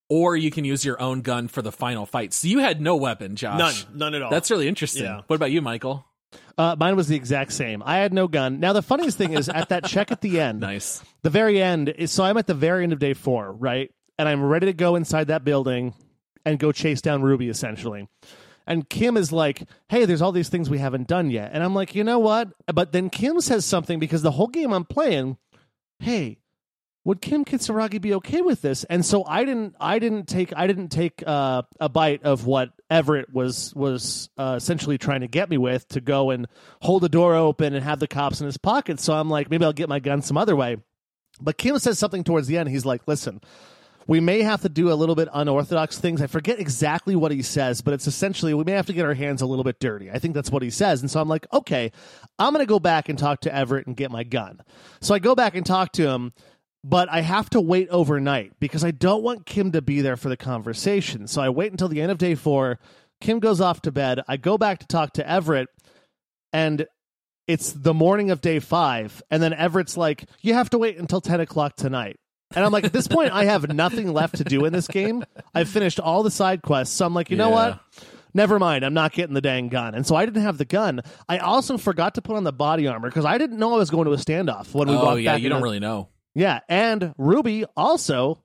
or 0.09 0.37
you 0.37 0.51
can 0.51 0.65
use 0.65 0.85
your 0.85 1.01
own 1.01 1.23
gun 1.23 1.49
for 1.49 1.61
the 1.63 1.73
final 1.73 2.07
fight. 2.07 2.33
So 2.35 2.47
you 2.47 2.59
had 2.61 2.81
no 2.81 2.97
weapon, 2.97 3.37
Josh. 3.37 3.59
None, 3.59 3.99
none 3.99 4.15
at 4.15 4.23
all. 4.23 4.31
That's 4.31 4.51
really 4.51 4.69
interesting. 4.69 5.05
Yeah. 5.05 5.23
What 5.27 5.37
about 5.37 5.51
you, 5.51 5.61
Michael? 5.63 6.07
Uh, 6.57 6.77
mine 6.79 6.95
was 6.97 7.09
the 7.09 7.17
exact 7.17 7.53
same. 7.53 7.83
I 7.85 7.97
had 7.97 8.13
no 8.13 8.29
gun. 8.29 8.61
Now 8.61 8.73
the 8.73 8.83
funniest 8.83 9.19
thing 9.19 9.33
is 9.33 9.49
at 9.49 9.71
that 9.71 9.85
check 9.85 10.13
at 10.13 10.21
the 10.21 10.41
end, 10.41 10.61
Nice. 10.61 11.03
the 11.23 11.31
very 11.31 11.61
end. 11.61 11.89
Is, 11.89 12.13
so 12.13 12.23
I'm 12.25 12.37
at 12.37 12.47
the 12.47 12.55
very 12.55 12.85
end 12.85 12.93
of 12.93 12.99
day 12.99 13.15
four, 13.15 13.53
right? 13.53 13.91
And 14.19 14.29
I'm 14.29 14.43
ready 14.45 14.67
to 14.67 14.73
go 14.73 14.95
inside 14.95 15.27
that 15.29 15.43
building 15.45 15.95
and 16.45 16.59
go 16.59 16.71
chase 16.71 17.01
down 17.01 17.23
Ruby, 17.23 17.49
essentially. 17.49 18.09
And 18.67 18.89
Kim 18.89 19.17
is 19.17 19.33
like, 19.33 19.63
"Hey, 19.89 20.05
there's 20.05 20.23
all 20.23 20.33
these 20.33 20.49
things 20.49 20.71
we 20.71 20.79
haven't 20.79 21.09
done 21.09 21.31
yet." 21.31 21.51
And 21.53 21.63
I'm 21.63 21.75
like, 21.75 21.95
"You 21.95 22.05
know 22.05 22.19
what?" 22.19 22.49
But 22.73 22.93
then 22.93 23.11
Kim 23.11 23.41
says 23.41 23.65
something 23.67 23.99
because 23.99 24.23
the 24.23 24.31
whole 24.31 24.47
game 24.47 24.73
I'm 24.73 24.85
playing, 24.85 25.37
"Hey, 25.99 26.39
would 27.05 27.21
Kim 27.21 27.45
Kitsuragi 27.45 28.01
be 28.01 28.15
okay 28.15 28.41
with 28.41 28.63
this?" 28.63 28.85
And 28.85 29.05
so 29.05 29.25
I 29.25 29.45
didn't, 29.45 29.77
I 29.81 29.99
didn't 29.99 30.27
take, 30.27 30.53
I 30.57 30.67
didn't 30.67 30.89
take 30.89 31.23
uh, 31.27 31.63
a 31.79 31.89
bite 31.89 32.23
of 32.25 32.47
what 32.47 32.71
Evrart 32.91 33.33
was 33.33 33.73
was 33.75 34.31
uh, 34.37 34.55
essentially 34.57 34.99
trying 34.99 35.21
to 35.21 35.29
get 35.29 35.51
me 35.51 35.59
with 35.59 35.87
to 35.89 36.01
go 36.01 36.31
and 36.31 36.47
hold 36.81 37.03
the 37.03 37.09
door 37.09 37.35
open 37.35 37.75
and 37.75 37.85
have 37.85 38.01
the 38.01 38.09
cops 38.09 38.41
in 38.41 38.47
his 38.47 38.57
pocket. 38.57 39.01
So 39.01 39.15
I'm 39.15 39.31
like, 39.31 39.51
maybe 39.51 39.65
I'll 39.65 39.73
get 39.73 39.89
my 39.89 40.01
gun 40.01 40.23
some 40.23 40.37
other 40.37 40.57
way. 40.57 40.79
But 41.41 41.59
Kim 41.59 41.79
says 41.79 41.99
something 41.99 42.25
towards 42.25 42.47
the 42.47 42.59
end. 42.59 42.69
He's 42.69 42.87
like, 42.87 43.03
"Listen." 43.07 43.41
We 44.07 44.21
may 44.21 44.43
have 44.43 44.61
to 44.63 44.69
do 44.69 44.93
a 44.93 44.95
little 44.95 45.15
bit 45.15 45.29
unorthodox 45.33 45.99
things. 45.99 46.21
I 46.21 46.27
forget 46.27 46.61
exactly 46.61 47.17
what 47.17 47.33
he 47.33 47.41
says, 47.41 47.81
but 47.81 47.95
it's 47.95 48.07
essentially 48.07 48.53
we 48.53 48.65
may 48.65 48.73
have 48.73 48.85
to 48.87 48.93
get 48.93 49.07
our 49.07 49.15
hands 49.15 49.41
a 49.41 49.47
little 49.47 49.65
bit 49.65 49.81
dirty. 49.81 50.11
I 50.11 50.19
think 50.19 50.35
that's 50.35 50.51
what 50.51 50.63
he 50.63 50.69
says. 50.71 51.01
And 51.01 51.11
so 51.11 51.21
I'm 51.21 51.29
like, 51.29 51.47
okay, 51.53 51.91
I'm 52.39 52.53
going 52.53 52.63
to 52.63 52.69
go 52.69 52.79
back 52.79 53.09
and 53.09 53.19
talk 53.19 53.41
to 53.41 53.51
Evrart 53.51 53.87
and 53.87 53.97
get 53.97 54.11
my 54.11 54.23
gun. 54.23 54.61
So 55.01 55.15
I 55.15 55.21
go 55.21 55.35
back 55.35 55.55
and 55.55 55.65
talk 55.65 55.93
to 55.93 56.07
him, 56.07 56.35
but 56.85 57.09
I 57.11 57.23
have 57.23 57.49
to 57.51 57.61
wait 57.63 57.89
overnight 57.89 58.53
because 58.61 58.85
I 58.85 58.91
don't 58.91 59.23
want 59.23 59.47
Kim 59.47 59.73
to 59.73 59.81
be 59.81 60.03
there 60.03 60.19
for 60.19 60.29
the 60.29 60.37
conversation. 60.37 61.27
So 61.27 61.41
I 61.41 61.49
wait 61.49 61.73
until 61.73 61.89
the 61.89 62.03
end 62.03 62.13
of 62.13 62.19
day 62.19 62.35
four. 62.35 62.79
Kim 63.23 63.39
goes 63.39 63.63
off 63.63 63.81
to 63.83 63.93
bed. 63.93 64.21
I 64.29 64.37
go 64.37 64.59
back 64.59 64.81
to 64.81 64.87
talk 64.87 65.15
to 65.15 65.25
Evrart, 65.25 65.67
and 66.53 66.87
it's 67.49 67.73
the 67.73 67.95
morning 67.95 68.31
of 68.31 68.43
day 68.43 68.59
five. 68.59 69.23
And 69.31 69.43
then 69.43 69.53
Evrart's 69.53 69.97
like, 69.97 70.25
you 70.43 70.53
have 70.53 70.69
to 70.71 70.79
wait 70.79 70.99
until 70.99 71.23
10 71.23 71.41
o'clock 71.41 71.75
tonight. 71.77 72.19
And 72.55 72.63
I'm 72.63 72.71
like, 72.71 72.85
at 72.85 72.93
this 72.93 73.09
point, 73.09 73.33
I 73.33 73.47
have 73.47 73.73
nothing 73.73 74.13
left 74.13 74.37
to 74.37 74.45
do 74.45 74.67
in 74.67 74.73
this 74.75 74.87
game. 74.87 75.25
I've 75.55 75.71
finished 75.71 75.99
all 75.99 76.23
the 76.23 76.31
side 76.31 76.61
quests. 76.61 76.95
So 76.95 77.07
I'm 77.07 77.15
like, 77.15 77.31
you 77.31 77.37
know 77.39 77.49
what? 77.49 77.81
Never 78.35 78.59
mind. 78.59 78.85
I'm 78.85 78.95
not 78.95 79.13
getting 79.13 79.35
the 79.35 79.41
dang 79.41 79.69
gun. 79.69 79.95
And 79.95 80.07
so 80.07 80.17
I 80.17 80.27
didn't 80.27 80.43
have 80.43 80.59
the 80.59 80.65
gun. 80.65 81.01
I 81.29 81.39
also 81.39 81.79
forgot 81.79 82.17
to 82.17 82.23
put 82.23 82.37
on 82.37 82.45
the 82.45 82.53
body 82.53 82.87
armor 82.87 83.09
because 83.09 83.25
I 83.25 83.39
didn't 83.39 83.59
know 83.59 83.75
I 83.75 83.79
was 83.79 83.91
going 83.91 84.05
to 84.05 84.13
a 84.13 84.17
standoff 84.17 84.75
when 84.75 84.89
we 84.89 84.95
oh 84.95 85.03
walked 85.03 85.21
yeah, 85.23 85.35
back. 85.35 85.43
you 85.43 85.49
don't 85.49 85.63
really 85.63 85.81
know. 85.81 86.09
Yeah. 86.35 86.61
And 86.69 87.15
Ruby 87.19 87.65
also 87.77 88.43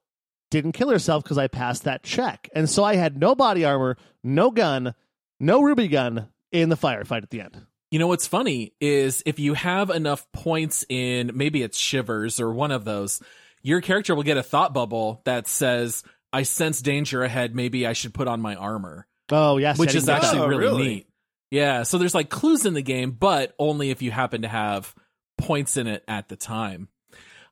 didn't 0.52 0.72
kill 0.74 0.90
herself 0.90 1.24
because 1.24 1.38
I 1.38 1.48
passed 1.48 1.84
that 1.84 2.04
check. 2.04 2.50
And 2.54 2.70
so 2.70 2.84
I 2.84 2.96
had 2.96 3.20
no 3.20 3.36
body 3.36 3.66
armor, 3.66 3.98
no 4.24 4.52
gun, 4.52 4.94
no 5.40 5.62
Ruby 5.62 5.88
gun 5.88 6.28
in 6.52 6.70
the 6.70 6.78
firefight 6.78 7.24
at 7.24 7.30
the 7.30 7.42
end. 7.42 7.62
You 7.92 8.00
know 8.00 8.08
what's 8.08 8.28
funny 8.28 8.74
is 8.80 9.24
if 9.26 9.40
you 9.40 9.56
have 9.56 9.90
enough 9.90 10.26
points 10.32 10.86
in 10.90 11.32
maybe 11.34 11.64
it's 11.64 11.78
shivers 11.78 12.40
or 12.40 12.52
one 12.54 12.72
of 12.72 12.86
those, 12.86 13.22
your 13.64 13.82
character 13.82 14.14
will 14.14 14.24
get 14.24 14.38
a 14.38 14.44
thought 14.44 14.74
bubble 14.74 15.22
that 15.26 15.48
says, 15.48 16.04
"I 16.32 16.44
sense 16.44 16.82
danger 16.82 17.24
ahead. 17.24 17.56
Maybe 17.56 17.88
I 17.88 17.94
should 17.94 18.14
put 18.14 18.28
on 18.28 18.42
my 18.42 18.56
armor." 18.56 19.08
Oh, 19.32 19.58
yes. 19.58 19.78
which 19.80 19.96
is 19.96 20.06
didn't 20.06 20.22
get 20.22 20.22
that. 20.22 20.24
Oh, 20.24 20.44
actually 20.44 20.56
Oh, 20.56 20.60
really, 20.60 20.78
really? 20.78 20.88
neat. 20.88 21.08
Yeah, 21.52 21.84
so 21.84 21.98
there's 21.98 22.14
like 22.16 22.30
clues 22.30 22.66
in 22.68 22.76
the 22.76 22.84
game, 22.84 23.12
but 23.12 23.56
only 23.58 23.90
if 23.90 24.04
you 24.04 24.12
happen 24.12 24.44
to 24.44 24.48
have 24.48 24.94
points 25.40 25.76
in 25.78 25.88
it 25.88 26.04
at 26.08 26.30
the 26.30 26.36
time. 26.36 26.90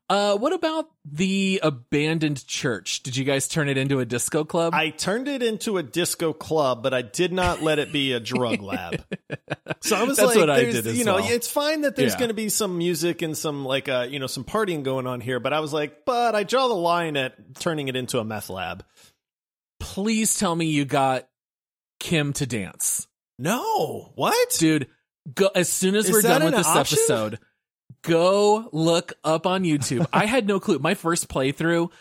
Uh, 0.10 0.38
what 0.38 0.54
about 0.54 0.90
the 1.04 1.60
abandoned 1.62 2.48
church? 2.48 3.04
Did 3.04 3.18
you 3.18 3.26
guys 3.26 3.50
turn 3.50 3.68
it 3.68 3.78
into 3.78 4.00
a 4.00 4.06
disco 4.06 4.46
club? 4.46 4.74
I 4.74 4.90
turned 4.92 5.28
it 5.28 5.44
into 5.44 5.78
a 5.78 5.84
disco 5.84 6.32
club, 6.32 6.82
but 6.82 6.94
I 6.94 7.02
did 7.02 7.34
not 7.34 7.62
let 7.62 7.78
it 7.78 7.92
be 7.92 8.14
a 8.14 8.20
drug 8.22 8.62
lab. 8.62 9.04
So 9.82 9.98
I 9.98 10.04
was 10.04 10.16
That's 10.16 10.30
like, 10.30 10.38
what 10.38 10.50
I 10.50 10.64
did 10.64 10.86
you 10.86 11.04
know, 11.04 11.16
well. 11.16 11.30
it's 11.30 11.50
fine 11.50 11.82
that 11.82 11.98
there's 11.98 12.14
Yeah. 12.14 12.20
going 12.20 12.30
to 12.30 12.34
be 12.34 12.48
some 12.48 12.78
music 12.78 13.22
and 13.22 13.38
some 13.38 13.66
like, 13.66 13.90
uh, 13.90 14.08
you 14.10 14.20
know, 14.20 14.28
some 14.28 14.46
partying 14.46 14.82
going 14.84 15.08
on 15.08 15.20
here, 15.20 15.42
but 15.42 15.52
I 15.52 15.60
was 15.60 15.74
like, 15.74 16.06
but 16.06 16.36
I 16.36 16.44
draw 16.44 16.70
the 16.70 16.74
line 16.74 17.18
at 17.18 17.56
turning 17.60 17.90
it 17.90 17.98
into 17.98 18.20
a 18.20 18.24
meth 18.24 18.50
lab. 18.50 18.86
Please 19.80 20.38
tell 20.40 20.56
me 20.56 20.68
you 20.68 20.86
got 20.86 21.28
Kim 22.00 22.32
to 22.34 22.46
dance. 22.46 23.08
No, 23.38 24.14
what? 24.16 24.56
Dude, 24.58 24.88
go 25.36 25.50
as 25.54 25.70
soon 25.70 25.96
as 25.96 26.06
Is 26.06 26.12
we're 26.12 26.22
done 26.22 26.44
with 26.46 26.56
this 26.56 26.66
option? 26.66 26.98
episode, 26.98 27.40
go 28.08 28.70
look 28.72 29.14
up 29.24 29.46
on 29.46 29.64
YouTube. 29.64 30.08
I 30.14 30.26
had 30.26 30.48
no 30.48 30.60
clue. 30.60 30.80
My 30.80 30.96
first 30.96 31.28
playthrough, 31.28 31.92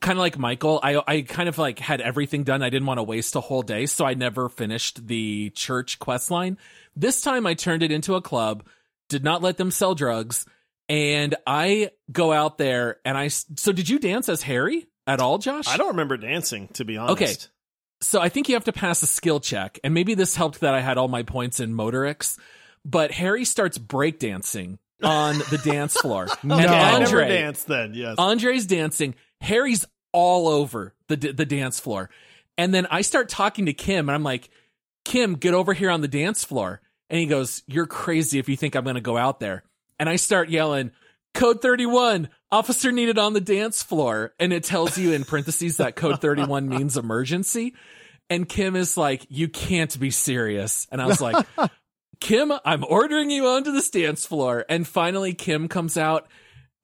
kind 0.00 0.18
of 0.18 0.20
like 0.20 0.38
Michael, 0.38 0.80
I 0.82 1.02
I 1.06 1.22
kind 1.22 1.48
of 1.48 1.58
like 1.58 1.78
had 1.78 2.00
everything 2.00 2.42
done. 2.42 2.62
I 2.62 2.70
didn't 2.70 2.86
want 2.86 2.98
to 2.98 3.02
waste 3.04 3.36
a 3.36 3.40
whole 3.40 3.62
day, 3.62 3.86
so 3.86 4.04
I 4.04 4.14
never 4.14 4.48
finished 4.48 5.06
the 5.06 5.50
church 5.50 5.98
quest 5.98 6.30
line. 6.30 6.58
This 6.96 7.20
time 7.20 7.46
I 7.46 7.54
turned 7.54 7.82
it 7.82 7.92
into 7.92 8.14
a 8.14 8.22
club, 8.22 8.66
did 9.08 9.22
not 9.22 9.42
let 9.42 9.58
them 9.58 9.70
sell 9.70 9.94
drugs, 9.94 10.46
and 10.88 11.34
I 11.46 11.90
go 12.10 12.32
out 12.32 12.58
there 12.58 12.98
and 13.04 13.16
I 13.16 13.28
so 13.28 13.72
did 13.72 13.88
you 13.88 13.98
dance 13.98 14.28
as 14.28 14.42
Harry 14.42 14.88
at 15.06 15.20
all, 15.20 15.38
Josh? 15.38 15.68
I 15.68 15.76
don't 15.76 15.88
remember 15.88 16.16
dancing, 16.16 16.68
to 16.74 16.84
be 16.84 16.96
honest. 16.96 17.22
Okay. 17.22 17.34
so 18.00 18.20
I 18.20 18.30
think 18.30 18.48
you 18.48 18.54
have 18.54 18.64
to 18.64 18.72
pass 18.72 19.02
a 19.02 19.06
skill 19.06 19.40
check, 19.40 19.78
and 19.84 19.94
maybe 19.94 20.14
this 20.14 20.34
helped 20.34 20.60
that 20.60 20.74
I 20.74 20.80
had 20.80 20.98
all 20.98 21.08
my 21.08 21.22
points 21.22 21.60
in 21.60 21.74
Motorics. 21.74 22.38
But 22.82 23.10
Harry 23.10 23.44
starts 23.44 23.76
breakdancing 23.76 24.78
on 25.02 25.38
the 25.38 25.60
dance 25.64 25.94
floor, 25.94 26.28
and 26.42 26.52
I 26.52 26.98
never 26.98 27.22
Andre, 27.22 27.28
danced 27.28 27.66
then, 27.66 27.94
yes. 27.94 28.16
Andre's 28.18 28.66
dancing. 28.66 29.14
Harry's 29.40 29.86
all 30.12 30.48
over 30.48 30.94
the 31.08 31.16
the 31.16 31.46
dance 31.46 31.80
floor, 31.80 32.10
And 32.58 32.74
then 32.74 32.86
I 32.90 33.02
start 33.02 33.28
talking 33.28 33.66
to 33.66 33.72
Kim 33.72 34.08
and 34.08 34.14
I'm 34.14 34.22
like, 34.22 34.50
Kim, 35.04 35.34
get 35.34 35.54
over 35.54 35.72
here 35.72 35.90
on 35.90 36.00
the 36.00 36.08
dance 36.08 36.44
floor. 36.44 36.80
And 37.08 37.18
he 37.18 37.26
goes, 37.26 37.62
You're 37.66 37.86
crazy 37.86 38.38
if 38.38 38.48
you 38.48 38.56
think 38.56 38.74
I'm 38.74 38.84
going 38.84 38.94
to 38.94 39.00
go 39.00 39.16
out 39.16 39.40
there. 39.40 39.64
And 39.98 40.08
I 40.08 40.16
start 40.16 40.48
yelling, 40.48 40.92
Code 41.34 41.60
31, 41.62 42.28
officer 42.50 42.92
needed 42.92 43.18
on 43.18 43.32
the 43.32 43.40
dance 43.40 43.82
floor. 43.82 44.34
And 44.38 44.52
it 44.52 44.64
tells 44.64 44.96
you 44.98 45.12
in 45.12 45.24
parentheses 45.24 45.78
that 45.78 45.96
code 45.96 46.20
31 46.20 46.68
means 46.68 46.96
emergency. 46.96 47.74
And 48.28 48.48
Kim 48.48 48.76
is 48.76 48.96
like, 48.96 49.26
You 49.28 49.48
can't 49.48 49.98
be 49.98 50.10
serious. 50.10 50.86
And 50.92 51.02
I 51.02 51.06
was 51.06 51.20
like, 51.20 51.44
Kim, 52.20 52.52
I'm 52.64 52.84
ordering 52.84 53.30
you 53.30 53.46
onto 53.46 53.72
the 53.72 53.88
dance 53.92 54.26
floor. 54.26 54.64
And 54.68 54.86
finally, 54.86 55.34
Kim 55.34 55.68
comes 55.68 55.96
out 55.96 56.28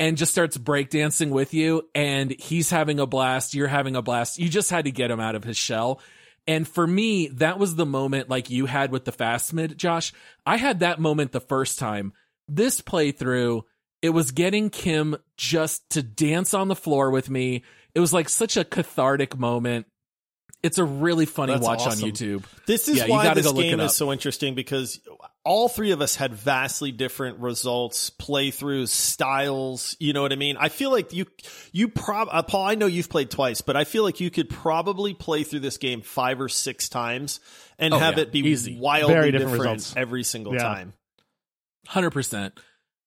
and 0.01 0.16
just 0.16 0.32
starts 0.32 0.57
breakdancing 0.59 1.30
with 1.30 1.55
you. 1.55 1.89
And 1.95 2.30
he's 2.30 2.70
having 2.70 3.01
a 3.01 3.07
blast. 3.07 3.55
You're 3.55 3.68
having 3.68 3.97
a 3.97 4.03
blast. 4.03 4.39
You 4.39 4.49
just 4.49 4.70
had 4.70 4.87
to 4.87 4.91
get 4.91 5.11
him 5.11 5.20
out 5.20 5.34
of 5.34 5.45
his 5.45 5.57
shell. 5.57 6.01
And 6.47 6.66
for 6.66 6.87
me, 6.87 7.28
that 7.28 7.59
was 7.59 7.74
the 7.74 7.87
moment 7.87 8.28
like 8.28 8.51
you 8.51 8.66
had 8.66 8.93
with 8.93 9.05
the 9.05 9.12
Phasmid, 9.12 9.76
Josh. 9.76 10.12
I 10.45 10.57
had 10.57 10.80
that 10.80 11.01
moment 11.01 11.32
the 11.32 11.41
first 11.41 11.78
time. 11.78 12.12
This 12.49 12.80
playthrough, 12.80 13.62
it 14.01 14.11
was 14.11 14.30
getting 14.30 14.70
Kim 14.70 15.16
just 15.37 15.89
to 15.91 16.03
dance 16.03 16.55
on 16.55 16.68
the 16.68 16.76
floor 16.76 17.11
with 17.11 17.28
me. 17.28 17.64
It 17.95 18.01
was 18.01 18.12
like 18.12 18.28
such 18.28 18.57
a 18.57 18.64
cathartic 18.64 19.37
moment. 19.37 19.87
It's 20.62 20.78
a 20.78 20.84
really 20.84 21.26
funny 21.26 21.53
That's 21.53 21.64
watch 21.66 21.80
awesome. 21.80 22.05
on 22.05 22.11
YouTube. 22.11 22.45
This 22.66 22.89
is 22.89 22.99
Yeah, 22.99 23.07
why 23.09 23.34
this 23.34 23.51
game 23.53 23.80
is 23.80 23.95
so 23.95 24.12
interesting 24.12 24.55
because 24.55 25.01
all 25.47 25.69
three 25.69 25.93
of 25.93 26.01
us 26.03 26.17
had 26.17 26.35
vastly 26.35 26.91
different 26.93 27.39
results, 27.39 28.11
playthroughs, 28.11 28.89
styles. 28.89 29.97
You 30.01 30.13
know 30.13 30.23
what 30.23 30.33
I 30.33 30.37
mean? 30.37 30.57
I 30.59 30.69
feel 30.69 30.91
like 30.91 31.13
you, 31.13 31.27
you 31.73 31.89
prob, 31.89 32.29
uh, 32.33 32.43
Paul. 32.43 32.67
I 32.67 32.75
know 32.75 32.87
you've 32.87 33.09
played 33.09 33.31
twice, 33.31 33.61
but 33.61 33.77
I 33.77 33.85
feel 33.85 34.03
like 34.03 34.21
you 34.21 34.31
could 34.31 34.51
probably 34.51 35.15
play 35.15 35.45
through 35.45 35.61
this 35.61 35.79
game 35.79 36.03
five 36.03 36.41
or 36.41 36.49
six 36.49 36.89
times 36.89 37.39
and 37.79 37.95
Oh, 37.95 37.99
have 37.99 38.17
yeah. 38.17 38.25
it 38.25 38.33
be 38.33 38.41
Easy. 38.41 38.77
wildly 38.79 39.15
Very 39.15 39.31
different, 39.31 39.53
different 39.63 39.95
every 39.97 40.25
single 40.25 40.53
Yeah. 40.55 40.63
time. 40.63 40.93
Hundred 41.87 42.11
percent. 42.11 42.53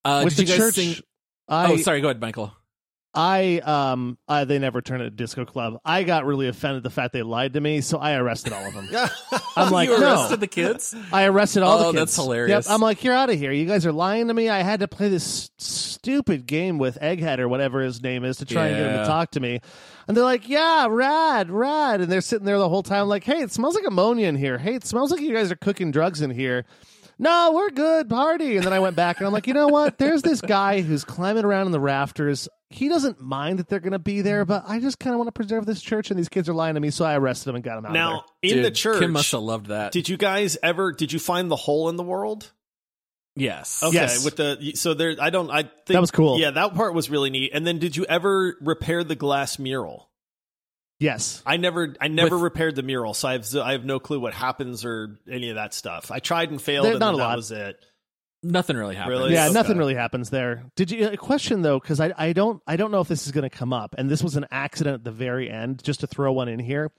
Uh, 0.05 0.21
With 0.23 0.37
did 0.37 0.47
the 0.47 0.53
you 0.53 0.57
guys 0.57 0.67
church, 0.73 0.95
sing? 0.95 1.03
I, 1.49 1.71
oh, 1.73 1.77
sorry. 1.77 1.99
Go 2.01 2.07
ahead, 2.07 2.21
Michael. 2.21 2.53
I 3.13 3.57
um 3.59 4.17
I, 4.27 4.43
they 4.43 4.59
never 4.59 4.81
turned 4.81 5.01
it 5.01 5.07
a 5.07 5.09
disco 5.09 5.43
club. 5.43 5.79
I 5.83 6.03
got 6.03 6.25
really 6.25 6.47
offended 6.47 6.83
the 6.83 6.91
fact 6.91 7.11
they 7.13 7.23
lied 7.23 7.53
to 7.53 7.61
me, 7.61 7.81
so 7.81 7.97
I 7.97 8.13
arrested 8.15 8.53
all 8.53 8.65
of 8.67 8.73
them. 8.75 8.87
I'm 9.55 9.71
like, 9.71 9.89
you 9.89 9.99
no. 9.99 10.11
arrested 10.11 10.39
the 10.39 10.47
kids. 10.47 10.95
I 11.11 11.25
arrested 11.25 11.63
all 11.63 11.79
the 11.79 11.85
Oh, 11.85 11.91
kids. 11.91 11.99
that's 12.01 12.15
hilarious. 12.15 12.67
Yep. 12.67 12.73
I'm 12.75 12.81
like, 12.81 13.03
you're 13.03 13.15
out 13.15 13.31
of 13.31 13.37
here. 13.39 13.51
You 13.51 13.65
guys 13.65 13.85
are 13.87 13.91
lying 13.91 14.27
to 14.27 14.33
me. 14.33 14.47
I 14.49 14.61
had 14.61 14.81
to 14.81 14.87
play 14.87 15.09
this 15.09 15.49
stupid 15.57 16.45
game 16.45 16.77
with 16.77 16.99
Egghead 17.01 17.39
or 17.39 17.47
whatever 17.49 17.81
his 17.81 18.01
name 18.01 18.23
is 18.23 18.37
to 18.37 18.45
try 18.45 18.67
and 18.67 18.77
get 18.77 18.85
him 18.91 18.99
to 18.99 19.05
talk 19.05 19.31
to 19.31 19.39
me. 19.39 19.59
And 20.07 20.15
they're 20.15 20.23
like, 20.23 20.47
yeah, 20.47 20.87
rad, 20.89 21.49
rad. 21.49 22.01
And 22.01 22.11
they're 22.11 22.21
sitting 22.21 22.45
there 22.45 22.57
the 22.59 22.69
whole 22.69 22.83
time 22.83 23.07
like, 23.07 23.23
hey, 23.23 23.41
it 23.41 23.51
smells 23.51 23.75
like 23.75 23.85
ammonia 23.87 24.27
in 24.27 24.35
here. 24.35 24.57
Hey, 24.59 24.75
it 24.75 24.85
smells 24.85 25.11
like 25.11 25.21
you 25.21 25.33
guys 25.33 25.51
are 25.51 25.55
cooking 25.55 25.91
drugs 25.91 26.21
in 26.21 26.29
here. 26.29 26.65
No, 27.21 27.51
we're 27.53 27.69
good, 27.71 28.07
party. 28.09 28.55
And 28.55 28.65
then 28.65 28.71
I 28.71 28.79
went 28.79 28.95
back 28.95 29.17
and 29.17 29.27
I'm 29.27 29.33
like, 29.33 29.45
you 29.47 29.53
know 29.53 29.67
what? 29.67 29.97
There's 29.97 30.21
this 30.21 30.39
guy 30.41 30.79
who's 30.81 31.03
climbing 31.03 31.43
around 31.43 31.65
in 31.65 31.71
the 31.73 31.79
rafters. 31.79 32.47
He 32.71 32.87
doesn't 32.87 33.19
mind 33.19 33.57
that 33.59 33.67
they're 33.67 33.79
going 33.79 33.93
to 33.93 33.99
be 33.99 34.21
there, 34.21 34.45
but 34.45 34.63
I 34.67 34.79
just 34.79 34.99
kind 34.99 35.13
of 35.15 35.17
want 35.17 35.27
to 35.27 35.31
preserve 35.31 35.65
this 35.65 35.81
church, 35.81 36.11
and 36.11 36.19
these 36.19 36.29
kids 36.29 36.47
are 36.47 36.53
lying 36.53 36.75
to 36.75 36.79
me, 36.79 36.91
so 36.91 37.03
I 37.03 37.15
arrested 37.17 37.45
them 37.45 37.55
and 37.55 37.63
got 37.63 37.79
him 37.79 37.85
out 37.85 37.89
of 37.89 37.93
there. 37.93 38.01
Now 38.03 38.25
in 38.43 38.55
Dude, 38.57 38.65
the 38.65 38.71
church, 38.71 38.99
Kim 38.99 39.11
must 39.11 39.31
have 39.31 39.41
loved 39.41 39.67
that. 39.67 39.91
did 39.91 40.07
you 40.07 40.17
guys 40.17 40.55
ever? 40.61 40.91
Did 40.91 41.11
you 41.11 41.17
find 41.19 41.49
the 41.49 41.55
hole 41.55 41.89
in 41.89 41.95
the 41.95 42.03
world? 42.03 42.51
yes. 43.35 43.81
Okay, 43.81 43.95
Yes. 43.95 44.23
with 44.25 44.35
the 44.35 44.73
so 44.75 44.93
there, 44.93 45.15
I 45.19 45.29
don't. 45.31 45.49
I 45.49 45.63
think 45.63 45.71
That 45.87 46.01
was 46.01 46.11
cool. 46.11 46.39
Yeah, 46.39 46.51
that 46.51 46.75
part 46.75 46.93
was 46.93 47.09
really 47.09 47.29
neat. 47.29 47.51
And 47.53 47.65
then, 47.65 47.79
did 47.79 47.95
you 47.97 48.05
ever 48.05 48.55
repair 48.61 49.03
the 49.03 49.15
glass 49.15 49.57
mural? 49.57 50.09
Yes. 50.99 51.41
I 51.45 51.55
never, 51.57 51.95
I 52.01 52.09
never 52.09 52.35
With- 52.35 52.43
repaired 52.43 52.75
the 52.75 52.83
mural, 52.83 53.13
so 53.13 53.29
I 53.29 53.31
have, 53.33 53.47
I 53.55 53.71
have 53.71 53.85
no 53.85 53.99
clue 53.99 54.19
what 54.19 54.33
happens 54.33 54.83
or 54.83 55.19
any 55.31 55.49
of 55.49 55.55
that 55.55 55.73
stuff. 55.73 56.11
I 56.11 56.19
tried 56.19 56.51
and 56.51 56.61
failed, 56.61 56.85
and 56.87 56.99
not 56.99 57.05
then 57.07 57.13
a 57.15 57.17
that 57.17 57.23
lot. 57.23 57.35
was 57.37 57.51
it. 57.51 57.83
Nothing 58.41 58.77
really 58.77 58.95
happened. 58.95 59.17
Really? 59.17 59.33
yeah 59.33 59.45
Okay. 59.45 59.53
nothing 59.53 59.77
really 59.77 59.95
happens 59.95 60.29
there 60.29 60.63
did 60.75 60.91
you 60.91 61.09
a 61.09 61.17
question 61.17 61.61
though 61.61 61.79
because 61.79 61.99
I, 61.99 62.13
I 62.17 62.33
don't 62.33 62.61
i 62.67 62.75
don't 62.77 62.91
know 62.91 63.01
if 63.01 63.07
this 63.09 63.25
is 63.25 63.31
going 63.33 63.49
to 63.49 63.49
come 63.49 63.73
up 63.73 63.95
and 63.97 64.09
this 64.09 64.23
was 64.23 64.35
an 64.37 64.45
accident 64.49 64.93
at 64.95 65.03
the 65.03 65.11
very 65.11 65.49
end 65.49 65.83
just 65.83 65.99
to 66.01 66.07
throw 66.07 66.31
one 66.31 66.47
in 66.47 66.59
here 66.59 66.91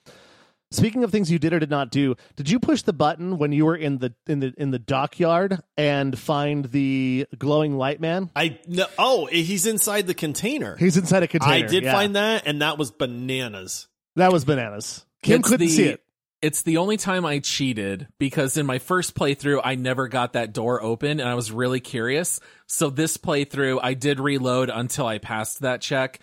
speaking 0.70 1.02
of 1.02 1.10
things 1.10 1.30
you 1.30 1.38
did 1.38 1.52
or 1.54 1.58
did 1.58 1.70
not 1.70 1.90
do 1.90 2.14
did 2.36 2.50
you 2.50 2.60
push 2.60 2.82
the 2.82 2.92
button 2.92 3.38
when 3.38 3.52
you 3.52 3.64
were 3.64 3.74
in 3.74 3.98
the 3.98 4.12
in 4.26 4.40
the 4.40 4.52
in 4.58 4.70
the 4.70 4.78
dockyard 4.78 5.58
and 5.78 6.18
find 6.18 6.66
the 6.66 7.26
glowing 7.38 7.76
light 7.76 8.00
man 8.00 8.30
I 8.36 8.58
no, 8.68 8.84
oh, 8.98 9.26
eh, 9.26 9.36
he's 9.36 9.66
inside 9.66 10.06
the 10.06 10.14
container. 10.14 10.76
he's 10.76 10.96
inside 10.98 11.22
a 11.22 11.26
container 11.28 11.52
I 11.54 11.62
did 11.62 11.84
yeah. 11.84 11.92
find 11.92 12.16
that, 12.16 12.42
and 12.46 12.60
that 12.62 12.76
was 12.78 12.90
bananas. 12.90 13.88
that 14.16 14.30
was 14.32 14.44
bananas 14.44 15.04
kim 15.22 15.40
It's 15.40 15.48
couldn't 15.48 15.66
the- 15.66 15.72
see 15.72 15.84
it 15.88 16.02
It's 16.42 16.62
the 16.62 16.78
only 16.78 16.96
time 16.96 17.26
I 17.26 17.38
cheated 17.40 18.08
because 18.18 18.56
in 18.56 18.64
my 18.64 18.78
first 18.78 19.14
playthrough, 19.14 19.60
I 19.62 19.74
never 19.74 20.08
got 20.08 20.32
that 20.32 20.54
door 20.54 20.82
open 20.82 21.20
and 21.20 21.28
I 21.28 21.34
was 21.34 21.52
really 21.52 21.80
curious. 21.80 22.40
So 22.66 22.88
this 22.88 23.18
playthrough, 23.18 23.80
I 23.82 23.92
did 23.94 24.18
reload 24.20 24.70
until 24.70 25.06
I 25.06 25.18
passed 25.18 25.60
that 25.60 25.82
check. 25.82 26.18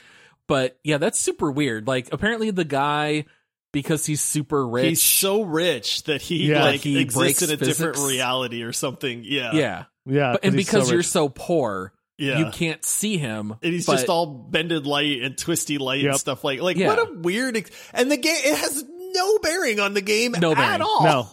But 0.47 0.79
yeah, 0.83 0.97
that's 0.97 1.19
super 1.19 1.51
weird. 1.51 1.87
Like 1.87 2.09
apparently 2.11 2.49
the 2.51 2.65
guy, 2.65 3.25
because 3.73 4.05
he's 4.07 4.21
super 4.21 4.65
rich. 4.67 4.85
He's 4.87 5.03
so 5.03 5.43
rich 5.43 6.03
that 6.03 6.21
he 6.21 6.49
Yeah. 6.49 6.63
like 6.63 6.81
He 6.81 6.97
exists 6.99 7.41
in 7.43 7.49
breaks 7.49 7.61
a 7.61 7.65
different 7.65 7.97
reality 7.97 8.63
or 8.63 8.73
something. 8.73 9.23
Yeah, 9.23 9.51
yeah. 9.53 9.83
yeah 10.07 10.31
But, 10.31 10.45
and 10.45 10.55
because 10.55 10.87
so 10.87 10.93
you're 10.93 11.03
so 11.03 11.29
poor, 11.29 11.93
yeah. 12.17 12.39
you 12.39 12.49
can't 12.49 12.83
see 12.83 13.17
him. 13.17 13.53
and 13.61 13.73
he's 13.73 13.85
but- 13.85 13.97
just 13.97 14.09
all 14.09 14.25
bended 14.25 14.87
light 14.87 15.21
and 15.21 15.37
twisty 15.37 15.77
light 15.77 16.01
Yep. 16.01 16.11
and 16.11 16.19
stuff 16.19 16.43
like 16.43 16.59
like 16.61 16.77
Yeah. 16.77 16.87
what 16.87 16.97
a 16.97 17.13
weird 17.19 17.55
ex- 17.57 17.69
and 17.93 18.09
the 18.09 18.17
game 18.17 18.33
it 18.35 18.57
has 18.57 18.83
no 19.17 19.39
bearing 19.39 19.79
on 19.79 19.93
the 19.93 20.01
game 20.01 20.33
No 20.39 20.51
at 20.51 20.57
bearing. 20.57 20.81
all. 20.81 21.03
no 21.03 21.29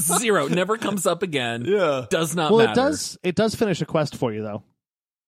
zero. 0.18 0.48
Never 0.48 0.76
comes 0.76 1.06
up 1.06 1.22
again. 1.22 1.64
Yeah. 1.66 2.06
Does 2.10 2.34
not 2.34 2.50
well 2.52 2.66
matter. 2.66 2.72
it 2.72 2.74
does 2.74 3.18
it 3.22 3.34
does 3.34 3.54
finish 3.54 3.80
a 3.80 3.86
quest 3.86 4.16
for 4.16 4.32
you 4.32 4.42
though 4.42 4.62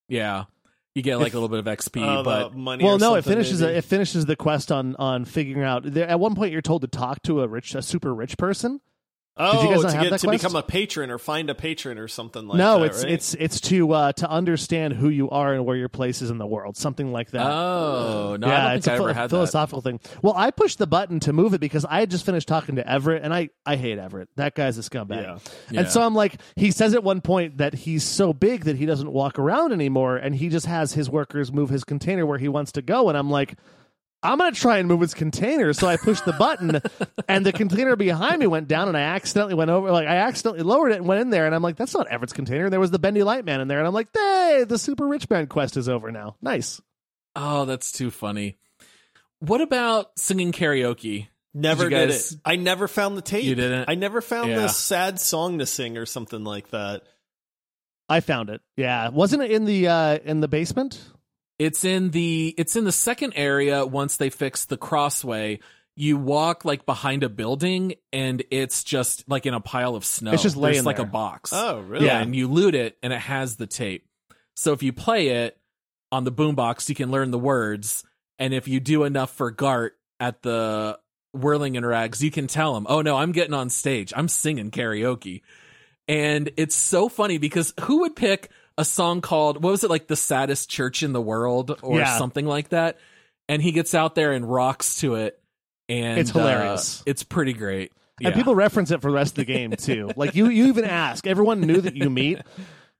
Yeah. 0.09 0.45
You 0.95 1.03
get 1.03 1.19
like 1.19 1.35
a 1.35 1.37
little 1.39 1.51
bit 1.51 1.59
of 1.59 1.67
XP, 1.67 2.03
Uh, 2.03 2.23
but 2.23 2.53
the 2.53 2.57
money 2.57 2.83
well, 2.83 2.95
or 2.95 2.99
no, 2.99 3.15
it 3.17 3.25
finishes. 3.25 3.61
maybe. 3.61 3.75
It 3.75 3.85
finishes 3.85 4.25
the 4.25 4.35
quest 4.35 4.73
on 4.73 4.97
on 4.97 5.27
figuring 5.27 5.63
out. 5.63 5.83
There, 5.85 6.09
at 6.09 6.19
one 6.19 6.35
point, 6.35 6.53
you're 6.53 6.63
told 6.63 6.81
to 6.83 6.89
talk 6.89 7.21
to 7.25 7.43
a 7.43 7.47
rich, 7.49 7.75
a 7.75 7.83
super 7.83 8.15
rich 8.15 8.39
person. 8.39 8.81
Oh, 9.39 9.63
you 9.63 9.83
guys 9.83 9.93
to 9.93 10.01
get 10.01 10.21
to 10.21 10.31
become 10.31 10.57
a 10.57 10.63
patron 10.63 11.11
or 11.11 11.19
find 11.19 11.51
a 11.51 11.55
patron 11.55 11.99
or 11.99 12.09
something 12.09 12.49
like 12.49 12.57
no, 12.57 12.81
that. 12.81 12.87
it's 12.87 13.03
right? 13.05 13.13
it's 13.13 13.35
it's 13.35 13.61
to 13.63 13.93
uh, 13.93 14.13
to 14.13 14.31
understand 14.31 14.95
who 14.95 15.11
you 15.11 15.29
are 15.29 15.53
and 15.53 15.67
where 15.67 15.77
your 15.77 15.91
place 15.91 16.23
is 16.23 16.31
in 16.31 16.39
the 16.39 16.47
world, 16.47 16.79
something 16.79 17.13
like 17.13 17.33
that. 17.33 17.47
oh 17.47 18.37
no, 18.41 18.47
yeah, 18.47 18.73
it's 18.73 18.89
I 18.89 18.93
a 18.93 18.95
ever 18.95 19.05
ph- 19.09 19.17
had 19.17 19.25
that. 19.25 19.31
philosophical 19.31 19.83
thing. 19.83 20.01
Well, 20.23 20.33
I 20.35 20.51
pushed 20.51 20.79
the 20.79 20.87
button 20.87 21.21
to 21.21 21.35
move 21.35 21.53
it 21.53 21.61
because 21.61 21.85
I 21.85 22.01
had 22.01 22.11
just 22.11 22.25
finished 22.25 22.49
talking 22.49 22.77
to 22.77 22.85
Evrart, 22.85 23.21
and 23.23 23.35
I 23.35 23.51
I 23.67 23.77
hate 23.77 23.99
Evrart. 23.99 24.29
That 24.37 24.55
guy's 24.55 24.79
a 24.79 24.83
scumbag. 24.83 25.23
Yeah. 25.23 25.39
Yeah. 25.71 25.81
And 25.81 25.91
so 25.91 26.01
I'm 26.01 26.15
like, 26.15 26.41
he 26.57 26.71
says 26.71 26.95
at 26.95 27.05
one 27.05 27.21
point 27.21 27.59
that 27.59 27.75
he's 27.75 28.05
so 28.05 28.33
big 28.33 28.65
that 28.65 28.77
he 28.77 28.87
doesn't 28.87 29.13
walk 29.13 29.39
around 29.39 29.73
anymore, 29.73 30.17
and 30.17 30.35
he 30.35 30.49
just 30.49 30.65
has 30.65 30.95
his 30.95 31.11
workers 31.11 31.53
move 31.53 31.69
his 31.69 31.85
container 31.85 32.25
where 32.25 32.39
he 32.39 32.49
wants 32.49 32.73
to 32.73 32.81
go. 32.83 33.11
And 33.11 33.19
I'm 33.19 33.29
like, 33.29 33.57
I'm 34.27 34.39
gonna 34.39 34.53
try 34.53 34.79
and 34.79 34.89
move 34.89 35.01
his 35.01 35.15
container. 35.15 35.73
So 35.73 35.87
I 35.87 35.97
pushed 35.97 36.25
the 36.25 36.33
button, 36.33 36.81
and 37.29 37.45
the 37.47 37.53
container 37.53 37.97
behind 37.97 38.41
me 38.41 38.47
went 38.47 38.69
down, 38.69 38.89
and 38.89 38.97
I 38.97 39.01
accidentally 39.03 39.55
went 39.55 39.71
over, 39.71 39.91
like 39.91 40.07
I 40.09 40.17
accidentally 40.17 40.63
lowered 40.65 40.93
it 40.93 40.97
and 40.97 41.07
went 41.07 41.21
in 41.21 41.31
there, 41.31 41.47
and 41.47 41.55
I'm 41.55 41.63
like, 41.63 41.77
that's 41.77 41.95
not 41.95 42.09
Evrart's 42.09 42.33
container. 42.33 42.65
And 42.65 42.73
there 42.73 42.81
was 42.81 42.91
the 42.91 42.99
Bendy 42.99 43.23
Light 43.23 43.45
Man 43.45 43.61
in 43.61 43.69
there, 43.69 43.79
and 43.79 43.87
I'm 43.87 43.95
like, 43.95 44.09
hey, 44.15 44.65
the 44.69 44.79
Super 44.79 45.07
Rich 45.07 45.31
Man 45.31 45.47
quest 45.47 45.77
is 45.77 45.89
over 45.89 46.11
now. 46.11 46.37
Nice. 46.43 46.81
Oh, 47.35 47.65
that's 47.65 47.93
too 47.93 48.11
funny. 48.11 48.57
What 49.41 49.61
about 49.61 50.19
singing 50.19 50.53
karaoke? 50.53 51.29
never 51.55 51.89
did, 51.89 52.09
guys- 52.09 52.33
it. 52.33 52.41
I 52.45 52.57
never 52.57 52.87
found 52.89 53.17
the 53.17 53.23
tape. 53.23 53.45
You 53.45 53.55
didn't? 53.55 53.89
I 53.89 53.95
never 53.95 54.21
found 54.21 54.51
Yeah. 54.51 54.61
the 54.61 54.69
sad 54.69 55.19
song 55.19 55.59
to 55.61 55.67
sing 55.67 55.97
or 55.97 56.05
something 56.07 56.45
like 56.45 56.69
that. 56.71 57.03
I 58.09 58.21
found 58.21 58.51
it. 58.51 58.61
Yeah, 58.77 59.09
wasn't 59.09 59.43
it 59.43 59.51
in 59.51 59.65
the 59.65 59.89
uh, 59.89 60.19
in 60.25 60.41
the 60.41 60.49
basement? 60.49 61.01
It's 61.59 61.85
in 61.85 62.11
the 62.11 62.55
it's 62.59 62.77
in 62.77 62.85
the 62.85 62.93
second 62.93 63.33
area 63.37 63.85
once 63.87 64.17
they 64.17 64.31
fix 64.31 64.65
the 64.67 64.77
crossway. 64.77 65.61
You 65.99 66.19
walk 66.19 66.67
like 66.67 66.85
behind 66.85 67.23
a 67.23 67.31
building 67.31 67.95
and 68.13 68.45
it's 68.51 68.85
just 68.85 69.27
like 69.29 69.47
in 69.47 69.55
a 69.55 69.61
pile 69.61 69.95
of 69.95 70.05
snow. 70.05 70.33
It's 70.33 70.43
just 70.43 70.55
There's 70.57 70.63
laying 70.63 70.85
like 70.85 70.97
there. 70.97 71.07
a 71.07 71.09
box. 71.09 71.53
Oh, 71.55 71.81
really? 71.81 72.05
Yeah, 72.07 72.21
and 72.21 72.37
you 72.37 72.49
loot 72.49 72.75
it 72.75 72.99
and 73.03 73.13
it 73.15 73.21
has 73.21 73.57
the 73.57 73.67
tape. 73.67 74.07
So 74.57 74.73
if 74.73 74.83
you 74.83 74.93
play 74.93 75.29
it 75.29 75.59
on 76.13 76.25
the 76.25 76.33
boombox, 76.33 76.91
you 76.91 76.95
can 76.95 77.11
learn 77.11 77.31
the 77.31 77.39
words. 77.39 78.05
And 78.39 78.53
if 78.53 78.69
you 78.69 78.79
do 78.79 79.05
enough 79.05 79.31
for 79.31 79.51
Garte 79.51 79.93
at 80.21 80.43
the 80.43 80.99
Whirling-in-Rags, 81.33 82.23
you 82.23 82.31
can 82.31 82.47
tell 82.47 82.77
him, 82.77 82.87
"Oh 82.89 83.01
no, 83.01 83.17
I'm 83.17 83.33
getting 83.33 83.55
on 83.55 83.71
stage. 83.71 84.13
I'm 84.15 84.29
singing 84.29 84.71
karaoke." 84.71 85.41
And 86.09 86.51
it's 86.59 86.75
so 86.77 87.09
funny 87.09 87.39
because 87.39 87.73
who 87.81 88.01
would 88.01 88.15
pick 88.15 88.51
a 88.79 88.85
song 88.85 89.21
called 89.21 89.63
what 89.63 89.71
was 89.71 89.85
it 89.85 89.91
like 89.91 90.07
the 90.07 90.17
saddest 90.17 90.69
church 90.71 91.03
in 91.03 91.13
the 91.13 91.21
world 91.21 91.79
or 91.83 91.99
Yeah. 91.99 92.19
something 92.19 92.47
like 92.47 92.71
that? 92.71 92.99
And 93.49 93.63
he 93.63 93.73
gets 93.73 93.95
out 93.95 94.15
there 94.15 94.33
and 94.33 94.51
rocks 94.51 94.97
to 95.01 95.15
it, 95.15 95.41
and 95.89 96.19
It's 96.19 96.35
uh, 96.35 96.39
hilarious. 96.41 97.03
it's 97.07 97.23
pretty 97.23 97.53
great. 97.53 97.93
And 98.23 98.35
people 98.35 98.55
reference 98.55 98.91
it 98.91 99.03
for 99.03 99.11
the 99.11 99.15
rest 99.17 99.33
of 99.39 99.47
the 99.47 99.53
game 99.53 99.73
too. 99.73 100.11
like 100.17 100.35
you, 100.35 100.49
you 100.49 100.67
even 100.67 100.85
ask 100.85 101.27
everyone 101.27 101.61
knew 101.61 101.81
that 101.81 101.95
you 101.97 102.09
meet 102.11 102.39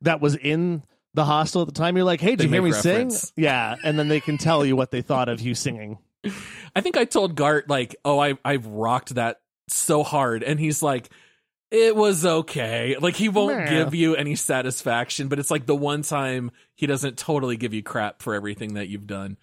that 0.03 0.21
was 0.21 0.37
in 0.37 0.83
the 1.15 1.25
hostel 1.25 1.63
at 1.63 1.69
the 1.69 1.73
time. 1.75 1.97
You're 1.97 2.05
like, 2.05 2.21
"Hey, 2.21 2.37
did 2.37 2.41
They 2.41 2.45
you 2.45 2.51
hear 2.51 2.63
me 2.63 2.71
make 2.71 2.81
sing?" 2.81 3.11
Yeah, 3.37 3.77
and 3.83 3.99
then 3.99 4.09
they 4.09 4.21
can 4.21 4.37
tell 4.37 4.65
you 4.65 4.77
what 4.77 4.91
they 4.91 5.01
thought 5.01 5.29
of 5.31 5.41
you 5.41 5.55
singing. 5.55 5.99
I 6.75 6.81
think 6.83 6.97
I 6.99 7.07
told 7.07 7.35
Garte 7.35 7.69
like, 7.69 7.97
"Oh, 8.05 8.19
I 8.19 8.35
I've 8.45 8.67
rocked 8.67 9.15
that 9.15 9.41
so 9.69 10.03
hard," 10.03 10.43
and 10.43 10.61
he's 10.61 10.83
like, 10.83 11.09
"It 11.71 11.97
was 11.97 12.25
okay." 12.25 12.97
Like 12.99 13.17
he 13.17 13.29
won't 13.29 13.57
Meh. 13.57 13.69
give 13.71 13.95
you 13.95 14.15
any 14.15 14.35
satisfaction, 14.35 15.29
but 15.29 15.39
it's 15.39 15.51
like 15.51 15.67
the 15.67 15.77
one 15.77 16.03
time 16.03 16.51
he 16.75 16.87
doesn't 16.87 17.19
totally 17.19 17.57
give 17.57 17.75
you 17.75 17.83
crap 17.83 18.23
for 18.23 18.35
everything 18.35 18.75
that 18.75 18.89
you've 18.89 19.07
done. 19.07 19.37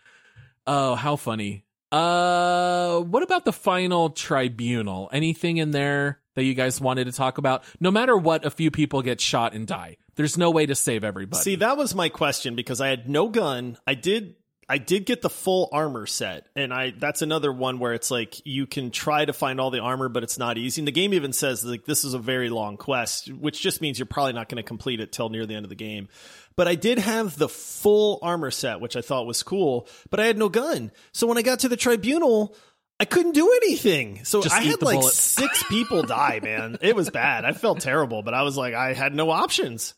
Oh, 0.65 0.95
how 0.95 1.15
funny. 1.15 1.65
Uh, 1.91 3.01
what 3.01 3.21
about 3.21 3.45
the 3.45 3.53
final 3.53 4.09
tribunal? 4.09 5.09
Anything 5.13 5.57
in 5.57 5.71
there 5.71 6.19
that 6.33 6.43
you 6.43 6.55
guys 6.55 6.81
wanted 6.81 7.05
to 7.05 7.11
talk 7.11 7.37
about? 7.37 7.63
No 7.79 7.91
matter 7.91 8.17
what, 8.17 8.45
a 8.45 8.49
few 8.49 8.71
people 8.71 9.03
get 9.03 9.21
shot 9.21 9.53
and 9.53 9.67
die. 9.67 9.97
There's 10.15 10.37
no 10.37 10.49
way 10.49 10.65
to 10.65 10.73
save 10.73 11.03
everybody. 11.03 11.43
See, 11.43 11.55
that 11.57 11.77
was 11.77 11.93
my 11.93 12.09
question 12.09 12.55
because 12.55 12.81
I 12.81 12.87
had 12.87 13.09
no 13.09 13.29
gun. 13.29 13.77
I 13.85 13.93
did 13.93 14.35
I 14.69 14.77
did 14.77 15.05
get 15.05 15.21
the 15.21 15.29
full 15.29 15.69
armor 15.71 16.05
set, 16.05 16.47
and 16.55 16.73
I 16.73 16.91
that's 16.91 17.21
another 17.21 17.51
one 17.51 17.79
where 17.79 17.93
it's 17.93 18.11
like 18.11 18.45
you 18.45 18.65
can 18.65 18.91
try 18.91 19.25
to 19.25 19.33
find 19.33 19.59
all 19.59 19.71
the 19.71 19.79
armor, 19.79 20.09
but 20.09 20.23
it's 20.23 20.37
not 20.37 20.57
easy. 20.57 20.81
And 20.81 20.87
the 20.87 20.91
game 20.91 21.13
even 21.13 21.33
says 21.33 21.63
like 21.65 21.85
this 21.85 22.03
is 22.03 22.13
a 22.13 22.19
very 22.19 22.49
long 22.49 22.77
quest, 22.77 23.31
which 23.31 23.61
just 23.61 23.81
means 23.81 23.99
you're 23.99 24.05
probably 24.05 24.33
not 24.33 24.49
going 24.49 24.57
to 24.57 24.67
complete 24.67 24.99
it 24.99 25.11
till 25.11 25.29
near 25.29 25.45
the 25.45 25.55
end 25.55 25.65
of 25.65 25.69
the 25.69 25.75
game. 25.75 26.07
But 26.55 26.67
I 26.67 26.75
did 26.75 26.99
have 26.99 27.37
the 27.37 27.49
full 27.49 28.19
armor 28.21 28.51
set, 28.51 28.79
which 28.79 28.95
I 28.95 29.01
thought 29.01 29.25
was 29.25 29.43
cool, 29.43 29.87
but 30.09 30.19
I 30.19 30.25
had 30.25 30.37
no 30.37 30.49
gun. 30.49 30.91
So 31.11 31.27
when 31.27 31.37
I 31.37 31.41
got 31.41 31.59
to 31.59 31.69
the 31.69 31.77
tribunal, 31.77 32.55
I 32.99 33.05
couldn't 33.05 33.33
do 33.33 33.51
anything. 33.63 34.23
So 34.23 34.41
Just 34.41 34.55
I 34.55 34.61
had 34.61 34.81
like 34.81 35.03
six 35.03 35.63
people 35.63 36.03
die, 36.03 36.39
man. 36.43 36.77
It 36.81 36.95
was 36.95 37.09
bad. 37.09 37.43
I 37.43 37.53
felt 37.53 37.79
terrible, 37.79 38.21
but 38.21 38.33
I 38.33 38.43
was 38.43 38.55
like, 38.55 38.73
I 38.75 38.93
had 38.93 39.15
no 39.15 39.31
options. 39.31 39.95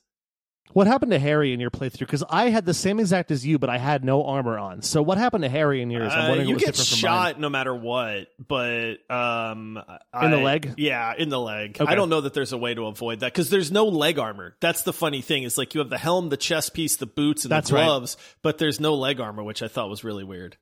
What 0.74 0.88
happened 0.88 1.12
to 1.12 1.20
Harry 1.20 1.54
in 1.54 1.62
your 1.62 1.72
playthrough? 1.72 2.00
Because 2.00 2.24
I 2.30 2.50
had 2.50 2.66
the 2.66 2.74
same 2.74 3.00
exact 3.00 3.32
as 3.32 3.46
you, 3.46 3.58
but 3.58 3.70
I 3.70 3.78
had 3.78 4.04
no 4.04 4.26
armor 4.26 4.58
on. 4.60 4.82
So 4.82 5.02
what 5.02 5.18
happened 5.18 5.44
to 5.44 5.50
Harry 5.50 5.82
in 5.82 5.90
yours? 5.90 6.12
I'm 6.14 6.32
Uh, 6.32 6.34
you 6.34 6.48
what 6.48 6.54
was 6.56 6.64
get 6.64 6.74
different 6.76 6.88
from 7.00 7.10
mine. 7.10 7.32
shot 7.34 7.40
no 7.40 7.50
matter 7.50 7.74
what, 7.74 8.28
but 8.46 8.96
um, 9.10 9.80
In 10.22 10.32
the 10.32 10.38
leg? 10.38 10.74
Yeah, 10.76 11.14
in 11.18 11.30
the 11.30 11.40
leg. 11.40 11.78
Okay. 11.80 11.90
I 11.90 11.96
don't 11.96 12.10
know 12.10 12.20
that 12.22 12.34
there's 12.34 12.52
a 12.52 12.58
way 12.58 12.74
to 12.74 12.88
avoid 12.88 13.22
that 13.22 13.32
because 13.32 13.50
there's 13.50 13.72
no 13.72 13.86
leg 13.86 14.20
armor. 14.20 14.58
That's 14.60 14.82
the 14.84 14.92
funny 14.92 15.22
thing. 15.22 15.44
Is 15.44 15.58
like 15.58 15.76
you 15.76 15.80
have 15.80 15.90
the 15.90 15.98
helm, 15.98 16.28
the 16.28 16.36
chest 16.38 16.74
piece, 16.74 16.98
the 16.98 17.06
boots, 17.06 17.46
and 17.46 17.52
That's 17.54 17.70
the 17.70 17.76
right. 17.76 17.86
gloves, 17.86 18.18
but 18.42 18.58
there's 18.58 18.82
no 18.82 18.96
leg 18.96 19.22
armor, 19.22 19.44
which 19.44 19.64
I 19.64 19.70
thought 19.70 19.90
was 19.90 20.04
really 20.04 20.26
weird. 20.26 20.58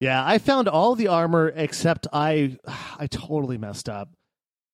Yeah, 0.00 0.22
I 0.26 0.38
found 0.38 0.66
all 0.68 0.94
the 0.96 1.08
armor 1.08 1.52
except 1.54 2.08
I 2.12 2.56
I 2.98 3.06
totally 3.06 3.58
messed 3.58 3.88
up. 3.88 4.08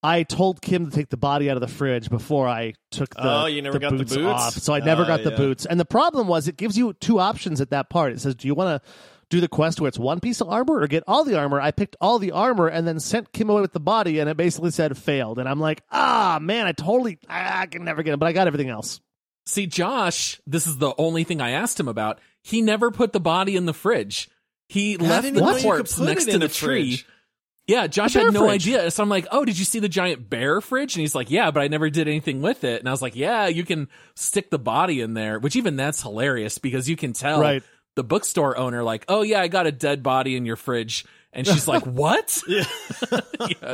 I 0.02 0.24
told 0.24 0.60
Kim 0.60 0.90
to 0.90 0.94
take 0.94 1.10
the 1.10 1.16
body 1.16 1.48
out 1.48 1.56
of 1.56 1.60
the 1.60 1.68
fridge 1.68 2.10
before 2.10 2.48
I 2.48 2.74
took 2.90 3.14
the, 3.14 3.22
Oh, 3.42 3.46
you 3.46 3.62
never 3.62 3.74
the 3.74 3.78
got 3.78 3.90
the 3.92 3.98
boots, 3.98 4.14
boots? 4.16 4.26
off. 4.26 4.54
So 4.54 4.74
I 4.74 4.80
never 4.80 5.02
Oh, 5.04 5.06
got 5.06 5.22
the 5.22 5.30
yeah. 5.30 5.36
boots. 5.36 5.64
And 5.64 5.78
the 5.78 5.84
problem 5.84 6.26
was 6.26 6.48
it 6.48 6.56
gives 6.56 6.76
you 6.76 6.92
two 6.94 7.20
options 7.20 7.60
at 7.60 7.70
that 7.70 7.88
part. 7.88 8.12
It 8.12 8.20
says, 8.20 8.34
"Do 8.34 8.48
you 8.48 8.54
want 8.54 8.82
to 8.82 8.90
do 9.30 9.40
the 9.40 9.46
quest 9.48 9.80
where 9.80 9.88
it's 9.88 9.98
one 10.00 10.18
piece 10.20 10.40
of 10.40 10.48
armor 10.48 10.80
or 10.80 10.86
get 10.88 11.04
all 11.06 11.24
the 11.24 11.38
armor?" 11.38 11.60
I 11.60 11.70
picked 11.70 11.94
all 12.00 12.18
the 12.18 12.32
armor 12.32 12.66
and 12.66 12.86
then 12.86 12.98
sent 12.98 13.32
Kim 13.32 13.48
away 13.48 13.60
with 13.60 13.72
the 13.74 13.80
body 13.80 14.18
and 14.18 14.28
it 14.28 14.36
basically 14.36 14.72
said 14.72 14.96
failed. 14.98 15.38
And 15.38 15.48
I'm 15.48 15.60
like, 15.60 15.82
"Ah, 15.92 16.38
man, 16.42 16.66
I 16.66 16.72
totally 16.72 17.18
I, 17.28 17.62
I 17.62 17.66
can 17.66 17.84
never 17.84 18.02
get 18.02 18.12
it, 18.14 18.16
but 18.18 18.26
I 18.26 18.32
got 18.32 18.48
everything 18.48 18.70
else." 18.70 19.00
See, 19.46 19.66
Josh, 19.66 20.40
this 20.46 20.66
is 20.66 20.78
the 20.78 20.94
only 20.98 21.22
thing 21.24 21.40
I 21.40 21.50
asked 21.50 21.78
him 21.78 21.88
about. 21.88 22.18
He 22.42 22.60
never 22.60 22.90
put 22.90 23.12
the 23.12 23.20
body 23.20 23.54
in 23.56 23.66
the 23.66 23.72
fridge. 23.74 24.28
He 24.68 24.96
left 24.96 25.24
the 25.32 25.40
know 25.40 25.48
you 25.50 25.54
could 25.54 25.62
corpse 25.62 25.98
put 25.98 26.06
next 26.06 26.24
to 26.24 26.32
in 26.32 26.40
the 26.40 26.46
a 26.46 26.48
tree. 26.48 27.02
Yeah, 27.66 27.86
Josh 27.86 28.14
had 28.14 28.32
no 28.32 28.46
fridge. 28.46 28.66
idea. 28.66 28.90
So 28.90 29.02
I'm 29.04 29.08
like, 29.08 29.26
oh, 29.30 29.44
did 29.44 29.56
you 29.58 29.64
see 29.64 29.78
the 29.78 29.88
giant 29.88 30.28
bear 30.28 30.60
fridge? 30.60 30.96
And 30.96 31.00
he's 31.00 31.14
like, 31.14 31.30
yeah, 31.30 31.50
but 31.52 31.62
I 31.62 31.68
never 31.68 31.90
did 31.90 32.08
anything 32.08 32.42
with 32.42 32.64
it. 32.64 32.80
And 32.80 32.88
I 32.88 32.90
was 32.90 33.00
like, 33.02 33.14
yeah, 33.14 33.46
you 33.46 33.64
can 33.64 33.88
stick 34.16 34.50
the 34.50 34.58
body 34.58 35.00
in 35.00 35.14
there, 35.14 35.38
which 35.38 35.54
even 35.54 35.76
that's 35.76 36.02
hilarious 36.02 36.58
because 36.58 36.88
you 36.88 36.96
can 36.96 37.12
tell 37.12 37.40
Right. 37.40 37.62
the 37.94 38.02
bookstore 38.02 38.56
owner, 38.58 38.82
like, 38.82 39.04
oh, 39.08 39.22
yeah, 39.22 39.40
I 39.40 39.46
got 39.48 39.66
a 39.68 39.72
dead 39.72 40.02
body 40.02 40.34
in 40.36 40.44
your 40.44 40.56
fridge. 40.56 41.04
And 41.32 41.46
she's 41.46 41.68
like, 41.68 41.82
what? 41.86 42.42
Yeah. 42.48 42.64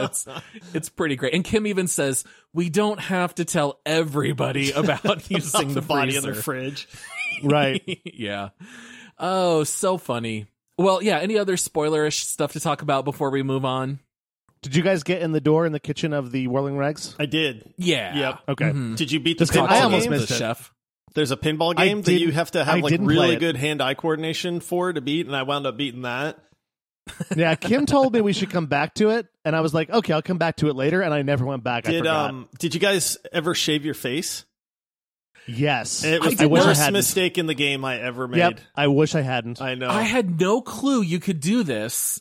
it's, 0.05 0.27
it's 0.75 0.89
pretty 0.91 1.17
great. 1.17 1.35
And 1.35 1.43
Kim 1.45 1.67
even 1.67 1.89
says, 1.89 2.25
we 2.53 2.69
don't 2.71 3.01
have 3.01 3.35
to 3.37 3.45
tell 3.45 3.81
everybody 3.87 4.71
about 4.77 5.31
using 5.31 5.73
the, 5.75 5.83
body 5.83 6.13
freezer. 6.13 6.29
in 6.31 6.35
the 6.37 6.43
fridge. 6.43 6.89
Right. 7.43 7.83
yeah. 8.05 8.51
Oh, 9.19 9.65
so 9.65 9.97
funny. 9.99 10.47
Well, 10.79 11.03
yeah. 11.03 11.19
Any 11.19 11.37
other 11.39 11.57
spoilerish 11.57 12.21
stuff 12.25 12.53
to 12.53 12.61
talk 12.61 12.83
about 12.83 13.05
before 13.05 13.31
we 13.31 13.43
move 13.43 13.65
on? 13.65 13.99
Did 14.63 14.75
you 14.75 14.83
guys 14.83 15.03
get 15.03 15.23
in 15.23 15.33
the 15.33 15.41
door 15.41 15.67
in 15.67 15.73
the 15.73 15.81
kitchen 15.81 16.13
of 16.13 16.33
the 16.33 16.47
Whirling 16.49 16.77
Regs? 16.77 17.15
I 17.19 17.27
did. 17.27 17.73
Yeah. 17.77 18.17
Yep. 18.17 18.39
Okay. 18.49 18.65
Mhm. 18.71 18.97
Did 18.97 19.13
you 19.13 19.21
beat 19.21 19.39
the 19.39 19.45
Just 19.45 19.53
'cause 19.57 19.69
pinball 19.69 19.73
I 19.73 19.81
almost 19.83 20.05
game? 20.05 20.11
missed 20.13 20.29
the 20.29 20.35
it. 20.35 20.39
chef. 20.39 20.73
There's 21.15 21.31
a 21.31 21.37
pinball 21.37 21.77
game 21.77 22.03
that 22.03 22.13
you 22.13 22.19
didn't- 22.19 22.35
have 22.35 22.51
to 22.53 22.61
I 22.61 22.65
have 22.65 22.81
like 22.81 22.95
really 23.01 23.37
good 23.37 23.57
hand-eye 23.57 23.95
coordination 23.95 24.61
for 24.61 24.93
to 24.93 25.01
beat, 25.01 25.27
and 25.27 25.35
I 25.35 25.43
wound 25.43 25.67
up 25.67 25.77
beating 25.77 26.03
that. 26.03 26.39
yeah, 27.37 27.55
Kim 27.55 27.87
told 27.87 28.13
me 28.13 28.21
we 28.21 28.33
should 28.33 28.51
come 28.51 28.67
back 28.67 28.95
to 28.97 29.11
it, 29.11 29.27
and 29.45 29.57
I 29.57 29.61
was 29.61 29.73
like, 29.73 29.89
okay, 29.91 30.13
I'll 30.13 30.23
come 30.23 30.39
back 30.39 30.57
to 30.57 30.69
it 30.69 30.77
later, 30.77 31.01
and 31.01 31.15
I 31.15 31.23
never 31.23 31.45
went 31.47 31.65
back. 31.65 31.85
Did 31.85 31.99
forgot. 32.01 32.31
um 32.31 32.49
did 32.59 32.75
you 32.75 32.81
guys 32.81 33.17
ever 33.33 33.55
shave 33.55 33.85
your 33.85 33.95
face? 33.95 34.45
Yes, 35.49 36.05
It 36.05 36.21
was 36.21 36.29
I 36.33 36.37
the 36.37 36.43
did 36.45 36.51
wish 36.51 36.63
I 36.63 36.67
worst 36.69 36.81
hadn't. 36.81 36.93
mistake 36.95 37.39
in 37.39 37.47
the 37.47 37.55
game 37.55 37.85
I 37.85 37.99
ever 38.01 38.29
made. 38.29 38.39
Yep, 38.39 38.61
I 38.77 38.87
wish 38.89 39.15
I 39.15 39.23
hadn't. 39.23 39.61
I 39.61 39.75
know. 39.75 39.89
I 39.89 40.03
had 40.03 40.39
no 40.39 40.61
clue 40.61 41.03
you 41.03 41.19
could 41.19 41.41
do 41.41 41.63
this 41.63 42.21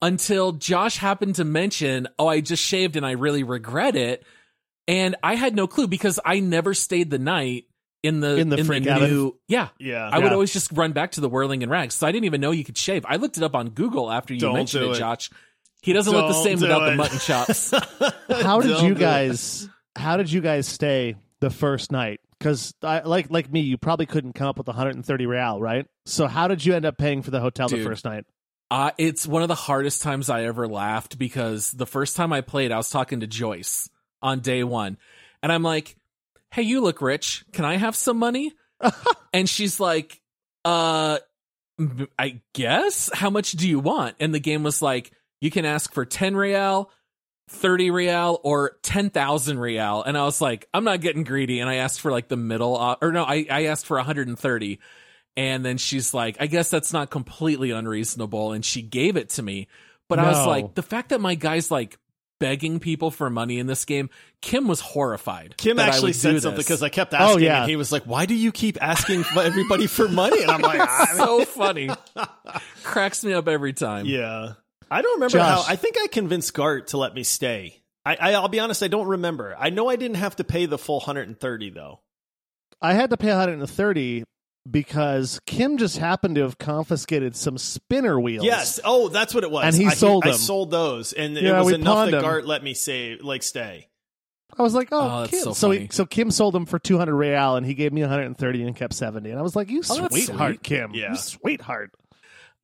until 0.00 0.52
Josh 0.52 0.96
happened 0.98 1.34
to 1.36 1.44
mention, 1.44 2.08
"Oh, 2.18 2.28
I 2.28 2.40
just 2.40 2.62
shaved 2.62 2.96
and 2.96 3.04
I 3.04 3.12
really 3.12 3.42
regret 3.42 3.96
it." 3.96 4.24
And 4.86 5.16
I 5.22 5.34
had 5.34 5.54
no 5.54 5.66
clue 5.66 5.86
because 5.86 6.18
I 6.24 6.40
never 6.40 6.72
stayed 6.72 7.10
the 7.10 7.18
night 7.18 7.64
in 8.02 8.20
the 8.20 8.36
In 8.36 8.48
the 8.48 8.64
freak 8.64 8.84
cabin? 8.84 9.10
new. 9.10 9.36
Yeah, 9.48 9.68
yeah. 9.78 10.08
I 10.10 10.18
would 10.20 10.32
always 10.32 10.52
just 10.52 10.70
run 10.72 10.92
back 10.92 11.10
to 11.12 11.20
the 11.20 11.28
whirling 11.28 11.62
and 11.62 11.70
rags. 11.70 11.94
So 11.96 12.06
I 12.06 12.12
didn't 12.12 12.24
even 12.26 12.40
know 12.40 12.52
you 12.52 12.64
could 12.64 12.78
shave. 12.78 13.04
I 13.06 13.16
looked 13.16 13.36
it 13.36 13.42
up 13.42 13.54
on 13.54 13.70
Google 13.70 14.10
after 14.10 14.32
you 14.32 14.40
Don't 14.40 14.54
mentioned 14.54 14.84
it, 14.84 14.90
it. 14.92 14.98
Josh. 14.98 15.30
He 15.82 15.92
doesn't 15.92 16.12
look 16.12 16.28
the 16.28 16.42
same 16.42 16.58
do 16.58 16.62
without 16.62 16.88
the 16.90 16.96
mutton 16.96 17.18
chops. 17.18 17.70
how 18.42 18.60
did 18.60 18.68
Don't 18.70 18.86
you 18.86 18.94
guys? 18.94 19.68
How 19.94 20.16
did 20.16 20.30
you 20.32 20.40
guys 20.40 20.66
stay 20.66 21.16
the 21.40 21.50
first 21.50 21.92
night? 21.92 22.20
Because 22.38 22.74
like 22.82 23.30
like 23.30 23.50
me, 23.50 23.60
you 23.60 23.78
probably 23.78 24.06
couldn't 24.06 24.34
come 24.34 24.46
up 24.46 24.58
with 24.58 24.68
130 24.68 25.26
real, 25.26 25.60
right? 25.60 25.86
So 26.06 26.26
how 26.26 26.48
did 26.48 26.64
you 26.64 26.74
end 26.74 26.86
up 26.86 26.96
paying 26.96 27.22
for 27.22 27.30
the 27.30 27.40
hotel 27.40 27.68
the 27.68 27.82
first 27.82 28.04
night? 28.04 28.24
Uh, 28.70 28.90
it's 28.98 29.26
one 29.26 29.42
of 29.42 29.48
the 29.48 29.54
hardest 29.54 30.02
times 30.02 30.28
I 30.28 30.44
ever 30.44 30.68
laughed 30.68 31.18
because 31.18 31.72
the 31.72 31.86
first 31.86 32.16
time 32.16 32.32
I 32.32 32.42
played, 32.42 32.70
I 32.70 32.76
was 32.76 32.90
talking 32.90 33.20
to 33.20 33.26
Joyce 33.26 33.88
on 34.20 34.40
day 34.40 34.62
one. 34.62 34.98
And 35.42 35.50
I'm 35.50 35.62
like, 35.62 35.96
hey, 36.50 36.62
you 36.62 36.80
look 36.80 37.00
rich. 37.00 37.44
Can 37.52 37.64
I 37.64 37.76
have 37.76 37.96
some 37.96 38.18
money? 38.18 38.52
and 39.32 39.48
she's 39.48 39.80
like, 39.80 40.20
uh, 40.64 41.18
I 42.18 42.42
guess. 42.54 43.10
How 43.14 43.30
much 43.30 43.52
do 43.52 43.68
you 43.68 43.80
want? 43.80 44.16
And 44.20 44.34
the 44.34 44.40
game 44.40 44.62
was 44.62 44.82
like, 44.82 45.12
you 45.40 45.50
can 45.50 45.64
ask 45.64 45.92
for 45.92 46.04
10 46.04 46.36
real, 46.36 46.90
30 47.48 47.90
real, 47.90 48.40
or 48.42 48.78
10,000 48.82 49.58
real. 49.58 50.02
And 50.02 50.16
I 50.16 50.24
was 50.24 50.40
like, 50.40 50.68
I'm 50.72 50.84
not 50.84 51.00
getting 51.00 51.24
greedy. 51.24 51.60
And 51.60 51.68
I 51.68 51.76
asked 51.76 52.00
for 52.00 52.10
like 52.10 52.28
the 52.28 52.36
middle, 52.36 52.76
uh, 52.76 52.96
or 53.00 53.12
no, 53.12 53.24
I, 53.24 53.46
I 53.50 53.64
asked 53.66 53.86
for 53.86 53.96
130. 53.96 54.78
And 55.36 55.64
then 55.64 55.78
she's 55.78 56.12
like, 56.12 56.36
I 56.40 56.46
guess 56.46 56.70
that's 56.70 56.92
not 56.92 57.10
completely 57.10 57.70
unreasonable. 57.70 58.52
And 58.52 58.64
she 58.64 58.82
gave 58.82 59.16
it 59.16 59.30
to 59.30 59.42
me. 59.42 59.68
But 60.08 60.18
I 60.18 60.28
was 60.28 60.46
like, 60.46 60.74
the 60.74 60.82
fact 60.82 61.10
that 61.10 61.20
my 61.20 61.34
guy's 61.34 61.70
like 61.70 61.98
begging 62.38 62.80
people 62.80 63.10
for 63.10 63.28
money 63.30 63.58
in 63.58 63.66
this 63.66 63.84
game, 63.84 64.10
Kim 64.40 64.66
was 64.66 64.80
horrified. 64.80 65.56
Kim 65.56 65.76
that 65.76 65.86
I 65.86 65.88
actually 65.88 66.08
would 66.10 66.16
said 66.16 66.34
this. 66.36 66.42
something 66.44 66.58
because 66.58 66.82
I 66.82 66.88
kept 66.88 67.14
asking, 67.14 67.44
yeah. 67.44 67.62
and 67.62 67.70
he 67.70 67.76
was 67.76 67.92
like, 67.92 68.04
"Why 68.04 68.26
do 68.26 68.34
you 68.34 68.52
keep 68.52 68.78
asking 68.80 69.24
everybody 69.36 69.86
for 69.86 70.08
money?" 70.08 70.42
And 70.42 70.50
I'm 70.50 70.62
like, 70.62 70.80
"I 70.82 71.06
mean, 71.08 71.16
so 71.16 71.44
funny. 71.44 71.90
Cracks 72.84 73.24
me 73.24 73.32
up 73.32 73.48
every 73.48 73.72
time. 73.72 74.06
"Yeah." 74.06 74.54
I 74.90 75.02
don't 75.02 75.14
remember 75.16 75.38
Josh. 75.38 75.66
how. 75.66 75.72
I 75.72 75.76
think 75.76 75.96
I 76.02 76.06
convinced 76.06 76.54
Garte 76.54 76.88
to 76.88 76.98
let 76.98 77.14
me 77.14 77.22
stay. 77.22 77.82
I, 78.04 78.16
I, 78.16 78.32
I'll 78.34 78.48
be 78.48 78.60
honest, 78.60 78.82
I 78.82 78.88
don't 78.88 79.06
remember. 79.06 79.54
I 79.58 79.70
know 79.70 79.88
I 79.88 79.96
didn't 79.96 80.16
have 80.16 80.36
to 80.36 80.44
pay 80.44 80.66
the 80.66 80.78
full 80.78 80.98
130 81.00 81.70
though. 81.70 82.00
I 82.80 82.94
had 82.94 83.10
to 83.10 83.16
pay 83.16 83.28
130 83.28 84.24
because 84.70 85.40
Kim 85.46 85.78
just 85.78 85.98
happened 85.98 86.36
to 86.36 86.42
have 86.42 86.58
confiscated 86.58 87.34
some 87.36 87.58
spinner 87.58 88.18
wheels. 88.20 88.44
Yes. 88.44 88.80
Oh, 88.84 89.08
that's 89.08 89.34
what 89.34 89.44
it 89.44 89.50
was. 89.50 89.64
And 89.64 89.74
he 89.74 89.86
I, 89.86 89.94
sold 89.94 90.24
I 90.24 90.30
them. 90.30 90.38
sold 90.38 90.70
those, 90.70 91.12
and 91.12 91.34
Yeah, 91.36 91.56
it 91.56 91.58
was 91.58 91.66
we 91.66 91.74
enough 91.74 91.94
pawned 91.94 92.12
that 92.12 92.22
them. 92.22 92.24
Garte 92.30 92.46
let 92.46 92.62
me 92.62 92.74
say 92.74 93.18
like 93.20 93.42
stay. 93.42 93.88
I 94.58 94.62
was 94.62 94.74
like, 94.74 94.88
oh, 94.92 95.24
Oh, 95.24 95.26
Kim. 95.28 95.40
so 95.40 95.52
so 95.52 95.70
he, 95.70 95.88
so 95.90 96.06
Kim 96.06 96.30
sold 96.30 96.54
them 96.54 96.64
for 96.66 96.78
200 96.78 97.14
real, 97.14 97.56
and 97.56 97.66
he 97.66 97.74
gave 97.74 97.92
me 97.92 98.00
130 98.00 98.62
and 98.62 98.74
kept 98.76 98.94
70. 98.94 99.28
And 99.30 99.38
I 99.38 99.42
was 99.42 99.54
like, 99.54 99.68
you 99.70 99.82
Oh, 99.90 100.00
that's 100.00 100.14
sweetheart, 100.24 100.52
sweet. 100.54 100.62
Kim. 100.62 100.94
Yeah. 100.94 101.10
You 101.10 101.16
sweetheart. 101.16 101.90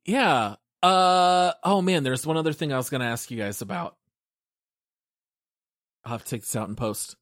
Yeah. 0.05 0.55
Uh 0.85 1.53
oh 1.63 1.81
man, 1.81 2.03
there's 2.03 2.27
one 2.27 2.37
other 2.37 2.53
thing 2.53 2.71
I 2.71 2.77
was 2.77 2.89
gonna 2.89 3.05
ask 3.05 3.31
you 3.31 3.37
guys 3.37 3.61
about. 3.61 3.95
I'll 6.03 6.11
have 6.13 6.23
to 6.23 6.29
take 6.29 6.41
this 6.41 6.55
out 6.55 6.69
in 6.69 6.75
post. 6.75 7.15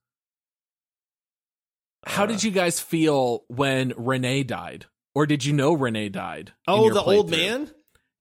How 2.05 2.23
Uh. 2.23 2.27
did 2.27 2.43
you 2.43 2.51
guys 2.51 2.79
feel 2.81 3.45
when 3.47 3.91
René 3.91 4.45
died? 4.45 4.87
Or 5.15 5.25
did 5.25 5.45
you 5.45 5.53
know 5.53 5.77
René 5.77 6.11
died? 6.11 6.51
Oh, 6.67 6.89
the 6.91 7.01
old 7.01 7.29
man. 7.29 7.69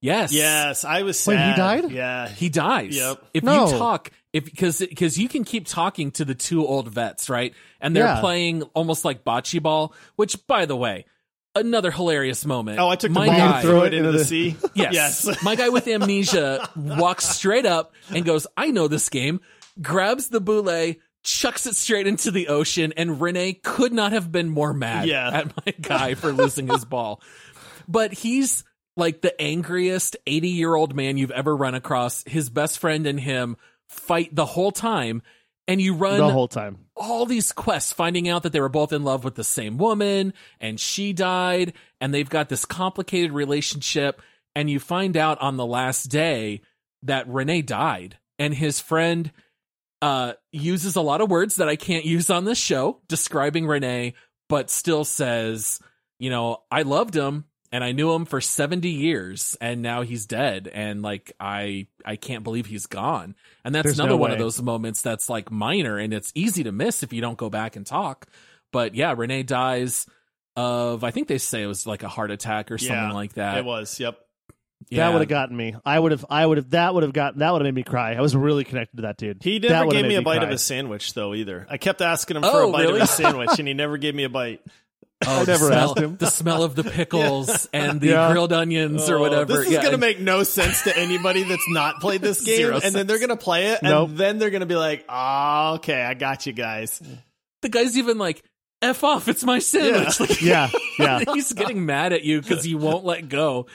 Yes. 0.01 0.33
Yes, 0.33 0.85
I 0.85 1.03
was. 1.03 1.27
Wait, 1.27 1.39
he 1.39 1.55
died? 1.55 1.91
Yeah. 1.91 2.29
He 2.29 2.49
dies. 2.49 2.95
Yep. 2.97 3.25
If 3.35 3.43
No. 3.45 3.67
you 3.71 3.79
talk, 3.79 4.11
if 4.33 4.45
because 4.45 4.79
because 4.79 5.17
you 5.19 5.29
can 5.29 5.43
keep 5.45 5.67
talking 5.67 6.11
to 6.13 6.25
the 6.25 6.35
two 6.35 6.67
old 6.67 6.89
vets, 6.89 7.31
right? 7.31 7.55
And 7.81 7.97
they're 7.97 8.05
Yeah. 8.07 8.21
playing 8.21 8.63
almost 8.75 9.05
like 9.05 9.25
bocce 9.25 9.61
ball. 9.63 9.95
Which, 10.17 10.47
by 10.47 10.67
the 10.67 10.77
way, 10.77 11.07
another 11.55 11.91
hilarious 11.91 12.45
moment. 12.47 12.79
Oh, 12.79 12.89
I 12.89 12.97
took 12.97 13.13
the 13.13 13.19
my 13.19 13.27
ball 13.27 13.37
guy, 13.37 13.61
and 13.61 13.69
threw 13.69 13.83
it 13.83 13.95
into 13.95 14.13
the 14.13 14.25
sea. 14.25 14.57
Yes. 14.75 14.93
yes. 15.27 15.43
My 15.45 15.55
guy 15.55 15.69
with 15.69 15.87
amnesia 15.87 16.69
walks 16.77 17.29
straight 17.29 17.67
up 17.67 17.93
and 18.11 18.25
goes, 18.25 18.47
I 18.57 18.71
know 18.71 18.89
this 18.89 19.09
game, 19.09 19.41
grabs 19.81 20.29
the 20.29 20.41
boule, 20.41 20.95
chucks 21.23 21.67
it 21.67 21.75
straight 21.77 22.07
into 22.07 22.31
the 22.31 22.49
ocean, 22.49 22.93
and 22.97 23.19
René 23.21 23.63
could 23.63 23.93
not 23.93 24.13
have 24.13 24.33
been 24.33 24.49
more 24.49 24.73
mad 24.73 25.07
Yeah. 25.09 25.31
at 25.31 25.57
my 25.67 25.73
guy 25.81 26.15
for 26.15 26.33
losing 26.33 26.69
his 26.69 26.85
ball. 26.85 27.21
But 27.87 28.13
he's 28.13 28.65
like 28.97 29.21
the 29.23 29.39
angriest 29.41 30.17
80 30.27 30.49
year 30.49 30.75
old 30.75 30.95
man 30.95 31.17
you've 31.17 31.31
ever 31.31 31.55
run 31.57 31.75
across. 31.75 32.25
His 32.27 32.51
best 32.51 32.79
friend 32.79 33.07
and 33.07 33.19
him 33.21 33.57
fight 33.89 34.35
the 34.35 34.47
whole 34.47 34.73
time. 34.73 35.23
And 35.69 35.81
you 35.81 35.95
run 35.95 36.19
the 36.19 36.29
whole 36.29 36.49
time. 36.49 36.79
all 36.97 37.25
these 37.25 37.53
quests 37.53 37.93
finding 37.93 38.29
out 38.29 38.43
that 38.43 38.53
they 38.53 38.61
were 38.61 38.69
both 38.69 38.93
in 38.93 39.05
love 39.05 39.23
with 39.25 39.37
the 39.37 39.45
same 39.45 39.79
woman 39.79 40.35
and 40.61 40.79
she 40.81 41.13
died 41.13 41.73
and 42.01 42.13
they've 42.13 42.29
got 42.29 42.49
this 42.49 42.65
complicated 42.65 43.33
relationship 43.33 44.21
and 44.55 44.69
you 44.69 44.81
find 44.81 45.17
out 45.17 45.41
on 45.41 45.57
the 45.57 45.65
last 45.67 46.05
day 46.07 46.61
that 47.05 47.29
René 47.29 47.65
died 47.65 48.19
and 48.39 48.53
his 48.53 48.81
friend 48.81 49.31
uh 50.03 50.33
uses 50.51 50.97
a 50.97 51.01
lot 51.01 51.21
of 51.21 51.31
words 51.31 51.57
that 51.57 51.69
I 51.69 51.77
can't 51.77 52.05
use 52.05 52.29
on 52.29 52.45
this 52.45 52.59
show 52.59 53.01
describing 53.09 53.65
René 53.65 54.15
but 54.49 54.69
still 54.69 55.05
says, 55.05 55.79
you 56.19 56.29
know, 56.29 56.59
I 56.71 56.83
loved 56.83 57.15
him 57.15 57.45
and 57.73 57.83
I 57.83 57.93
knew 57.93 58.13
him 58.13 58.27
for 58.27 58.41
70 58.41 58.89
years 58.89 59.57
and 59.61 59.83
now 59.83 60.03
he's 60.03 60.27
dead 60.27 60.69
and 60.73 61.03
like 61.03 61.33
I 61.41 61.87
I 62.05 62.17
can't 62.17 62.45
believe 62.45 62.67
he's 62.67 62.87
gone. 62.87 63.35
And 63.65 63.75
that's 63.75 63.85
There's 63.85 63.99
another 63.99 64.11
no 64.11 64.17
one 64.19 64.31
of 64.31 64.39
those 64.39 64.61
moments 64.63 65.03
that's 65.03 65.29
like 65.31 65.51
minor 65.51 65.99
and 65.99 66.13
it's 66.15 66.31
easy 66.35 66.63
to 66.65 66.73
miss 66.73 67.03
if 67.03 67.13
you 67.13 67.21
don't 67.21 67.39
go 67.39 67.51
back 67.51 67.75
and 67.77 67.87
talk. 67.87 68.27
But 68.73 68.95
yeah, 68.95 69.15
René 69.15 69.45
dies 69.45 70.07
of 70.55 71.03
I 71.03 71.11
think 71.11 71.29
they 71.29 71.39
say 71.39 71.63
it 71.63 71.67
was 71.67 71.87
like 71.87 72.03
a 72.03 72.09
heart 72.09 72.31
attack 72.31 72.71
or 72.71 72.79
something 72.79 72.95
Yeah, 72.95 73.13
like 73.13 73.33
that. 73.35 73.59
It 73.59 73.65
was. 73.65 73.99
Yep. 73.99 74.19
Yeah. 74.89 75.07
That 75.07 75.13
would 75.13 75.21
have 75.23 75.29
gotten 75.29 75.57
me. 75.57 75.77
I 75.85 75.99
would 75.99 76.11
have. 76.11 76.27
I 76.29 76.45
would 76.45 76.59
have. 76.59 76.71
That 76.71 76.93
would 76.93 77.05
have 77.05 77.13
gotten. 77.13 77.39
That 77.39 77.53
would 77.53 77.61
have 77.63 77.67
made 77.67 77.75
me 77.77 77.85
cry. 77.85 78.15
I 78.15 78.21
was 78.21 78.35
really 78.35 78.65
connected 78.65 78.97
to 78.97 79.03
that 79.03 79.17
dude. 79.17 79.41
He 79.43 79.61
never 79.61 79.87
gave 79.91 80.05
me 80.05 80.17
a 80.17 80.23
bite 80.23 80.39
cry. 80.39 80.47
of 80.47 80.51
a 80.53 80.59
sandwich 80.59 81.15
though 81.15 81.35
either. 81.35 81.67
I 81.71 81.77
kept 81.79 82.03
asking 82.03 82.37
him 82.39 82.43
for 82.43 82.49
Oh, 82.51 82.69
a 82.69 82.73
bite 82.73 82.83
really? 82.83 82.97
of 82.97 83.03
a 83.05 83.07
sandwich, 83.07 83.51
and 83.61 83.69
he 83.69 83.75
never 83.75 83.97
gave 83.97 84.15
me 84.15 84.25
a 84.25 84.29
bite. 84.29 84.61
Oh, 85.27 85.41
I 85.41 85.45
the 85.45 85.53
never 85.53 85.67
smell, 85.67 85.91
asked 85.91 85.99
him. 85.99 86.17
The 86.17 86.27
smell 86.27 86.63
of 86.63 86.75
the 86.75 86.85
pickles 86.85 87.67
and 87.73 88.01
the 88.01 88.09
Yeah. 88.09 88.31
grilled 88.33 88.53
onions 88.53 89.09
or 89.09 89.17
Oh, 89.17 89.21
whatever. 89.21 89.45
This 89.57 89.67
is 89.67 89.73
Yeah, 89.73 89.81
going 89.83 89.93
to 89.93 89.99
make 89.99 90.21
no 90.21 90.43
sense 90.43 90.83
to 90.83 90.97
anybody 90.97 91.43
that's 91.45 91.69
not 91.69 92.01
played 92.01 92.23
this 92.23 92.41
game, 92.45 92.57
Zero 92.57 92.81
and 92.83 92.95
then 92.95 93.07
they're 93.07 93.19
going 93.19 93.29
to 93.31 93.37
play 93.37 93.69
it, 93.69 93.81
and 93.83 93.91
Nope. 93.91 94.11
then 94.15 94.39
they're 94.39 94.51
going 94.51 94.61
to 94.61 94.67
be 94.67 94.77
like, 94.77 95.05
"Oh, 95.09 95.75
okay, 95.77 96.03
I 96.03 96.15
got 96.15 96.47
you 96.47 96.53
guys." 96.53 97.01
the 97.63 97.69
guy's 97.69 97.97
even 97.97 98.19
like, 98.19 98.43
F 98.83 99.05
off, 99.05 99.29
it's 99.29 99.45
my 99.45 99.61
sandwich. 99.61 100.19
Yeah. 100.43 100.69
Like, 100.99 100.99
Yeah, 100.99 101.21
yeah. 101.25 101.33
he's 101.35 101.53
getting 101.53 101.87
mad 101.87 102.13
at 102.13 102.25
you 102.25 102.41
because 102.43 102.67
you 102.67 102.77
won't 102.79 103.05
let 103.05 103.29
go. 103.29 103.67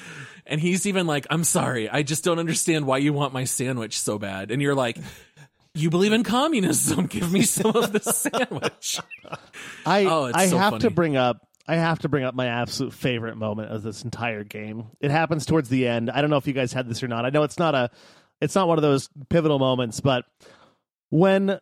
And 0.45 0.59
he's 0.61 0.85
even 0.85 1.07
like, 1.07 1.27
I'm 1.29 1.43
sorry, 1.45 1.89
I 1.89 2.03
just 2.03 2.23
don't 2.23 2.39
understand 2.39 2.85
why 2.85 2.97
you 2.99 3.11
want 3.13 3.33
my 3.33 3.43
sandwich 3.45 3.99
so 3.99 4.17
bad. 4.19 4.51
And 4.51 4.61
you're 4.61 4.75
like, 4.75 4.97
you 5.77 5.89
believe 5.89 6.13
in 6.13 6.23
communism. 6.23 7.05
Give 7.07 7.31
me 7.31 7.43
some 7.43 7.75
of 7.75 7.91
the 7.93 7.99
sandwich. 7.99 8.99
I 9.85 10.05
Oh, 10.05 10.31
I 10.33 10.47
so 10.47 10.57
have 10.57 10.79
to 10.79 10.89
bring 10.89 11.15
up 11.15 11.37
I 11.67 11.75
have 11.75 11.99
to 11.99 12.09
bring 12.09 12.23
up 12.23 12.33
my 12.33 12.45
absolute 12.47 12.93
favorite 12.93 13.35
moment 13.35 13.71
of 13.71 13.83
this 13.83 14.03
entire 14.03 14.45
game. 14.45 14.85
It 15.01 15.11
happens 15.11 15.45
towards 15.45 15.67
the 15.67 15.85
end. 15.87 16.09
I 16.09 16.21
don't 16.21 16.29
know 16.29 16.37
if 16.37 16.47
you 16.47 16.53
guys 16.53 16.71
had 16.71 16.87
this 16.87 17.03
or 17.03 17.09
not. 17.09 17.25
I 17.25 17.29
know 17.29 17.43
it's 17.43 17.59
not 17.59 17.75
a 17.75 17.89
it's 18.39 18.55
not 18.55 18.67
one 18.67 18.77
of 18.77 18.83
those 18.83 19.09
pivotal 19.29 19.59
moments, 19.59 19.99
but 19.99 20.23
when 21.09 21.59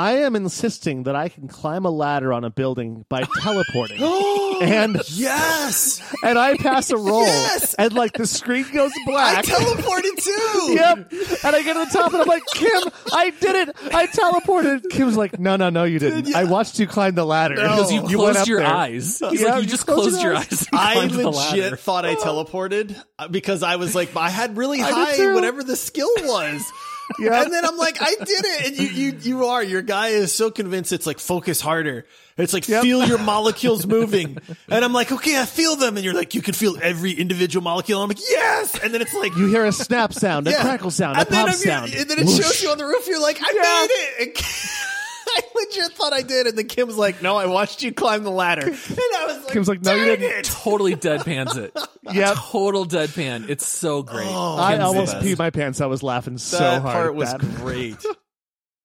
I 0.00 0.12
am 0.22 0.34
insisting 0.34 1.02
that 1.02 1.14
I 1.14 1.28
can 1.28 1.46
climb 1.46 1.84
a 1.84 1.90
ladder 1.90 2.32
on 2.32 2.42
a 2.44 2.50
building 2.50 3.04
by 3.10 3.24
teleporting. 3.42 3.98
and 4.62 4.98
yes, 5.10 6.00
and 6.22 6.38
I 6.38 6.56
pass 6.56 6.90
a 6.90 6.96
roll 6.96 7.22
Yes! 7.22 7.74
and 7.74 7.92
like 7.92 8.12
the 8.14 8.26
screen 8.26 8.64
goes 8.72 8.92
black. 9.04 9.38
I 9.38 9.42
black. 9.42 9.60
teleported 9.60 10.24
too. 10.24 10.56
Yep. 10.80 11.12
And 11.44 11.56
I 11.56 11.62
get 11.62 11.74
to 11.74 11.80
the 11.84 11.90
top 11.92 12.12
and 12.12 12.22
I'm 12.22 12.28
like, 12.28 12.42
Kim, 12.54 12.80
I 13.12 13.30
did 13.30 13.68
it. 13.68 13.76
I 13.94 14.06
teleported. 14.06 14.88
Kim's 14.90 15.16
like, 15.16 15.38
no, 15.38 15.56
no, 15.56 15.68
no, 15.70 15.84
you 15.84 15.98
didn't. 15.98 16.34
I 16.34 16.44
watched 16.44 16.78
you 16.78 16.86
climb 16.86 17.14
the 17.14 17.24
ladder. 17.26 17.56
Because 17.56 17.92
you 17.92 18.00
went 18.02 18.12
closed 18.14 18.38
up 18.38 18.46
your 18.48 18.60
there. 18.60 18.68
eyes. 18.68 19.18
He's 19.18 19.40
Yeah, 19.42 19.48
like, 19.48 19.54
you 19.56 19.62
you 19.62 19.66
just 19.68 19.84
closed 19.86 20.10
closed 20.10 20.22
your 20.22 20.32
your 20.32 20.40
eyes. 20.40 20.52
eyes. 20.52 20.66
And 20.72 20.80
I 20.80 20.94
climbed 20.94 21.10
the 21.12 21.30
legit 21.30 21.78
thought 21.80 22.04
I 22.06 22.14
teleported 22.14 22.96
uh, 23.18 23.28
because 23.28 23.62
I 23.62 23.76
was 23.76 23.94
like, 23.94 24.16
I 24.16 24.30
had 24.30 24.56
really 24.56 24.78
high 24.80 25.34
whatever 25.34 25.62
the 25.62 25.76
skill 25.76 26.10
was. 26.20 26.64
Yeah. 27.18 27.42
And 27.42 27.52
then 27.52 27.64
I'm 27.64 27.76
like, 27.76 27.98
I 28.00 28.14
did 28.14 28.28
it. 28.44 28.66
And 28.66 28.76
you, 28.78 28.86
you, 28.88 29.18
you 29.20 29.44
are, 29.46 29.62
your 29.62 29.82
guy 29.82 30.08
is 30.08 30.32
so 30.32 30.50
convinced 30.50 30.92
it's 30.92 31.06
like 31.06 31.18
focus 31.18 31.60
harder. 31.60 32.06
It's 32.38 32.52
like 32.54 32.66
Yep. 32.68 32.82
feel 32.82 33.04
your 33.06 33.18
molecules 33.18 33.86
moving. 33.86 34.38
And 34.68 34.84
I'm 34.84 34.92
like, 34.92 35.10
okay, 35.12 35.38
I 35.40 35.44
feel 35.44 35.76
them. 35.76 35.96
And 35.96 36.04
you're 36.04 36.14
like, 36.14 36.34
you 36.34 36.40
can 36.42 36.54
feel 36.54 36.76
every 36.80 37.12
individual 37.12 37.62
molecule. 37.62 38.02
I'm 38.02 38.08
like, 38.08 38.20
yes. 38.20 38.78
And 38.82 38.94
then 38.94 39.02
it's 39.02 39.12
like, 39.14 39.34
You 39.36 39.48
hear 39.48 39.64
a 39.64 39.72
snap 39.72 40.14
sound, 40.14 40.46
a 40.48 40.52
yeah. 40.52 40.62
crackle 40.62 40.90
sound, 40.90 41.18
and 41.18 41.26
a 41.28 41.30
then 41.30 41.40
pop 41.40 41.48
I'm- 41.48 41.58
sound. 41.58 41.92
And 41.94 42.08
then 42.08 42.18
it 42.20 42.26
Whoosh. 42.26 42.36
shows 42.38 42.62
you 42.62 42.70
on 42.70 42.78
the 42.78 42.86
roof. 42.86 43.06
You're 43.08 43.20
like, 43.20 43.38
I 43.42 43.52
Yeah. 43.54 44.22
made 44.22 44.28
it. 44.28 44.42
And 45.36 45.44
I 45.56 45.60
legit 45.60 45.92
thought 45.96 46.12
I 46.12 46.22
did. 46.22 46.46
And 46.46 46.56
then 46.58 46.66
Kim's 46.66 46.96
like, 46.96 47.22
no, 47.22 47.36
I 47.36 47.46
watched 47.46 47.82
you 47.82 47.92
climb 47.92 48.22
the 48.24 48.30
ladder. 48.30 48.66
And 48.70 48.98
I 49.18 49.26
was 49.26 49.44
like, 49.44 49.52
Kim's 49.52 49.68
like, 49.68 49.82
no, 49.82 49.94
you 49.94 50.04
didn't." 50.04 50.30
it." 50.30 50.44
Totally 50.62 50.96
deadpans 50.96 51.56
it. 51.56 51.76
yeah, 52.12 52.34
Total 52.36 52.86
deadpan. 52.86 53.48
It's 53.48 53.66
so 53.66 54.02
great. 54.02 54.26
I 54.26 54.72
Kim's 54.72 54.78
the 54.80 54.84
almost 54.86 55.12
best. 55.14 55.26
peed 55.26 55.38
my 55.38 55.50
pants. 55.50 55.80
I 55.80 55.86
was 55.86 56.02
laughing 56.02 56.38
so 56.38 56.58
that 56.58 56.82
hard. 56.82 56.94
part 56.94 57.14
was 57.14 57.32
that. 57.32 57.40
great. 57.40 57.96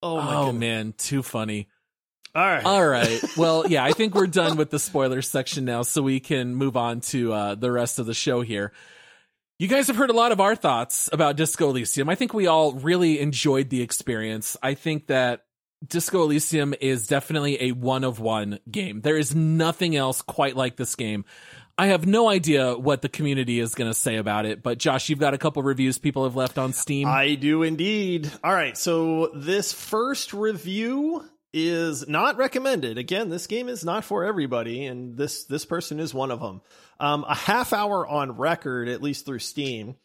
Oh 0.04 0.18
my 0.22 0.36
Oh 0.36 0.52
man, 0.52 0.94
too 0.98 1.24
funny. 1.24 1.68
All 2.36 2.46
right. 2.46 2.66
All 2.66 2.86
right. 2.86 3.24
Well, 3.38 3.66
yeah, 3.70 3.84
I 3.86 3.94
think 3.94 4.14
we're 4.14 4.28
done 4.28 4.58
with 4.58 4.70
the 4.70 4.78
spoiler 4.78 5.22
section 5.22 5.64
now, 5.64 5.84
so 5.84 6.02
we 6.02 6.20
can 6.20 6.54
move 6.54 6.76
on 6.76 7.00
to 7.02 7.32
uh, 7.32 7.56
the 7.56 7.72
rest 7.72 7.98
of 7.98 8.06
the 8.06 8.14
show 8.14 8.42
here. 8.42 8.74
You 9.58 9.70
guys 9.70 9.88
have 9.88 9.96
heard 9.96 10.10
a 10.10 10.14
lot 10.14 10.34
of 10.34 10.42
our 10.42 10.54
thoughts 10.54 11.10
about 11.14 11.38
Disco 11.38 11.70
Elysium. 11.70 12.10
I 12.10 12.16
think 12.16 12.34
we 12.34 12.46
all 12.48 12.74
really 12.74 13.22
enjoyed 13.22 13.70
the 13.70 13.82
experience. 13.82 14.58
I 14.62 14.74
think 14.74 15.08
that 15.08 15.46
Disco 15.86 16.24
Elysium 16.24 16.74
is 16.80 17.08
definitely 17.08 17.62
a 17.64 17.72
one 17.72 18.04
of 18.04 18.20
one 18.20 18.60
game. 18.70 19.02
There 19.02 19.18
is 19.18 19.36
nothing 19.36 19.96
else 19.96 20.22
quite 20.22 20.56
like 20.56 20.78
this 20.78 20.96
game. 20.96 21.26
I 21.78 21.88
have 21.88 22.06
no 22.06 22.30
idea 22.30 22.78
what 22.78 23.02
the 23.02 23.10
community 23.10 23.60
is 23.60 23.76
going 23.76 23.90
to 23.90 23.98
say 23.98 24.16
about 24.16 24.46
it, 24.46 24.64
but 24.64 24.78
Josh, 24.78 25.10
you've 25.10 25.20
got 25.20 25.34
a 25.34 25.38
couple 25.38 25.62
reviews 25.62 25.98
people 25.98 26.24
have 26.24 26.36
left 26.36 26.58
on 26.58 26.72
Steam. 26.72 27.08
I 27.08 27.36
do 27.36 27.64
indeed. 27.64 28.32
All 28.44 28.54
right. 28.54 28.78
So 28.78 29.32
this 29.36 29.74
first 29.74 30.34
review 30.34 31.26
is 31.52 32.08
not 32.08 32.38
recommended. 32.38 32.98
Again, 32.98 33.30
this 33.30 33.48
game 33.48 33.68
is 33.68 33.84
not 33.84 34.06
for 34.06 34.26
everybody, 34.26 34.86
and 34.86 35.18
this 35.18 35.46
this 35.46 35.66
person 35.66 36.00
is 36.00 36.14
one 36.14 36.32
of 36.32 36.42
them. 36.42 36.62
Um, 37.00 37.26
a 37.28 37.36
half 37.36 37.74
hour 37.74 38.08
on 38.08 38.38
record, 38.38 38.88
at 38.88 39.02
least 39.02 39.26
through 39.26 39.40
Steam. 39.40 39.96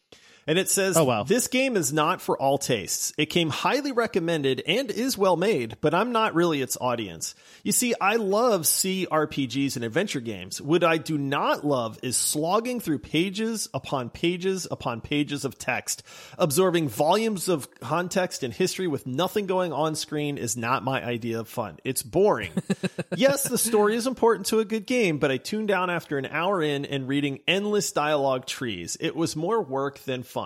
And 0.51 0.59
it 0.59 0.69
says, 0.69 0.97
Oh, 0.97 1.05
wow. 1.05 1.23
This 1.23 1.47
game 1.47 1.77
is 1.77 1.93
not 1.93 2.19
for 2.19 2.37
all 2.37 2.57
tastes. 2.57 3.13
It 3.17 3.27
came 3.27 3.49
highly 3.49 3.93
recommended 3.93 4.61
and 4.67 4.91
is 4.91 5.17
well 5.17 5.37
made, 5.37 5.77
but 5.79 5.93
I'm 5.93 6.11
not 6.11 6.35
really 6.35 6.61
its 6.61 6.77
audience. 6.81 7.35
You 7.63 7.71
see, 7.71 7.93
I 8.01 8.17
love 8.17 8.63
CRPGs 8.63 9.77
and 9.77 9.85
adventure 9.85 10.19
games. 10.19 10.61
What 10.61 10.83
I 10.83 10.97
do 10.97 11.17
not 11.17 11.65
love 11.65 11.99
is 12.03 12.17
slogging 12.17 12.81
through 12.81 12.99
pages 12.99 13.69
upon 13.73 14.09
pages 14.09 14.67
upon 14.69 14.99
pages 14.99 15.45
of 15.45 15.57
text. 15.57 16.03
Absorbing 16.37 16.89
volumes 16.89 17.47
of 17.47 17.73
context 17.79 18.43
and 18.43 18.53
history 18.53 18.87
with 18.89 19.07
nothing 19.07 19.45
going 19.45 19.71
on 19.71 19.95
screen 19.95 20.37
is 20.37 20.57
not 20.57 20.83
my 20.83 21.01
idea 21.01 21.39
of 21.39 21.47
fun. 21.47 21.77
It's 21.85 22.03
boring. 22.03 22.51
yes, 23.15 23.43
the 23.43 23.57
story 23.57 23.95
is 23.95 24.05
important 24.05 24.47
to 24.47 24.59
a 24.59 24.65
good 24.65 24.85
game, 24.85 25.17
but 25.17 25.31
I 25.31 25.37
tuned 25.37 25.69
down 25.69 25.89
after 25.89 26.17
an 26.17 26.25
hour 26.25 26.61
in 26.61 26.83
and 26.83 27.07
reading 27.07 27.39
endless 27.47 27.93
dialogue 27.93 28.47
trees. 28.47 28.97
It 28.99 29.15
was 29.15 29.37
more 29.37 29.61
work 29.61 29.99
than 29.99 30.23
fun. 30.23 30.40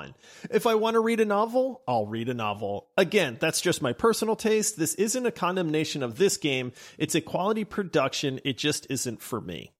If 0.49 0.65
I 0.67 0.75
want 0.75 0.95
to 0.95 0.99
read 0.99 1.19
a 1.19 1.25
novel, 1.25 1.81
I'll 1.87 2.05
read 2.07 2.29
a 2.29 2.33
novel. 2.33 2.87
Again, 2.97 3.37
that's 3.39 3.61
just 3.61 3.81
my 3.81 3.93
personal 3.93 4.35
taste. 4.35 4.77
This 4.77 4.93
isn't 4.95 5.25
a 5.25 5.31
condemnation 5.31 6.03
of 6.03 6.17
this 6.17 6.37
game. 6.37 6.71
It's 6.97 7.15
a 7.15 7.21
quality 7.21 7.63
production. 7.63 8.39
It 8.43 8.57
just 8.57 8.87
isn't 8.89 9.21
for 9.21 9.39
me. 9.41 9.71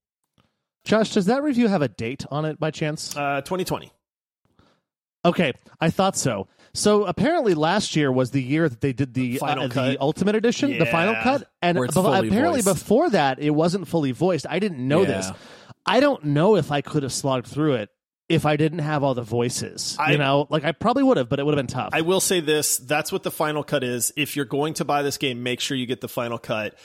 Josh, 0.85 1.11
does 1.11 1.25
that 1.25 1.41
review 1.43 1.67
have 1.67 1.81
a 1.81 1.87
date 1.87 2.25
on 2.29 2.45
it 2.45 2.59
by 2.59 2.71
chance? 2.71 3.15
Uh, 3.15 3.41
2020. 3.41 3.91
Okay, 5.23 5.53
I 5.81 5.89
thought 5.89 6.15
so. 6.15 6.47
So 6.75 7.05
apparently 7.05 7.55
last 7.55 7.95
year 7.95 8.11
was 8.11 8.31
the 8.31 8.43
year 8.43 8.69
that 8.69 8.81
they 8.81 8.93
did 8.93 9.13
the 9.13 9.37
Final 9.37 9.63
uh, 9.63 9.69
cut. 9.69 9.87
the 9.87 9.97
ultimate 9.99 10.35
edition, 10.35 10.77
the 10.77 10.85
final 10.85 11.15
cut, 11.23 11.49
and 11.61 11.77
Where 11.77 11.85
it's 11.85 11.95
bef- 11.95 12.03
fully 12.03 12.27
apparently 12.27 12.61
voiced. 12.61 12.79
before 12.79 13.09
that 13.09 13.39
it 13.39 13.49
wasn't 13.51 13.87
fully 13.87 14.11
voiced. 14.11 14.45
I 14.47 14.59
didn't 14.59 14.85
know 14.87 15.03
this. 15.05 15.31
I 15.85 15.99
don't 15.99 16.23
know 16.25 16.55
if 16.57 16.71
I 16.71 16.81
could 16.81 17.01
have 17.03 17.13
slogged 17.13 17.47
through 17.47 17.75
it 17.75 17.89
if 18.27 18.45
I 18.45 18.55
didn't 18.57 18.79
have 18.79 19.03
all 19.03 19.13
the 19.13 19.21
voices. 19.21 19.95
I- 19.99 20.13
you 20.13 20.17
know, 20.17 20.47
like 20.49 20.63
I 20.63 20.71
probably 20.71 21.03
would 21.03 21.17
have, 21.17 21.29
but 21.29 21.39
it 21.39 21.45
would 21.45 21.55
have 21.57 21.67
been 21.67 21.73
tough. 21.73 21.89
I 21.93 22.01
will 22.01 22.19
say 22.21 22.39
this 22.39 22.77
that's 22.77 23.11
what 23.11 23.23
the 23.23 23.31
final 23.31 23.63
cut 23.63 23.83
is. 23.83 24.11
If 24.15 24.35
you're 24.35 24.45
going 24.45 24.73
to 24.75 24.85
buy 24.85 25.01
this 25.03 25.17
game, 25.17 25.43
make 25.43 25.59
sure 25.59 25.77
you 25.77 25.85
get 25.85 26.01
the 26.01 26.07
final 26.09 26.37
cut. 26.37 26.75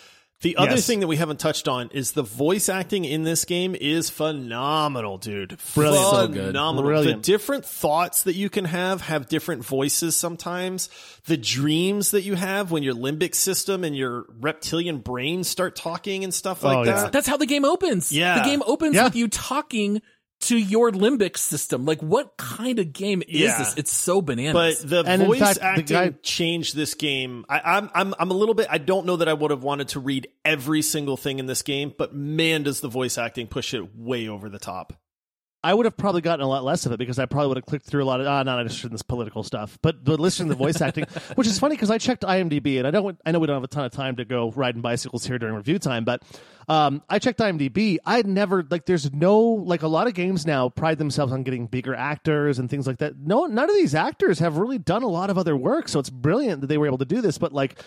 The 0.43 0.57
other 0.57 0.77
Yes. 0.77 0.87
thing 0.87 1.01
that 1.01 1.07
we 1.07 1.17
haven't 1.17 1.39
touched 1.39 1.69
on 1.69 1.91
is 1.93 2.13
the 2.13 2.23
voice 2.23 2.71
acting 2.71 3.05
in 3.05 3.25
this 3.25 3.45
game 3.45 3.77
is 3.79 4.09
phenomenal, 4.09 5.19
dude. 5.19 5.59
Brilliant. 5.75 6.11
So 6.11 6.29
good. 6.29 6.47
Phenomenal. 6.47 6.89
Brilliant. 6.91 7.23
The 7.23 7.33
different 7.33 7.67
thoughts 7.67 8.23
that 8.23 8.35
you 8.37 8.49
can 8.49 8.65
have 8.65 9.03
have 9.03 9.29
different 9.29 9.63
voices 9.65 10.17
sometimes. 10.17 10.89
The 11.27 11.37
dreams 11.37 12.13
that 12.13 12.23
you 12.23 12.37
have 12.37 12.71
when 12.71 12.83
your 12.83 12.95
limbic 12.95 13.35
system 13.35 13.85
and 13.85 13.95
your 13.95 14.25
reptilian 14.41 14.99
brain 14.99 15.45
start 15.45 15.77
talking 15.77 16.25
and 16.25 16.33
stuff 16.33 16.65
oh, 16.65 16.69
like 16.69 16.77
Oh, 16.79 16.83
yeah. 16.85 17.03
that. 17.03 17.13
That's 17.13 17.27
how 17.27 17.37
the 17.37 17.45
game 17.47 17.67
opens. 17.67 18.11
Yeah. 18.11 18.39
The 18.39 18.45
game 18.49 18.63
opens 18.67 18.95
Yeah. 18.95 19.05
with 19.05 19.17
you 19.17 19.29
talking 19.29 20.01
to 20.41 20.57
your 20.57 20.91
limbic 20.91 21.37
system. 21.37 21.85
Like, 21.85 22.01
what 22.03 22.37
kind 22.37 22.79
of 22.79 22.93
game 22.93 23.23
is 23.29 23.41
Yeah. 23.41 23.59
this? 23.59 23.75
It's 23.77 23.93
so 23.93 24.23
bananas. 24.23 24.81
But 24.83 24.89
the 24.89 25.05
And 25.07 25.23
voice 25.25 25.39
fact, 25.41 25.59
the 25.61 25.65
acting 25.67 25.85
guy- 25.87 26.15
changed 26.23 26.75
this 26.75 26.95
game. 26.95 27.45
I, 27.49 27.61
I'm 27.77 27.91
I'm 27.95 28.15
I'm 28.19 28.31
a 28.31 28.35
little 28.35 28.55
bit. 28.55 28.67
I 28.71 28.79
don't 28.79 29.07
know 29.07 29.17
that 29.17 29.29
I 29.29 29.33
would 29.35 29.51
have 29.51 29.63
wanted 29.63 29.89
to 29.89 30.01
read 30.01 30.29
every 30.45 30.83
single 30.83 31.17
thing 31.17 31.39
in 31.39 31.47
this 31.47 31.63
game, 31.63 31.93
but 31.97 32.15
man, 32.15 32.63
does 32.63 32.81
the 32.81 32.89
voice 32.89 33.19
acting 33.19 33.47
push 33.47 33.75
it 33.75 33.95
way 33.97 34.29
over 34.29 34.49
the 34.49 34.59
top. 34.59 34.95
I 35.63 35.75
would 35.75 35.85
have 35.85 35.97
probably 35.97 36.23
gotten 36.23 36.43
a 36.43 36.49
lot 36.49 36.65
less 36.65 36.87
of 36.87 36.93
it 36.93 36.97
because 36.97 37.19
I 37.19 37.27
probably 37.27 37.49
would 37.49 37.59
have 37.59 37.67
clicked 37.67 37.85
through 37.85 38.03
a 38.03 38.07
lot 38.07 38.21
of 38.21 38.27
ah, 38.27 38.43
not 38.43 38.61
interested 38.61 38.87
in 38.87 38.93
this 38.93 39.03
political 39.03 39.43
stuff. 39.43 39.79
But 39.83 40.03
but 40.03 40.19
listening 40.19 40.49
to 40.49 40.55
the 40.55 40.59
voice 40.59 40.81
acting, 40.81 41.05
which 41.35 41.47
is 41.47 41.59
funny 41.59 41.77
because 41.77 41.91
I 41.91 41.99
checked 41.99 42.23
IMDb 42.23 42.79
and 42.79 42.87
I 42.87 42.91
don't 42.91 43.19
I 43.27 43.33
know 43.33 43.39
we 43.39 43.47
don't 43.47 43.57
have 43.57 43.65
a 43.65 43.69
ton 43.69 43.85
of 43.85 43.93
time 43.93 44.17
to 44.17 44.25
go 44.25 44.51
riding 44.53 44.81
bicycles 44.81 45.27
here 45.27 45.39
during 45.39 45.55
review 45.55 45.79
time, 45.79 46.05
but 46.05 46.23
um, 46.69 47.03
I 47.11 47.19
checked 47.19 47.41
IMDb. 47.41 47.99
I'd 48.07 48.27
never 48.27 48.65
like 48.71 48.87
there's 48.87 49.13
no 49.13 49.39
like 49.39 49.83
a 49.83 49.89
lot 49.89 50.07
of 50.07 50.15
games 50.15 50.47
now 50.47 50.71
pride 50.71 50.97
themselves 50.97 51.33
on 51.33 51.43
getting 51.43 51.67
bigger 51.67 51.95
actors 51.95 52.59
and 52.59 52.71
things 52.71 52.87
like 52.87 52.99
that. 52.99 53.19
No, 53.19 53.45
none 53.45 53.69
of 53.69 53.77
these 53.77 53.95
actors 53.95 54.39
have 54.39 54.57
really 54.57 54.79
done 54.79 55.03
a 55.03 55.09
lot 55.09 55.29
of 55.29 55.37
other 55.37 55.57
work, 55.57 55.89
so 55.89 55.99
it's 55.99 56.11
brilliant 56.11 56.63
that 56.63 56.69
they 56.69 56.79
were 56.79 56.87
able 56.87 56.99
to 56.99 57.05
do 57.05 57.21
this. 57.21 57.37
But 57.37 57.53
like, 57.53 57.79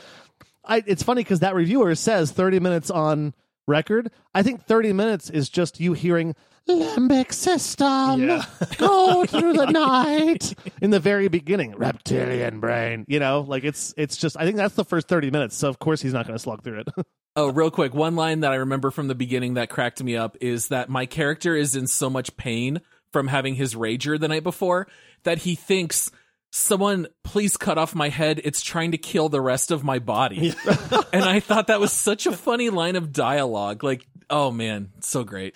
I 0.64 0.84
it's 0.86 1.02
funny 1.02 1.24
because 1.24 1.40
that 1.40 1.56
reviewer 1.56 1.96
says 1.96 2.32
30 2.32 2.60
minutes 2.60 2.92
on 2.92 3.34
record. 3.66 4.12
I 4.36 4.44
think 4.44 4.66
30 4.66 4.94
minutes 4.94 5.32
is 5.32 5.50
just 5.50 5.80
you 5.80 5.94
hearing 5.94 6.36
limbic 6.70 7.34
system. 7.34 8.24
Yeah. 8.28 8.46
go 8.78 9.26
through 9.26 9.54
the 9.54 9.66
night. 9.72 10.54
In 10.82 10.90
the 10.92 11.00
very 11.00 11.28
beginning 11.28 11.76
reptilian 11.76 12.60
brain 12.60 13.06
you 13.08 13.20
know 13.20 13.42
like 13.42 13.64
it's 13.64 13.94
it's 13.98 14.18
just 14.18 14.38
i 14.38 14.46
think 14.46 14.58
that's 14.58 14.76
the 14.76 14.86
first 14.86 15.08
30 15.08 15.32
minutes 15.32 15.56
so 15.56 15.70
of 15.70 15.80
course 15.80 16.02
he's 16.02 16.14
not 16.14 16.26
going 16.28 16.36
to 16.38 16.42
slog 16.42 16.64
through 16.64 16.82
it. 16.82 16.88
Oh, 17.36 17.48
real 17.52 17.72
quick, 17.72 17.96
one 17.96 18.16
line 18.16 18.42
that 18.42 18.52
I 18.52 18.58
remember 18.58 18.92
from 18.92 19.08
the 19.08 19.16
beginning 19.16 19.56
that 19.56 19.68
cracked 19.72 20.04
me 20.04 20.16
up 20.16 20.38
is 20.40 20.68
that 20.68 20.88
my 20.88 21.08
character 21.08 21.56
is 21.56 21.76
in 21.76 21.88
so 21.88 22.08
much 22.08 22.38
pain 22.38 22.80
from 23.12 23.28
having 23.28 23.56
his 23.56 23.74
rager 23.74 24.20
the 24.20 24.28
night 24.28 24.44
before 24.44 24.88
that 25.24 25.40
he 25.40 25.56
thinks 25.56 26.12
someone 26.52 27.08
please 27.24 27.58
cut 27.58 27.80
off 27.80 27.96
my 27.96 28.10
head. 28.10 28.40
It's 28.44 28.62
trying 28.62 28.92
to 28.92 29.00
kill 29.00 29.30
the 29.30 29.42
rest 29.42 29.72
of 29.72 29.84
my 29.84 29.98
body. 29.98 30.54
And 31.12 31.24
i 31.24 31.40
thought 31.40 31.68
that 31.68 31.80
was 31.80 31.92
such 31.92 32.26
a 32.28 32.32
funny 32.32 32.70
line 32.70 32.96
of 32.96 33.12
dialogue. 33.12 33.84
Like 33.84 34.06
oh 34.30 34.52
man 34.52 34.92
so 35.02 35.24
great 35.24 35.56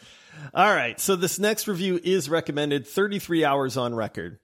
All 0.53 0.73
right, 0.73 0.99
so 0.99 1.15
this 1.15 1.39
next 1.39 1.67
review 1.67 1.99
is 2.03 2.29
recommended 2.29 2.87
33 2.87 3.43
hours 3.43 3.77
on 3.77 3.95
record. 3.95 4.39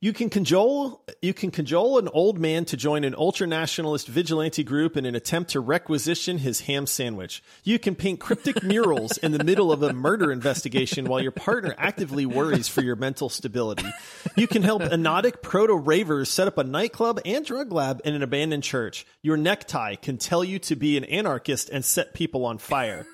You 0.00 0.12
can 0.12 0.28
cajole 0.28 1.02
you 1.22 1.32
can 1.32 1.50
cajole 1.50 1.98
an 1.98 2.08
old 2.08 2.38
man 2.38 2.66
to 2.66 2.76
join 2.76 3.04
an 3.04 3.14
ultra 3.16 3.46
nationalist 3.46 4.06
vigilante 4.06 4.62
group 4.62 4.98
in 4.98 5.06
an 5.06 5.14
attempt 5.14 5.52
to 5.52 5.60
requisition 5.60 6.36
his 6.36 6.60
ham 6.60 6.86
sandwich. 6.86 7.42
You 7.62 7.78
can 7.78 7.94
paint 7.94 8.20
cryptic 8.20 8.62
murals 8.62 9.16
in 9.16 9.32
the 9.32 9.42
middle 9.42 9.72
of 9.72 9.82
a 9.82 9.94
murder 9.94 10.30
investigation 10.30 11.06
while 11.06 11.22
your 11.22 11.32
partner 11.32 11.74
actively 11.78 12.26
worries 12.26 12.68
for 12.68 12.82
your 12.82 12.96
mental 12.96 13.30
stability. 13.30 13.88
You 14.36 14.46
can 14.46 14.62
help 14.62 14.82
anodic 14.82 15.40
proto 15.40 15.74
ravers 15.74 16.28
set 16.28 16.48
up 16.48 16.58
a 16.58 16.64
nightclub 16.64 17.20
and 17.24 17.42
drug 17.42 17.72
lab 17.72 18.02
in 18.04 18.14
an 18.14 18.22
abandoned 18.22 18.64
church. 18.64 19.06
Your 19.22 19.38
necktie 19.38 19.94
can 19.94 20.18
tell 20.18 20.44
you 20.44 20.58
to 20.58 20.76
be 20.76 20.98
an 20.98 21.04
anarchist 21.04 21.70
and 21.70 21.82
set 21.82 22.12
people 22.12 22.44
on 22.44 22.58
fire. 22.58 23.06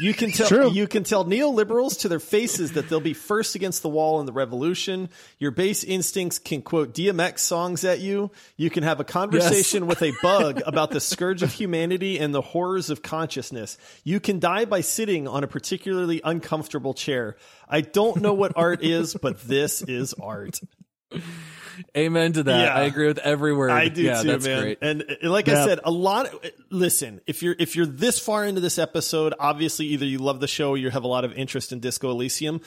You 0.00 0.14
can 0.14 0.30
tell 0.30 0.48
True. 0.48 0.70
you 0.70 0.86
can 0.86 1.04
tell 1.04 1.24
neoliberals 1.24 2.00
to 2.00 2.08
their 2.08 2.20
faces 2.20 2.72
that 2.72 2.88
they'll 2.88 3.00
be 3.00 3.14
first 3.14 3.54
against 3.54 3.82
the 3.82 3.88
wall 3.88 4.20
in 4.20 4.26
the 4.26 4.32
revolution. 4.32 5.08
Your 5.38 5.50
base 5.50 5.84
instincts 5.84 6.38
can 6.38 6.62
quote 6.62 6.94
DMX 6.94 7.40
songs 7.40 7.84
at 7.84 8.00
you. 8.00 8.30
You 8.56 8.70
can 8.70 8.82
have 8.82 9.00
a 9.00 9.04
conversation 9.04 9.86
with 9.86 10.02
a 10.02 10.12
bug 10.22 10.62
about 10.66 10.90
the 10.90 11.00
scourge 11.00 11.42
of 11.42 11.52
humanity 11.52 12.18
and 12.18 12.34
the 12.34 12.40
horrors 12.40 12.90
of 12.90 13.02
consciousness. 13.02 13.78
You 14.04 14.20
can 14.20 14.38
die 14.40 14.64
by 14.64 14.80
sitting 14.80 15.28
on 15.28 15.44
a 15.44 15.48
particularly 15.48 16.20
uncomfortable 16.24 16.94
chair. 16.94 17.36
I 17.68 17.80
don't 17.80 18.20
know 18.22 18.34
what 18.34 18.52
art 18.56 18.82
is, 18.82 19.14
but 19.14 19.40
this 19.42 19.82
is 19.82 20.14
art. 20.14 20.60
amen 21.96 22.32
to 22.34 22.42
that 22.44 22.64
Yeah. 22.66 22.74
i 22.74 22.82
agree 22.82 23.06
with 23.06 23.18
every 23.18 23.54
word 23.54 23.70
I 23.70 23.88
do 23.88 24.02
yeah 24.02 24.22
too, 24.22 24.28
that's 24.28 24.44
man. 24.46 24.60
great 24.62 24.78
And 24.82 25.02
uh, 25.22 25.30
like 25.30 25.48
I 25.48 25.64
said, 25.66 25.80
a 25.84 25.90
lot. 25.90 26.28
listen, 26.70 27.20
if 27.26 27.42
you're 27.42 27.56
if 27.58 27.76
you're 27.76 27.86
this 27.86 28.18
far 28.18 28.44
into 28.44 28.60
this 28.60 28.78
episode, 28.78 29.34
obviously 29.38 29.86
either 29.86 30.04
you 30.06 30.18
love 30.18 30.40
the 30.40 30.48
show 30.48 30.70
or 30.70 30.76
you 30.78 30.90
have 30.90 31.04
a 31.04 31.08
lot 31.08 31.24
of 31.24 31.32
interest 31.32 31.72
in 31.72 31.80
Disco 31.80 32.10
Elysium. 32.10 32.60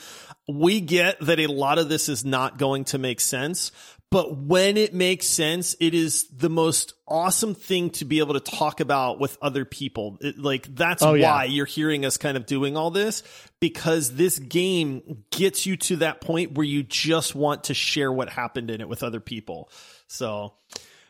We 0.48 0.80
get 0.80 1.20
that 1.20 1.38
a 1.40 1.46
lot 1.46 1.78
of 1.78 1.88
this 1.88 2.08
is 2.08 2.24
not 2.24 2.58
going 2.58 2.84
to 2.86 2.98
make 2.98 3.20
sense, 3.20 3.72
but 4.10 4.36
when 4.36 4.76
it 4.76 4.94
makes 4.94 5.26
sense, 5.26 5.74
it 5.80 5.92
is 5.94 6.28
the 6.28 6.48
most 6.50 6.94
awesome 7.08 7.54
thing 7.54 7.90
to 7.90 8.04
be 8.04 8.18
able 8.20 8.34
to 8.34 8.40
talk 8.40 8.80
about 8.80 9.18
with 9.20 9.36
other 9.42 9.64
people. 9.64 10.18
It- 10.20 10.38
like 10.38 10.74
that's 10.74 11.02
Oh, 11.02 11.14
yeah. 11.14 11.32
why 11.32 11.44
you're 11.44 11.66
hearing 11.66 12.04
us 12.04 12.16
kind 12.16 12.36
of 12.36 12.46
doing 12.46 12.76
all 12.76 12.90
this 12.90 13.22
because 13.68 14.14
this 14.14 14.38
game 14.38 15.24
gets 15.32 15.66
you 15.66 15.76
to 15.76 15.96
that 15.96 16.20
point 16.20 16.52
where 16.52 16.64
you 16.64 16.84
just 16.84 17.34
want 17.34 17.64
to 17.64 17.74
share 17.74 18.12
what 18.12 18.28
happened 18.28 18.70
in 18.70 18.80
it 18.80 18.88
with 18.88 19.02
other 19.02 19.18
people. 19.18 19.68
So, 20.06 20.54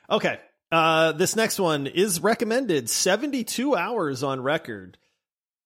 okay. 0.08 0.40
Uh, 0.72 1.12
this 1.12 1.36
next 1.36 1.60
one 1.60 1.86
is 1.86 2.18
recommended 2.20 2.88
72 2.88 3.76
hours 3.76 4.22
on 4.22 4.40
record. 4.40 4.96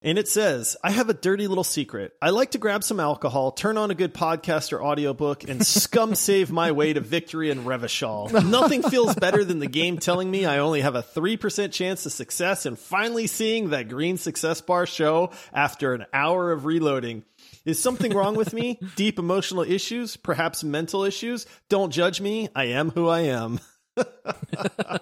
And 0.03 0.19
it 0.19 0.29
says, 0.29 0.79
I 0.83 0.93
have 0.93 1.11
a 1.11 1.15
dirty 1.15 1.47
little 1.47 1.65
secret. 1.65 2.15
I 2.23 2.31
like 2.31 2.53
to 2.53 2.59
grab 2.59 2.83
some 2.83 3.01
alcohol, 3.01 3.53
turn 3.53 3.77
on 3.77 3.91
a 3.91 3.95
good 3.95 4.15
podcast 4.15 4.73
or 4.73 4.83
audiobook, 4.83 5.45
and 5.47 5.65
scum 5.67 6.15
save 6.15 6.51
my 6.51 6.73
way 6.73 6.95
to 6.95 7.01
victory 7.01 7.51
in 7.51 7.65
Revachol. 7.65 8.49
Nothing 8.49 8.83
feels 8.83 9.15
better 9.15 9.45
than 9.45 9.59
the 9.59 9.67
game 9.67 9.99
telling 9.99 10.31
me 10.31 10.47
I 10.47 10.59
only 10.61 10.81
have 10.81 10.95
a 10.95 11.03
3% 11.03 11.71
chance 11.71 12.07
of 12.07 12.13
success 12.13 12.65
and 12.65 12.79
finally 12.79 13.27
seeing 13.27 13.71
that 13.71 13.91
green 13.91 14.17
success 14.17 14.63
bar 14.63 14.87
show 14.87 15.33
after 15.53 15.93
an 15.93 16.07
hour 16.15 16.51
of 16.51 16.65
reloading. 16.65 17.23
Is 17.67 17.79
something 17.79 18.15
wrong 18.15 18.37
with 18.37 18.55
me? 18.55 18.81
Deep 18.97 19.19
emotional 19.19 19.65
issues? 19.65 20.17
Perhaps 20.17 20.65
mental 20.65 21.05
issues? 21.05 21.45
Don't 21.69 21.93
judge 21.93 22.23
me. 22.23 22.49
I 22.55 22.67
am 22.69 22.89
who 22.91 23.07
I 23.07 23.21
am. 23.21 23.61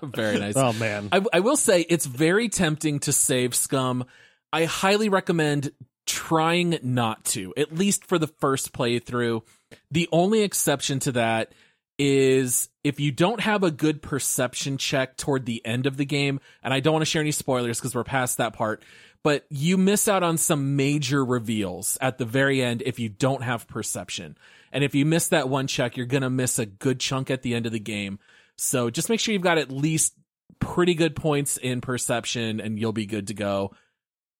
very 0.02 0.40
nice 0.40 0.56
oh 0.56 0.72
man 0.72 1.10
I, 1.12 1.22
I 1.34 1.40
will 1.40 1.58
say 1.58 1.82
it's 1.82 2.06
very 2.06 2.48
tempting 2.48 3.00
to 3.00 3.12
save 3.12 3.54
scum. 3.54 4.06
I 4.52 4.64
highly 4.64 5.08
recommend 5.08 5.72
trying 6.06 6.78
not 6.82 7.24
to, 7.26 7.52
at 7.56 7.74
least 7.74 8.06
for 8.06 8.18
the 8.18 8.26
first 8.26 8.72
playthrough. 8.72 9.42
The 9.90 10.08
only 10.10 10.42
exception 10.42 10.98
to 11.00 11.12
that 11.12 11.52
is 11.98 12.68
if 12.84 13.00
you 13.00 13.10
don't 13.10 13.40
have 13.40 13.62
a 13.62 13.70
good 13.70 14.00
perception 14.00 14.78
check 14.78 15.16
toward 15.16 15.44
the 15.44 15.64
end 15.66 15.86
of 15.86 15.96
the 15.96 16.04
game, 16.04 16.40
and 16.62 16.72
I 16.72 16.80
don't 16.80 16.94
want 16.94 17.02
to 17.02 17.10
share 17.10 17.20
any 17.20 17.32
spoilers 17.32 17.78
because 17.78 17.94
we're 17.94 18.04
past 18.04 18.38
that 18.38 18.54
part, 18.54 18.82
but 19.22 19.44
you 19.50 19.76
miss 19.76 20.08
out 20.08 20.22
on 20.22 20.38
some 20.38 20.76
major 20.76 21.24
reveals 21.24 21.98
at 22.00 22.18
the 22.18 22.24
very 22.24 22.62
end 22.62 22.82
if 22.86 22.98
you 22.98 23.08
don't 23.08 23.42
have 23.42 23.66
perception. 23.66 24.38
And 24.72 24.84
if 24.84 24.94
you 24.94 25.04
miss 25.04 25.28
that 25.28 25.48
one 25.48 25.66
check, 25.66 25.96
you're 25.96 26.06
going 26.06 26.22
to 26.22 26.30
miss 26.30 26.58
a 26.58 26.66
good 26.66 27.00
chunk 27.00 27.30
at 27.30 27.42
the 27.42 27.54
end 27.54 27.66
of 27.66 27.72
the 27.72 27.80
game. 27.80 28.20
So 28.56 28.90
just 28.90 29.08
make 29.08 29.20
sure 29.20 29.32
you've 29.32 29.42
got 29.42 29.58
at 29.58 29.70
least 29.70 30.14
pretty 30.60 30.94
good 30.94 31.16
points 31.16 31.56
in 31.56 31.80
perception 31.80 32.60
and 32.60 32.78
you'll 32.78 32.92
be 32.92 33.06
good 33.06 33.28
to 33.28 33.34
go. 33.34 33.72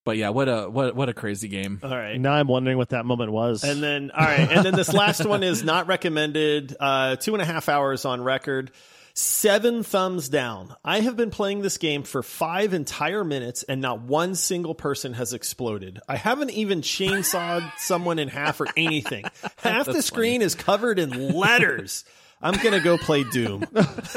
But 0.09 0.17
yeah, 0.17 0.29
what 0.29 0.49
a 0.49 0.67
what 0.67 0.95
what 0.95 1.07
a 1.07 1.13
crazy 1.13 1.47
game. 1.49 1.79
All 1.83 1.89
right. 1.95 2.19
now 2.19 2.33
i'm 2.33 2.47
wondering 2.47 2.77
what 2.79 2.89
that 2.89 3.05
moment 3.05 3.31
was 3.31 3.63
And 3.63 3.83
then, 3.83 4.09
all 4.09 4.25
right. 4.25 4.39
And 4.51 4.65
then 4.65 4.73
this 4.75 4.91
last 4.91 5.23
one 5.23 5.43
is 5.43 5.63
not 5.63 5.85
recommended. 5.85 6.75
Uh, 6.79 7.15
two 7.15 7.35
and 7.35 7.43
a 7.43 7.45
half 7.45 7.69
hours 7.69 8.05
on 8.05 8.19
record. 8.23 8.71
Seven 9.13 9.83
thumbs 9.83 10.27
down. 10.27 10.75
I 10.83 11.01
have 11.01 11.15
been 11.15 11.29
playing 11.29 11.61
this 11.61 11.77
game 11.77 12.01
for 12.01 12.23
five 12.23 12.73
entire 12.73 13.23
minutes 13.23 13.61
and 13.61 13.81
not 13.81 14.01
one 14.01 14.33
single 14.33 14.73
person 14.73 15.13
has 15.13 15.33
exploded. 15.33 15.99
I 16.09 16.15
haven't 16.15 16.49
even 16.49 16.81
chainsawed 16.81 17.71
someone 17.77 18.17
in 18.17 18.29
half 18.29 18.59
or 18.61 18.67
anything. 18.75 19.25
Half 19.57 19.85
the 19.85 20.01
screen 20.01 20.41
is 20.41 20.55
covered 20.55 20.97
in 20.97 21.33
letters. 21.35 22.03
I'm 22.41 22.55
going 22.63 22.71
to 22.73 22.79
go 22.79 22.97
play 22.97 23.25
Doom. 23.25 23.63
that's 23.71 24.15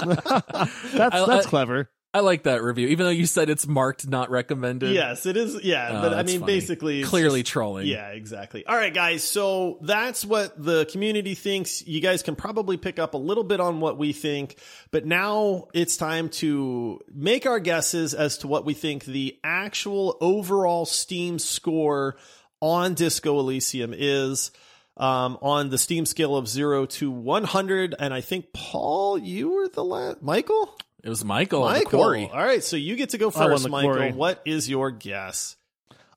I- 0.00 1.26
that's 1.26 1.46
I- 1.46 1.48
clever 1.48 1.88
I 2.14 2.20
like 2.20 2.44
that 2.44 2.62
review, 2.62 2.86
even 2.88 3.06
though 3.06 3.10
you 3.10 3.26
said 3.26 3.50
it's 3.50 3.66
marked 3.66 4.06
not 4.06 4.30
recommended. 4.30 4.94
Yes, 4.94 5.26
it 5.26 5.36
is. 5.36 5.62
Yeah. 5.64 5.88
Oh, 5.90 6.02
but 6.02 6.14
I 6.14 6.22
mean, 6.22 6.40
funny. 6.40 6.52
basically, 6.54 7.00
it's 7.00 7.08
clearly 7.10 7.42
just- 7.42 7.52
trolling. 7.52 7.88
Yeah, 7.88 8.08
exactly. 8.10 8.64
All 8.64 8.76
right, 8.76 8.94
guys. 8.94 9.24
So 9.24 9.78
that's 9.82 10.24
what 10.24 10.54
the 10.62 10.86
community 10.86 11.34
thinks. 11.34 11.84
You 11.86 12.00
guys 12.00 12.22
can 12.22 12.36
probably 12.36 12.76
pick 12.76 13.00
up 13.00 13.14
a 13.14 13.18
little 13.18 13.42
bit 13.42 13.58
on 13.58 13.80
what 13.80 13.98
we 13.98 14.12
think, 14.12 14.56
but 14.92 15.04
now 15.04 15.66
it's 15.74 15.96
time 15.96 16.28
to 16.28 17.00
make 17.12 17.46
our 17.46 17.58
guesses 17.58 18.14
as 18.14 18.38
to 18.38 18.46
what 18.46 18.64
we 18.64 18.74
think 18.74 19.04
the 19.04 19.36
actual 19.42 20.16
overall 20.20 20.86
Steam 20.86 21.40
score 21.40 22.16
on 22.60 22.94
Disco 22.94 23.40
Elysium 23.40 23.92
is. 23.92 24.52
Um, 24.96 25.38
on 25.42 25.70
the 25.70 25.78
Steam 25.78 26.06
scale 26.06 26.36
of 26.36 26.46
zero 26.46 26.86
to 26.86 27.10
100. 27.10 27.96
And 27.98 28.14
I 28.14 28.20
think, 28.20 28.52
Paul, 28.52 29.18
you 29.18 29.50
were 29.50 29.66
the 29.66 29.82
last, 29.82 30.22
Michael? 30.22 30.72
It 31.04 31.10
was 31.10 31.22
Michael. 31.22 31.60
Michael. 31.60 32.00
Corey. 32.00 32.30
All 32.32 32.42
right, 32.42 32.64
so 32.64 32.76
you 32.76 32.96
get 32.96 33.10
to 33.10 33.18
go 33.18 33.30
first, 33.30 33.68
Michael. 33.68 33.92
quarry. 33.92 34.12
What 34.12 34.40
is 34.46 34.70
your 34.70 34.90
guess? 34.90 35.56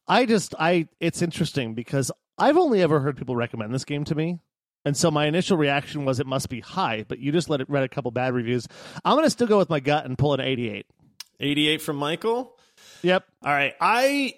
I 0.08 0.26
just 0.26 0.56
I 0.58 0.88
it's 1.02 1.22
interesting 1.22 1.74
because 1.74 2.10
I've 2.38 2.56
only 2.56 2.82
ever 2.82 3.02
heard 3.02 3.18
people 3.18 3.36
recommend 3.36 3.74
this 3.74 3.84
game 3.84 4.06
to 4.06 4.16
me. 4.16 4.40
And 4.86 4.96
so 4.96 5.12
my 5.12 5.26
initial 5.26 5.58
reaction 5.58 6.06
was 6.06 6.22
it 6.22 6.26
must 6.26 6.48
be 6.48 6.62
high, 6.62 7.04
but 7.06 7.20
you 7.20 7.34
just 7.34 7.50
let 7.50 7.60
it 7.60 7.70
read 7.70 7.84
a 7.84 7.90
couple 7.90 8.10
bad 8.12 8.34
reviews. 8.34 8.66
I'm 9.04 9.18
gonna 9.18 9.30
still 9.30 9.48
go 9.48 9.58
with 9.58 9.70
my 9.70 9.82
gut 9.82 10.06
and 10.06 10.18
pull 10.18 10.34
an 10.34 10.40
88. 10.40 10.86
88 11.42 11.82
from 11.82 11.98
Michael. 11.98 12.58
Yep. 13.02 13.26
All 13.44 13.52
right. 13.52 13.74
I, 13.82 14.36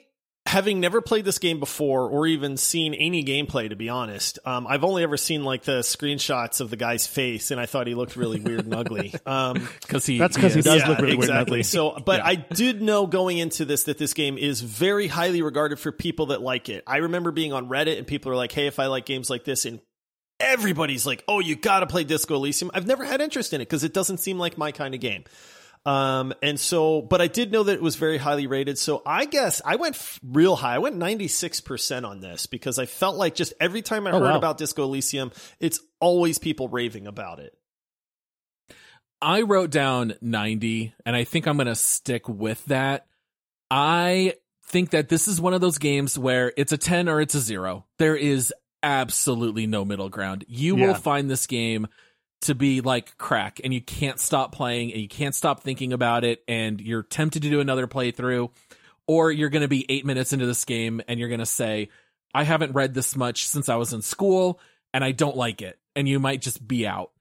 having 0.49 0.80
never 0.80 0.99
played 0.99 1.26
this 1.26 1.38
game 1.38 1.59
before 1.59 2.09
or 2.09 2.26
even 2.26 2.57
seen 2.57 2.93
any 2.95 3.23
gameplay, 3.23 3.69
to 3.69 3.76
be 3.76 3.88
honest, 3.88 4.39
um, 4.45 4.65
I've 4.67 4.84
only 4.84 5.03
ever 5.03 5.15
seen 5.15 5.43
like 5.43 5.63
the 5.63 5.80
screenshots 5.81 6.59
of 6.59 6.69
the 6.71 6.76
guy's 6.76 7.05
face, 7.05 7.51
and 7.51 7.61
I 7.61 7.67
thought 7.67 7.85
he 7.88 7.93
looked 7.93 8.15
really 8.15 8.39
weird 8.39 8.65
and 8.65 8.73
ugly. 8.73 9.13
Um, 9.26 9.67
Because 9.81 10.05
he 10.07 10.17
That's 10.17 10.35
'cause 10.38 10.53
he 10.53 10.59
is. 10.59 10.65
does 10.65 10.88
look 10.88 10.97
really 10.99 11.15
weird 11.15 11.30
and 11.30 11.39
exactly. 11.39 11.53
ugly. 11.59 11.63
So, 11.63 11.91
but 12.03 12.17
Yeah. 12.19 12.26
I 12.27 12.35
did 12.35 12.81
know 12.81 13.05
going 13.05 13.38
into 13.38 13.63
this 13.65 13.84
that 13.84 13.97
this 13.99 14.13
game 14.13 14.38
is 14.39 14.61
very 14.61 15.07
highly 15.07 15.41
regarded 15.43 15.77
for 15.80 15.91
people 15.91 16.27
that 16.27 16.41
like 16.41 16.67
it. 16.69 16.84
I 16.88 16.97
remember 16.97 17.31
being 17.31 17.53
on 17.53 17.69
Reddit 17.69 17.97
and 17.99 18.07
people 18.07 18.31
are 18.31 18.35
like, 18.35 18.51
"Hey, 18.51 18.65
if 18.67 18.80
I 18.80 18.88
like 18.88 19.05
games 19.05 19.30
like 19.30 19.43
this," 19.45 19.65
and 19.65 19.80
everybody's 20.39 21.05
like, 21.05 21.23
"Oh, 21.27 21.39
you 21.39 21.55
got 21.55 21.81
to 21.81 21.88
play 21.88 22.03
Disco 22.03 22.35
Elysium." 22.35 22.71
I've 22.73 22.88
never 22.88 23.03
had 23.05 23.21
interest 23.21 23.53
in 23.53 23.61
it 23.61 23.65
because 23.65 23.84
it 23.84 23.93
doesn't 23.93 24.17
seem 24.17 24.39
like 24.39 24.57
my 24.57 24.71
kind 24.71 24.95
of 24.95 24.99
game. 25.01 25.26
Um, 25.85 26.34
and 26.43 26.60
so, 26.60 27.01
but 27.01 27.22
I 27.22 27.27
did 27.27 27.51
know 27.51 27.64
that 27.64 27.73
it 27.73 27.81
was 27.81 27.95
very 27.95 28.18
highly 28.18 28.47
rated. 28.47 28.77
So 28.77 29.01
I 29.06 29.26
guess 29.26 29.61
I 29.65 29.77
went 29.77 29.95
f- 29.95 30.19
real 30.23 30.56
high. 30.56 30.76
I 30.76 30.80
went 30.80 30.97
96% 30.97 32.06
on 32.07 32.19
this 32.19 32.45
because 32.45 32.77
I 32.77 32.85
felt 32.85 33.15
like 33.15 33.34
just 33.34 33.53
every 33.60 33.81
time 33.81 34.06
I 34.06 34.11
Oh, 34.11 34.19
heard 34.19 34.31
wow. 34.31 34.38
about 34.38 34.57
Disco 34.57 34.84
Elysium, 34.84 35.31
it's 35.60 35.80
always 35.99 36.38
people 36.38 36.68
raving 36.68 37.07
about 37.07 37.39
it. 37.39 37.57
I 39.22 39.41
wrote 39.41 39.69
down 39.72 40.14
90, 40.22 40.93
and 41.06 41.15
I 41.15 41.23
think 41.23 41.45
I'm 41.47 41.57
going 41.57 41.68
to 41.68 41.76
stick 41.76 42.30
with 42.30 42.64
that. 42.65 43.06
I 43.69 44.35
think 44.68 44.91
that 44.91 45.10
this 45.10 45.27
is 45.27 45.41
one 45.41 45.53
of 45.53 45.61
those 45.61 45.77
games 45.77 46.18
where 46.18 46.53
it's 46.56 46.72
a 46.72 46.77
10 46.77 47.10
or 47.10 47.19
it's 47.19 47.35
a 47.35 47.39
zero. 47.39 47.85
There 47.97 48.15
is 48.15 48.53
absolutely 48.81 49.68
no 49.68 49.84
middle 49.84 50.10
ground. 50.10 50.45
You 50.47 50.77
Yeah. 50.77 50.88
will 50.88 50.93
find 50.93 51.30
this 51.30 51.47
game 51.47 51.88
to 52.41 52.55
be 52.55 52.81
like 52.81 53.17
crack, 53.17 53.59
and 53.63 53.73
you 53.73 53.81
can't 53.81 54.19
stop 54.19 54.53
playing, 54.53 54.91
and 54.91 55.01
you 55.01 55.07
can't 55.07 55.35
stop 55.35 55.61
thinking 55.61 55.93
about 55.93 56.23
it, 56.23 56.43
and 56.47 56.79
you're 56.79 57.03
tempted 57.03 57.41
to 57.43 57.49
do 57.49 57.59
another 57.59 57.87
playthrough, 57.87 58.49
or 59.07 59.31
you're 59.31 59.49
going 59.49 59.61
to 59.61 59.67
be 59.67 59.85
eight 59.89 60.05
minutes 60.05 60.33
into 60.33 60.45
this 60.45 60.65
game, 60.65 61.01
and 61.07 61.19
you're 61.19 61.29
going 61.29 61.39
to 61.39 61.45
say, 61.45 61.89
I 62.33 62.43
haven't 62.43 62.73
read 62.73 62.93
this 62.93 63.15
much 63.15 63.47
since 63.47 63.69
I 63.69 63.75
was 63.75 63.93
in 63.93 64.01
school, 64.01 64.59
and 64.93 65.03
I 65.03 65.11
don't 65.11 65.35
like 65.35 65.61
it. 65.61 65.79
And 65.95 66.07
you 66.07 66.19
might 66.19 66.41
just 66.41 66.65
be 66.65 66.87
out 66.87 67.11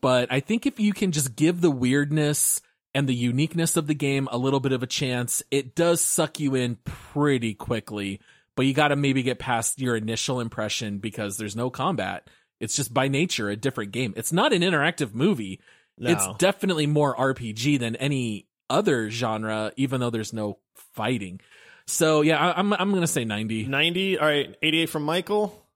but 0.00 0.30
I 0.30 0.40
think 0.40 0.66
if 0.66 0.78
you 0.78 0.92
can 0.92 1.12
just 1.12 1.34
give 1.34 1.60
the 1.60 1.70
weirdness 1.70 2.60
and 2.94 3.08
the 3.08 3.14
uniqueness 3.14 3.76
of 3.76 3.86
the 3.86 3.94
game 3.94 4.28
a 4.30 4.38
little 4.38 4.60
bit 4.60 4.72
of 4.72 4.82
a 4.82 4.86
chance, 4.86 5.42
it 5.50 5.74
does 5.74 6.00
suck 6.00 6.38
you 6.38 6.54
in 6.54 6.76
pretty 6.84 7.54
quickly. 7.54 8.20
But 8.56 8.66
you 8.66 8.74
got 8.74 8.88
to 8.88 8.96
maybe 8.96 9.22
get 9.22 9.38
past 9.38 9.80
your 9.80 9.96
initial 9.96 10.40
impression 10.40 10.98
because 10.98 11.36
there's 11.36 11.56
no 11.56 11.70
combat. 11.70 12.28
It's 12.60 12.76
just 12.76 12.92
by 12.92 13.08
nature 13.08 13.48
a 13.48 13.56
different 13.56 13.92
game. 13.92 14.14
It's 14.16 14.32
not 14.32 14.52
an 14.52 14.62
interactive 14.62 15.14
movie. 15.14 15.60
No. 15.98 16.10
It's 16.10 16.26
definitely 16.38 16.86
more 16.86 17.14
RPG 17.16 17.78
than 17.78 17.96
any 17.96 18.46
other 18.68 19.10
genre, 19.10 19.72
even 19.76 20.00
though 20.00 20.10
there's 20.10 20.32
no 20.32 20.58
fighting. 20.94 21.40
So 21.86 22.20
yeah, 22.22 22.38
I, 22.38 22.58
I'm 22.58 22.72
I'm 22.72 22.92
gonna 22.92 23.06
say 23.06 23.24
90. 23.24 23.66
90. 23.66 24.18
All 24.18 24.26
right. 24.26 24.54
88 24.62 24.86
from 24.90 25.02
Michael. 25.04 25.66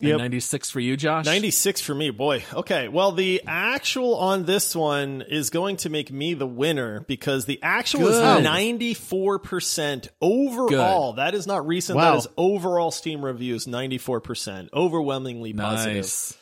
Yep. 0.00 0.18
96 0.18 0.70
for 0.70 0.80
you, 0.80 0.96
Josh. 0.96 1.26
96 1.26 1.80
for 1.82 1.94
me, 1.94 2.10
boy. 2.10 2.42
Okay. 2.54 2.88
Well, 2.88 3.12
the 3.12 3.42
actual 3.46 4.16
on 4.16 4.44
this 4.44 4.74
one 4.74 5.22
is 5.22 5.50
going 5.50 5.76
to 5.78 5.90
make 5.90 6.10
me 6.10 6.34
the 6.34 6.46
winner 6.46 7.00
because 7.00 7.44
the 7.44 7.58
actual 7.62 8.08
Good. 8.08 8.40
is 8.40 8.46
94% 8.46 10.08
overall. 10.20 11.14
That 11.14 11.34
is 11.34 11.46
not 11.46 11.66
recent. 11.66 11.96
Wow. 11.96 12.12
That 12.12 12.18
is 12.18 12.28
overall 12.36 12.90
Steam 12.90 13.24
reviews, 13.24 13.66
94%. 13.66 14.70
Overwhelmingly 14.72 15.52
positive. 15.52 15.96
Nice. 15.96 16.36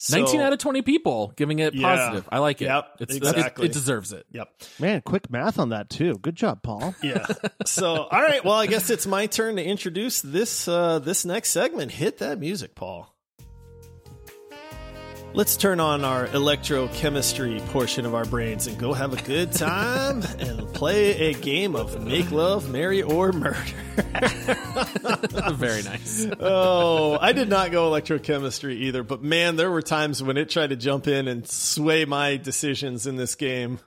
So- 0.00 0.16
19 0.18 0.40
out 0.40 0.52
of 0.52 0.58
20 0.60 0.82
people 0.82 1.32
giving 1.36 1.58
it 1.58 1.74
Yeah. 1.74 1.82
positive. 1.96 2.28
I 2.30 2.38
like 2.38 2.62
it. 2.62 2.66
Yep, 2.66 2.96
it's, 3.00 3.16
exactly. 3.16 3.66
it, 3.66 3.70
it 3.70 3.72
deserves 3.72 4.12
it. 4.12 4.26
Yep. 4.30 4.48
Man, 4.78 5.00
quick 5.02 5.28
math 5.30 5.58
on 5.58 5.70
that 5.70 5.90
too. 5.90 6.14
Good 6.18 6.36
job, 6.36 6.62
Paul. 6.62 6.94
Yeah. 7.02 7.26
so, 7.66 8.04
all 8.04 8.22
right. 8.22 8.44
Well, 8.44 8.54
I 8.54 8.66
guess 8.66 8.90
it's 8.90 9.06
my 9.06 9.26
turn 9.26 9.56
to 9.56 9.64
introduce 9.64 10.20
this 10.20 10.68
uh, 10.68 10.98
this 11.00 11.24
next 11.24 11.50
segment. 11.50 11.90
Hit 11.92 12.18
that 12.18 12.38
music, 12.38 12.74
Paul. 12.74 13.12
Let's 15.34 15.56
turn 15.56 15.78
on 15.78 16.04
our 16.04 16.26
electrochemistry 16.28 17.64
portion 17.68 18.06
of 18.06 18.14
our 18.14 18.24
brains 18.24 18.66
and 18.66 18.78
go 18.78 18.92
have 18.92 19.12
a 19.12 19.22
good 19.22 19.52
time 19.52 20.22
and 20.38 20.66
play 20.72 21.30
a 21.30 21.34
game 21.34 21.76
of 21.76 22.02
make 22.04 22.30
love, 22.30 22.70
marry, 22.70 23.02
or 23.02 23.32
murder. 23.32 23.58
Very 25.52 25.82
nice. 25.82 26.26
oh, 26.40 27.18
I 27.20 27.32
did 27.32 27.48
not 27.48 27.70
go 27.70 27.90
electrochemistry 27.90 28.72
either, 28.72 29.02
but 29.02 29.22
man, 29.22 29.56
there 29.56 29.70
were 29.70 29.82
times 29.82 30.22
when 30.22 30.38
it 30.38 30.48
tried 30.48 30.70
to 30.70 30.76
jump 30.76 31.06
in 31.06 31.28
and 31.28 31.46
sway 31.46 32.04
my 32.04 32.36
decisions 32.36 33.06
in 33.06 33.16
this 33.16 33.34
game. 33.34 33.80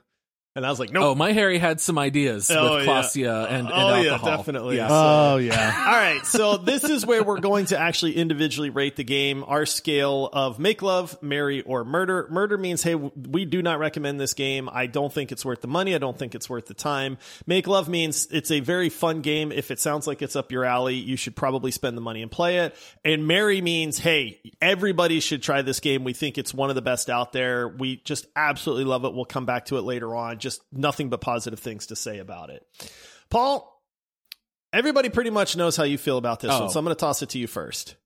And 0.54 0.66
I 0.66 0.70
was 0.70 0.78
like, 0.78 0.92
nope. 0.92 1.02
Oh, 1.02 1.14
my 1.14 1.32
Harry 1.32 1.56
had 1.56 1.80
some 1.80 1.98
ideas 1.98 2.50
Oh, 2.50 2.76
with 2.76 3.16
yeah. 3.16 3.42
And, 3.44 3.68
and 3.68 3.70
Oh, 3.72 3.94
yeah, 4.02 4.12
alcohol. 4.12 4.36
definitely. 4.36 4.76
Yeah. 4.76 4.88
Oh 4.90 5.36
yeah. 5.38 5.84
All 5.86 5.92
right, 5.94 6.26
so 6.26 6.58
this 6.58 6.84
is 6.84 7.06
where 7.06 7.22
we're 7.24 7.40
going 7.40 7.66
to 7.66 7.78
actually 7.78 8.16
individually 8.16 8.68
rate 8.68 8.96
the 8.96 9.04
game. 9.04 9.44
Our 9.46 9.64
scale 9.64 10.28
of 10.30 10.58
make 10.58 10.82
love, 10.82 11.20
marry, 11.22 11.62
or 11.62 11.86
murder. 11.86 12.26
Murder 12.30 12.58
means, 12.58 12.82
hey, 12.82 12.94
we 12.94 13.46
do 13.46 13.62
not 13.62 13.78
recommend 13.78 14.20
this 14.20 14.34
game. 14.34 14.68
I 14.70 14.88
don't 14.88 15.10
think 15.10 15.32
it's 15.32 15.42
worth 15.42 15.62
the 15.62 15.68
money. 15.68 15.94
I 15.94 15.98
don't 15.98 16.18
think 16.18 16.34
it's 16.34 16.50
worth 16.50 16.66
the 16.66 16.74
time. 16.74 17.16
Make 17.46 17.66
love 17.66 17.88
means 17.88 18.28
it's 18.30 18.50
a 18.50 18.60
very 18.60 18.90
fun 18.90 19.22
game. 19.22 19.52
If 19.52 19.70
it 19.70 19.80
sounds 19.80 20.06
like 20.06 20.20
it's 20.20 20.36
up 20.36 20.52
your 20.52 20.66
alley, 20.66 20.96
you 20.96 21.16
should 21.16 21.34
probably 21.34 21.70
spend 21.70 21.96
the 21.96 22.02
money 22.02 22.20
and 22.20 22.30
play 22.30 22.58
it. 22.58 22.76
And 23.06 23.26
marry 23.26 23.62
means, 23.62 23.98
hey, 23.98 24.38
everybody 24.60 25.20
should 25.20 25.42
try 25.42 25.62
this 25.62 25.80
game. 25.80 26.04
We 26.04 26.12
think 26.12 26.36
it's 26.36 26.52
one 26.52 26.68
of 26.68 26.74
the 26.76 26.82
best 26.82 27.08
out 27.08 27.32
there. 27.32 27.68
We 27.68 27.96
just 28.04 28.26
absolutely 28.36 28.84
love 28.84 29.06
it. 29.06 29.14
We'll 29.14 29.24
come 29.24 29.46
back 29.46 29.64
to 29.66 29.78
it 29.78 29.82
later 29.82 30.14
on. 30.14 30.40
Just 30.42 30.60
nothing 30.72 31.08
but 31.08 31.20
positive 31.22 31.58
things 31.60 31.86
to 31.86 31.96
say 31.96 32.18
about 32.18 32.50
it. 32.50 32.66
Paul, 33.30 33.68
Everybody 34.74 35.10
pretty 35.10 35.28
much 35.28 35.54
knows 35.54 35.76
how 35.76 35.84
you 35.84 35.98
feel 35.98 36.16
about 36.16 36.40
this 36.40 36.50
Oh. 36.50 36.60
one, 36.62 36.70
so 36.70 36.78
I'm 36.78 36.84
going 36.86 36.96
to 36.96 36.98
toss 37.00 37.20
it 37.20 37.28
to 37.30 37.38
you 37.38 37.46
first. 37.46 37.96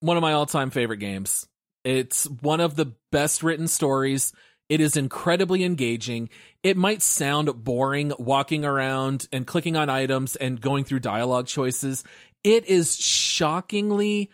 One 0.00 0.16
of 0.16 0.20
my 0.20 0.32
all 0.32 0.46
time 0.46 0.70
favorite 0.70 0.96
games. 0.96 1.46
It's 1.84 2.24
one 2.28 2.58
of 2.60 2.74
the 2.74 2.94
best 3.12 3.44
written 3.44 3.68
stories. 3.68 4.32
It 4.68 4.80
is 4.80 4.96
incredibly 4.96 5.62
engaging. 5.62 6.28
It 6.64 6.76
might 6.76 7.02
sound 7.02 7.62
boring 7.62 8.12
walking 8.18 8.64
around 8.64 9.28
and 9.32 9.46
clicking 9.46 9.76
on 9.76 9.88
items 9.88 10.34
and 10.34 10.60
going 10.60 10.82
through 10.84 11.00
dialogue 11.00 11.46
choices. 11.46 12.02
It 12.42 12.64
is 12.66 12.96
shockingly 12.96 14.28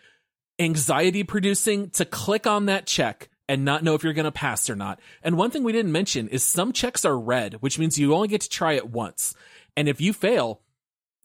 anxiety 0.57 1.23
producing 1.23 1.91
to 1.91 2.05
click 2.05 2.47
on 2.47 2.65
that 2.65 2.87
check 2.87 3.29
and 3.49 3.65
not 3.65 3.83
know 3.83 3.95
if 3.95 4.03
you're 4.03 4.13
going 4.13 4.25
to 4.25 4.31
pass 4.31 4.69
or 4.69 4.75
not. 4.75 4.99
And 5.23 5.35
one 5.35 5.49
thing 5.49 5.63
we 5.63 5.73
didn't 5.73 5.91
mention 5.91 6.29
is 6.29 6.43
some 6.43 6.71
checks 6.71 7.03
are 7.03 7.19
red, 7.19 7.55
which 7.55 7.79
means 7.79 7.97
you 7.97 8.13
only 8.13 8.27
get 8.27 8.41
to 8.41 8.49
try 8.49 8.73
it 8.73 8.87
once. 8.87 9.33
And 9.75 9.89
if 9.89 9.99
you 9.99 10.13
fail, 10.13 10.61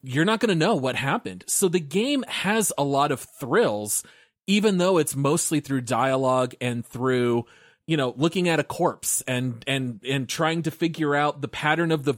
you're 0.03 0.25
not 0.25 0.41
going 0.41 0.49
to 0.49 0.55
know 0.55 0.75
what 0.75 0.97
happened. 0.97 1.45
So 1.47 1.69
the 1.69 1.81
game 1.81 2.25
has 2.27 2.73
a 2.79 2.83
lot 2.83 3.13
of 3.13 3.21
thrills, 3.21 4.03
even 4.47 4.79
though 4.79 4.97
it's 4.97 5.15
mostly 5.15 5.61
through 5.61 5.83
dialogue 5.83 6.55
and 6.63 6.85
through, 6.85 7.45
you 7.87 7.99
know, 7.99 8.15
looking 8.17 8.49
at 8.49 8.59
a 8.59 8.65
corpse 8.65 9.23
and, 9.29 9.63
and, 9.67 10.01
and 10.09 10.27
trying 10.27 10.63
to 10.63 10.71
figure 10.71 11.15
out 11.15 11.43
the 11.43 11.49
pattern 11.49 11.93
of 11.93 12.05
the, 12.05 12.15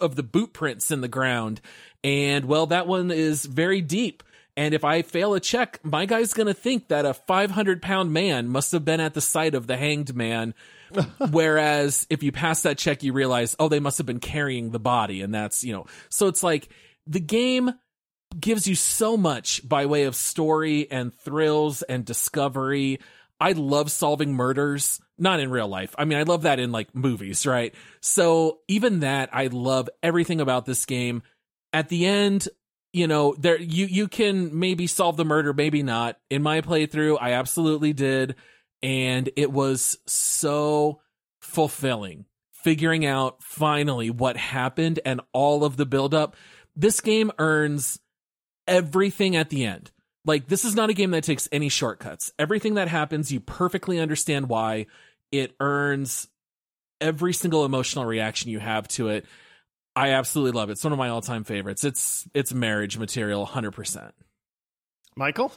of 0.00 0.16
the 0.16 0.24
boot 0.24 0.54
prints 0.54 0.90
in 0.90 1.02
the 1.02 1.08
ground. 1.08 1.60
And 2.02 2.46
well, 2.46 2.66
that 2.66 2.88
one 2.88 3.12
is 3.12 3.44
very 3.44 3.80
deep. 3.80 4.24
And 4.56 4.72
if 4.72 4.84
I 4.84 5.02
fail 5.02 5.34
a 5.34 5.40
check, 5.40 5.80
my 5.82 6.06
guy's 6.06 6.32
going 6.32 6.46
to 6.46 6.54
think 6.54 6.88
that 6.88 7.04
a 7.04 7.12
500 7.12 7.82
pound 7.82 8.12
man 8.12 8.48
must 8.48 8.72
have 8.72 8.84
been 8.84 9.00
at 9.00 9.12
the 9.12 9.20
site 9.20 9.54
of 9.54 9.66
the 9.66 9.76
hanged 9.76 10.14
man. 10.14 10.54
Whereas 11.30 12.06
if 12.08 12.22
you 12.22 12.32
pass 12.32 12.62
that 12.62 12.78
check, 12.78 13.02
you 13.02 13.12
realize, 13.12 13.54
oh, 13.58 13.68
they 13.68 13.80
must 13.80 13.98
have 13.98 14.06
been 14.06 14.20
carrying 14.20 14.70
the 14.70 14.78
body. 14.78 15.20
And 15.20 15.34
that's, 15.34 15.62
you 15.62 15.74
know, 15.74 15.86
so 16.08 16.28
it's 16.28 16.42
like 16.42 16.70
the 17.06 17.20
game 17.20 17.72
gives 18.38 18.66
you 18.66 18.74
so 18.74 19.16
much 19.16 19.66
by 19.68 19.86
way 19.86 20.04
of 20.04 20.16
story 20.16 20.90
and 20.90 21.14
thrills 21.14 21.82
and 21.82 22.04
discovery. 22.04 23.00
I 23.38 23.52
love 23.52 23.90
solving 23.90 24.32
murders, 24.32 25.00
not 25.18 25.40
in 25.40 25.50
real 25.50 25.68
life. 25.68 25.94
I 25.98 26.06
mean, 26.06 26.18
I 26.18 26.22
love 26.22 26.42
that 26.42 26.58
in 26.58 26.72
like 26.72 26.94
movies, 26.94 27.46
right? 27.46 27.74
So 28.00 28.60
even 28.68 29.00
that, 29.00 29.28
I 29.32 29.48
love 29.48 29.90
everything 30.02 30.40
about 30.40 30.64
this 30.64 30.86
game. 30.86 31.22
At 31.72 31.90
the 31.90 32.06
end, 32.06 32.48
you 32.96 33.06
know, 33.06 33.34
there 33.38 33.60
you 33.60 33.84
you 33.86 34.08
can 34.08 34.58
maybe 34.58 34.86
solve 34.86 35.18
the 35.18 35.24
murder, 35.24 35.52
maybe 35.52 35.82
not. 35.82 36.18
In 36.30 36.42
my 36.42 36.62
playthrough, 36.62 37.18
I 37.20 37.32
absolutely 37.32 37.92
did, 37.92 38.36
and 38.82 39.28
it 39.36 39.52
was 39.52 39.98
so 40.06 41.02
fulfilling 41.40 42.24
figuring 42.52 43.06
out 43.06 43.40
finally 43.42 44.10
what 44.10 44.36
happened 44.36 44.98
and 45.04 45.20
all 45.32 45.62
of 45.62 45.76
the 45.76 45.86
buildup. 45.86 46.34
This 46.74 47.00
game 47.00 47.30
earns 47.38 48.00
everything 48.66 49.36
at 49.36 49.50
the 49.50 49.66
end. 49.66 49.92
Like 50.24 50.48
this 50.48 50.64
is 50.64 50.74
not 50.74 50.90
a 50.90 50.94
game 50.94 51.12
that 51.12 51.22
takes 51.22 51.48
any 51.52 51.68
shortcuts. 51.68 52.32
Everything 52.38 52.74
that 52.74 52.88
happens, 52.88 53.30
you 53.30 53.38
perfectly 53.40 54.00
understand 54.00 54.48
why. 54.48 54.86
It 55.30 55.54
earns 55.60 56.28
every 57.00 57.34
single 57.34 57.64
emotional 57.64 58.06
reaction 58.06 58.50
you 58.50 58.58
have 58.58 58.88
to 58.88 59.10
it. 59.10 59.26
I 59.96 60.10
absolutely 60.10 60.52
love 60.52 60.68
it. 60.68 60.72
It's 60.72 60.84
one 60.84 60.92
of 60.92 60.98
my 60.98 61.08
all 61.08 61.22
time 61.22 61.42
favorites. 61.42 61.82
It's 61.82 62.28
it's 62.34 62.52
marriage 62.52 62.98
material, 62.98 63.46
hundred 63.46 63.72
percent. 63.72 64.14
Michael, 65.16 65.50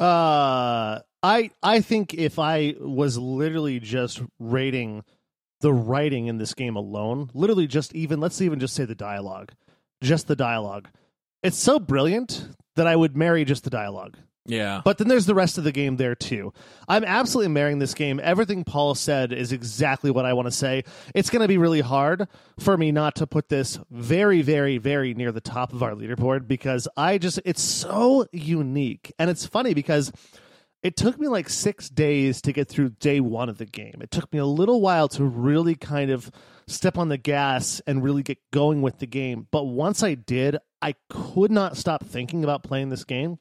uh, 0.00 1.00
I 1.22 1.50
I 1.62 1.80
think 1.82 2.14
if 2.14 2.38
I 2.38 2.74
was 2.80 3.18
literally 3.18 3.80
just 3.80 4.22
rating 4.38 5.04
the 5.60 5.74
writing 5.74 6.26
in 6.26 6.38
this 6.38 6.54
game 6.54 6.76
alone, 6.76 7.30
literally 7.34 7.66
just 7.66 7.94
even 7.94 8.18
let's 8.18 8.40
even 8.40 8.58
just 8.58 8.74
say 8.74 8.86
the 8.86 8.94
dialogue, 8.94 9.52
just 10.02 10.26
the 10.26 10.36
dialogue, 10.36 10.88
it's 11.42 11.58
so 11.58 11.78
brilliant 11.78 12.48
that 12.76 12.86
I 12.86 12.96
would 12.96 13.14
marry 13.14 13.44
just 13.44 13.64
the 13.64 13.70
dialogue. 13.70 14.16
Yeah. 14.46 14.82
But 14.84 14.98
then 14.98 15.08
there's 15.08 15.26
the 15.26 15.34
rest 15.34 15.56
of 15.56 15.64
the 15.64 15.72
game 15.72 15.96
there 15.96 16.14
too. 16.14 16.52
I'm 16.86 17.04
absolutely 17.04 17.52
marrying 17.52 17.78
this 17.78 17.94
game. 17.94 18.20
Everything 18.22 18.64
Paul 18.64 18.94
said 18.94 19.32
is 19.32 19.52
exactly 19.52 20.10
what 20.10 20.26
I 20.26 20.34
want 20.34 20.46
to 20.46 20.52
say. 20.52 20.84
It's 21.14 21.30
going 21.30 21.42
to 21.42 21.48
be 21.48 21.56
really 21.56 21.80
hard 21.80 22.28
for 22.58 22.76
me 22.76 22.92
not 22.92 23.16
to 23.16 23.26
put 23.26 23.48
this 23.48 23.78
very, 23.90 24.42
very, 24.42 24.78
very 24.78 25.14
near 25.14 25.32
the 25.32 25.40
top 25.40 25.72
of 25.72 25.82
our 25.82 25.92
leaderboard 25.92 26.46
because 26.46 26.86
I 26.96 27.16
just, 27.18 27.40
it's 27.44 27.62
so 27.62 28.26
unique. 28.32 29.12
And 29.18 29.30
it's 29.30 29.46
funny 29.46 29.72
because 29.72 30.12
it 30.82 30.96
took 30.96 31.18
me 31.18 31.28
like 31.28 31.48
six 31.48 31.88
days 31.88 32.42
to 32.42 32.52
get 32.52 32.68
through 32.68 32.90
day 32.90 33.20
one 33.20 33.48
of 33.48 33.56
the 33.56 33.64
game. 33.64 33.94
It 34.02 34.10
took 34.10 34.30
me 34.30 34.38
a 34.38 34.44
little 34.44 34.82
while 34.82 35.08
to 35.08 35.24
really 35.24 35.74
kind 35.74 36.10
of 36.10 36.30
step 36.66 36.98
on 36.98 37.08
the 37.08 37.16
gas 37.16 37.80
and 37.86 38.04
really 38.04 38.22
get 38.22 38.38
going 38.52 38.82
with 38.82 38.98
the 38.98 39.06
game. 39.06 39.48
But 39.50 39.64
once 39.64 40.02
I 40.02 40.14
did, 40.14 40.58
I 40.82 40.96
could 41.08 41.50
not 41.50 41.78
stop 41.78 42.04
thinking 42.04 42.44
about 42.44 42.62
playing 42.62 42.90
this 42.90 43.04
game. 43.04 43.38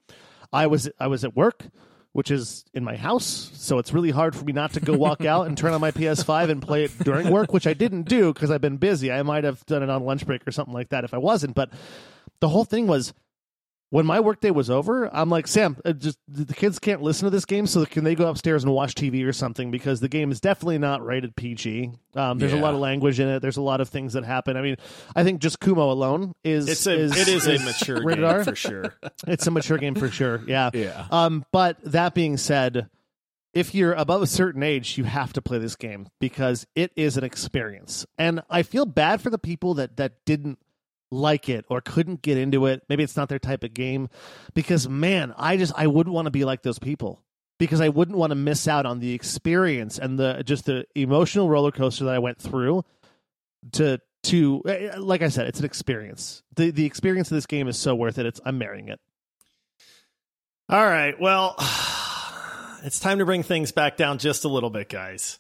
I 0.54 0.68
was 0.68 0.90
I 1.00 1.08
was 1.08 1.26
at 1.26 1.36
work, 1.36 1.66
which 2.12 2.30
is 2.30 2.64
in 2.74 2.84
my 2.84 2.96
house, 2.96 3.52
so 3.56 3.80
it's 3.80 3.92
really 3.92 4.12
hard 4.12 4.36
for 4.36 4.46
me 4.46 4.54
not 4.54 4.74
to 4.74 4.80
go 4.80 4.94
walk 4.96 5.26
out 5.26 5.48
and 5.48 5.58
turn 5.58 5.74
on 5.74 5.82
my 5.82 5.92
PS5 5.92 6.50
and 6.50 6.62
play 6.62 6.84
it 6.86 6.92
during 7.00 7.30
work, 7.32 7.52
which 7.52 7.68
I 7.68 7.74
didn't 7.74 8.04
do 8.04 8.32
because 8.32 8.52
I've 8.52 8.62
been 8.62 8.78
busy. 8.78 9.12
I 9.12 9.24
might 9.24 9.44
have 9.44 9.66
done 9.66 9.82
it 9.84 9.90
on 9.90 10.06
lunch 10.06 10.26
break 10.26 10.48
or 10.48 10.52
something 10.52 10.74
like 10.74 10.90
that 10.90 11.04
if 11.04 11.14
I 11.14 11.18
wasn't, 11.18 11.56
but 11.56 11.72
the 12.40 12.50
whole 12.50 12.66
thing 12.66 12.88
was 12.88 13.14
when 13.94 14.08
my 14.08 14.20
workday 14.20 14.50
was 14.50 14.72
over, 14.72 15.08
I'm 15.16 15.30
like, 15.30 15.46
Sam, 15.46 15.78
uh, 15.86 15.94
just 15.94 16.18
the 16.28 16.52
kids 16.56 16.80
can't 16.80 17.04
listen 17.04 17.26
to 17.26 17.30
this 17.30 17.46
game, 17.46 17.68
so 17.68 17.86
can 17.86 18.04
they 18.04 18.16
go 18.16 18.28
upstairs 18.28 18.64
and 18.64 18.74
watch 18.74 18.96
TV 18.96 19.24
or 19.24 19.32
something? 19.32 19.70
Because 19.70 20.00
the 20.00 20.10
game 20.10 20.32
is 20.32 20.40
definitely 20.42 20.80
not 20.80 21.06
rated 21.06 21.36
PG. 21.36 21.92
Um, 22.16 22.40
there's 22.40 22.54
Yeah. 22.54 22.60
a 22.60 22.64
lot 22.64 22.74
of 22.74 22.80
language 22.80 23.20
in 23.20 23.28
it. 23.28 23.42
There's 23.44 23.58
a 23.58 23.62
lot 23.62 23.82
of 23.82 23.90
things 23.90 24.14
that 24.14 24.24
happen. 24.26 24.58
I 24.58 24.64
mean, 24.64 24.78
I 25.16 25.24
think 25.24 25.42
just 25.42 25.60
Cuno 25.60 25.92
alone 25.92 26.34
is 26.44 26.68
it's 26.68 26.88
a 26.88 26.94
is, 27.00 27.16
it 27.16 27.28
is 27.28 27.46
a 27.48 27.64
mature 27.64 28.04
rated 28.04 28.24
game 28.24 28.34
R? 28.34 28.44
for 28.44 28.56
sure. 28.56 28.96
it's 29.28 29.46
a 29.46 29.52
mature 29.52 29.78
game 29.78 29.94
for 29.94 30.10
sure. 30.10 30.42
Yeah. 30.48 30.72
Yeah. 30.74 31.06
Um, 31.12 31.46
but 31.52 31.78
that 31.84 32.16
being 32.16 32.38
said, 32.38 32.90
if 33.54 33.76
you're 33.76 33.94
above 33.94 34.24
a 34.24 34.28
certain 34.28 34.64
age, 34.64 34.98
you 34.98 35.04
have 35.04 35.34
to 35.34 35.42
play 35.44 35.60
this 35.60 35.76
game 35.76 36.08
because 36.20 36.66
it 36.74 36.92
is 36.96 37.16
an 37.16 37.24
experience. 37.24 38.08
And 38.18 38.42
I 38.50 38.64
feel 38.64 38.88
bad 38.88 39.22
for 39.22 39.30
the 39.30 39.38
people 39.38 39.76
that 39.76 39.98
that 39.98 40.14
didn't 40.26 40.58
like 41.14 41.50
it 41.50 41.66
or 41.70 41.82
couldn't 41.82 42.22
get 42.22 42.38
into 42.38 42.66
it. 42.66 42.84
Maybe 42.90 43.04
it's 43.04 43.16
not 43.16 43.30
their 43.30 43.40
type 43.40 43.64
of 43.64 43.74
game 43.74 44.10
because 44.54 44.90
man, 44.90 45.34
I 45.38 45.58
just 45.58 45.74
I 45.76 45.88
wouldn't 45.88 46.14
want 46.14 46.26
to 46.26 46.32
be 46.32 46.46
like 46.46 46.64
those 46.64 46.80
people 46.80 47.22
because 47.60 47.82
I 47.82 47.90
wouldn't 47.90 48.18
want 48.18 48.32
to 48.32 48.36
miss 48.36 48.68
out 48.68 48.86
on 48.86 49.00
the 49.00 49.14
experience 49.14 50.00
and 50.00 50.18
the 50.20 50.44
just 50.44 50.66
the 50.66 50.86
emotional 50.96 51.50
roller 51.50 51.72
coaster 51.72 52.06
that 52.06 52.14
I 52.16 52.20
went 52.20 52.40
through 52.40 52.84
to 53.74 54.00
to 54.24 54.62
eh, 54.68 54.96
like 54.98 55.22
I 55.22 55.30
said, 55.30 55.48
it's 55.48 55.60
an 55.60 55.66
experience. 55.66 56.44
The 56.56 56.72
the 56.72 56.86
experience 56.86 57.32
of 57.32 57.36
this 57.36 57.46
game 57.46 57.68
is 57.68 57.78
so 57.78 57.96
worth 57.96 58.18
it. 58.18 58.26
It's 58.26 58.42
I'm 58.46 58.58
marrying 58.58 58.90
it. 58.90 59.00
All 60.70 60.84
right. 60.84 61.20
Well, 61.20 61.56
it's 62.84 63.00
time 63.00 63.20
to 63.20 63.26
bring 63.26 63.44
things 63.44 63.72
back 63.72 63.98
down 63.98 64.18
just 64.18 64.46
a 64.46 64.50
little 64.50 64.70
bit, 64.70 64.90
guys. 64.90 65.40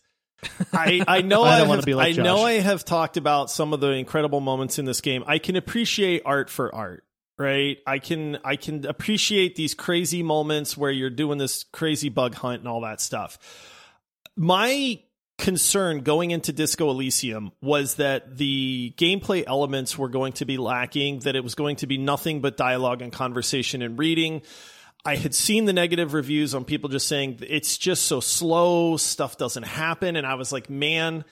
I, 0.71 1.03
I 1.07 1.21
know 1.21 1.43
I 1.43 1.55
I, 1.55 1.59
have, 1.59 1.87
like 1.87 2.19
I 2.19 2.21
know 2.21 2.43
I 2.43 2.53
have 2.53 2.85
talked 2.85 3.17
about 3.17 3.49
some 3.49 3.73
of 3.73 3.79
the 3.79 3.89
incredible 3.89 4.39
moments 4.39 4.79
in 4.79 4.85
this 4.85 5.01
game. 5.01 5.23
I 5.27 5.39
can 5.39 5.55
appreciate 5.55 6.23
art 6.25 6.49
for 6.49 6.73
art, 6.73 7.03
right? 7.37 7.77
I 7.85 7.99
can 7.99 8.39
I 8.43 8.55
can 8.55 8.85
appreciate 8.85 9.55
these 9.55 9.73
crazy 9.73 10.23
moments 10.23 10.77
where 10.77 10.91
you're 10.91 11.09
doing 11.09 11.37
this 11.37 11.63
crazy 11.71 12.09
bug 12.09 12.35
hunt 12.35 12.59
and 12.59 12.67
all 12.67 12.81
that 12.81 13.01
stuff. 13.01 13.37
My 14.35 14.99
concern 15.37 16.01
going 16.01 16.31
into 16.31 16.53
Disco 16.53 16.89
Elysium 16.89 17.51
was 17.61 17.95
that 17.95 18.37
the 18.37 18.93
gameplay 18.97 19.43
elements 19.45 19.97
were 19.97 20.09
going 20.09 20.33
to 20.33 20.45
be 20.45 20.57
lacking, 20.57 21.19
that 21.19 21.35
it 21.35 21.43
was 21.43 21.55
going 21.55 21.75
to 21.77 21.87
be 21.87 21.97
nothing 21.97 22.39
but 22.39 22.55
dialogue 22.55 23.01
and 23.01 23.11
conversation 23.11 23.81
and 23.81 23.97
reading. 23.97 24.41
I 25.05 25.17
had 25.17 25.35
seen 25.35 25.65
the 25.65 25.73
negative 25.73 26.13
reviews 26.13 26.55
on 26.55 26.63
people 26.63 26.89
just 26.89 27.07
saying 27.07 27.39
it's 27.41 27.77
just 27.77 28.05
so 28.05 28.19
slow, 28.19 28.95
stuff 28.97 29.37
doesn't 29.37 29.63
happen. 29.63 30.15
And 30.15 30.25
I 30.25 30.35
was 30.35 30.51
like, 30.53 30.69
man, 30.69 31.25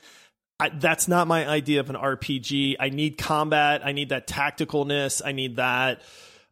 I, 0.60 0.69
that's 0.69 1.07
not 1.07 1.27
my 1.27 1.48
idea 1.48 1.80
of 1.80 1.89
an 1.89 1.95
RPG. 1.95 2.76
I 2.80 2.89
need 2.89 3.18
combat. 3.18 3.81
I 3.85 3.93
need 3.93 4.10
that 4.10 4.27
tacticalness. 4.27 5.22
I 5.23 5.31
need 5.31 5.56
that. 5.56 6.02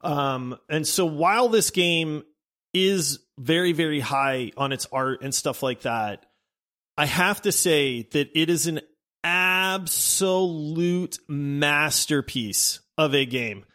Um, 0.02 0.58
and 0.70 0.88
so 0.88 1.06
while 1.06 1.50
this 1.50 1.72
game 1.72 2.24
is 2.74 3.20
very, 3.38 3.74
very 3.74 4.00
high 4.00 4.52
on 4.56 4.72
its 4.72 4.88
art 4.92 5.22
and 5.22 5.36
stuff 5.36 5.62
like 5.62 5.82
that, 5.82 6.26
I 6.98 7.06
have 7.06 7.42
to 7.44 7.52
say 7.52 8.04
that 8.12 8.30
it 8.34 8.50
is 8.50 8.68
an 8.68 8.80
absolute 9.24 11.20
masterpiece 11.28 12.80
of 12.98 13.14
a 13.14 13.26
game. 13.26 13.66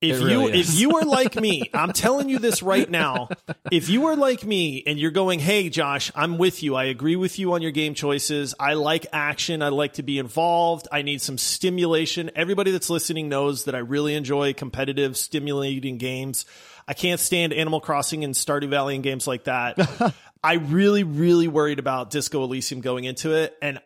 If 0.00 0.20
you 0.20 0.46
if 0.46 0.74
you 0.74 0.96
are 0.96 1.04
like 1.04 1.34
me, 1.34 1.70
I'm 1.74 1.92
telling 1.92 2.28
you 2.28 2.38
this 2.38 2.62
right 2.62 2.88
now. 2.88 3.30
If 3.72 3.88
you 3.88 4.06
are 4.06 4.16
like 4.16 4.44
me 4.44 4.84
and 4.86 4.96
you're 4.96 5.10
going, 5.10 5.40
"Hey 5.40 5.70
Josh, 5.70 6.12
I'm 6.14 6.38
with 6.38 6.62
you. 6.62 6.76
I 6.76 6.84
agree 6.84 7.16
with 7.16 7.38
you 7.40 7.52
on 7.54 7.62
your 7.62 7.72
game 7.72 7.94
choices. 7.94 8.54
I 8.60 8.74
like 8.74 9.06
action. 9.12 9.60
I 9.60 9.70
like 9.70 9.94
to 9.94 10.04
be 10.04 10.18
involved. 10.18 10.86
I 10.92 11.02
need 11.02 11.20
some 11.20 11.36
stimulation." 11.36 12.30
Everybody 12.36 12.70
that's 12.70 12.90
listening 12.90 13.28
knows 13.28 13.64
that 13.64 13.74
I 13.74 13.78
really 13.78 14.14
enjoy 14.14 14.52
competitive, 14.52 15.16
stimulating 15.16 15.98
games. 15.98 16.46
I 16.86 16.94
can't 16.94 17.20
stand 17.20 17.52
Animal 17.52 17.80
Crossing 17.80 18.22
and 18.22 18.34
Stardew 18.34 18.68
Valley 18.68 18.94
and 18.94 19.02
games 19.02 19.26
like 19.26 19.44
that. 19.44 20.14
I 20.44 20.54
really, 20.54 21.02
really 21.02 21.48
worried 21.48 21.80
about 21.80 22.10
Disco 22.10 22.44
Elysium 22.44 22.80
going 22.80 23.02
into 23.02 23.34
it, 23.34 23.56
and 23.60 23.80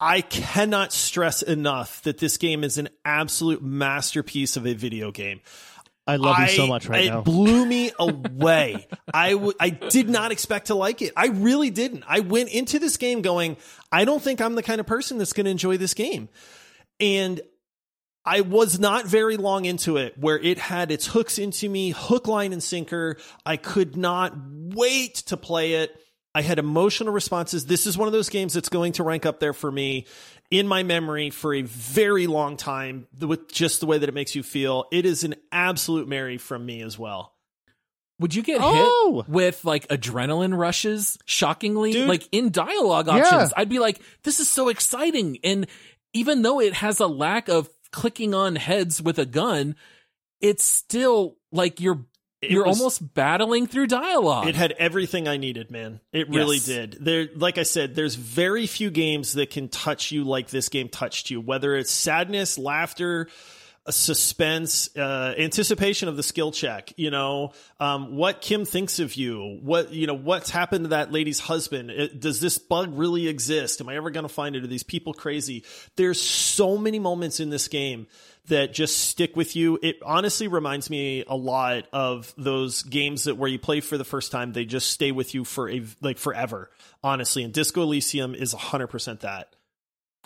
I 0.00 0.20
cannot 0.20 0.92
stress 0.92 1.42
enough 1.42 2.02
that 2.02 2.18
this 2.18 2.36
game 2.36 2.62
is 2.62 2.78
an 2.78 2.88
absolute 3.04 3.62
masterpiece 3.62 4.56
of 4.56 4.66
a 4.66 4.74
video 4.74 5.10
game. 5.10 5.40
I 6.06 6.16
love 6.16 6.38
you 6.38 6.48
so 6.48 6.66
much 6.66 6.88
right 6.88 7.04
it 7.04 7.08
now. 7.10 7.18
It 7.18 7.24
blew 7.24 7.66
me 7.66 7.90
away. 7.98 8.86
I 9.12 9.32
w- 9.32 9.52
I 9.60 9.68
did 9.70 10.08
not 10.08 10.32
expect 10.32 10.68
to 10.68 10.74
like 10.74 11.02
it. 11.02 11.12
I 11.16 11.26
really 11.26 11.68
didn't. 11.68 12.04
I 12.08 12.20
went 12.20 12.48
into 12.48 12.78
this 12.78 12.96
game 12.96 13.20
going, 13.20 13.58
I 13.92 14.06
don't 14.06 14.22
think 14.22 14.40
I'm 14.40 14.54
the 14.54 14.62
kind 14.62 14.80
of 14.80 14.86
person 14.86 15.18
that's 15.18 15.34
going 15.34 15.44
to 15.44 15.50
enjoy 15.50 15.76
this 15.76 15.92
game. 15.92 16.30
And 16.98 17.42
I 18.24 18.40
was 18.40 18.78
not 18.78 19.06
very 19.06 19.36
long 19.36 19.66
into 19.66 19.96
it 19.98 20.16
where 20.18 20.38
it 20.38 20.58
had 20.58 20.90
its 20.90 21.06
hooks 21.06 21.38
into 21.38 21.68
me, 21.68 21.90
hook, 21.90 22.26
line, 22.26 22.52
and 22.52 22.62
sinker. 22.62 23.18
I 23.44 23.56
could 23.58 23.96
not 23.96 24.34
wait 24.36 25.16
to 25.26 25.36
play 25.36 25.74
it. 25.74 25.94
I 26.34 26.42
had 26.42 26.58
emotional 26.58 27.12
responses. 27.12 27.66
This 27.66 27.86
is 27.86 27.96
one 27.98 28.06
of 28.06 28.12
those 28.12 28.28
games 28.28 28.52
that's 28.54 28.68
going 28.68 28.92
to 28.92 29.02
rank 29.02 29.26
up 29.26 29.40
there 29.40 29.52
for 29.52 29.72
me 29.72 30.06
in 30.50 30.68
my 30.68 30.82
memory 30.82 31.30
for 31.30 31.54
a 31.54 31.62
very 31.62 32.26
long 32.26 32.56
time 32.56 33.06
with 33.20 33.50
just 33.52 33.80
the 33.80 33.86
way 33.86 33.98
that 33.98 34.08
it 34.08 34.14
makes 34.14 34.34
you 34.34 34.42
feel. 34.42 34.86
It 34.92 35.04
is 35.04 35.24
an 35.24 35.34
absolute 35.50 36.06
marry 36.06 36.38
from 36.38 36.64
me 36.64 36.82
as 36.82 36.98
well. 36.98 37.34
Would 38.20 38.34
you 38.34 38.42
get 38.42 38.60
Oh! 38.62 39.22
hit 39.26 39.28
with 39.32 39.64
like 39.64 39.86
adrenaline 39.88 40.56
rushes? 40.56 41.18
Shockingly, 41.24 41.92
Dude. 41.92 42.08
like 42.08 42.28
in 42.32 42.50
dialogue 42.50 43.06
Yeah. 43.06 43.18
options, 43.18 43.52
I'd 43.56 43.68
be 43.68 43.78
like, 43.78 44.00
"This 44.24 44.40
is 44.40 44.48
so 44.48 44.68
exciting!" 44.68 45.38
And 45.44 45.66
even 46.12 46.42
though 46.42 46.60
it 46.60 46.74
has 46.74 46.98
a 47.00 47.06
lack 47.06 47.48
of 47.48 47.68
clicking 47.92 48.34
on 48.34 48.56
heads 48.56 49.00
with 49.00 49.18
a 49.20 49.26
gun, 49.26 49.76
it's 50.40 50.64
still 50.64 51.36
like 51.52 51.80
you're 51.80 52.04
It 52.40 52.52
you're 52.52 52.64
was- 52.66 52.78
almost 52.78 53.14
battling 53.14 53.66
through 53.66 53.88
dialogue. 53.88 54.46
It 54.46 54.54
had 54.54 54.72
everything 54.72 55.26
I 55.26 55.38
needed, 55.38 55.70
man. 55.70 56.00
It 56.12 56.28
really 56.28 56.56
Yes. 56.58 56.66
did. 56.66 56.96
There, 57.00 57.28
like 57.34 57.58
I 57.58 57.64
said, 57.64 57.94
there's 57.96 58.14
very 58.14 58.66
few 58.68 58.90
games 58.90 59.32
that 59.32 59.50
can 59.50 59.68
touch 59.68 60.12
you 60.12 60.22
like 60.24 60.48
this 60.50 60.68
game 60.68 60.88
touched 60.88 61.30
you. 61.30 61.40
Whether 61.40 61.76
it's 61.76 61.90
sadness, 61.90 62.56
laughter, 62.56 63.28
uh, 63.86 63.90
suspense, 63.90 64.90
uh, 64.96 65.34
anticipation 65.38 66.08
of 66.08 66.16
the 66.16 66.22
skill 66.22 66.52
check. 66.52 66.92
You 66.96 67.10
know, 67.10 67.54
um, 67.80 68.14
what 68.16 68.40
Kim 68.42 68.64
thinks 68.64 68.98
of 69.00 69.14
you. 69.14 69.58
What 69.62 69.92
you 69.92 70.06
know, 70.06 70.14
what's 70.14 70.50
happened 70.50 70.84
to 70.84 70.88
that 70.90 71.10
lady's 71.10 71.40
husband? 71.40 71.90
It- 71.90 72.20
does 72.20 72.38
this 72.38 72.58
bug 72.58 72.96
really 72.98 73.26
exist? 73.28 73.80
Am 73.80 73.88
I 73.88 73.96
ever 73.96 74.10
going 74.10 74.24
to 74.26 74.32
find 74.32 74.54
it? 74.54 74.62
Are 74.62 74.68
these 74.68 74.82
people 74.82 75.14
crazy? 75.14 75.64
There's 75.96 76.20
so 76.20 76.76
many 76.76 76.98
moments 76.98 77.40
in 77.40 77.50
this 77.50 77.66
game 77.66 78.06
that 78.48 78.72
just 78.72 78.98
stick 78.98 79.36
with 79.36 79.56
you. 79.56 79.78
It 79.82 79.96
honestly 80.04 80.48
reminds 80.48 80.90
me 80.90 81.24
a 81.26 81.36
lot 81.36 81.86
of 81.92 82.34
those 82.36 82.82
games 82.82 83.24
that 83.24 83.36
where 83.36 83.48
you 83.48 83.58
play 83.58 83.80
for 83.80 83.96
the 83.96 84.04
first 84.04 84.32
time, 84.32 84.52
they 84.52 84.64
just 84.64 84.90
stay 84.90 85.12
with 85.12 85.34
you 85.34 85.44
for 85.44 85.70
a 85.70 85.84
like 86.00 86.18
forever. 86.18 86.70
Honestly, 87.02 87.44
and 87.44 87.52
Disco 87.52 87.82
Elysium 87.82 88.34
is 88.34 88.54
100% 88.54 89.20
that. 89.20 89.54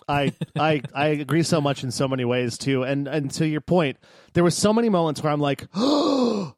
I 0.07 0.33
I 0.57 0.81
I 0.93 1.07
agree 1.07 1.43
so 1.43 1.61
much 1.61 1.83
in 1.83 1.91
so 1.91 2.07
many 2.07 2.25
ways 2.25 2.57
too. 2.57 2.83
And 2.83 3.07
and 3.07 3.31
to 3.31 3.47
your 3.47 3.61
point, 3.61 3.97
there 4.33 4.43
were 4.43 4.51
so 4.51 4.73
many 4.73 4.89
moments 4.89 5.23
where 5.23 5.31
I'm 5.31 5.39
like, 5.39 5.61
whoa, 5.73 6.55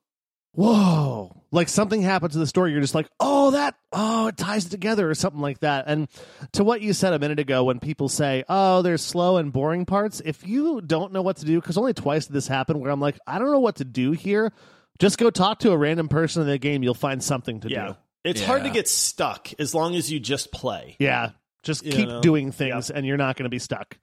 Like 1.51 1.69
something 1.69 2.01
happens 2.01 2.33
to 2.33 2.39
the 2.39 2.47
story, 2.47 2.71
you're 2.71 2.81
just 2.81 2.95
like, 2.95 3.07
oh, 3.19 3.51
that, 3.51 3.75
oh, 3.93 4.27
it 4.27 4.37
ties 4.37 4.65
it 4.65 4.69
together 4.69 5.09
or 5.09 5.15
something 5.15 5.39
like 5.41 5.59
that. 5.59 5.85
And 5.87 6.07
to 6.53 6.63
what 6.63 6.81
you 6.81 6.91
said 6.91 7.13
a 7.13 7.19
minute 7.19 7.39
ago, 7.39 7.63
when 7.63 7.79
people 7.79 8.09
say, 8.09 8.43
oh, 8.49 8.81
there's 8.81 9.01
slow 9.01 9.37
and 9.37 9.53
boring 9.53 9.85
parts, 9.85 10.21
if 10.25 10.45
you 10.45 10.81
don't 10.81 11.13
know 11.13 11.21
what 11.21 11.37
to 11.37 11.45
do, 11.45 11.61
because 11.61 11.77
only 11.77 11.93
twice 11.93 12.25
did 12.25 12.33
this 12.33 12.47
happen 12.47 12.79
where 12.79 12.91
I'm 12.91 12.99
like, 12.99 13.17
I 13.25 13.39
don't 13.39 13.51
know 13.51 13.59
what 13.59 13.77
to 13.77 13.85
do 13.85 14.11
here, 14.11 14.51
just 14.99 15.17
go 15.17 15.29
talk 15.29 15.59
to 15.59 15.71
a 15.71 15.77
random 15.77 16.07
person 16.09 16.41
in 16.41 16.47
the 16.49 16.57
game. 16.57 16.83
You'll 16.83 16.93
find 16.93 17.23
something 17.23 17.59
to 17.61 17.69
Yeah. 17.69 17.87
do. 17.89 17.95
It's 18.25 18.43
hard 18.43 18.63
to 18.63 18.69
get 18.71 18.87
stuck 18.89 19.49
as 19.59 19.75
long 19.75 19.95
as 19.95 20.11
you 20.11 20.19
just 20.19 20.51
play. 20.51 20.95
Yeah. 20.99 21.29
Just 21.63 21.85
You 21.85 21.91
keep 21.91 22.07
know? 22.09 22.21
doing 22.21 22.51
things 22.51 22.89
and 22.89 23.05
you're 23.05 23.17
not 23.17 23.37
going 23.37 23.43
to 23.45 23.49
be 23.49 23.59
stuck. 23.59 23.97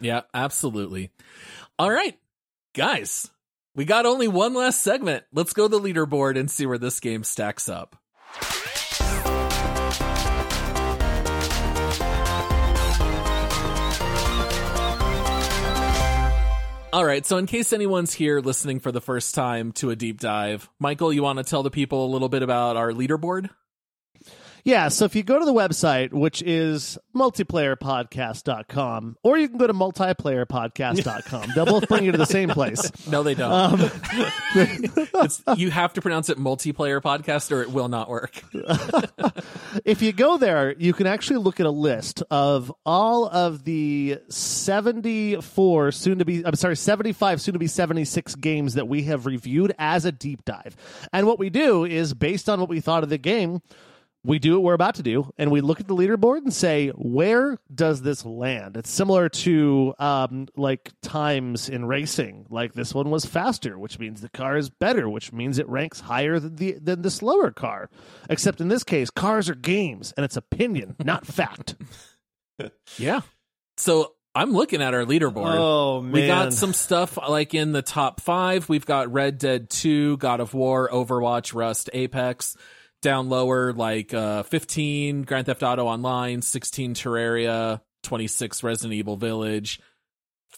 Yeah, 0.00 0.22
absolutely. 0.32 1.10
All 1.78 1.90
right, 1.90 2.16
guys, 2.72 3.30
we 3.78 3.84
got 3.84 4.06
only 4.06 4.26
one 4.26 4.54
last 4.54 4.82
segment. 4.82 5.22
Let's 5.32 5.52
go 5.52 5.68
the 5.68 5.78
leaderboard 5.78 6.36
and 6.36 6.50
see 6.50 6.66
where 6.66 6.78
this 6.78 6.98
game 6.98 7.22
stacks 7.22 7.68
up. 7.68 7.94
All 16.92 17.04
right, 17.04 17.24
so 17.24 17.36
in 17.36 17.46
case 17.46 17.72
anyone's 17.72 18.12
here 18.12 18.40
listening 18.40 18.80
for 18.80 18.90
the 18.90 19.00
first 19.00 19.36
time 19.36 19.70
to 19.74 19.90
a 19.90 19.96
deep 19.96 20.18
dive, 20.18 20.68
Michael, 20.80 21.12
you 21.12 21.22
want 21.22 21.38
to 21.38 21.44
tell 21.44 21.62
the 21.62 21.70
people 21.70 22.04
a 22.04 22.10
little 22.10 22.28
bit 22.28 22.42
about 22.42 22.76
our 22.76 22.90
leaderboard? 22.90 23.48
Yeah, 24.68 24.88
so 24.88 25.06
if 25.06 25.16
you 25.16 25.22
go 25.22 25.38
to 25.38 25.46
the 25.46 25.54
website, 25.54 26.12
which 26.12 26.42
is 26.42 26.98
multiplayerpodcast.com, 27.16 29.16
or 29.22 29.38
you 29.38 29.48
can 29.48 29.56
go 29.56 29.66
to 29.66 29.72
multiplayerpodcast.com, 29.72 31.52
they'll 31.54 31.64
both 31.64 31.88
bring 31.88 32.04
you 32.04 32.12
to 32.12 32.18
the 32.18 32.26
same 32.26 32.50
place. 32.50 32.92
No, 33.08 33.22
they 33.22 33.34
don't. 33.34 33.50
Um, 33.50 33.80
It's, 34.54 35.42
you 35.56 35.70
have 35.70 35.94
to 35.94 36.02
pronounce 36.02 36.28
it 36.28 36.36
multiplayer 36.36 37.00
podcast 37.00 37.50
or 37.50 37.62
it 37.62 37.70
will 37.70 37.88
not 37.88 38.10
work. 38.10 38.42
if 39.86 40.02
you 40.02 40.12
go 40.12 40.36
there, 40.36 40.74
you 40.78 40.92
can 40.92 41.06
actually 41.06 41.38
look 41.38 41.60
at 41.60 41.64
a 41.64 41.70
list 41.70 42.22
of 42.30 42.70
all 42.84 43.26
of 43.26 43.64
the 43.64 44.20
74 44.28 45.92
soon 45.92 46.18
to 46.18 46.26
be 46.26 46.44
I'm 46.44 46.56
sorry, 46.56 46.76
75 46.76 47.40
soon 47.40 47.54
to 47.54 47.58
be 47.58 47.66
76 47.66 48.34
games 48.34 48.74
that 48.74 48.88
we 48.88 49.04
have 49.04 49.24
reviewed 49.24 49.72
as 49.78 50.04
a 50.04 50.12
deep 50.12 50.44
dive. 50.44 50.76
And 51.10 51.26
what 51.26 51.38
we 51.38 51.48
do 51.48 51.86
is 51.86 52.12
based 52.12 52.50
on 52.50 52.60
what 52.60 52.68
we 52.68 52.80
thought 52.80 53.02
of 53.02 53.08
the 53.08 53.16
game, 53.16 53.62
we 54.28 54.38
do 54.38 54.52
what 54.54 54.62
we're 54.62 54.74
about 54.74 54.94
to 54.96 55.02
do 55.02 55.32
and 55.38 55.50
we 55.50 55.60
look 55.60 55.80
at 55.80 55.88
the 55.88 55.94
leaderboard 55.94 56.38
and 56.38 56.52
say 56.52 56.88
where 56.90 57.58
does 57.74 58.02
this 58.02 58.24
land 58.24 58.76
it's 58.76 58.90
similar 58.90 59.28
to 59.28 59.94
um, 59.98 60.46
like 60.56 60.92
times 61.02 61.68
in 61.68 61.84
racing 61.84 62.46
like 62.50 62.74
this 62.74 62.94
one 62.94 63.10
was 63.10 63.24
faster 63.24 63.78
which 63.78 63.98
means 63.98 64.20
the 64.20 64.28
car 64.28 64.56
is 64.56 64.70
better 64.70 65.08
which 65.08 65.32
means 65.32 65.58
it 65.58 65.68
ranks 65.68 66.00
higher 66.00 66.38
than 66.38 66.54
the 66.56 66.72
than 66.80 67.02
the 67.02 67.10
slower 67.10 67.50
car 67.50 67.90
except 68.30 68.60
in 68.60 68.68
this 68.68 68.84
case 68.84 69.10
cars 69.10 69.48
are 69.48 69.54
games 69.56 70.12
and 70.16 70.24
it's 70.24 70.36
opinion 70.36 70.94
not 71.04 71.26
fact 71.26 71.74
Yeah. 72.98 73.20
So 73.76 74.14
I'm 74.34 74.52
looking 74.52 74.82
at 74.82 74.94
our 74.94 75.04
leaderboard. 75.04 75.54
Oh 75.56 76.00
man, 76.00 76.12
We 76.12 76.26
got 76.26 76.52
some 76.52 76.72
stuff 76.72 77.18
like 77.28 77.54
in 77.54 77.72
the 77.72 77.82
top 77.82 78.20
five. 78.20 78.68
We've 78.68 78.86
got 78.86 79.12
Red 79.12 79.38
Dead 79.38 79.70
2, 79.70 80.16
God 80.18 80.40
of 80.40 80.54
War, 80.54 80.88
Overwatch, 80.90 81.54
Rust, 81.54 81.90
Apex. 81.92 82.56
Down 83.00 83.28
lower, 83.28 83.72
like 83.72 84.12
uh, 84.12 84.42
15 84.42 85.22
Grand 85.22 85.46
Theft 85.46 85.62
Auto 85.62 85.86
Online, 85.86 86.42
16 86.42 86.94
Terraria, 86.94 87.80
26 88.02 88.62
Resident 88.64 88.94
Evil 88.94 89.16
Village, 89.16 89.80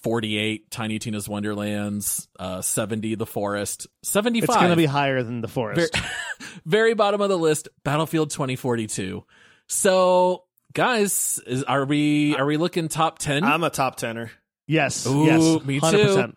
48 0.02 0.70
Tiny 0.70 0.98
Tina's 0.98 1.28
Wonderlands, 1.28 2.28
uh, 2.38 2.62
70 2.62 3.16
The 3.16 3.26
Forest, 3.26 3.86
75. 4.04 4.48
it's 4.48 4.56
going 4.56 4.70
to 4.70 4.76
be 4.76 4.86
higher 4.86 5.22
than 5.22 5.42
the 5.42 5.48
forest 5.48 5.94
very, 5.94 6.06
very 6.64 6.94
bottom 6.94 7.20
of 7.20 7.28
the 7.28 7.36
list, 7.36 7.68
Battlefield 7.84 8.30
2042. 8.30 9.22
So, 9.68 10.44
guys, 10.72 11.38
is, 11.46 11.62
are 11.64 11.84
we 11.84 12.34
are 12.36 12.46
we 12.46 12.56
looking 12.56 12.88
top 12.88 13.18
10? 13.18 13.44
I'm 13.44 13.62
a 13.64 13.70
top 13.70 13.96
tenner. 13.96 14.30
yes 14.66 15.06
Ooh, 15.06 15.24
yes 15.26 15.64
me 15.64 15.78
100% 15.80 15.92
too. 16.26 16.32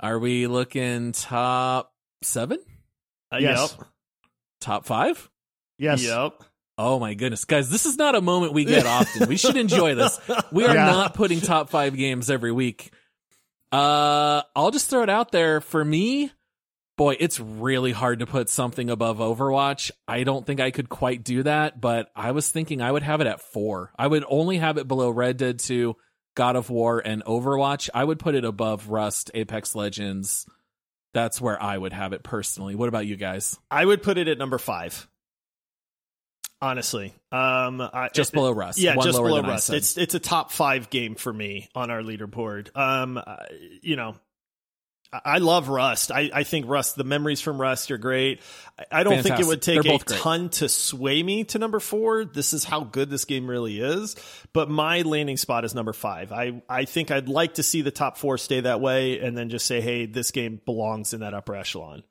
Are 0.00 0.18
we 0.18 0.46
looking 0.46 1.12
top 1.12 1.92
seven? 2.22 2.58
Uh, 3.32 3.38
Yes. 3.40 3.74
Yep. 3.78 3.88
Top 4.60 4.84
five? 4.84 5.30
Yes 5.78 6.02
Yep. 6.04 6.42
Oh 6.78 6.98
my 6.98 7.14
goodness, 7.14 7.46
guys, 7.46 7.70
this 7.70 7.86
is 7.86 7.96
not 7.96 8.14
a 8.14 8.20
moment 8.20 8.52
we 8.52 8.66
get 8.66 8.84
often. 8.84 9.28
We 9.30 9.38
should 9.38 9.56
enjoy 9.56 9.94
this. 9.94 10.20
We 10.52 10.64
are 10.66 10.74
Yeah. 10.74 10.84
not 10.86 11.14
putting 11.14 11.40
top 11.40 11.70
five 11.70 11.96
games 11.96 12.28
every 12.30 12.52
week. 12.52 12.92
Uh, 13.72 14.42
I'll 14.54 14.70
just 14.70 14.90
throw 14.90 15.02
it 15.02 15.08
out 15.10 15.32
there. 15.32 15.60
For 15.62 15.82
me, 15.84 16.30
boy, 16.98 17.16
it's 17.18 17.40
really 17.40 17.92
hard 17.92 18.18
to 18.20 18.26
put 18.26 18.48
something 18.50 18.90
above 18.90 19.18
Overwatch. 19.18 19.90
I 20.06 20.22
don't 20.24 20.46
think 20.46 20.60
I 20.60 20.70
could 20.70 20.88
quite 20.88 21.24
do 21.24 21.42
that, 21.44 21.80
but 21.80 22.10
I 22.14 22.32
was 22.32 22.50
thinking 22.50 22.82
I 22.82 22.92
would 22.92 23.02
have 23.02 23.20
it 23.22 23.26
at 23.26 23.40
four. 23.40 23.90
I 23.98 24.06
would 24.06 24.24
only 24.28 24.58
have 24.58 24.76
it 24.76 24.86
below 24.86 25.08
Red 25.10 25.38
Dead 25.38 25.58
2, 25.58 25.96
God 26.34 26.56
of 26.56 26.68
War, 26.70 27.00
and 27.02 27.24
Overwatch. 27.24 27.88
I 27.94 28.04
would 28.04 28.18
put 28.18 28.34
it 28.34 28.44
above 28.44 28.88
Rust, 28.88 29.30
Apex 29.34 29.74
Legends. 29.74 30.46
That's 31.14 31.40
where 31.40 31.60
I 31.60 31.78
would 31.78 31.94
have 31.94 32.12
it 32.12 32.22
personally. 32.22 32.74
What 32.74 32.88
about 32.90 33.06
you 33.06 33.16
guys? 33.16 33.58
I 33.70 33.84
would 33.84 34.02
put 34.02 34.18
it 34.18 34.28
at 34.28 34.36
number 34.38 34.58
five. 34.58 35.08
Honestly, 36.66 37.14
um, 37.30 37.80
I, 37.80 38.08
Just 38.12 38.32
it- 38.32 38.34
below 38.34 38.50
Rust. 38.50 38.78
Yeah, 38.80 38.96
just 38.96 39.16
below 39.16 39.40
Rust. 39.40 39.70
It's 39.70 39.96
it's 39.96 40.16
a 40.16 40.18
top 40.18 40.50
five 40.50 40.90
game 40.90 41.14
for 41.14 41.32
me 41.32 41.68
on 41.76 41.92
our 41.92 42.02
leaderboard. 42.02 42.76
Um, 42.76 43.22
you 43.82 43.94
know, 43.94 44.16
I, 45.12 45.20
I 45.24 45.38
love 45.38 45.68
Rust. 45.68 46.10
I, 46.10 46.28
I 46.34 46.42
think 46.42 46.66
Rust. 46.68 46.96
The 46.96 47.04
memories 47.04 47.40
from 47.40 47.60
Rust 47.60 47.92
are 47.92 47.98
great. 47.98 48.40
I, 48.76 49.00
I 49.00 49.02
don't 49.04 49.22
think 49.22 49.38
it 49.38 49.46
would 49.46 49.62
take 49.62 49.80
They're 49.80 49.94
a 49.94 49.98
ton 49.98 50.48
to 50.48 50.68
sway 50.68 51.22
me 51.22 51.44
to 51.44 51.60
number 51.60 51.78
four. 51.78 52.24
This 52.24 52.52
is 52.52 52.64
how 52.64 52.80
good 52.80 53.10
this 53.10 53.26
game 53.26 53.48
really 53.48 53.78
is. 53.78 54.16
But 54.52 54.68
my 54.68 55.02
landing 55.02 55.36
spot 55.36 55.64
is 55.64 55.72
number 55.72 55.92
five. 55.92 56.32
I 56.32 56.62
I 56.68 56.84
think 56.84 57.12
I'd 57.12 57.28
like 57.28 57.54
to 57.54 57.62
see 57.62 57.82
the 57.82 57.92
top 57.92 58.18
four 58.18 58.38
stay 58.38 58.58
that 58.62 58.80
way, 58.80 59.20
and 59.20 59.38
then 59.38 59.50
just 59.50 59.66
say, 59.66 59.80
hey, 59.80 60.06
this 60.06 60.32
game 60.32 60.60
belongs 60.66 61.14
in 61.14 61.20
that 61.20 61.32
upper 61.32 61.54
echelon. 61.54 62.02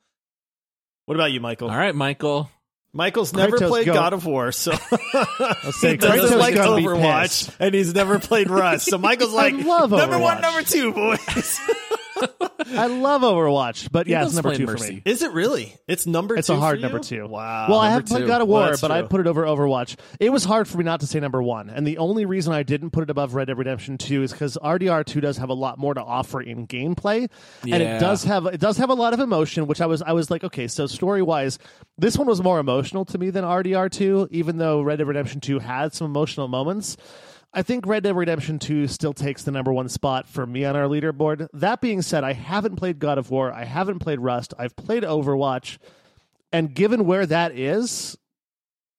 What 1.08 1.16
about 1.16 1.34
you, 1.34 1.42
Michael? 1.42 1.70
All 1.70 1.78
right, 1.78 1.94
Michael. 1.94 2.50
Michael's 2.96 3.34
never 3.34 3.58
Kratos 3.58 3.68
played 3.68 3.86
go. 3.88 3.94
God 3.94 4.14
of 4.14 4.26
War, 4.26 4.54
so 4.54 4.72
say, 5.72 5.92
he 5.92 5.98
doesn't 5.98 6.00
Kratos 6.00 6.40
like 6.40 6.56
Overwatch, 6.56 7.54
and 7.60 7.76
he's 7.76 7.94
never 7.94 8.20
played 8.20 8.50
Rust. 8.50 8.86
So 8.86 8.98
Michael's 8.98 9.34
like, 9.34 9.54
number 9.54 10.18
one, 10.18 10.40
number 10.40 10.62
two, 10.64 10.94
boys. 10.94 11.60
I 12.78 12.88
love 12.88 13.22
Overwatch, 13.22 13.92
but 13.92 14.08
yeah, 14.08 14.24
it's 14.26 14.34
number 14.34 14.50
playing 14.50 14.68
two 14.68 14.78
for 14.78 14.84
me. 14.84 15.02
Is 15.06 15.22
it 15.22 15.32
really? 15.32 15.74
It's 15.88 16.06
number 16.06 16.36
It's 16.38 16.48
two. 16.48 16.54
a 16.54 16.58
hard 16.58 16.78
for 16.78 16.82
number 16.82 17.00
two. 17.00 17.28
Wow. 17.28 17.68
Well, 17.70 17.80
I 17.80 17.90
number 17.90 18.02
have 18.02 18.06
played 18.08 18.22
two. 18.22 18.28
God 18.28 18.42
of 18.42 18.48
Well, 18.48 18.62
War, 18.62 18.70
that's 18.70 18.82
but 18.82 18.92
I 18.92 19.02
put 19.04 19.22
it 19.22 19.28
over 19.28 19.44
Overwatch. 19.44 19.96
It 20.20 20.32
was 20.32 20.44
hard 20.46 20.68
for 20.68 20.78
me 20.78 20.84
not 20.84 21.00
to 21.02 21.08
say 21.08 21.20
number 21.20 21.42
one, 21.42 21.70
and 21.70 21.86
the 21.86 21.98
only 21.98 22.26
reason 22.26 22.54
I 22.54 22.64
didn't 22.64 22.92
put 22.92 23.04
it 23.04 23.10
above 23.10 23.34
Red 23.36 23.48
Dead 23.48 23.58
Redemption 23.58 23.98
Two 23.98 24.24
is 24.24 24.32
because 24.32 24.58
RDR 24.62 25.06
Two 25.06 25.22
does 25.22 25.38
have 25.38 25.50
a 25.50 25.54
lot 25.54 25.78
more 25.78 25.94
to 25.94 26.02
offer 26.02 26.42
in 26.42 26.68
gameplay, 26.68 27.30
and 27.64 27.82
it 27.82 28.00
does 28.00 28.24
have 28.24 28.46
it 28.48 28.60
does 28.60 28.78
have 28.78 28.90
a 28.90 28.96
lot 28.96 29.14
of 29.14 29.20
emotion. 29.20 29.68
Which 29.68 29.82
I 29.82 29.86
was 29.86 30.02
I 30.02 30.12
was 30.14 30.30
like, 30.30 30.44
okay, 30.44 30.68
so 30.68 30.88
story 30.88 31.22
wise, 31.22 31.60
this 31.98 32.18
one 32.18 32.28
was 32.28 32.42
more 32.42 32.60
emotional 32.60 33.06
to 33.06 33.18
me 33.18 33.30
than 33.30 33.44
RDR 33.44 33.90
Two, 33.92 34.28
even 34.32 34.58
though 34.58 34.82
Red 34.82 34.98
Dead 34.98 35.08
Redemption 35.08 35.42
Two 35.42 35.60
had 35.60 35.94
some 35.94 36.06
emotional 36.06 36.48
moments. 36.48 36.98
I 37.56 37.62
think 37.62 37.88
Red 37.88 38.04
Dead 38.04 38.18
Redemption 38.18 38.60
2 38.60 38.88
still 38.88 39.14
takes 39.14 39.44
the 39.44 39.52
number 39.52 39.72
one 39.72 39.88
spot 39.88 40.28
for 40.28 40.46
me 40.46 40.66
on 40.66 40.76
our 40.76 40.90
leaderboard. 40.90 41.48
That 41.54 41.80
being 41.80 42.02
said, 42.02 42.26
I 42.26 42.34
haven't 42.34 42.76
played 42.76 43.00
God 43.00 43.18
of 43.18 43.32
War. 43.32 43.50
I 43.52 43.64
haven't 43.64 44.00
played 44.00 44.20
Rust. 44.20 44.54
I've 44.60 44.76
played 44.76 45.04
Overwatch. 45.04 45.78
And 46.52 46.74
given 46.74 47.06
where 47.06 47.26
that 47.26 47.58
is, 47.58 48.18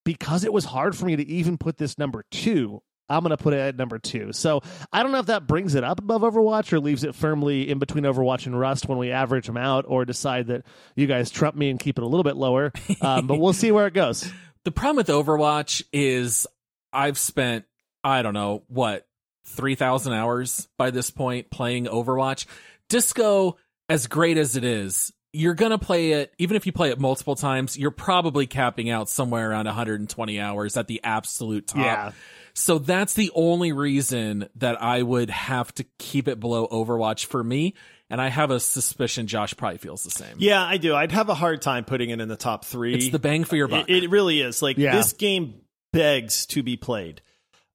because 0.06 0.42
it 0.42 0.54
was 0.54 0.64
hard 0.64 0.96
for 0.96 1.04
me 1.04 1.16
to 1.16 1.26
even 1.28 1.58
put 1.58 1.76
this 1.76 1.98
number 1.98 2.24
two, 2.30 2.80
I'm 3.10 3.20
going 3.20 3.30
to 3.30 3.36
put 3.36 3.52
it 3.52 3.58
at 3.58 3.76
number 3.76 3.98
two. 3.98 4.32
So 4.32 4.62
I 4.90 5.02
don't 5.02 5.12
know 5.12 5.18
if 5.18 5.26
that 5.26 5.46
brings 5.46 5.74
it 5.74 5.84
up 5.84 6.00
above 6.00 6.22
Overwatch 6.22 6.72
or 6.72 6.80
leaves 6.80 7.04
it 7.04 7.14
firmly 7.14 7.68
in 7.68 7.78
between 7.78 8.04
Overwatch 8.04 8.46
and 8.46 8.58
Rust 8.58 8.88
when 8.88 8.96
we 8.96 9.10
average 9.10 9.46
them 9.46 9.58
out 9.58 9.84
or 9.86 10.06
decide 10.06 10.46
that 10.46 10.64
you 10.94 11.06
guys 11.06 11.30
trump 11.30 11.56
me 11.56 11.68
and 11.68 11.78
keep 11.78 11.98
it 11.98 12.02
a 12.02 12.06
little 12.06 12.24
bit 12.24 12.36
lower. 12.36 12.72
Um, 13.02 13.26
but 13.26 13.38
we'll 13.38 13.52
see 13.52 13.70
where 13.70 13.86
it 13.86 13.94
goes. 13.94 14.32
The 14.64 14.72
problem 14.72 14.96
with 14.96 15.08
Overwatch 15.08 15.82
is 15.92 16.46
I've 16.92 17.18
spent, 17.18 17.66
I 18.06 18.22
don't 18.22 18.34
know, 18.34 18.62
what, 18.68 19.06
3,000 19.46 20.12
hours 20.12 20.68
by 20.78 20.90
this 20.90 21.10
point 21.10 21.50
playing 21.50 21.86
Overwatch. 21.86 22.46
Disco, 22.88 23.56
as 23.88 24.06
great 24.06 24.38
as 24.38 24.56
it 24.56 24.64
is, 24.64 25.12
you're 25.32 25.54
going 25.54 25.72
to 25.72 25.78
play 25.78 26.12
it, 26.12 26.32
even 26.38 26.56
if 26.56 26.66
you 26.66 26.72
play 26.72 26.90
it 26.90 26.98
multiple 27.00 27.34
times, 27.34 27.76
you're 27.78 27.90
probably 27.90 28.46
capping 28.46 28.88
out 28.90 29.08
somewhere 29.08 29.50
around 29.50 29.66
120 29.66 30.40
hours 30.40 30.76
at 30.76 30.86
the 30.86 31.00
absolute 31.04 31.66
top. 31.66 31.84
Yeah. 31.84 32.12
So 32.54 32.78
that's 32.78 33.14
the 33.14 33.30
only 33.34 33.72
reason 33.72 34.48
that 34.56 34.80
I 34.82 35.02
would 35.02 35.28
have 35.28 35.74
to 35.74 35.84
keep 35.98 36.26
it 36.26 36.40
below 36.40 36.66
Overwatch 36.68 37.26
for 37.26 37.44
me. 37.44 37.74
And 38.08 38.20
I 38.20 38.28
have 38.28 38.50
a 38.50 38.60
suspicion 38.60 39.26
Josh 39.26 39.54
probably 39.56 39.78
feels 39.78 40.04
the 40.04 40.10
same. 40.10 40.36
Yeah, 40.38 40.62
I 40.62 40.76
do. 40.78 40.94
I'd 40.94 41.12
have 41.12 41.28
a 41.28 41.34
hard 41.34 41.60
time 41.60 41.84
putting 41.84 42.10
it 42.10 42.20
in 42.20 42.28
the 42.28 42.36
top 42.36 42.64
three. 42.64 42.94
It's 42.94 43.08
the 43.10 43.18
bang 43.18 43.44
for 43.44 43.56
your 43.56 43.68
buck. 43.68 43.90
It, 43.90 44.04
it 44.04 44.10
really 44.10 44.40
is. 44.40 44.62
Like 44.62 44.78
Yeah. 44.78 44.96
this 44.96 45.12
game 45.12 45.54
begs 45.92 46.46
to 46.46 46.62
be 46.62 46.76
played. 46.76 47.20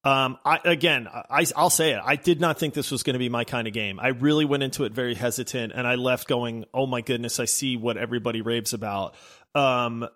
Um, 0.04 0.40
I 0.44 0.60
again, 0.66 1.08
I 1.12 1.46
I'll 1.56 1.70
say 1.70 1.92
it. 1.92 2.02
I 2.04 2.16
did 2.16 2.42
not 2.42 2.58
think 2.58 2.74
this 2.74 2.90
was 2.90 3.04
going 3.04 3.14
to 3.14 3.20
be 3.20 3.30
my 3.30 3.44
kind 3.44 3.68
of 3.68 3.74
game. 3.74 4.00
I 4.00 4.10
really 4.10 4.46
went 4.46 4.64
into 4.64 4.84
it 4.86 4.94
very 4.94 5.14
hesitant, 5.14 5.74
and 5.76 5.86
I 5.86 5.96
left 5.96 6.28
going, 6.28 6.66
"Oh 6.74 6.88
my 6.88 7.02
goodness, 7.02 7.40
I 7.40 7.46
see 7.46 7.78
what 7.78 7.98
everybody 7.98 8.42
raves 8.42 8.74
about." 8.74 9.14
Um, 9.54 10.08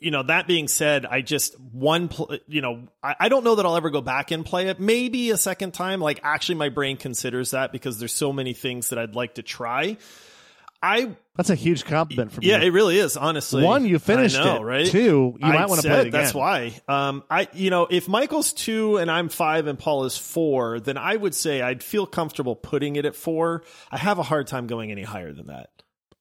you 0.00 0.10
know, 0.10 0.22
that 0.24 0.46
being 0.46 0.68
said, 0.68 1.06
I 1.06 1.22
just 1.22 1.58
one, 1.60 2.08
pl- 2.08 2.38
you 2.46 2.60
know, 2.60 2.88
I, 3.02 3.14
I 3.20 3.28
don't 3.28 3.44
know 3.44 3.54
that 3.54 3.64
I'll 3.64 3.76
ever 3.76 3.90
go 3.90 4.00
back 4.00 4.32
and 4.32 4.44
play 4.44 4.68
it. 4.68 4.80
Maybe 4.80 5.30
a 5.30 5.36
second 5.36 5.72
time. 5.72 6.00
Like, 6.00 6.20
actually, 6.22 6.56
my 6.56 6.68
brain 6.68 6.96
considers 6.96 7.52
that 7.52 7.72
because 7.72 7.98
there's 7.98 8.12
so 8.12 8.32
many 8.32 8.52
things 8.52 8.90
that 8.90 8.98
I'd 8.98 9.14
like 9.14 9.34
to 9.34 9.42
try. 9.42 9.96
I 10.82 11.16
That's 11.36 11.50
a 11.50 11.54
huge 11.54 11.84
compliment 11.84 12.32
from 12.32 12.44
yeah, 12.44 12.60
you. 12.60 12.68
it 12.68 12.70
really 12.70 12.98
is. 12.98 13.16
Honestly, 13.16 13.62
One, 13.62 13.84
you 13.84 13.98
finished 13.98 14.38
I 14.38 14.44
know, 14.44 14.56
it. 14.56 14.64
right? 14.64 14.86
Two, 14.86 15.36
you 15.38 15.46
I 15.46 15.52
might 15.52 15.68
want 15.68 15.82
to 15.82 15.88
play 15.88 15.98
it 15.98 16.06
again. 16.08 16.12
That's 16.12 16.34
why. 16.34 16.72
Um, 16.88 17.24
I 17.30 17.48
you 17.52 17.70
know, 17.70 17.86
if 17.90 18.08
Michael's 18.08 18.52
two 18.52 18.96
and 18.96 19.10
I'm 19.10 19.28
five 19.28 19.66
and 19.66 19.78
Paul 19.78 20.04
is 20.04 20.16
four, 20.16 20.80
then 20.80 20.96
I 20.96 21.14
would 21.14 21.34
say 21.34 21.60
I'd 21.62 21.82
feel 21.82 22.06
comfortable 22.06 22.56
putting 22.56 22.96
it 22.96 23.04
at 23.04 23.14
four. 23.14 23.64
I 23.90 23.98
have 23.98 24.18
a 24.18 24.22
hard 24.22 24.46
time 24.46 24.66
going 24.66 24.90
any 24.90 25.02
higher 25.02 25.32
than 25.32 25.48
that. 25.48 25.70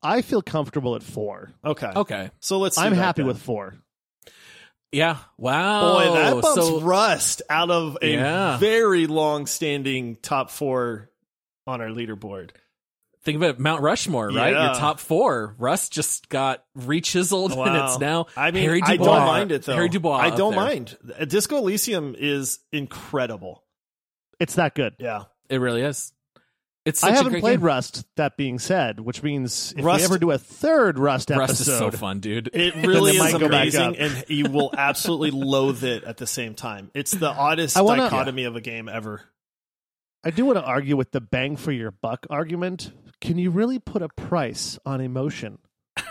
I 0.04 0.22
feel 0.22 0.42
comfortable 0.42 0.96
at 0.96 1.04
four. 1.04 1.52
Okay. 1.64 1.92
Okay. 1.96 2.30
So 2.40 2.60
let's. 2.60 2.76
do 2.76 2.84
I'm 2.84 2.94
happy 2.94 3.22
then. 3.22 3.28
with 3.28 3.42
four. 3.42 3.76
Yeah. 4.92 5.18
Wow. 5.38 5.94
Boy, 5.94 6.14
that 6.14 6.42
bumps 6.42 6.56
so 6.68 6.80
Rust 6.82 7.42
out 7.50 7.70
of 7.72 7.98
a 8.02 8.12
Yeah. 8.14 8.58
very 8.58 9.08
long-standing 9.08 10.18
top 10.22 10.50
four 10.52 11.10
on 11.68 11.82
our 11.82 11.88
leaderboard. 11.90 12.52
Think 13.26 13.38
of 13.38 13.42
it, 13.44 13.60
Mount 13.60 13.82
Rushmore, 13.82 14.28
right? 14.30 14.54
Yeah. 14.54 14.66
Your 14.68 14.76
top 14.76 15.00
four. 15.00 15.56
Rust 15.58 15.92
just 15.92 16.30
got 16.30 16.64
rechiseled, 16.78 17.50
and 17.50 17.58
Wow. 17.58 17.86
it's 17.88 18.00
now 18.00 18.28
I 18.38 18.52
mean, 18.52 18.64
Harry 18.64 18.82
I 18.84 18.98
Dubois. 18.98 19.06
don't 19.18 19.26
mind 19.26 19.52
it 19.52 19.64
though. 19.64 19.74
Harry 19.74 19.90
Dubois. 19.90 20.18
I 20.18 20.30
don't 20.30 20.54
mind. 20.56 20.96
Disco 21.28 21.58
Elysium 21.58 22.16
is 22.18 22.60
incredible. 22.72 23.64
It's 24.40 24.56
that 24.56 24.76
good. 24.76 24.94
Yeah. 25.00 25.24
It 25.50 25.58
really 25.58 25.82
is. 25.82 26.14
It's 26.86 27.00
such 27.00 27.10
I 27.10 27.14
a 27.14 27.16
haven't 27.18 27.32
great 27.32 27.42
played 27.42 27.60
game. 27.62 27.66
Rust. 27.66 28.06
That 28.16 28.38
being 28.38 28.60
said, 28.60 29.00
which 29.00 29.24
means 29.24 29.74
if 29.76 29.84
Rust- 29.84 30.02
we 30.02 30.06
ever 30.06 30.20
do 30.20 30.30
a 30.30 30.38
third 30.38 31.00
Rust 31.00 31.32
episode, 31.32 31.40
Rust 31.50 31.62
is 31.62 31.66
so 31.66 31.90
fun, 31.90 32.20
dude. 32.20 32.52
It 32.54 32.76
really 32.86 33.12
it 33.12 33.16
is 33.16 33.20
might 33.22 33.32
go 33.32 33.50
back 33.50 33.74
amazing, 33.74 33.98
and 33.98 34.26
you 34.28 34.50
will 34.52 34.72
absolutely 34.78 35.32
loathe 35.46 35.84
it 35.84 36.04
at 36.04 36.18
the 36.18 36.28
same 36.28 36.54
time. 36.54 36.92
It's 36.94 37.10
the 37.10 37.30
oddest 37.30 37.76
wanna- 37.82 38.04
dichotomy 38.04 38.44
of 38.44 38.56
a 38.56 38.62
game 38.62 38.88
ever. 38.88 39.24
I 40.24 40.30
do 40.32 40.46
want 40.46 40.58
to 40.60 40.64
argue 40.64 40.96
with 40.96 41.12
the 41.12 41.22
bang 41.22 41.56
for 41.56 41.72
your 41.72 41.90
buck 41.92 42.28
argument. 42.30 42.92
Can 43.22 43.38
you 43.38 43.50
really 43.52 43.80
put 43.80 44.02
a 44.02 44.10
price 44.10 44.78
on 44.86 45.02
emotion? 45.02 45.58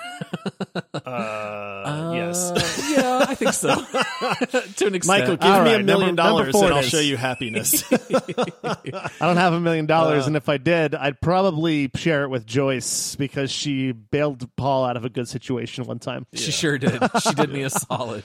Uh, 0.95 2.13
yes. 2.15 2.51
Uh, 2.51 2.93
yeah, 2.97 3.27
I 3.29 3.35
think 3.35 3.53
so. 3.53 3.69
to 4.77 4.87
an 4.87 4.95
extent. 4.95 5.07
Michael, 5.07 5.37
give 5.37 5.51
All 5.51 5.63
me 5.65 5.73
right, 5.73 5.81
a 5.81 5.85
million 5.85 6.15
number- 6.15 6.23
number 6.23 6.51
dollars 6.51 6.53
four 6.53 6.65
and 6.67 6.75
I'll 6.75 6.81
is. 6.81 6.89
show 6.89 7.01
you 7.01 7.17
happiness. 7.17 7.85
I 7.93 9.11
don't 9.21 9.37
have 9.37 9.53
a 9.53 9.61
million 9.61 9.87
dollars, 9.87 10.25
Uh. 10.25 10.29
and 10.29 10.37
if 10.37 10.49
I 10.49 10.57
did, 10.57 10.95
I'd 10.95 11.21
probably 11.21 11.91
share 11.97 12.23
it 12.25 12.29
with 12.31 12.47
Joyce 12.47 13.17
because 13.17 13.51
she 13.51 13.93
bailed 13.93 14.49
Paul 14.57 14.85
out 14.85 14.97
of 14.97 15.05
a 15.05 15.11
good 15.11 15.29
situation 15.29 15.85
one 15.85 15.99
time. 15.99 16.27
she 16.33 16.53
sure 16.53 16.79
did. 16.79 16.99
She 17.23 17.35
did 17.35 17.51
me 17.51 17.63
a 17.63 17.71
solid. 17.71 18.25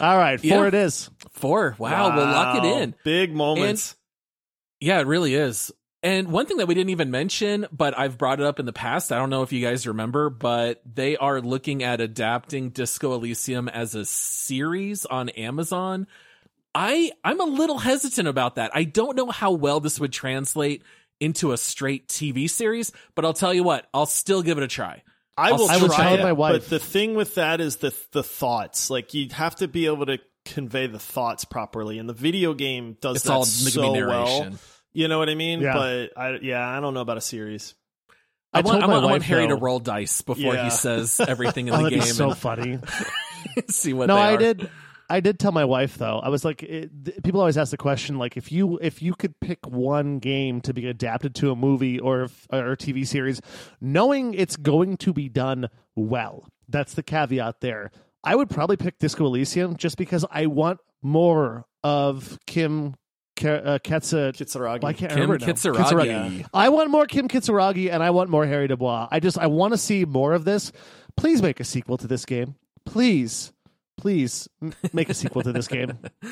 All 0.00 0.16
right, 0.18 0.40
four 0.40 0.48
Yeah. 0.48 0.66
it 0.66 0.74
is. 0.74 1.10
Four. 1.32 1.76
Wow, 1.78 2.16
we'll 2.16 2.24
lock 2.26 2.64
it 2.64 2.82
in. 2.82 2.94
Big 3.04 3.32
moments. 3.34 3.94
Yeah, 4.80 5.00
it 5.00 5.06
really 5.06 5.34
is. 5.34 5.70
And 6.02 6.28
one 6.28 6.46
thing 6.46 6.56
that 6.56 6.66
we 6.66 6.74
didn't 6.74 6.90
even 6.90 7.10
mention, 7.10 7.66
but 7.70 7.98
I've 7.98 8.16
brought 8.16 8.40
it 8.40 8.46
up 8.46 8.58
in 8.58 8.64
the 8.64 8.72
past, 8.72 9.12
I 9.12 9.18
don't 9.18 9.28
know 9.28 9.42
if 9.42 9.52
you 9.52 9.60
guys 9.64 9.86
remember, 9.86 10.30
but 10.30 10.80
they 10.90 11.16
are 11.18 11.42
looking 11.42 11.82
at 11.82 12.00
adapting 12.00 12.70
Disco 12.70 13.12
Elysium 13.12 13.68
as 13.68 13.94
a 13.94 14.06
series 14.06 15.04
on 15.04 15.28
Amazon. 15.30 16.06
I 16.74 17.12
I'm 17.22 17.40
a 17.40 17.44
little 17.44 17.78
hesitant 17.78 18.28
about 18.28 18.54
that. 18.54 18.70
I 18.74 18.84
don't 18.84 19.16
know 19.16 19.26
how 19.30 19.50
well 19.52 19.80
this 19.80 20.00
would 20.00 20.12
translate 20.12 20.84
into 21.18 21.52
a 21.52 21.58
straight 21.58 22.08
TV 22.08 22.48
series, 22.48 22.92
but 23.14 23.26
I'll 23.26 23.34
tell 23.34 23.52
you 23.52 23.62
what, 23.62 23.86
I'll 23.92 24.06
still 24.06 24.42
give 24.42 24.56
it 24.56 24.64
a 24.64 24.68
try. 24.68 25.02
I 25.36 25.52
will 25.52 25.70
I 25.70 25.76
would 25.78 25.90
try 25.90 26.04
tell 26.04 26.14
it, 26.20 26.22
my 26.22 26.32
wife. 26.32 26.52
but 26.52 26.70
the 26.70 26.78
thing 26.78 27.14
with 27.14 27.34
that 27.34 27.60
is 27.60 27.76
the 27.76 27.94
the 28.12 28.22
thoughts. 28.22 28.88
Like 28.88 29.12
you'd 29.12 29.32
have 29.32 29.56
to 29.56 29.68
be 29.68 29.84
able 29.86 30.06
to 30.06 30.18
convey 30.46 30.86
the 30.86 30.98
thoughts 30.98 31.44
properly, 31.44 31.98
and 31.98 32.08
the 32.08 32.14
video 32.14 32.54
game 32.54 32.96
does 33.02 33.16
It's 33.16 33.24
that 33.26 33.32
all 33.32 33.44
so 33.44 33.82
gonna 33.82 33.92
be 33.92 34.00
narration. 34.00 34.50
well. 34.52 34.60
You 34.92 35.08
know 35.08 35.18
what 35.18 35.28
I 35.28 35.34
mean? 35.34 35.60
Yeah. 35.60 35.72
But 35.74 36.10
I 36.16 36.38
yeah, 36.42 36.66
I 36.68 36.80
don't 36.80 36.94
know 36.94 37.00
about 37.00 37.16
a 37.16 37.20
series. 37.22 37.74
I, 38.52 38.58
I 38.58 38.62
want, 38.62 38.82
I 38.82 38.86
my 38.86 38.92
want, 38.94 39.04
I 39.04 39.06
want 39.06 39.12
wife, 39.20 39.22
Harry 39.28 39.46
to 39.46 39.54
roll 39.54 39.78
dice 39.78 40.22
before 40.22 40.54
Yeah. 40.54 40.64
he 40.64 40.70
says 40.70 41.20
everything 41.28 41.68
in 41.68 41.74
Oh, 41.74 41.76
the 41.76 41.82
that'd 41.84 41.98
game 42.00 42.08
be 42.08 42.12
so 42.12 42.30
and 42.30 42.38
funny. 42.38 42.78
see 43.68 43.92
what 43.92 44.06
no, 44.06 44.16
they 44.16 44.20
I 44.22 44.36
did. 44.36 44.70
I 45.08 45.18
did 45.20 45.38
tell 45.40 45.52
my 45.52 45.64
wife 45.64 45.96
though. 45.98 46.18
I 46.20 46.28
was 46.28 46.44
like, 46.44 46.62
it, 46.62 46.90
th- 47.04 47.22
people 47.24 47.40
always 47.40 47.58
ask 47.58 47.70
the 47.72 47.76
question, 47.76 48.18
like, 48.18 48.36
if 48.36 48.50
you 48.52 48.78
if 48.82 49.02
you 49.02 49.14
could 49.14 49.38
pick 49.40 49.66
one 49.66 50.18
game 50.18 50.60
to 50.62 50.74
be 50.74 50.86
adapted 50.88 51.34
to 51.36 51.50
a 51.50 51.56
movie 51.56 51.98
or 51.98 52.22
if- 52.24 52.46
or 52.52 52.72
a 52.72 52.76
TV 52.76 53.06
series, 53.06 53.40
knowing 53.80 54.34
it's 54.34 54.56
going 54.56 54.96
to 54.98 55.12
be 55.12 55.28
done 55.28 55.68
well, 55.96 56.46
that's 56.68 56.94
the 56.94 57.02
caveat 57.02 57.60
there. 57.60 57.90
I 58.22 58.34
would 58.36 58.50
probably 58.50 58.76
pick 58.76 58.98
Disco 58.98 59.26
Elysium 59.26 59.76
just 59.76 59.96
because 59.96 60.24
I 60.30 60.46
want 60.46 60.78
more 61.02 61.64
of 61.82 62.38
Kim 62.46 62.94
Ka- 63.40 63.48
uh, 63.48 63.78
Ketsa. 63.78 64.32
Kitsuragi. 64.32 64.82
Well, 64.82 64.90
I 64.90 64.92
can't 64.92 65.10
Kim 65.12 65.22
remember 65.30 65.44
now. 65.44 65.52
Kitsuragi. 65.52 66.46
I 66.54 66.68
want 66.68 66.90
more 66.90 67.06
Kim 67.06 67.26
Kitsuragi 67.28 67.90
and 67.92 68.02
I 68.02 68.10
want 68.10 68.30
more 68.30 68.46
Harry 68.46 68.68
Dubois. 68.68 69.08
I 69.10 69.18
just 69.20 69.38
I 69.38 69.46
want 69.48 69.72
to 69.72 69.78
see 69.78 70.04
more 70.04 70.32
of 70.34 70.44
this. 70.44 70.70
Please 71.16 71.42
make 71.42 71.58
a 71.60 71.64
sequel 71.64 71.96
to 71.98 72.06
this 72.06 72.24
game. 72.24 72.54
Please, 72.86 73.52
please 73.98 74.48
m- 74.62 74.72
make 74.92 75.08
a 75.08 75.14
sequel 75.14 75.42
to 75.42 75.52
this 75.52 75.66
game. 75.68 75.98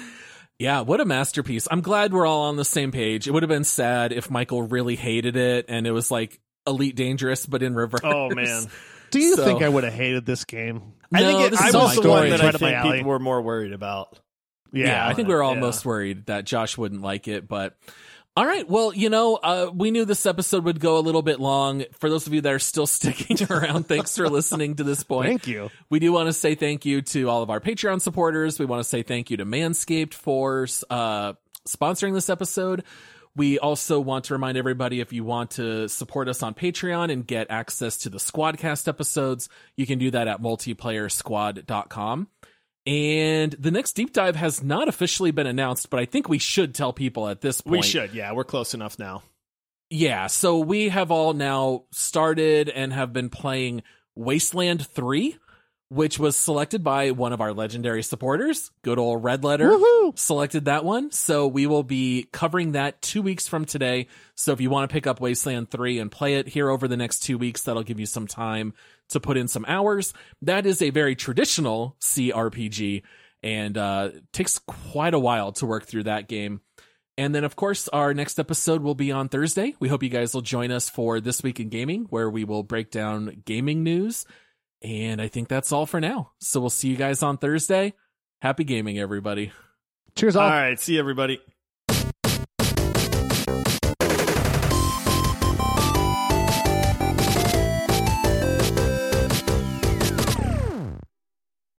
Yeah, 0.60 0.80
what 0.80 1.00
a 1.00 1.04
masterpiece. 1.04 1.68
I'm 1.70 1.82
glad 1.82 2.12
we're 2.12 2.26
all 2.26 2.42
on 2.46 2.56
the 2.56 2.64
same 2.64 2.90
page. 2.90 3.28
It 3.28 3.30
would 3.30 3.44
have 3.44 3.48
been 3.48 3.62
sad 3.62 4.12
if 4.12 4.28
Michael 4.28 4.62
really 4.62 4.96
hated 4.96 5.36
it 5.36 5.66
and 5.68 5.86
it 5.86 5.92
was 5.92 6.10
like 6.10 6.40
Elite 6.66 6.96
Dangerous, 6.96 7.46
but 7.46 7.62
in 7.62 7.76
reverse. 7.76 8.00
Oh 8.02 8.28
man. 8.30 8.64
Do 9.12 9.20
you 9.20 9.36
So- 9.36 9.44
think 9.44 9.62
I 9.62 9.68
would 9.68 9.84
have 9.84 9.92
hated 9.92 10.26
this 10.26 10.44
game? 10.44 10.94
I 11.14 11.20
think 11.20 11.38
No, 11.38 11.44
it, 11.46 11.50
this 11.50 11.60
I 11.60 11.68
is 11.68 11.74
was 11.74 11.82
my 11.90 11.94
the 11.94 12.00
story. 12.02 12.08
one 12.22 12.30
that 12.30 12.40
I 12.40 12.44
right 12.46 12.54
up 12.56 12.60
my 12.60 12.66
think 12.70 12.76
alley. 12.84 12.96
people 12.98 13.10
were 13.12 13.18
more 13.20 13.40
worried 13.40 13.72
about. 13.72 14.18
Yeah, 14.72 15.06
I 15.06 15.14
think 15.14 15.28
we 15.28 15.34
were 15.34 15.42
all 15.42 15.54
yeah. 15.54 15.60
most 15.60 15.84
worried 15.84 16.26
that 16.26 16.44
Josh 16.44 16.76
wouldn't 16.76 17.02
like 17.02 17.28
it, 17.28 17.48
but 17.48 17.76
all 18.38 18.46
right. 18.46 18.68
Well, 18.68 18.94
you 18.94 19.10
know, 19.10 19.34
uh, 19.34 19.68
we 19.74 19.90
knew 19.90 20.04
this 20.04 20.24
episode 20.24 20.62
would 20.62 20.78
go 20.78 20.98
a 20.98 21.00
little 21.00 21.22
bit 21.22 21.40
long. 21.40 21.84
For 21.98 22.08
those 22.08 22.28
of 22.28 22.34
you 22.34 22.40
that 22.42 22.52
are 22.52 22.60
still 22.60 22.86
sticking 22.86 23.36
around, 23.50 23.88
thanks 23.88 24.16
for 24.16 24.28
listening 24.28 24.76
to 24.76 24.84
this 24.84 25.02
point. 25.02 25.26
Thank 25.26 25.48
you. 25.48 25.70
We 25.90 25.98
do 25.98 26.12
want 26.12 26.28
to 26.28 26.32
say 26.32 26.54
thank 26.54 26.86
you 26.86 27.02
to 27.02 27.28
all 27.28 27.42
of 27.42 27.50
our 27.50 27.58
Patreon 27.58 28.00
supporters. 28.00 28.60
We 28.60 28.64
want 28.64 28.78
to 28.78 28.88
say 28.88 29.02
thank 29.02 29.30
you 29.30 29.38
to 29.38 29.44
Manscaped 29.44 30.14
for 30.14 30.68
uh, 30.88 31.32
sponsoring 31.66 32.14
this 32.14 32.30
episode. 32.30 32.84
We 33.34 33.58
also 33.58 33.98
want 33.98 34.26
to 34.26 34.34
remind 34.34 34.56
everybody 34.56 35.00
if 35.00 35.12
you 35.12 35.24
want 35.24 35.50
to 35.52 35.88
support 35.88 36.28
us 36.28 36.40
on 36.42 36.54
Patreon 36.54 37.12
and 37.12 37.26
get 37.26 37.48
access 37.50 37.98
to 37.98 38.08
the 38.08 38.18
Squadcast 38.18 38.86
episodes, 38.86 39.48
you 39.76 39.84
can 39.84 39.98
do 39.98 40.12
that 40.12 40.28
at 40.28 40.40
multiplayersquad.com. 40.40 42.28
And 42.88 43.52
the 43.52 43.70
next 43.70 43.92
deep 43.92 44.14
dive 44.14 44.34
has 44.36 44.62
not 44.62 44.88
officially 44.88 45.30
been 45.30 45.46
announced, 45.46 45.90
but 45.90 46.00
I 46.00 46.06
think 46.06 46.26
we 46.26 46.38
should 46.38 46.74
tell 46.74 46.94
people 46.94 47.28
at 47.28 47.42
this 47.42 47.60
point. 47.60 47.82
We 47.82 47.82
should, 47.82 48.14
yeah, 48.14 48.32
we're 48.32 48.44
close 48.44 48.72
enough 48.72 48.98
now. 48.98 49.22
Yeah, 49.90 50.26
so 50.28 50.60
we 50.60 50.88
have 50.88 51.10
all 51.10 51.34
now 51.34 51.84
started 51.92 52.70
and 52.70 52.90
have 52.94 53.12
been 53.12 53.28
playing 53.28 53.82
Wasteland 54.16 54.86
3, 54.86 55.36
which 55.90 56.18
was 56.18 56.34
selected 56.34 56.82
by 56.82 57.10
one 57.10 57.34
of 57.34 57.42
our 57.42 57.52
legendary 57.52 58.02
supporters, 58.02 58.70
good 58.80 58.98
old 58.98 59.22
Red 59.22 59.44
Letter. 59.44 59.68
Woohoo! 59.68 60.18
Selected 60.18 60.64
that 60.64 60.82
one. 60.82 61.10
So 61.10 61.46
we 61.46 61.66
will 61.66 61.82
be 61.82 62.26
covering 62.32 62.72
that 62.72 63.02
two 63.02 63.20
weeks 63.20 63.46
from 63.46 63.66
today. 63.66 64.06
So 64.34 64.52
if 64.52 64.62
you 64.62 64.70
want 64.70 64.88
to 64.88 64.92
pick 64.94 65.06
up 65.06 65.20
Wasteland 65.20 65.70
3 65.70 65.98
and 65.98 66.10
play 66.10 66.36
it 66.36 66.48
here 66.48 66.70
over 66.70 66.88
the 66.88 66.96
next 66.96 67.18
two 67.18 67.36
weeks, 67.36 67.64
that'll 67.64 67.82
give 67.82 68.00
you 68.00 68.06
some 68.06 68.26
time 68.26 68.72
to 69.10 69.20
put 69.20 69.36
in 69.36 69.48
some 69.48 69.64
hours. 69.68 70.12
That 70.42 70.66
is 70.66 70.82
a 70.82 70.90
very 70.90 71.16
traditional 71.16 71.96
CRPG 72.00 73.02
and 73.42 73.78
uh, 73.78 74.10
takes 74.32 74.58
quite 74.58 75.14
a 75.14 75.18
while 75.18 75.52
to 75.52 75.66
work 75.66 75.84
through 75.84 76.04
that 76.04 76.28
game. 76.28 76.60
And 77.16 77.34
then, 77.34 77.42
of 77.42 77.56
course, 77.56 77.88
our 77.88 78.14
next 78.14 78.38
episode 78.38 78.80
will 78.80 78.94
be 78.94 79.10
on 79.10 79.28
Thursday. 79.28 79.74
We 79.80 79.88
hope 79.88 80.04
you 80.04 80.08
guys 80.08 80.34
will 80.34 80.40
join 80.40 80.70
us 80.70 80.88
for 80.88 81.20
This 81.20 81.42
Week 81.42 81.58
in 81.58 81.68
Gaming, 81.68 82.06
where 82.10 82.30
we 82.30 82.44
will 82.44 82.62
break 82.62 82.92
down 82.92 83.42
gaming 83.44 83.82
news. 83.82 84.24
And 84.82 85.20
I 85.20 85.26
think 85.26 85.48
that's 85.48 85.72
all 85.72 85.84
for 85.84 86.00
now. 86.00 86.30
So 86.40 86.60
we'll 86.60 86.70
see 86.70 86.88
you 86.88 86.96
guys 86.96 87.24
on 87.24 87.36
Thursday. 87.36 87.94
Happy 88.40 88.62
gaming, 88.62 89.00
everybody. 89.00 89.50
Cheers, 90.14 90.36
all. 90.36 90.44
All 90.44 90.50
right, 90.50 90.78
see 90.78 90.94
you, 90.94 91.00
everybody. 91.00 91.40